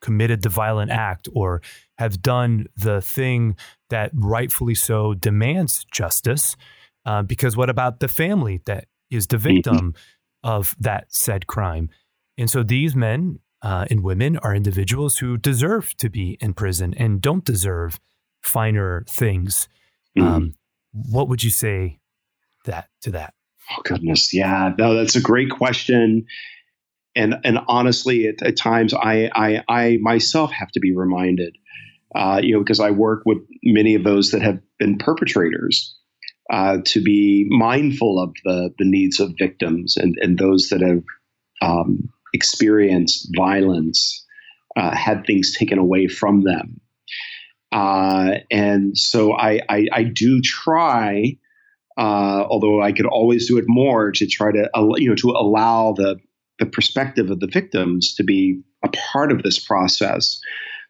committed 0.00 0.42
the 0.42 0.48
violent 0.48 0.90
act 0.90 1.28
or 1.34 1.62
have 1.98 2.20
done 2.20 2.66
the 2.76 3.00
thing 3.00 3.56
that 3.90 4.10
rightfully 4.12 4.74
so 4.74 5.14
demands 5.14 5.84
justice. 5.90 6.56
Uh, 7.06 7.22
because 7.22 7.56
what 7.56 7.70
about 7.70 8.00
the 8.00 8.08
family 8.08 8.60
that 8.66 8.86
is 9.10 9.26
the 9.26 9.36
mm-hmm. 9.36 9.54
victim 9.54 9.94
of 10.42 10.74
that 10.80 11.06
said 11.08 11.46
crime? 11.46 11.90
And 12.36 12.50
so 12.50 12.62
these 12.62 12.96
men 12.96 13.38
uh, 13.62 13.86
and 13.90 14.02
women 14.02 14.36
are 14.38 14.54
individuals 14.54 15.18
who 15.18 15.36
deserve 15.36 15.96
to 15.96 16.10
be 16.10 16.36
in 16.40 16.54
prison 16.54 16.92
and 16.94 17.20
don't 17.20 17.44
deserve 17.44 18.00
finer 18.42 19.04
things. 19.08 19.68
Mm-hmm. 20.18 20.28
Um, 20.28 20.54
what 20.92 21.28
would 21.28 21.42
you 21.42 21.50
say 21.50 21.98
that 22.64 22.88
to 23.02 23.10
that? 23.12 23.34
Oh 23.70 23.82
goodness, 23.84 24.34
yeah, 24.34 24.72
no, 24.78 24.94
that's 24.94 25.16
a 25.16 25.20
great 25.20 25.50
question, 25.50 26.26
and 27.16 27.36
and 27.44 27.58
honestly, 27.68 28.26
at, 28.28 28.42
at 28.42 28.56
times 28.56 28.92
I, 28.92 29.30
I 29.34 29.62
I 29.68 29.98
myself 30.02 30.52
have 30.52 30.70
to 30.72 30.80
be 30.80 30.94
reminded, 30.94 31.56
uh, 32.14 32.40
you 32.42 32.54
know, 32.54 32.60
because 32.60 32.80
I 32.80 32.90
work 32.90 33.22
with 33.24 33.38
many 33.62 33.94
of 33.94 34.04
those 34.04 34.30
that 34.32 34.42
have 34.42 34.60
been 34.78 34.98
perpetrators, 34.98 35.96
uh, 36.52 36.78
to 36.84 37.02
be 37.02 37.46
mindful 37.48 38.22
of 38.22 38.34
the 38.44 38.70
the 38.78 38.84
needs 38.84 39.20
of 39.20 39.32
victims 39.38 39.96
and 39.96 40.14
and 40.20 40.38
those 40.38 40.68
that 40.68 40.82
have 40.82 41.02
um, 41.62 42.10
experienced 42.34 43.28
violence, 43.36 44.26
uh, 44.76 44.94
had 44.94 45.24
things 45.24 45.56
taken 45.56 45.78
away 45.78 46.08
from 46.08 46.42
them. 46.42 46.80
Uh, 47.72 48.38
and 48.50 48.96
so 48.96 49.32
I, 49.32 49.60
I, 49.68 49.88
I 49.92 50.02
do 50.04 50.40
try 50.40 51.36
uh, 51.96 52.44
although 52.48 52.82
I 52.82 52.92
could 52.92 53.06
always 53.06 53.48
do 53.48 53.58
it 53.58 53.64
more 53.68 54.10
to 54.12 54.26
try 54.26 54.52
to 54.52 54.68
you 54.96 55.08
know 55.08 55.14
to 55.16 55.30
allow 55.30 55.92
the 55.92 56.18
the 56.58 56.66
perspective 56.66 57.30
of 57.30 57.40
the 57.40 57.46
victims 57.46 58.14
to 58.14 58.24
be 58.24 58.60
a 58.84 58.88
part 58.88 59.32
of 59.32 59.42
this 59.42 59.58
process. 59.58 60.40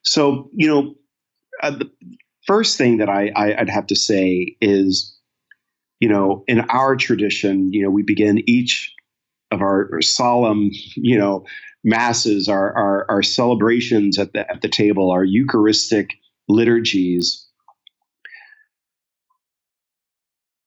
So 0.03 0.51
you 0.55 0.69
know, 0.69 0.95
uh, 1.63 1.71
the 1.71 1.91
first 2.47 2.79
thing 2.79 2.99
that 2.99 3.09
I, 3.09 3.31
I 3.37 3.61
I'd 3.61 3.71
have 3.71 3.87
to 3.89 3.97
say 3.97 4.57
is, 4.61 5.17
you 6.01 6.09
know, 6.09 6.45
in 6.47 6.61
our 6.61 6.97
tradition, 6.97 7.73
you 7.73 7.83
know, 7.83 7.91
we 7.91 8.03
begin 8.03 8.43
each 8.49 8.93
of 9.51 9.61
our, 9.61 9.89
our 9.93 10.03
solemn, 10.03 10.71
you 10.97 11.19
know, 11.19 11.45
masses, 11.85 12.49
our, 12.49 12.73
our 12.75 13.07
our 13.11 13.23
celebrations 13.23 14.19
at 14.19 14.33
the 14.33 14.51
at 14.51 14.63
the 14.63 14.69
table, 14.69 15.11
our 15.11 15.25
Eucharistic 15.25 16.15
liturgies 16.49 17.44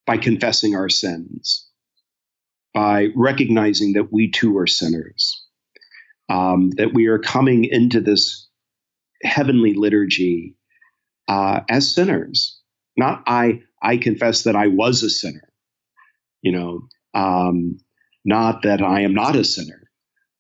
by 0.07 0.17
confessing 0.17 0.75
our 0.75 0.89
sins, 0.89 1.67
by 2.73 3.09
recognizing 3.15 3.93
that 3.93 4.11
we 4.11 4.31
too 4.31 4.57
are 4.57 4.65
sinners, 4.65 5.45
um, 6.29 6.71
that 6.77 6.93
we 6.93 7.07
are 7.07 7.19
coming 7.19 7.65
into 7.65 7.99
this 8.01 8.47
heavenly 9.23 9.73
liturgy 9.73 10.55
uh, 11.27 11.59
as 11.69 11.93
sinners. 11.93 12.59
Not 12.95 13.21
I 13.27 13.61
I 13.83 13.97
confess 13.97 14.43
that 14.43 14.55
I 14.55 14.67
was 14.67 15.03
a 15.03 15.09
sinner. 15.09 15.49
You 16.41 16.53
know, 16.53 16.81
um, 17.13 17.77
not 18.23 18.63
that 18.63 18.81
I 18.81 19.01
am 19.01 19.13
not 19.13 19.35
a 19.35 19.43
sinner, 19.43 19.89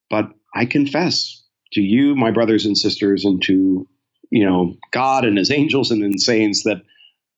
but 0.09 0.31
I 0.55 0.65
confess 0.65 1.43
to 1.73 1.81
you, 1.81 2.15
my 2.15 2.31
brothers 2.31 2.65
and 2.65 2.77
sisters, 2.77 3.25
and 3.25 3.41
to 3.43 3.87
you 4.31 4.45
know 4.45 4.75
God 4.91 5.25
and 5.25 5.37
His 5.37 5.51
angels 5.51 5.91
and 5.91 6.01
His 6.13 6.25
saints 6.25 6.63
that 6.63 6.81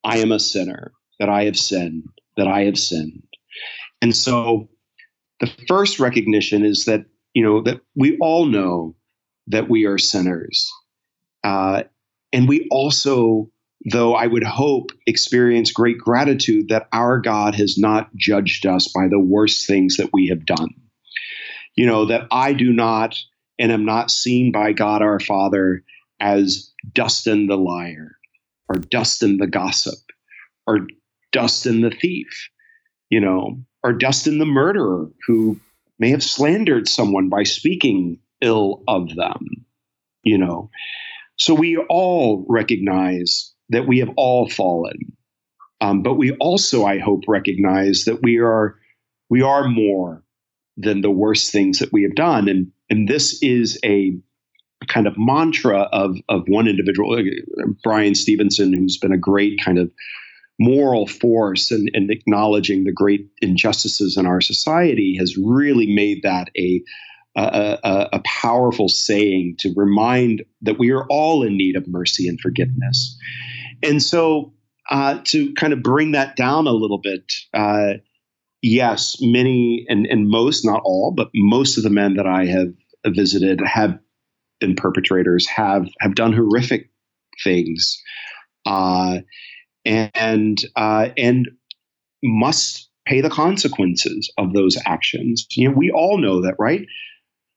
I 0.03 0.19
am 0.19 0.31
a 0.31 0.39
sinner, 0.39 0.91
that 1.19 1.29
I 1.29 1.45
have 1.45 1.57
sinned, 1.57 2.07
that 2.39 2.47
I 2.47 2.61
have 2.61 2.77
sinned. 2.77 3.21
And 4.01 4.15
so, 4.15 4.69
the 5.39 5.51
first 5.67 5.99
recognition 5.99 6.65
is 6.65 6.85
that 6.85 7.05
you 7.33 7.43
know 7.43 7.61
that 7.61 7.81
we 7.95 8.17
all 8.19 8.45
know 8.45 8.95
that 9.47 9.69
we 9.69 9.85
are 9.85 9.97
sinners, 9.97 10.69
uh, 11.43 11.83
and 12.33 12.47
we 12.47 12.67
also 12.71 13.49
though 13.91 14.13
I 14.13 14.27
would 14.27 14.43
hope 14.43 14.91
experience 15.07 15.71
great 15.71 15.97
gratitude 15.97 16.69
that 16.69 16.87
our 16.91 17.19
God 17.19 17.55
has 17.55 17.77
not 17.77 18.13
judged 18.15 18.65
us 18.65 18.91
by 18.93 19.07
the 19.07 19.19
worst 19.19 19.67
things 19.67 19.97
that 19.97 20.09
we 20.11 20.27
have 20.27 20.45
done. 20.45 20.73
You 21.75 21.85
know, 21.85 22.05
that 22.05 22.27
I 22.31 22.53
do 22.53 22.73
not 22.73 23.17
and 23.57 23.71
am 23.71 23.85
not 23.85 24.11
seen 24.11 24.51
by 24.51 24.73
God 24.73 25.01
our 25.01 25.19
Father 25.19 25.83
as 26.19 26.71
Dustin 26.93 27.47
the 27.47 27.57
liar 27.57 28.17
or 28.67 28.75
Dustin 28.75 29.37
the 29.37 29.47
gossip 29.47 29.99
or 30.67 30.87
Dustin 31.31 31.81
the 31.81 31.91
thief, 31.91 32.49
you 33.09 33.19
know, 33.19 33.63
or 33.83 33.93
Dustin 33.93 34.39
the 34.39 34.45
murderer 34.45 35.09
who 35.27 35.59
may 35.99 36.09
have 36.09 36.23
slandered 36.23 36.87
someone 36.87 37.29
by 37.29 37.43
speaking 37.43 38.19
ill 38.41 38.83
of 38.87 39.15
them, 39.15 39.65
you 40.23 40.37
know. 40.37 40.69
So 41.37 41.53
we 41.53 41.77
all 41.77 42.45
recognize 42.49 43.53
that 43.69 43.87
we 43.87 43.99
have 43.99 44.09
all 44.17 44.49
fallen. 44.49 45.15
Um, 45.81 46.03
but 46.03 46.15
we 46.15 46.31
also, 46.33 46.85
I 46.85 46.99
hope, 46.99 47.23
recognize 47.27 48.03
that 48.05 48.21
we 48.21 48.39
are 48.39 48.75
we 49.29 49.41
are 49.41 49.67
more 49.67 50.23
than 50.75 51.01
the 51.01 51.11
worst 51.11 51.51
things 51.51 51.79
that 51.79 51.93
we 51.93 52.03
have 52.03 52.15
done, 52.15 52.49
and 52.49 52.71
and 52.89 53.07
this 53.07 53.41
is 53.41 53.79
a 53.85 54.17
kind 54.87 55.07
of 55.07 55.13
mantra 55.17 55.81
of 55.93 56.17
of 56.27 56.43
one 56.47 56.67
individual, 56.67 57.17
Bryan 57.83 58.15
Stevenson, 58.15 58.73
who's 58.73 58.97
been 58.97 59.13
a 59.13 59.17
great 59.17 59.61
kind 59.63 59.77
of 59.77 59.89
moral 60.59 61.07
force 61.07 61.71
and, 61.71 61.89
and 61.93 62.11
acknowledging 62.11 62.83
the 62.83 62.91
great 62.91 63.29
injustices 63.41 64.17
in 64.17 64.25
our 64.25 64.41
society 64.41 65.15
has 65.17 65.37
really 65.37 65.93
made 65.93 66.21
that 66.23 66.49
a 66.57 66.81
a, 67.35 67.77
a, 67.83 68.09
a, 68.13 68.21
powerful 68.25 68.89
saying 68.89 69.55
to 69.59 69.71
remind 69.75 70.43
that 70.61 70.79
we 70.79 70.91
are 70.91 71.05
all 71.09 71.43
in 71.43 71.55
need 71.55 71.75
of 71.75 71.87
mercy 71.87 72.27
and 72.27 72.39
forgiveness. 72.41 73.17
And 73.83 74.01
so, 74.01 74.51
uh, 74.89 75.19
to 75.25 75.53
kind 75.53 75.71
of 75.71 75.83
bring 75.83 76.13
that 76.13 76.35
down 76.35 76.65
a 76.65 76.71
little 76.71 76.97
bit, 76.97 77.31
uh, 77.53 77.93
yes, 78.61 79.17
many 79.21 79.85
and, 79.87 80.07
and 80.07 80.27
most, 80.27 80.65
not 80.65 80.81
all, 80.83 81.13
but 81.15 81.29
most 81.35 81.77
of 81.77 81.83
the 81.83 81.91
men 81.91 82.15
that 82.15 82.25
I 82.25 82.45
have 82.45 82.73
visited 83.05 83.61
have 83.63 83.99
been 84.59 84.75
perpetrators, 84.75 85.47
have 85.47 85.87
have 86.01 86.15
done 86.15 86.33
horrific 86.33 86.89
things, 87.43 88.01
uh, 88.65 89.19
and 89.85 90.59
uh, 90.75 91.09
and 91.17 91.49
must 92.23 92.89
pay 93.05 93.21
the 93.21 93.29
consequences 93.29 94.31
of 94.37 94.53
those 94.53 94.77
actions. 94.85 95.47
You 95.51 95.69
know, 95.69 95.75
we 95.75 95.91
all 95.91 96.17
know 96.17 96.41
that, 96.41 96.55
right? 96.59 96.85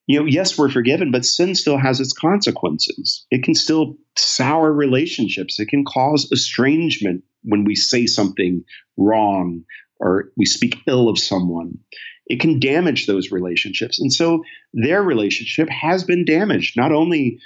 you 0.07 0.19
know, 0.19 0.27
yes, 0.27 0.59
we're 0.59 0.69
forgiven, 0.69 1.11
but 1.11 1.25
sin 1.25 1.55
still 1.55 1.79
has 1.79 2.01
its 2.01 2.13
consequences. 2.13 3.25
It 3.31 3.45
can 3.45 3.55
still 3.55 3.97
sour 4.17 4.73
relationships. 4.73 5.61
It 5.61 5.69
can 5.69 5.85
cause 5.85 6.31
estrangement 6.33 7.23
when 7.45 7.65
we 7.65 7.75
say 7.75 8.07
something 8.07 8.65
wrong 8.97 9.63
or 10.01 10.31
we 10.37 10.45
speak 10.45 10.77
ill 10.89 11.09
of 11.09 11.19
someone. 11.19 11.79
It 12.27 12.41
can 12.41 12.59
damage 12.59 13.07
those 13.07 13.31
relationships. 13.31 14.01
And 14.01 14.13
so 14.13 14.43
their 14.73 15.03
relationship 15.03 15.69
has 15.69 16.03
been 16.03 16.25
damaged, 16.25 16.77
not 16.77 16.93
only 16.93 17.39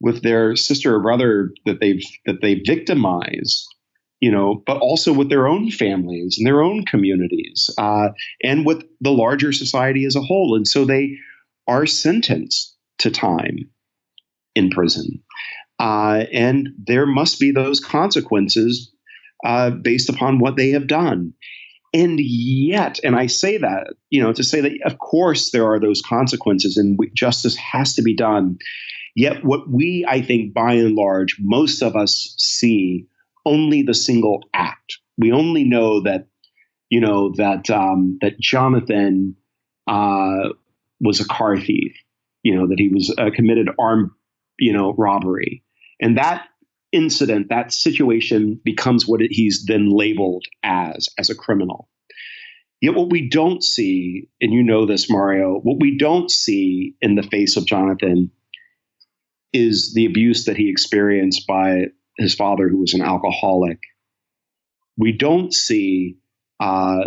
with 0.00 0.22
their 0.22 0.56
sister 0.56 0.94
or 0.94 1.02
brother 1.02 1.50
that 1.66 1.80
they've 1.80 2.02
that 2.24 2.40
they 2.40 2.62
victimize, 2.66 3.66
you 4.20 4.30
know, 4.30 4.62
but 4.66 4.78
also 4.78 5.12
with 5.12 5.30
their 5.30 5.48
own 5.48 5.70
families 5.70 6.36
and 6.38 6.46
their 6.46 6.62
own 6.62 6.84
communities, 6.84 7.70
uh, 7.78 8.08
and 8.42 8.66
with 8.66 8.84
the 9.00 9.10
larger 9.10 9.52
society 9.52 10.04
as 10.04 10.16
a 10.16 10.20
whole. 10.20 10.54
And 10.54 10.68
so 10.68 10.84
they 10.84 11.16
are 11.66 11.86
sentenced 11.86 12.76
to 12.98 13.10
time 13.10 13.70
in 14.54 14.70
prison. 14.70 15.22
Uh, 15.78 16.24
and 16.32 16.68
there 16.86 17.06
must 17.06 17.40
be 17.40 17.50
those 17.50 17.80
consequences 17.80 18.92
uh, 19.44 19.70
based 19.70 20.10
upon 20.10 20.38
what 20.38 20.56
they 20.56 20.70
have 20.70 20.86
done. 20.86 21.32
And 21.92 22.20
yet, 22.20 23.00
and 23.02 23.16
I 23.16 23.26
say 23.26 23.56
that, 23.56 23.94
you 24.10 24.22
know, 24.22 24.32
to 24.32 24.44
say 24.44 24.60
that, 24.60 24.72
of 24.84 24.98
course, 24.98 25.50
there 25.50 25.66
are 25.66 25.80
those 25.80 26.02
consequences 26.02 26.76
and 26.76 26.96
we, 26.98 27.10
justice 27.14 27.56
has 27.56 27.94
to 27.94 28.02
be 28.02 28.14
done. 28.14 28.58
Yet, 29.16 29.44
what 29.44 29.68
we, 29.68 30.04
I 30.06 30.22
think, 30.22 30.54
by 30.54 30.74
and 30.74 30.94
large, 30.94 31.36
most 31.40 31.82
of 31.82 31.96
us 31.96 32.34
see 32.38 33.06
only 33.46 33.82
the 33.82 33.94
single 33.94 34.42
act. 34.54 34.98
We 35.18 35.32
only 35.32 35.64
know 35.64 36.02
that, 36.02 36.26
you 36.88 37.00
know, 37.00 37.32
that 37.36 37.70
um, 37.70 38.18
that 38.20 38.38
Jonathan 38.40 39.36
uh, 39.86 40.50
was 41.00 41.20
a 41.20 41.26
car 41.26 41.58
thief, 41.58 41.92
you 42.42 42.54
know, 42.54 42.66
that 42.68 42.78
he 42.78 42.88
was 42.88 43.14
uh, 43.18 43.30
committed 43.34 43.68
armed, 43.78 44.10
you 44.58 44.72
know, 44.72 44.94
robbery. 44.96 45.62
And 46.00 46.16
that 46.16 46.46
incident, 46.92 47.48
that 47.50 47.72
situation 47.72 48.60
becomes 48.64 49.06
what 49.06 49.22
it, 49.22 49.30
he's 49.30 49.64
then 49.66 49.90
labeled 49.90 50.46
as, 50.62 51.08
as 51.18 51.30
a 51.30 51.34
criminal. 51.34 51.88
Yet 52.80 52.94
what 52.94 53.10
we 53.10 53.28
don't 53.28 53.62
see, 53.62 54.28
and 54.40 54.52
you 54.52 54.62
know 54.62 54.86
this, 54.86 55.10
Mario, 55.10 55.60
what 55.62 55.80
we 55.80 55.98
don't 55.98 56.30
see 56.30 56.94
in 57.02 57.14
the 57.14 57.22
face 57.22 57.56
of 57.56 57.66
Jonathan 57.66 58.30
is 59.52 59.92
the 59.94 60.06
abuse 60.06 60.46
that 60.46 60.56
he 60.56 60.70
experienced 60.70 61.46
by 61.46 61.86
his 62.18 62.34
father, 62.34 62.68
who 62.68 62.78
was 62.78 62.94
an 62.94 63.02
alcoholic. 63.02 63.78
We 64.96 65.12
don't 65.12 65.52
see 65.52 66.16
uh, 66.60 67.04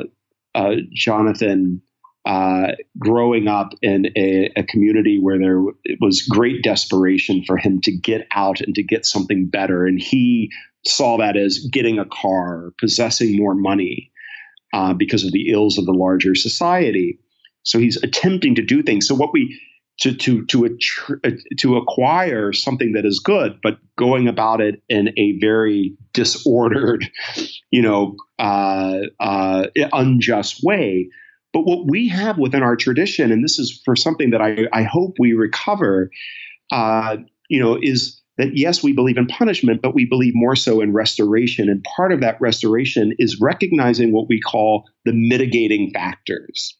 uh, 0.55 0.75
Jonathan 0.93 1.81
uh, 2.25 2.71
growing 2.97 3.47
up 3.47 3.73
in 3.81 4.07
a, 4.15 4.49
a, 4.55 4.63
community 4.63 5.19
where 5.19 5.37
there 5.37 5.61
was 5.99 6.21
great 6.21 6.63
desperation 6.63 7.43
for 7.43 7.57
him 7.57 7.81
to 7.81 7.91
get 7.91 8.25
out 8.33 8.61
and 8.61 8.73
to 8.73 8.81
get 8.81 9.05
something 9.05 9.45
better. 9.45 9.85
And 9.85 9.99
he 10.01 10.49
saw 10.85 11.17
that 11.17 11.35
as 11.35 11.67
getting 11.71 11.99
a 11.99 12.05
car, 12.05 12.71
possessing 12.79 13.35
more 13.35 13.53
money 13.53 14.09
uh, 14.73 14.93
because 14.93 15.25
of 15.25 15.33
the 15.33 15.51
ills 15.51 15.77
of 15.77 15.85
the 15.85 15.91
larger 15.91 16.33
society. 16.33 17.19
So 17.63 17.77
he's 17.77 18.01
attempting 18.01 18.55
to 18.55 18.61
do 18.61 18.81
things. 18.83 19.05
So 19.05 19.15
what 19.15 19.33
we 19.33 19.59
to 20.01 20.13
to 20.15 20.45
to 20.45 20.77
to 21.59 21.77
acquire 21.77 22.53
something 22.53 22.93
that 22.93 23.05
is 23.05 23.19
good, 23.19 23.59
but 23.61 23.77
going 23.97 24.27
about 24.27 24.61
it 24.61 24.81
in 24.89 25.09
a 25.17 25.37
very 25.39 25.95
disordered, 26.13 27.09
you 27.71 27.81
know, 27.81 28.15
uh, 28.39 28.99
uh 29.19 29.67
unjust 29.93 30.61
way 30.63 31.09
but 31.53 31.65
what 31.65 31.85
we 31.87 32.09
have 32.09 32.39
within 32.39 32.63
our 32.63 32.75
tradition, 32.75 33.31
and 33.31 33.43
this 33.43 33.59
is 33.59 33.79
for 33.85 33.95
something 33.95 34.31
that 34.31 34.41
I, 34.41 34.67
I 34.73 34.83
hope 34.83 35.13
we 35.19 35.33
recover, 35.33 36.09
uh, 36.71 37.17
you 37.47 37.61
know, 37.61 37.77
is 37.79 38.19
that 38.39 38.57
yes, 38.57 38.81
we 38.81 38.91
believe 38.91 39.17
in 39.17 39.27
punishment, 39.27 39.81
but 39.83 39.93
we 39.93 40.05
believe 40.05 40.33
more 40.35 40.55
so 40.55 40.81
in 40.81 40.91
restoration. 40.91 41.69
And 41.69 41.83
part 41.95 42.11
of 42.11 42.21
that 42.21 42.41
restoration 42.41 43.13
is 43.19 43.39
recognizing 43.39 44.11
what 44.11 44.27
we 44.27 44.41
call 44.41 44.85
the 45.05 45.13
mitigating 45.13 45.91
factors, 45.93 46.75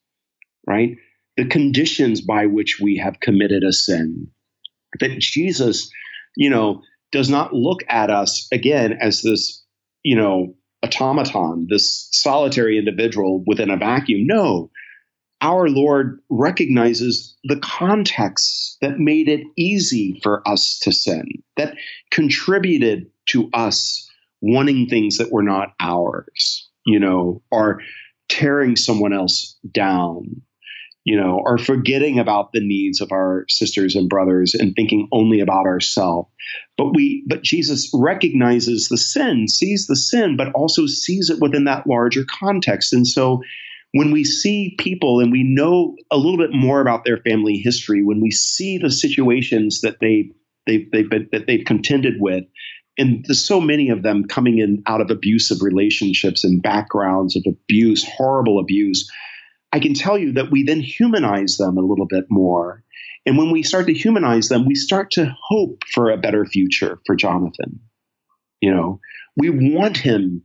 right? 0.68 0.98
The 1.38 1.46
conditions 1.46 2.22
by 2.22 2.46
which 2.46 2.80
we 2.82 2.98
have 2.98 3.20
committed 3.20 3.64
a 3.64 3.74
sin. 3.74 4.28
That 5.00 5.20
Jesus, 5.20 5.90
you 6.36 6.50
know, 6.50 6.82
does 7.12 7.30
not 7.30 7.54
look 7.54 7.82
at 7.90 8.10
us 8.10 8.48
again 8.52 8.98
as 9.02 9.22
this, 9.22 9.64
you 10.04 10.16
know, 10.16 10.56
automaton, 10.84 11.68
this 11.70 12.08
solitary 12.12 12.78
individual 12.78 13.44
within 13.48 13.70
a 13.70 13.78
vacuum. 13.78 14.28
No, 14.28 14.70
our 15.42 15.70
Lord 15.70 16.20
recognizes 16.30 17.38
the 17.44 17.60
context 17.60 18.78
that 18.82 19.00
made 19.00 19.28
it 19.28 19.42
easy 19.58 20.20
for 20.24 20.48
us 20.48 20.80
to 20.84 20.92
sin, 20.92 21.26
that 21.58 21.76
contributed 22.12 23.08
to 23.28 23.50
us 23.54 24.10
wanting 24.42 24.88
things 24.88 25.18
that 25.18 25.32
were 25.32 25.44
not 25.44 25.74
ours, 25.80 26.70
you 26.86 27.00
know, 27.00 27.42
or 27.52 27.82
tearing 28.30 28.76
someone 28.76 29.14
else 29.14 29.58
down, 29.72 30.42
you 31.06 31.20
know, 31.20 31.42
or 31.44 31.58
forgetting 31.58 32.20
about 32.20 32.52
the 32.54 32.66
needs 32.66 33.02
of 33.02 33.12
our 33.12 33.46
sisters 33.50 33.96
and 33.96 34.10
brothers 34.10 34.54
and 34.54 34.74
thinking 34.76 35.08
only 35.12 35.42
about 35.42 35.66
ourselves. 35.66 36.30
But 36.78 36.96
we 36.96 37.26
but 37.28 37.44
Jesus 37.44 37.92
recognizes 37.94 38.88
the 38.88 38.98
sin, 38.98 39.48
sees 39.48 39.88
the 39.88 39.96
sin, 39.96 40.38
but 40.38 40.52
also 40.54 40.86
sees 40.86 41.30
it 41.30 41.40
within 41.40 41.66
that 41.66 41.88
larger 41.88 42.26
context. 42.30 42.94
And 42.94 43.08
so 43.08 43.42
when 43.94 44.12
we 44.12 44.24
see 44.24 44.76
people 44.80 45.20
and 45.20 45.32
we 45.32 45.44
know 45.44 45.96
a 46.12 46.18
little 46.18 46.38
bit 46.38 46.52
more 46.52 46.82
about 46.82 47.06
their 47.06 47.18
family 47.18 47.58
history, 47.58 48.04
when 48.04 48.22
we 48.22 48.32
see 48.32 48.78
the 48.78 48.92
situations 48.92 49.82
that 49.82 49.98
they 50.00 50.32
they've, 50.66 50.90
they've 50.92 51.10
been, 51.10 51.30
that 51.32 51.48
they've 51.48 51.66
contended 51.66 52.16
with, 52.20 52.46
and 52.98 53.26
there's 53.28 53.46
so 53.46 53.60
many 53.60 53.90
of 53.90 54.04
them 54.04 54.26
coming 54.26 54.60
in 54.60 54.84
out 54.88 55.02
of 55.02 55.10
abusive 55.10 55.62
relationships 55.62 56.44
and 56.44 56.62
backgrounds 56.62 57.36
of 57.36 57.44
abuse, 57.48 58.08
horrible 58.08 58.60
abuse. 58.60 59.10
I 59.74 59.80
can 59.80 59.96
tell 59.96 60.20
you 60.20 60.34
that 60.34 60.52
we 60.52 60.64
then 60.64 60.80
humanize 60.80 61.58
them 61.58 61.78
a 61.78 61.82
little 61.82 62.06
bit 62.06 62.26
more. 62.30 62.84
And 63.26 63.38
when 63.38 63.50
we 63.50 63.64
start 63.64 63.88
to 63.88 63.94
humanize 63.94 64.48
them, 64.48 64.68
we 64.68 64.76
start 64.76 65.10
to 65.12 65.36
hope 65.50 65.84
for 65.92 66.12
a 66.12 66.18
better 66.18 66.46
future 66.46 67.00
for 67.08 67.16
Jonathan. 67.16 67.80
You 68.62 68.74
know, 68.74 69.00
we 69.36 69.50
want 69.50 69.98
him 69.98 70.44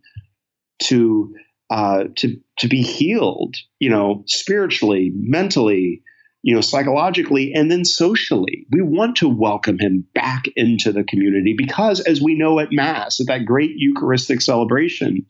to 0.84 1.34
uh, 1.70 2.04
to 2.16 2.36
to 2.60 2.68
be 2.68 2.82
healed. 2.82 3.56
You 3.78 3.90
know, 3.90 4.24
spiritually, 4.26 5.12
mentally, 5.14 6.02
you 6.48 6.54
know, 6.54 6.62
psychologically 6.62 7.52
and 7.52 7.70
then 7.70 7.84
socially. 7.84 8.66
We 8.70 8.80
want 8.80 9.16
to 9.16 9.28
welcome 9.28 9.78
him 9.78 10.06
back 10.14 10.46
into 10.56 10.92
the 10.92 11.04
community 11.04 11.54
because, 11.54 12.00
as 12.00 12.22
we 12.22 12.34
know 12.34 12.58
at 12.58 12.72
Mass, 12.72 13.20
at 13.20 13.26
that 13.26 13.44
great 13.44 13.72
Eucharistic 13.76 14.40
celebration, 14.40 15.26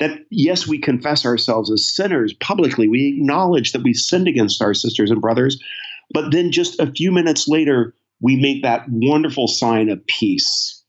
that 0.00 0.22
yes, 0.28 0.66
we 0.66 0.80
confess 0.80 1.24
ourselves 1.24 1.70
as 1.70 1.86
sinners 1.86 2.34
publicly. 2.40 2.88
We 2.88 3.14
acknowledge 3.16 3.70
that 3.70 3.84
we 3.84 3.94
sinned 3.94 4.26
against 4.26 4.60
our 4.60 4.74
sisters 4.74 5.12
and 5.12 5.20
brothers. 5.20 5.56
But 6.12 6.32
then 6.32 6.50
just 6.50 6.80
a 6.80 6.90
few 6.90 7.12
minutes 7.12 7.46
later, 7.46 7.94
we 8.20 8.34
make 8.34 8.64
that 8.64 8.86
wonderful 8.88 9.46
sign 9.46 9.88
of 9.88 10.04
peace, 10.08 10.82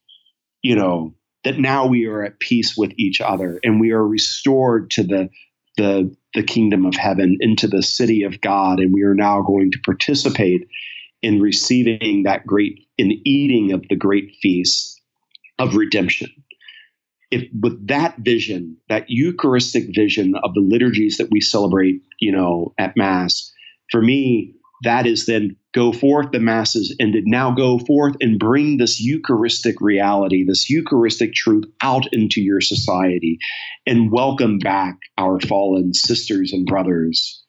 you 0.63 0.75
know, 0.75 1.13
that 1.43 1.59
now 1.59 1.85
we 1.85 2.07
are 2.07 2.23
at 2.23 2.39
peace 2.39 2.75
with 2.75 2.93
each 2.97 3.21
other 3.21 3.59
and 3.63 3.79
we 3.79 3.91
are 3.91 4.07
restored 4.07 4.89
to 4.89 5.03
the 5.03 5.29
the 5.77 6.15
the 6.33 6.43
kingdom 6.43 6.85
of 6.85 6.95
heaven 6.95 7.37
into 7.39 7.67
the 7.67 7.81
city 7.81 8.23
of 8.23 8.41
God, 8.41 8.79
and 8.79 8.93
we 8.93 9.03
are 9.03 9.15
now 9.15 9.41
going 9.41 9.71
to 9.71 9.79
participate 9.85 10.67
in 11.21 11.41
receiving 11.41 12.23
that 12.23 12.45
great, 12.45 12.87
in 12.97 13.11
eating 13.25 13.71
of 13.71 13.83
the 13.89 13.95
great 13.95 14.35
feast 14.41 15.01
of 15.57 15.75
redemption. 15.75 16.29
If 17.31 17.43
with 17.59 17.87
that 17.87 18.17
vision, 18.19 18.77
that 18.89 19.05
Eucharistic 19.07 19.85
vision 19.93 20.35
of 20.43 20.53
the 20.53 20.61
liturgies 20.61 21.17
that 21.17 21.29
we 21.31 21.41
celebrate, 21.41 22.01
you 22.19 22.31
know, 22.31 22.73
at 22.77 22.95
Mass, 22.95 23.51
for 23.91 24.01
me, 24.01 24.53
that 24.83 25.07
is 25.07 25.25
then 25.25 25.55
go 25.73 25.91
forth 25.91 26.31
the 26.31 26.39
masses 26.39 26.95
and 26.99 27.13
to 27.13 27.21
now 27.25 27.51
go 27.51 27.79
forth 27.79 28.15
and 28.21 28.39
bring 28.39 28.77
this 28.77 28.99
Eucharistic 28.99 29.81
reality, 29.81 30.45
this 30.45 30.69
Eucharistic 30.69 31.33
truth 31.33 31.65
out 31.81 32.05
into 32.13 32.41
your 32.41 32.61
society 32.61 33.39
and 33.85 34.11
welcome 34.11 34.59
back 34.59 34.97
our 35.17 35.39
fallen 35.39 35.93
sisters 35.93 36.53
and 36.53 36.65
brothers. 36.65 37.43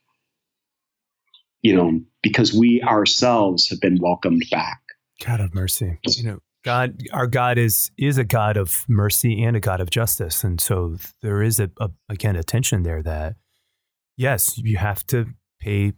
You 1.63 1.75
know, 1.75 2.01
because 2.23 2.55
we 2.55 2.83
ourselves 2.83 3.69
have 3.69 3.81
been 3.81 3.99
welcomed 4.01 4.45
back. 4.51 4.81
God 5.25 5.41
of 5.41 5.55
mercy. 5.55 5.99
You 6.07 6.23
know, 6.25 6.39
God, 6.65 7.03
our 7.13 7.27
God 7.27 7.59
is 7.59 7.91
is 7.99 8.17
a 8.17 8.25
God 8.25 8.57
of 8.57 8.85
mercy 8.89 9.43
and 9.43 9.57
a 9.57 9.61
God 9.61 9.81
of 9.81 9.91
justice, 9.91 10.45
and 10.45 10.61
so 10.61 10.97
there 11.21 11.43
is 11.43 11.59
a, 11.59 11.69
a 11.81 11.91
again 12.09 12.37
a 12.37 12.45
tension 12.45 12.85
there 12.85 13.03
that 13.03 13.35
yes, 14.17 14.59
you 14.59 14.77
have 14.77 15.07
to 15.07 15.27
pay 15.61 15.95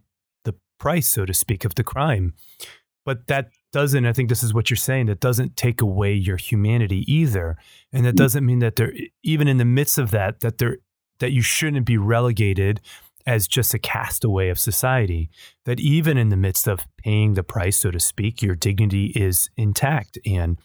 price, 0.81 1.07
so 1.07 1.27
to 1.27 1.33
speak, 1.33 1.63
of 1.63 1.75
the 1.75 1.83
crime. 1.83 2.33
But 3.05 3.27
that 3.27 3.51
doesn't, 3.71 4.03
I 4.03 4.13
think 4.13 4.29
this 4.29 4.41
is 4.41 4.51
what 4.51 4.71
you're 4.71 4.77
saying, 4.77 5.05
that 5.05 5.19
doesn't 5.19 5.55
take 5.55 5.79
away 5.79 6.13
your 6.13 6.37
humanity 6.37 7.05
either. 7.07 7.55
And 7.93 8.03
that 8.03 8.15
mm. 8.15 8.17
doesn't 8.17 8.43
mean 8.43 8.59
that 8.59 8.77
there, 8.77 8.91
even 9.23 9.47
in 9.47 9.57
the 9.57 9.65
midst 9.65 9.99
of 9.99 10.09
that, 10.09 10.39
that 10.39 10.57
there, 10.57 10.77
that 11.19 11.33
you 11.33 11.43
shouldn't 11.43 11.85
be 11.85 11.99
relegated 11.99 12.81
as 13.27 13.47
just 13.47 13.75
a 13.75 13.79
castaway 13.79 14.49
of 14.49 14.57
society. 14.57 15.29
That 15.65 15.79
even 15.79 16.17
in 16.17 16.29
the 16.29 16.35
midst 16.35 16.67
of 16.67 16.87
paying 16.97 17.35
the 17.35 17.43
price, 17.43 17.77
so 17.77 17.91
to 17.91 17.99
speak, 17.99 18.41
your 18.41 18.55
dignity 18.55 19.13
is 19.15 19.51
intact 19.55 20.17
and 20.25 20.57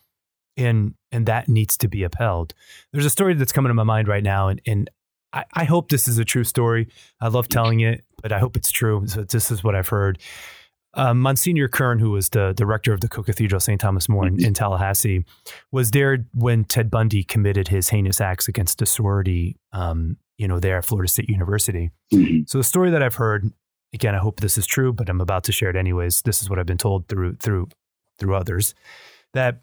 and 0.57 0.95
and 1.13 1.27
that 1.27 1.51
needs 1.51 1.77
to 1.77 1.89
be 1.89 2.03
upheld. 2.03 2.55
There's 2.91 3.05
a 3.05 3.11
story 3.11 3.35
that's 3.35 3.53
coming 3.53 3.69
to 3.69 3.75
my 3.75 3.83
mind 3.85 4.09
right 4.09 4.23
now, 4.23 4.49
and 4.49 4.63
and 4.67 4.89
I, 5.35 5.45
I 5.53 5.65
hope 5.65 5.91
this 5.91 6.09
is 6.09 6.19
a 6.19 6.25
true 6.25 6.45
story. 6.45 6.89
I 7.21 7.29
love 7.29 7.49
telling 7.49 7.81
it 7.81 8.06
but 8.23 8.33
I 8.33 8.39
hope 8.39 8.57
it's 8.57 8.71
true. 8.71 9.07
So 9.07 9.23
this 9.23 9.51
is 9.51 9.63
what 9.63 9.75
I've 9.75 9.89
heard. 9.89 10.19
Uh, 10.95 11.13
Monsignor 11.13 11.69
Kerr, 11.69 11.99
who 11.99 12.11
was 12.11 12.31
the 12.31 12.55
director 12.55 12.93
of 12.95 13.03
the 13.03 13.09
Co-Cathedral 13.09 13.61
St. 13.61 13.79
Thomas 13.79 14.09
More 14.09 14.27
in, 14.27 14.43
in, 14.43 14.55
Tallahassee, 14.55 15.27
was 15.71 15.91
there 15.91 16.27
when 16.33 16.65
Ted 16.65 16.91
Bundy 16.91 17.23
committed 17.23 17.69
his 17.69 17.91
heinous 17.91 18.19
acts 18.19 18.49
against 18.49 18.79
the 18.79 18.87
sorority, 18.87 19.57
um, 19.73 20.17
you 20.39 20.49
know, 20.49 20.59
there 20.59 20.79
at 20.79 20.87
Florida 20.87 21.11
State 21.11 21.29
University. 21.29 21.91
Mm-hmm. 22.15 22.45
So 22.47 22.57
the 22.57 22.65
story 22.65 22.91
that 22.91 23.03
I've 23.03 23.17
heard, 23.17 23.53
again, 23.93 24.15
I 24.15 24.19
hope 24.19 24.41
this 24.41 24.57
is 24.57 24.67
true, 24.67 24.91
but 24.91 25.11
I'm 25.11 25.21
about 25.21 25.45
to 25.45 25.53
share 25.53 25.69
it 25.69 25.77
anyways. 25.77 26.23
This 26.23 26.41
is 26.41 26.49
what 26.49 26.59
I've 26.59 26.67
been 26.67 26.79
told 26.79 27.09
through 27.09 27.37
through 27.37 27.69
through 28.19 28.35
others 28.35 28.75
that 29.35 29.61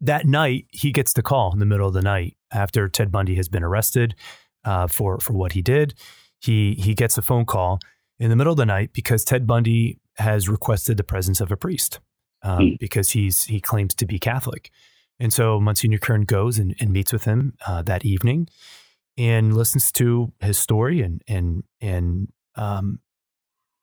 that 0.00 0.26
night 0.26 0.66
he 0.72 0.90
gets 0.90 1.12
the 1.12 1.22
call 1.22 1.52
in 1.52 1.60
the 1.60 1.66
middle 1.66 1.86
of 1.86 1.94
the 1.94 2.02
night 2.02 2.36
after 2.52 2.88
Ted 2.88 3.12
Bundy 3.12 3.36
has 3.36 3.48
been 3.48 3.62
arrested 3.62 4.16
uh, 4.64 4.88
for 4.88 5.18
for 5.20 5.32
what 5.32 5.52
he 5.52 5.62
did 5.62 5.94
he 6.40 6.74
he 6.74 6.94
gets 6.94 7.18
a 7.18 7.22
phone 7.22 7.44
call 7.44 7.78
in 8.18 8.30
the 8.30 8.36
middle 8.36 8.52
of 8.52 8.56
the 8.56 8.66
night 8.66 8.92
because 8.92 9.24
Ted 9.24 9.46
Bundy 9.46 9.98
has 10.16 10.48
requested 10.48 10.96
the 10.96 11.04
presence 11.04 11.40
of 11.40 11.52
a 11.52 11.56
priest 11.56 12.00
um, 12.42 12.58
mm. 12.60 12.78
because 12.78 13.10
he's 13.10 13.44
he 13.44 13.60
claims 13.60 13.94
to 13.94 14.06
be 14.06 14.18
Catholic, 14.18 14.70
and 15.18 15.32
so 15.32 15.60
Monsignor 15.60 15.98
Kerr 15.98 16.18
goes 16.18 16.58
and, 16.58 16.74
and 16.80 16.92
meets 16.92 17.12
with 17.12 17.24
him 17.24 17.54
uh, 17.66 17.82
that 17.82 18.04
evening 18.04 18.48
and 19.18 19.56
listens 19.56 19.90
to 19.92 20.32
his 20.40 20.58
story 20.58 21.00
and 21.00 21.22
and 21.26 21.64
and 21.80 22.28
um, 22.56 23.00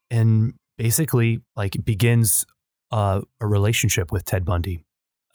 and 0.09 0.53
basically 0.77 1.41
like 1.55 1.83
begins 1.83 2.45
uh, 2.91 3.21
a 3.41 3.47
relationship 3.47 4.11
with 4.11 4.25
Ted 4.25 4.45
Bundy. 4.45 4.85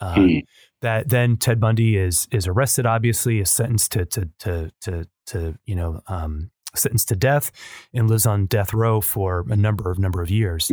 Uh, 0.01 0.15
mm. 0.15 0.43
That 0.81 1.09
then 1.09 1.35
Ted 1.37 1.59
Bundy 1.59 1.97
is 1.97 2.27
is 2.31 2.47
arrested. 2.47 2.85
Obviously, 2.85 3.39
is 3.39 3.51
sentenced 3.51 3.91
to 3.93 4.05
to 4.05 4.29
to 4.39 4.71
to, 4.81 5.07
to 5.27 5.57
you 5.65 5.75
know 5.75 6.01
um, 6.07 6.51
sentenced 6.75 7.07
to 7.09 7.15
death 7.15 7.51
and 7.93 8.09
lives 8.09 8.25
on 8.25 8.45
death 8.45 8.73
row 8.73 9.01
for 9.01 9.45
a 9.49 9.55
number 9.55 9.89
of 9.89 9.99
number 9.99 10.21
of 10.21 10.29
years. 10.29 10.71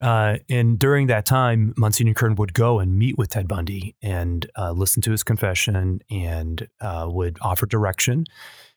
Uh, 0.00 0.38
and 0.48 0.78
during 0.78 1.08
that 1.08 1.26
time, 1.26 1.74
Monsignor 1.76 2.14
Kerr 2.14 2.32
would 2.32 2.54
go 2.54 2.78
and 2.78 2.98
meet 2.98 3.18
with 3.18 3.30
Ted 3.30 3.46
Bundy 3.46 3.94
and 4.02 4.46
uh, 4.56 4.72
listen 4.72 5.02
to 5.02 5.10
his 5.10 5.22
confession 5.22 6.00
and 6.10 6.68
uh, 6.80 7.06
would 7.08 7.38
offer 7.42 7.66
direction 7.66 8.24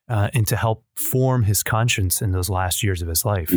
uh, 0.10 0.30
and 0.34 0.46
to 0.48 0.58
help 0.58 0.84
form 0.96 1.44
his 1.44 1.64
conscience 1.64 2.22
in 2.22 2.32
those 2.32 2.50
last 2.50 2.84
years 2.84 3.02
of 3.02 3.08
his 3.08 3.24
life. 3.26 3.54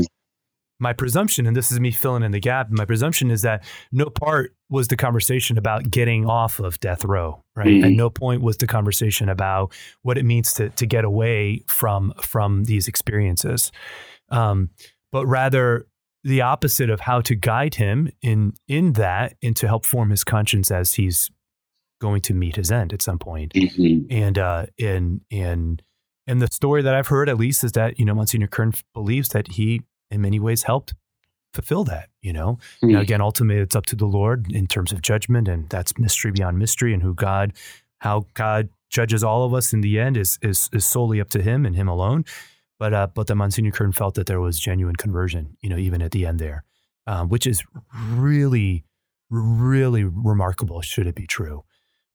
My 0.79 0.93
presumption, 0.93 1.47
and 1.47 1.57
this 1.57 1.73
is 1.73 1.81
me 1.81 1.91
filling 1.91 2.23
in 2.23 2.33
the 2.33 2.41
gap, 2.41 2.71
my 2.71 2.85
presumption 2.85 3.31
is 3.31 3.43
that 3.43 3.65
no 3.93 4.07
part 4.07 4.55
was 4.69 4.89
the 4.89 4.97
conversation 4.97 5.57
about 5.57 5.91
getting 5.91 6.27
off 6.27 6.59
of 6.59 6.79
death 6.81 7.05
row, 7.05 7.43
right? 7.55 7.67
Mm-hmm. 7.67 7.85
At 7.85 7.93
no 7.93 8.11
point 8.11 8.43
was 8.43 8.59
the 8.59 8.67
conversation 8.67 9.29
about 9.29 9.73
what 10.03 10.19
it 10.19 10.25
means 10.25 10.53
to 10.55 10.69
to 10.71 10.87
get 10.87 11.05
away 11.05 11.63
from 11.67 12.13
from 12.21 12.65
these 12.65 12.89
experiences, 12.89 13.73
um, 14.29 14.71
but 15.13 15.27
rather 15.27 15.87
the 16.25 16.41
opposite 16.41 16.91
of 16.91 17.01
how 17.01 17.21
to 17.21 17.35
guide 17.35 17.77
him 17.77 18.11
in 18.21 18.53
in 18.67 18.95
that 18.95 19.37
and 19.43 19.57
to 19.57 19.69
help 19.69 19.87
form 19.87 20.11
his 20.11 20.25
conscience 20.25 20.71
as 20.71 20.95
he's 20.95 21.31
going 22.01 22.21
to 22.21 22.35
meet 22.35 22.57
his 22.57 22.71
end 22.71 22.93
at 22.93 23.03
some 23.03 23.19
point. 23.19 23.53
Mm-hmm. 23.55 24.13
And 24.13 24.39
uh, 24.39 24.67
and 24.79 25.21
and 25.31 25.83
and 26.27 26.43
the 26.43 26.49
story 26.51 26.83
that 26.83 26.95
I've 26.95 27.07
heard, 27.07 27.29
at 27.29 27.39
least, 27.39 27.65
is 27.65 27.73
that 27.73 27.99
you 27.99 28.05
know 28.05 28.15
Monsignor 28.15 28.49
Kerr 28.49 28.73
believes 28.93 29.31
that 29.31 29.53
he 29.53 29.83
in 30.11 30.21
many 30.21 30.39
ways 30.39 30.65
helped 30.65 30.95
fulfill 31.53 31.85
that 31.85 32.11
you 32.21 32.33
know 32.33 32.59
mm-hmm. 32.83 32.93
now 32.93 33.01
again 33.01 33.21
ultimately 33.21 33.63
it's 33.63 33.75
up 33.75 33.87
to 33.87 33.97
the 33.97 34.05
lord 34.05 34.51
in 34.53 34.67
terms 34.67 34.93
of 34.93 35.01
judgment 35.01 35.49
and 35.49 35.69
that's 35.71 35.99
mystery 35.99 36.31
beyond 36.31 36.59
mystery 36.59 36.93
and 36.93 37.03
who 37.03 37.15
god 37.15 37.53
how 37.99 38.27
god 38.35 38.69
judges 38.91 39.25
all 39.25 39.45
of 39.45 39.55
us 39.55 39.73
in 39.73 39.81
the 39.81 39.99
end 39.99 40.17
is 40.17 40.39
is, 40.43 40.69
is 40.73 40.85
solely 40.85 41.21
up 41.21 41.31
to 41.31 41.41
him 41.41 41.65
and 41.65 41.75
him 41.75 41.89
alone 41.89 42.25
but 42.79 42.93
uh, 42.93 43.07
but 43.09 43.27
the 43.27 43.35
Monsignor 43.35 43.71
Kerr 43.71 43.93
felt 43.93 44.15
that 44.15 44.27
there 44.27 44.41
was 44.41 44.59
genuine 44.59 44.97
conversion, 44.97 45.57
you 45.61 45.71
know, 45.71 45.79
even 45.79 46.03
at 46.03 46.11
the 46.11 46.27
end 46.27 46.39
there, 46.39 46.65
um, 47.07 47.29
which 47.29 47.47
is 47.47 47.65
really, 47.95 48.85
really 49.31 50.05
remarkable. 50.05 50.83
Should 50.83 51.07
it 51.07 51.15
be 51.15 51.27
true? 51.27 51.65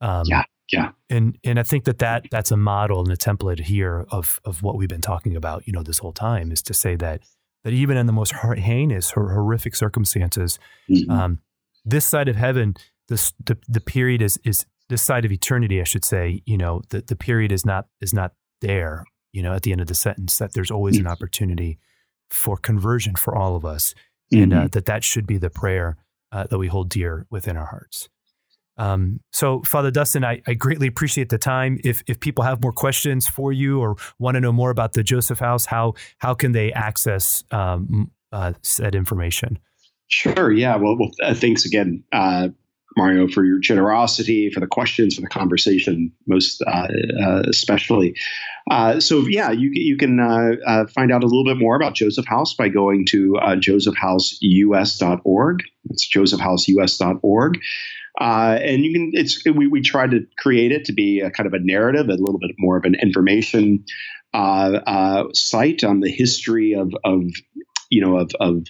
Um, 0.02 0.24
yeah, 0.28 0.44
yeah. 0.72 0.92
And 1.10 1.38
and 1.44 1.60
I 1.60 1.64
think 1.64 1.86
that 1.86 2.00
that 2.00 2.26
that's 2.30 2.52
a 2.52 2.58
model 2.58 3.00
and 3.00 3.12
a 3.12 3.18
template 3.18 3.62
here 3.62 4.06
of 4.12 4.40
of 4.46 4.62
what 4.62 4.78
we've 4.78 4.90
been 4.90 5.02
talking 5.02 5.36
about, 5.36 5.66
you 5.66 5.74
know, 5.74 5.84
this 5.84 5.98
whole 5.98 6.14
time 6.14 6.52
is 6.52 6.62
to 6.64 6.74
say 6.74 6.96
that 6.98 7.22
that 7.64 7.74
even 7.74 7.98
in 7.98 8.06
the 8.06 8.14
most 8.14 8.34
heinous, 8.34 9.14
or 9.16 9.32
horrific 9.32 9.76
circumstances, 9.76 10.60
mm-hmm. 10.90 11.12
um, 11.12 11.40
this 11.86 12.06
side 12.06 12.28
of 12.28 12.36
heaven, 12.36 12.76
this 13.08 13.34
the, 13.46 13.58
the 13.68 13.82
period 13.82 14.22
is 14.22 14.40
is 14.44 14.66
this 14.90 15.02
side 15.02 15.26
of 15.26 15.32
eternity, 15.32 15.80
I 15.80 15.86
should 15.86 16.06
say. 16.06 16.42
You 16.46 16.58
know, 16.58 16.82
the 16.90 17.02
the 17.02 17.16
period 17.16 17.52
is 17.52 17.66
not 17.66 17.88
is 18.00 18.14
not 18.14 18.34
there. 18.62 19.06
You 19.32 19.44
know, 19.44 19.54
at 19.54 19.64
the 19.64 19.72
end 19.72 19.82
of 19.82 19.88
the 19.88 19.96
sentence, 19.96 20.38
that 20.40 20.54
there's 20.54 20.72
always 20.72 20.98
an 20.98 21.08
opportunity 21.08 21.80
for 22.30 22.58
conversion 22.58 23.16
for 23.16 23.36
all 23.36 23.56
of 23.56 23.66
us, 23.66 23.94
mm-hmm. 24.34 24.44
and 24.44 24.54
uh, 24.54 24.68
that 24.72 24.86
that 24.86 25.04
should 25.04 25.28
be 25.28 25.38
the 25.38 25.50
prayer 25.50 25.98
uh, 26.32 26.46
that 26.50 26.58
we 26.58 26.68
hold 26.68 26.90
dear 26.90 27.26
within 27.30 27.58
our 27.58 27.68
hearts. 27.68 28.10
Um, 28.82 29.20
so, 29.32 29.62
Father 29.62 29.92
Dustin, 29.92 30.26
I, 30.26 30.42
I, 30.48 30.56
greatly 30.56 30.88
appreciate 30.88 31.30
the 31.30 31.38
time. 31.38 31.80
If 31.84 32.02
if 32.08 32.20
people 32.20 32.44
have 32.44 32.64
more 32.64 32.72
questions 32.72 33.28
for 33.28 33.54
you 33.54 33.80
or 33.80 33.96
want 34.18 34.34
to 34.36 34.42
know 34.42 34.52
more 34.52 34.72
about 34.72 34.94
the 34.94 35.04
Joseph 35.04 35.38
House, 35.38 35.66
how 35.66 35.94
how 36.18 36.34
can 36.34 36.54
they 36.54 36.74
access 36.74 37.44
um, 37.52 38.10
uh, 38.32 38.54
said 38.64 38.96
information? 38.96 39.60
Sure. 40.08 40.52
Yeah. 40.52 40.78
Well, 40.78 40.98
well 40.98 41.12
uh, 41.22 41.36
thanks 41.36 41.64
again. 41.64 42.04
Uh, 42.12 42.50
Mario, 42.98 43.28
for 43.28 43.46
your 43.46 43.60
generosity, 43.60 44.50
for 44.50 44.60
the 44.60 44.68
questions, 44.68 45.16
for 45.16 45.22
the 45.22 45.28
conversation, 45.28 46.12
most 46.28 46.62
uh, 46.64 46.88
uh, 47.24 47.44
especially. 47.48 48.16
Uh, 48.70 49.00
so, 49.00 49.26
yeah, 49.30 49.52
you, 49.52 49.70
you 49.72 49.96
can 49.96 50.18
find 50.90 51.12
out 51.12 51.24
a 51.24 51.28
little 51.28 51.46
bit 51.46 51.58
more 51.58 51.78
about 51.78 51.94
Joseph 51.94 52.26
House 52.26 52.54
by 52.54 52.68
going 52.68 53.06
to 53.06 53.38
josephhouseus.org. 53.60 55.64
It's 55.90 56.06
josephhouseus.org. 56.06 57.60
Uh, 58.22 58.60
and 58.62 58.86
you 58.86 58.94
can, 58.94 59.12
it's, 59.14 59.44
we, 59.46 59.68
we 59.68 59.82
try 59.82 60.06
to 60.06 60.26
create 60.38 60.72
it 60.72 60.86
to 60.86 60.94
be 60.94 61.22
a 61.22 61.32
kind 61.32 61.48
of 61.48 61.54
a 61.54 61.60
narrative, 61.60 62.08
a 62.08 62.12
little 62.12 62.40
bit 62.40 62.52
more 62.60 62.78
of 62.78 62.86
an 62.86 62.96
information 63.02 63.84
site 64.34 65.84
on 65.84 66.00
the 66.00 66.10
history 66.10 66.74
of, 66.74 66.94
of 67.04 67.24
you 67.90 68.00
know, 68.00 68.18
of, 68.18 68.32
of 68.40 68.68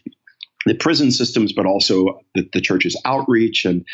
the 0.65 0.75
prison 0.75 1.11
systems, 1.11 1.53
but 1.53 1.65
also 1.65 2.21
the, 2.35 2.47
the 2.53 2.61
church's 2.61 2.95
outreach. 3.05 3.65
And 3.65 3.85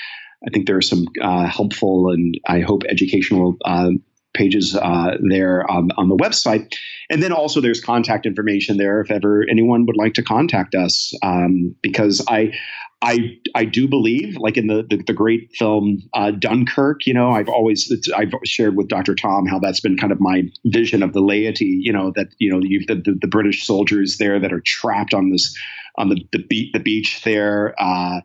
I 0.45 0.49
think 0.51 0.67
there 0.67 0.77
are 0.77 0.81
some 0.81 1.05
uh, 1.21 1.47
helpful 1.47 2.11
and 2.11 2.39
I 2.47 2.59
hope 2.59 2.83
educational 2.87 3.57
uh, 3.65 3.91
pages 4.33 4.75
uh, 4.75 5.17
there 5.29 5.69
on, 5.69 5.89
on, 5.97 6.09
the 6.09 6.15
website. 6.15 6.71
And 7.09 7.23
then 7.23 7.31
also 7.31 7.59
there's 7.59 7.81
contact 7.81 8.25
information 8.25 8.77
there 8.77 9.01
if 9.01 9.09
ever 9.09 9.45
anyone 9.49 9.85
would 9.87 9.97
like 9.97 10.13
to 10.13 10.23
contact 10.23 10.75
us, 10.75 11.13
um, 11.23 11.75
because 11.81 12.23
I, 12.27 12.53
I 13.01 13.37
I 13.53 13.65
do 13.65 13.87
believe, 13.87 14.37
like 14.37 14.57
in 14.57 14.67
the 14.67 14.85
the, 14.89 14.97
the 15.05 15.13
great 15.13 15.51
film 15.55 15.99
uh, 16.13 16.31
Dunkirk, 16.31 17.05
you 17.05 17.13
know, 17.13 17.31
I've 17.31 17.49
always 17.49 17.91
I've 18.15 18.33
shared 18.43 18.75
with 18.75 18.87
Dr. 18.87 19.13
Tom 19.13 19.45
how 19.45 19.59
that's 19.59 19.79
been 19.79 19.97
kind 19.97 20.11
of 20.11 20.19
my 20.19 20.43
vision 20.65 21.03
of 21.03 21.13
the 21.13 21.21
laity, 21.21 21.79
you 21.79 21.93
know, 21.93 22.11
that 22.15 22.27
you 22.39 22.51
know 22.51 22.59
the, 22.59 22.95
the, 22.95 23.17
the 23.21 23.27
British 23.27 23.65
soldiers 23.65 24.17
there 24.17 24.39
that 24.39 24.51
are 24.51 24.61
trapped 24.61 25.13
on 25.13 25.29
this 25.29 25.55
on 25.97 26.09
the 26.09 26.19
the, 26.31 26.39
beat, 26.39 26.73
the 26.73 26.79
beach 26.79 27.21
there, 27.23 27.75
uh, 27.79 28.21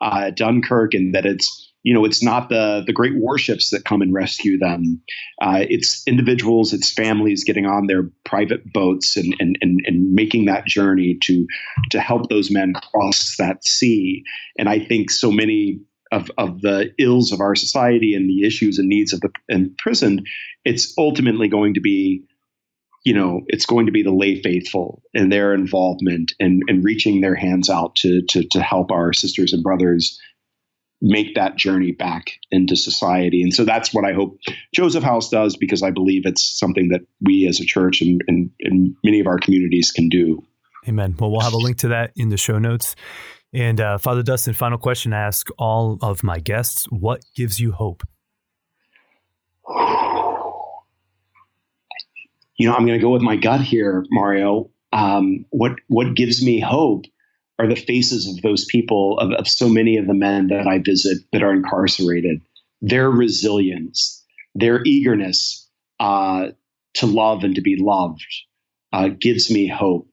uh, 0.00 0.30
Dunkirk, 0.30 0.94
and 0.94 1.14
that 1.14 1.26
it's 1.26 1.73
you 1.84 1.94
know 1.94 2.04
it's 2.04 2.22
not 2.22 2.48
the 2.48 2.82
the 2.86 2.92
great 2.92 3.12
warships 3.16 3.70
that 3.70 3.84
come 3.84 4.02
and 4.02 4.12
rescue 4.12 4.58
them. 4.58 5.00
Uh, 5.40 5.64
it's 5.68 6.02
individuals 6.06 6.72
it's 6.72 6.90
families 6.90 7.44
getting 7.44 7.66
on 7.66 7.86
their 7.86 8.10
private 8.24 8.72
boats 8.72 9.16
and, 9.16 9.36
and 9.38 9.56
and 9.60 9.80
and 9.86 10.12
making 10.12 10.46
that 10.46 10.66
journey 10.66 11.16
to 11.22 11.46
to 11.90 12.00
help 12.00 12.28
those 12.28 12.50
men 12.50 12.72
cross 12.74 13.36
that 13.36 13.64
sea. 13.64 14.24
And 14.58 14.68
i 14.68 14.78
think 14.78 15.10
so 15.10 15.30
many 15.30 15.80
of, 16.12 16.30
of 16.38 16.60
the 16.60 16.92
ills 16.98 17.32
of 17.32 17.40
our 17.40 17.54
society 17.54 18.14
and 18.14 18.28
the 18.28 18.46
issues 18.46 18.78
and 18.78 18.88
needs 18.88 19.12
of 19.12 19.20
the 19.20 19.30
imprisoned 19.48 20.26
it's 20.64 20.94
ultimately 20.96 21.48
going 21.48 21.74
to 21.74 21.80
be 21.80 22.22
you 23.04 23.12
know 23.12 23.42
it's 23.48 23.66
going 23.66 23.86
to 23.86 23.92
be 23.92 24.02
the 24.02 24.12
lay 24.12 24.40
faithful 24.40 25.02
and 25.12 25.32
their 25.32 25.52
involvement 25.54 26.32
and, 26.40 26.62
and 26.68 26.84
reaching 26.84 27.20
their 27.20 27.34
hands 27.34 27.68
out 27.68 27.96
to, 27.96 28.22
to 28.28 28.44
to 28.50 28.62
help 28.62 28.90
our 28.90 29.12
sisters 29.12 29.52
and 29.52 29.62
brothers 29.62 30.18
make 31.04 31.34
that 31.34 31.56
journey 31.56 31.92
back 31.92 32.32
into 32.50 32.74
society. 32.74 33.42
And 33.42 33.52
so 33.52 33.64
that's 33.64 33.92
what 33.92 34.06
I 34.06 34.14
hope 34.14 34.38
Joseph 34.74 35.04
House 35.04 35.28
does 35.28 35.54
because 35.54 35.82
I 35.82 35.90
believe 35.90 36.24
it's 36.24 36.58
something 36.58 36.88
that 36.88 37.02
we 37.20 37.46
as 37.46 37.60
a 37.60 37.64
church 37.64 38.00
and, 38.00 38.22
and, 38.26 38.50
and 38.60 38.96
many 39.04 39.20
of 39.20 39.26
our 39.26 39.38
communities 39.38 39.92
can 39.92 40.08
do. 40.08 40.42
Amen. 40.88 41.14
Well, 41.18 41.30
we'll 41.30 41.42
have 41.42 41.52
a 41.52 41.58
link 41.58 41.76
to 41.78 41.88
that 41.88 42.12
in 42.16 42.30
the 42.30 42.38
show 42.38 42.58
notes. 42.58 42.96
And 43.52 43.80
uh, 43.80 43.98
Father 43.98 44.22
Dustin, 44.22 44.54
final 44.54 44.78
question 44.78 45.12
I 45.12 45.20
ask 45.20 45.46
all 45.58 45.98
of 46.00 46.24
my 46.24 46.38
guests 46.38 46.86
What 46.86 47.22
gives 47.36 47.60
you 47.60 47.72
hope? 47.72 48.02
You 52.56 52.68
know, 52.68 52.74
I'm 52.74 52.86
going 52.86 52.98
to 52.98 53.02
go 53.02 53.10
with 53.10 53.22
my 53.22 53.36
gut 53.36 53.60
here, 53.60 54.04
Mario. 54.10 54.70
Um, 54.92 55.44
what 55.50 55.72
what 55.88 56.14
gives 56.14 56.44
me 56.44 56.60
hope 56.60 57.06
are 57.58 57.68
the 57.68 57.76
faces 57.76 58.26
of 58.28 58.42
those 58.42 58.64
people, 58.64 59.18
of, 59.18 59.32
of 59.32 59.46
so 59.46 59.68
many 59.68 59.96
of 59.96 60.06
the 60.06 60.14
men 60.14 60.48
that 60.48 60.66
I 60.66 60.78
visit 60.78 61.18
that 61.32 61.42
are 61.42 61.52
incarcerated. 61.52 62.40
Their 62.80 63.10
resilience, 63.10 64.24
their 64.54 64.82
eagerness 64.84 65.68
uh, 66.00 66.48
to 66.94 67.06
love 67.06 67.44
and 67.44 67.54
to 67.54 67.60
be 67.60 67.76
loved 67.78 68.26
uh, 68.92 69.08
gives 69.08 69.50
me 69.50 69.68
hope 69.68 70.08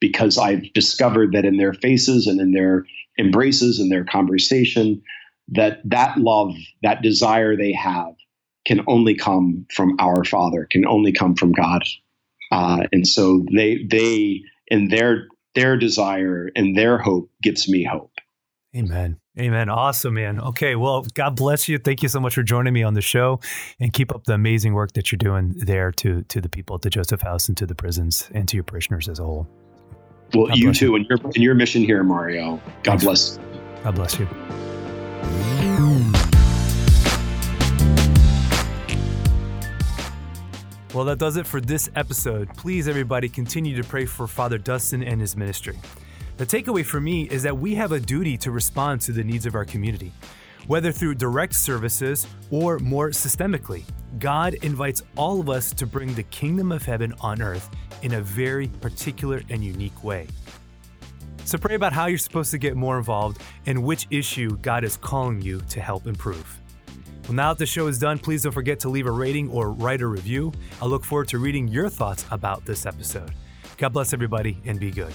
because 0.00 0.38
I've 0.38 0.72
discovered 0.72 1.32
that 1.32 1.44
in 1.44 1.58
their 1.58 1.74
faces 1.74 2.26
and 2.26 2.40
in 2.40 2.52
their 2.52 2.86
embraces 3.18 3.78
and 3.78 3.92
their 3.92 4.04
conversation, 4.04 5.02
that 5.48 5.80
that 5.84 6.16
love, 6.16 6.54
that 6.82 7.02
desire 7.02 7.56
they 7.56 7.72
have, 7.72 8.14
can 8.64 8.80
only 8.86 9.14
come 9.14 9.66
from 9.74 9.96
our 10.00 10.24
Father, 10.24 10.66
can 10.70 10.86
only 10.86 11.12
come 11.12 11.34
from 11.34 11.52
God. 11.52 11.82
Uh, 12.50 12.84
and 12.92 13.06
so 13.06 13.44
they 13.52 13.84
they 13.90 14.42
in 14.68 14.88
their 14.88 15.28
their 15.54 15.76
desire 15.76 16.50
and 16.54 16.76
their 16.76 16.98
hope 16.98 17.30
gives 17.42 17.68
me 17.68 17.84
hope. 17.84 18.12
Amen. 18.76 19.18
Amen. 19.38 19.68
Awesome, 19.68 20.14
man. 20.14 20.40
Okay. 20.40 20.76
Well, 20.76 21.06
God 21.14 21.34
bless 21.34 21.68
you. 21.68 21.78
Thank 21.78 22.02
you 22.02 22.08
so 22.08 22.20
much 22.20 22.34
for 22.34 22.42
joining 22.42 22.72
me 22.72 22.82
on 22.82 22.94
the 22.94 23.00
show 23.00 23.40
and 23.78 23.92
keep 23.92 24.14
up 24.14 24.24
the 24.24 24.34
amazing 24.34 24.74
work 24.74 24.92
that 24.92 25.10
you're 25.10 25.18
doing 25.18 25.54
there 25.56 25.90
to, 25.92 26.22
to 26.22 26.40
the 26.40 26.48
people 26.48 26.76
at 26.76 26.82
the 26.82 26.90
Joseph 26.90 27.22
House 27.22 27.48
and 27.48 27.56
to 27.56 27.66
the 27.66 27.74
prisons 27.74 28.28
and 28.32 28.48
to 28.48 28.56
your 28.56 28.64
parishioners 28.64 29.08
as 29.08 29.18
a 29.18 29.24
whole. 29.24 29.48
Well, 30.34 30.46
God 30.46 30.58
you 30.58 30.72
too, 30.72 30.86
you. 30.86 30.96
and 30.96 31.06
your, 31.06 31.18
and 31.22 31.36
your 31.36 31.54
mission 31.54 31.82
here, 31.82 32.04
Mario. 32.04 32.60
God 32.82 33.00
Thanks. 33.00 33.04
bless. 33.04 33.38
God 33.82 33.94
bless 33.94 34.18
you. 34.18 34.28
Well, 40.92 41.04
that 41.04 41.18
does 41.18 41.36
it 41.36 41.46
for 41.46 41.60
this 41.60 41.88
episode. 41.94 42.52
Please, 42.56 42.88
everybody, 42.88 43.28
continue 43.28 43.80
to 43.80 43.88
pray 43.88 44.06
for 44.06 44.26
Father 44.26 44.58
Dustin 44.58 45.04
and 45.04 45.20
his 45.20 45.36
ministry. 45.36 45.78
The 46.36 46.44
takeaway 46.44 46.84
for 46.84 47.00
me 47.00 47.28
is 47.28 47.44
that 47.44 47.56
we 47.56 47.76
have 47.76 47.92
a 47.92 48.00
duty 48.00 48.36
to 48.38 48.50
respond 48.50 49.00
to 49.02 49.12
the 49.12 49.22
needs 49.22 49.46
of 49.46 49.54
our 49.54 49.64
community. 49.64 50.10
Whether 50.66 50.90
through 50.90 51.14
direct 51.14 51.54
services 51.54 52.26
or 52.50 52.80
more 52.80 53.10
systemically, 53.10 53.84
God 54.18 54.54
invites 54.62 55.04
all 55.16 55.40
of 55.40 55.48
us 55.48 55.72
to 55.74 55.86
bring 55.86 56.12
the 56.14 56.24
kingdom 56.24 56.72
of 56.72 56.84
heaven 56.84 57.14
on 57.20 57.40
earth 57.40 57.70
in 58.02 58.14
a 58.14 58.20
very 58.20 58.66
particular 58.66 59.42
and 59.48 59.62
unique 59.62 60.02
way. 60.02 60.26
So 61.44 61.56
pray 61.56 61.76
about 61.76 61.92
how 61.92 62.06
you're 62.06 62.18
supposed 62.18 62.50
to 62.50 62.58
get 62.58 62.76
more 62.76 62.98
involved 62.98 63.40
and 63.66 63.84
which 63.84 64.08
issue 64.10 64.56
God 64.56 64.82
is 64.82 64.96
calling 64.96 65.40
you 65.40 65.60
to 65.68 65.80
help 65.80 66.08
improve. 66.08 66.59
Well, 67.30 67.36
now 67.36 67.52
that 67.52 67.58
the 67.60 67.66
show 67.66 67.86
is 67.86 67.96
done, 67.96 68.18
please 68.18 68.42
don't 68.42 68.50
forget 68.50 68.80
to 68.80 68.88
leave 68.88 69.06
a 69.06 69.10
rating 69.12 69.50
or 69.50 69.70
write 69.70 70.00
a 70.00 70.06
review. 70.08 70.52
I 70.82 70.86
look 70.86 71.04
forward 71.04 71.28
to 71.28 71.38
reading 71.38 71.68
your 71.68 71.88
thoughts 71.88 72.26
about 72.32 72.64
this 72.64 72.86
episode. 72.86 73.30
God 73.76 73.90
bless 73.90 74.12
everybody 74.12 74.58
and 74.64 74.80
be 74.80 74.90
good. 74.90 75.12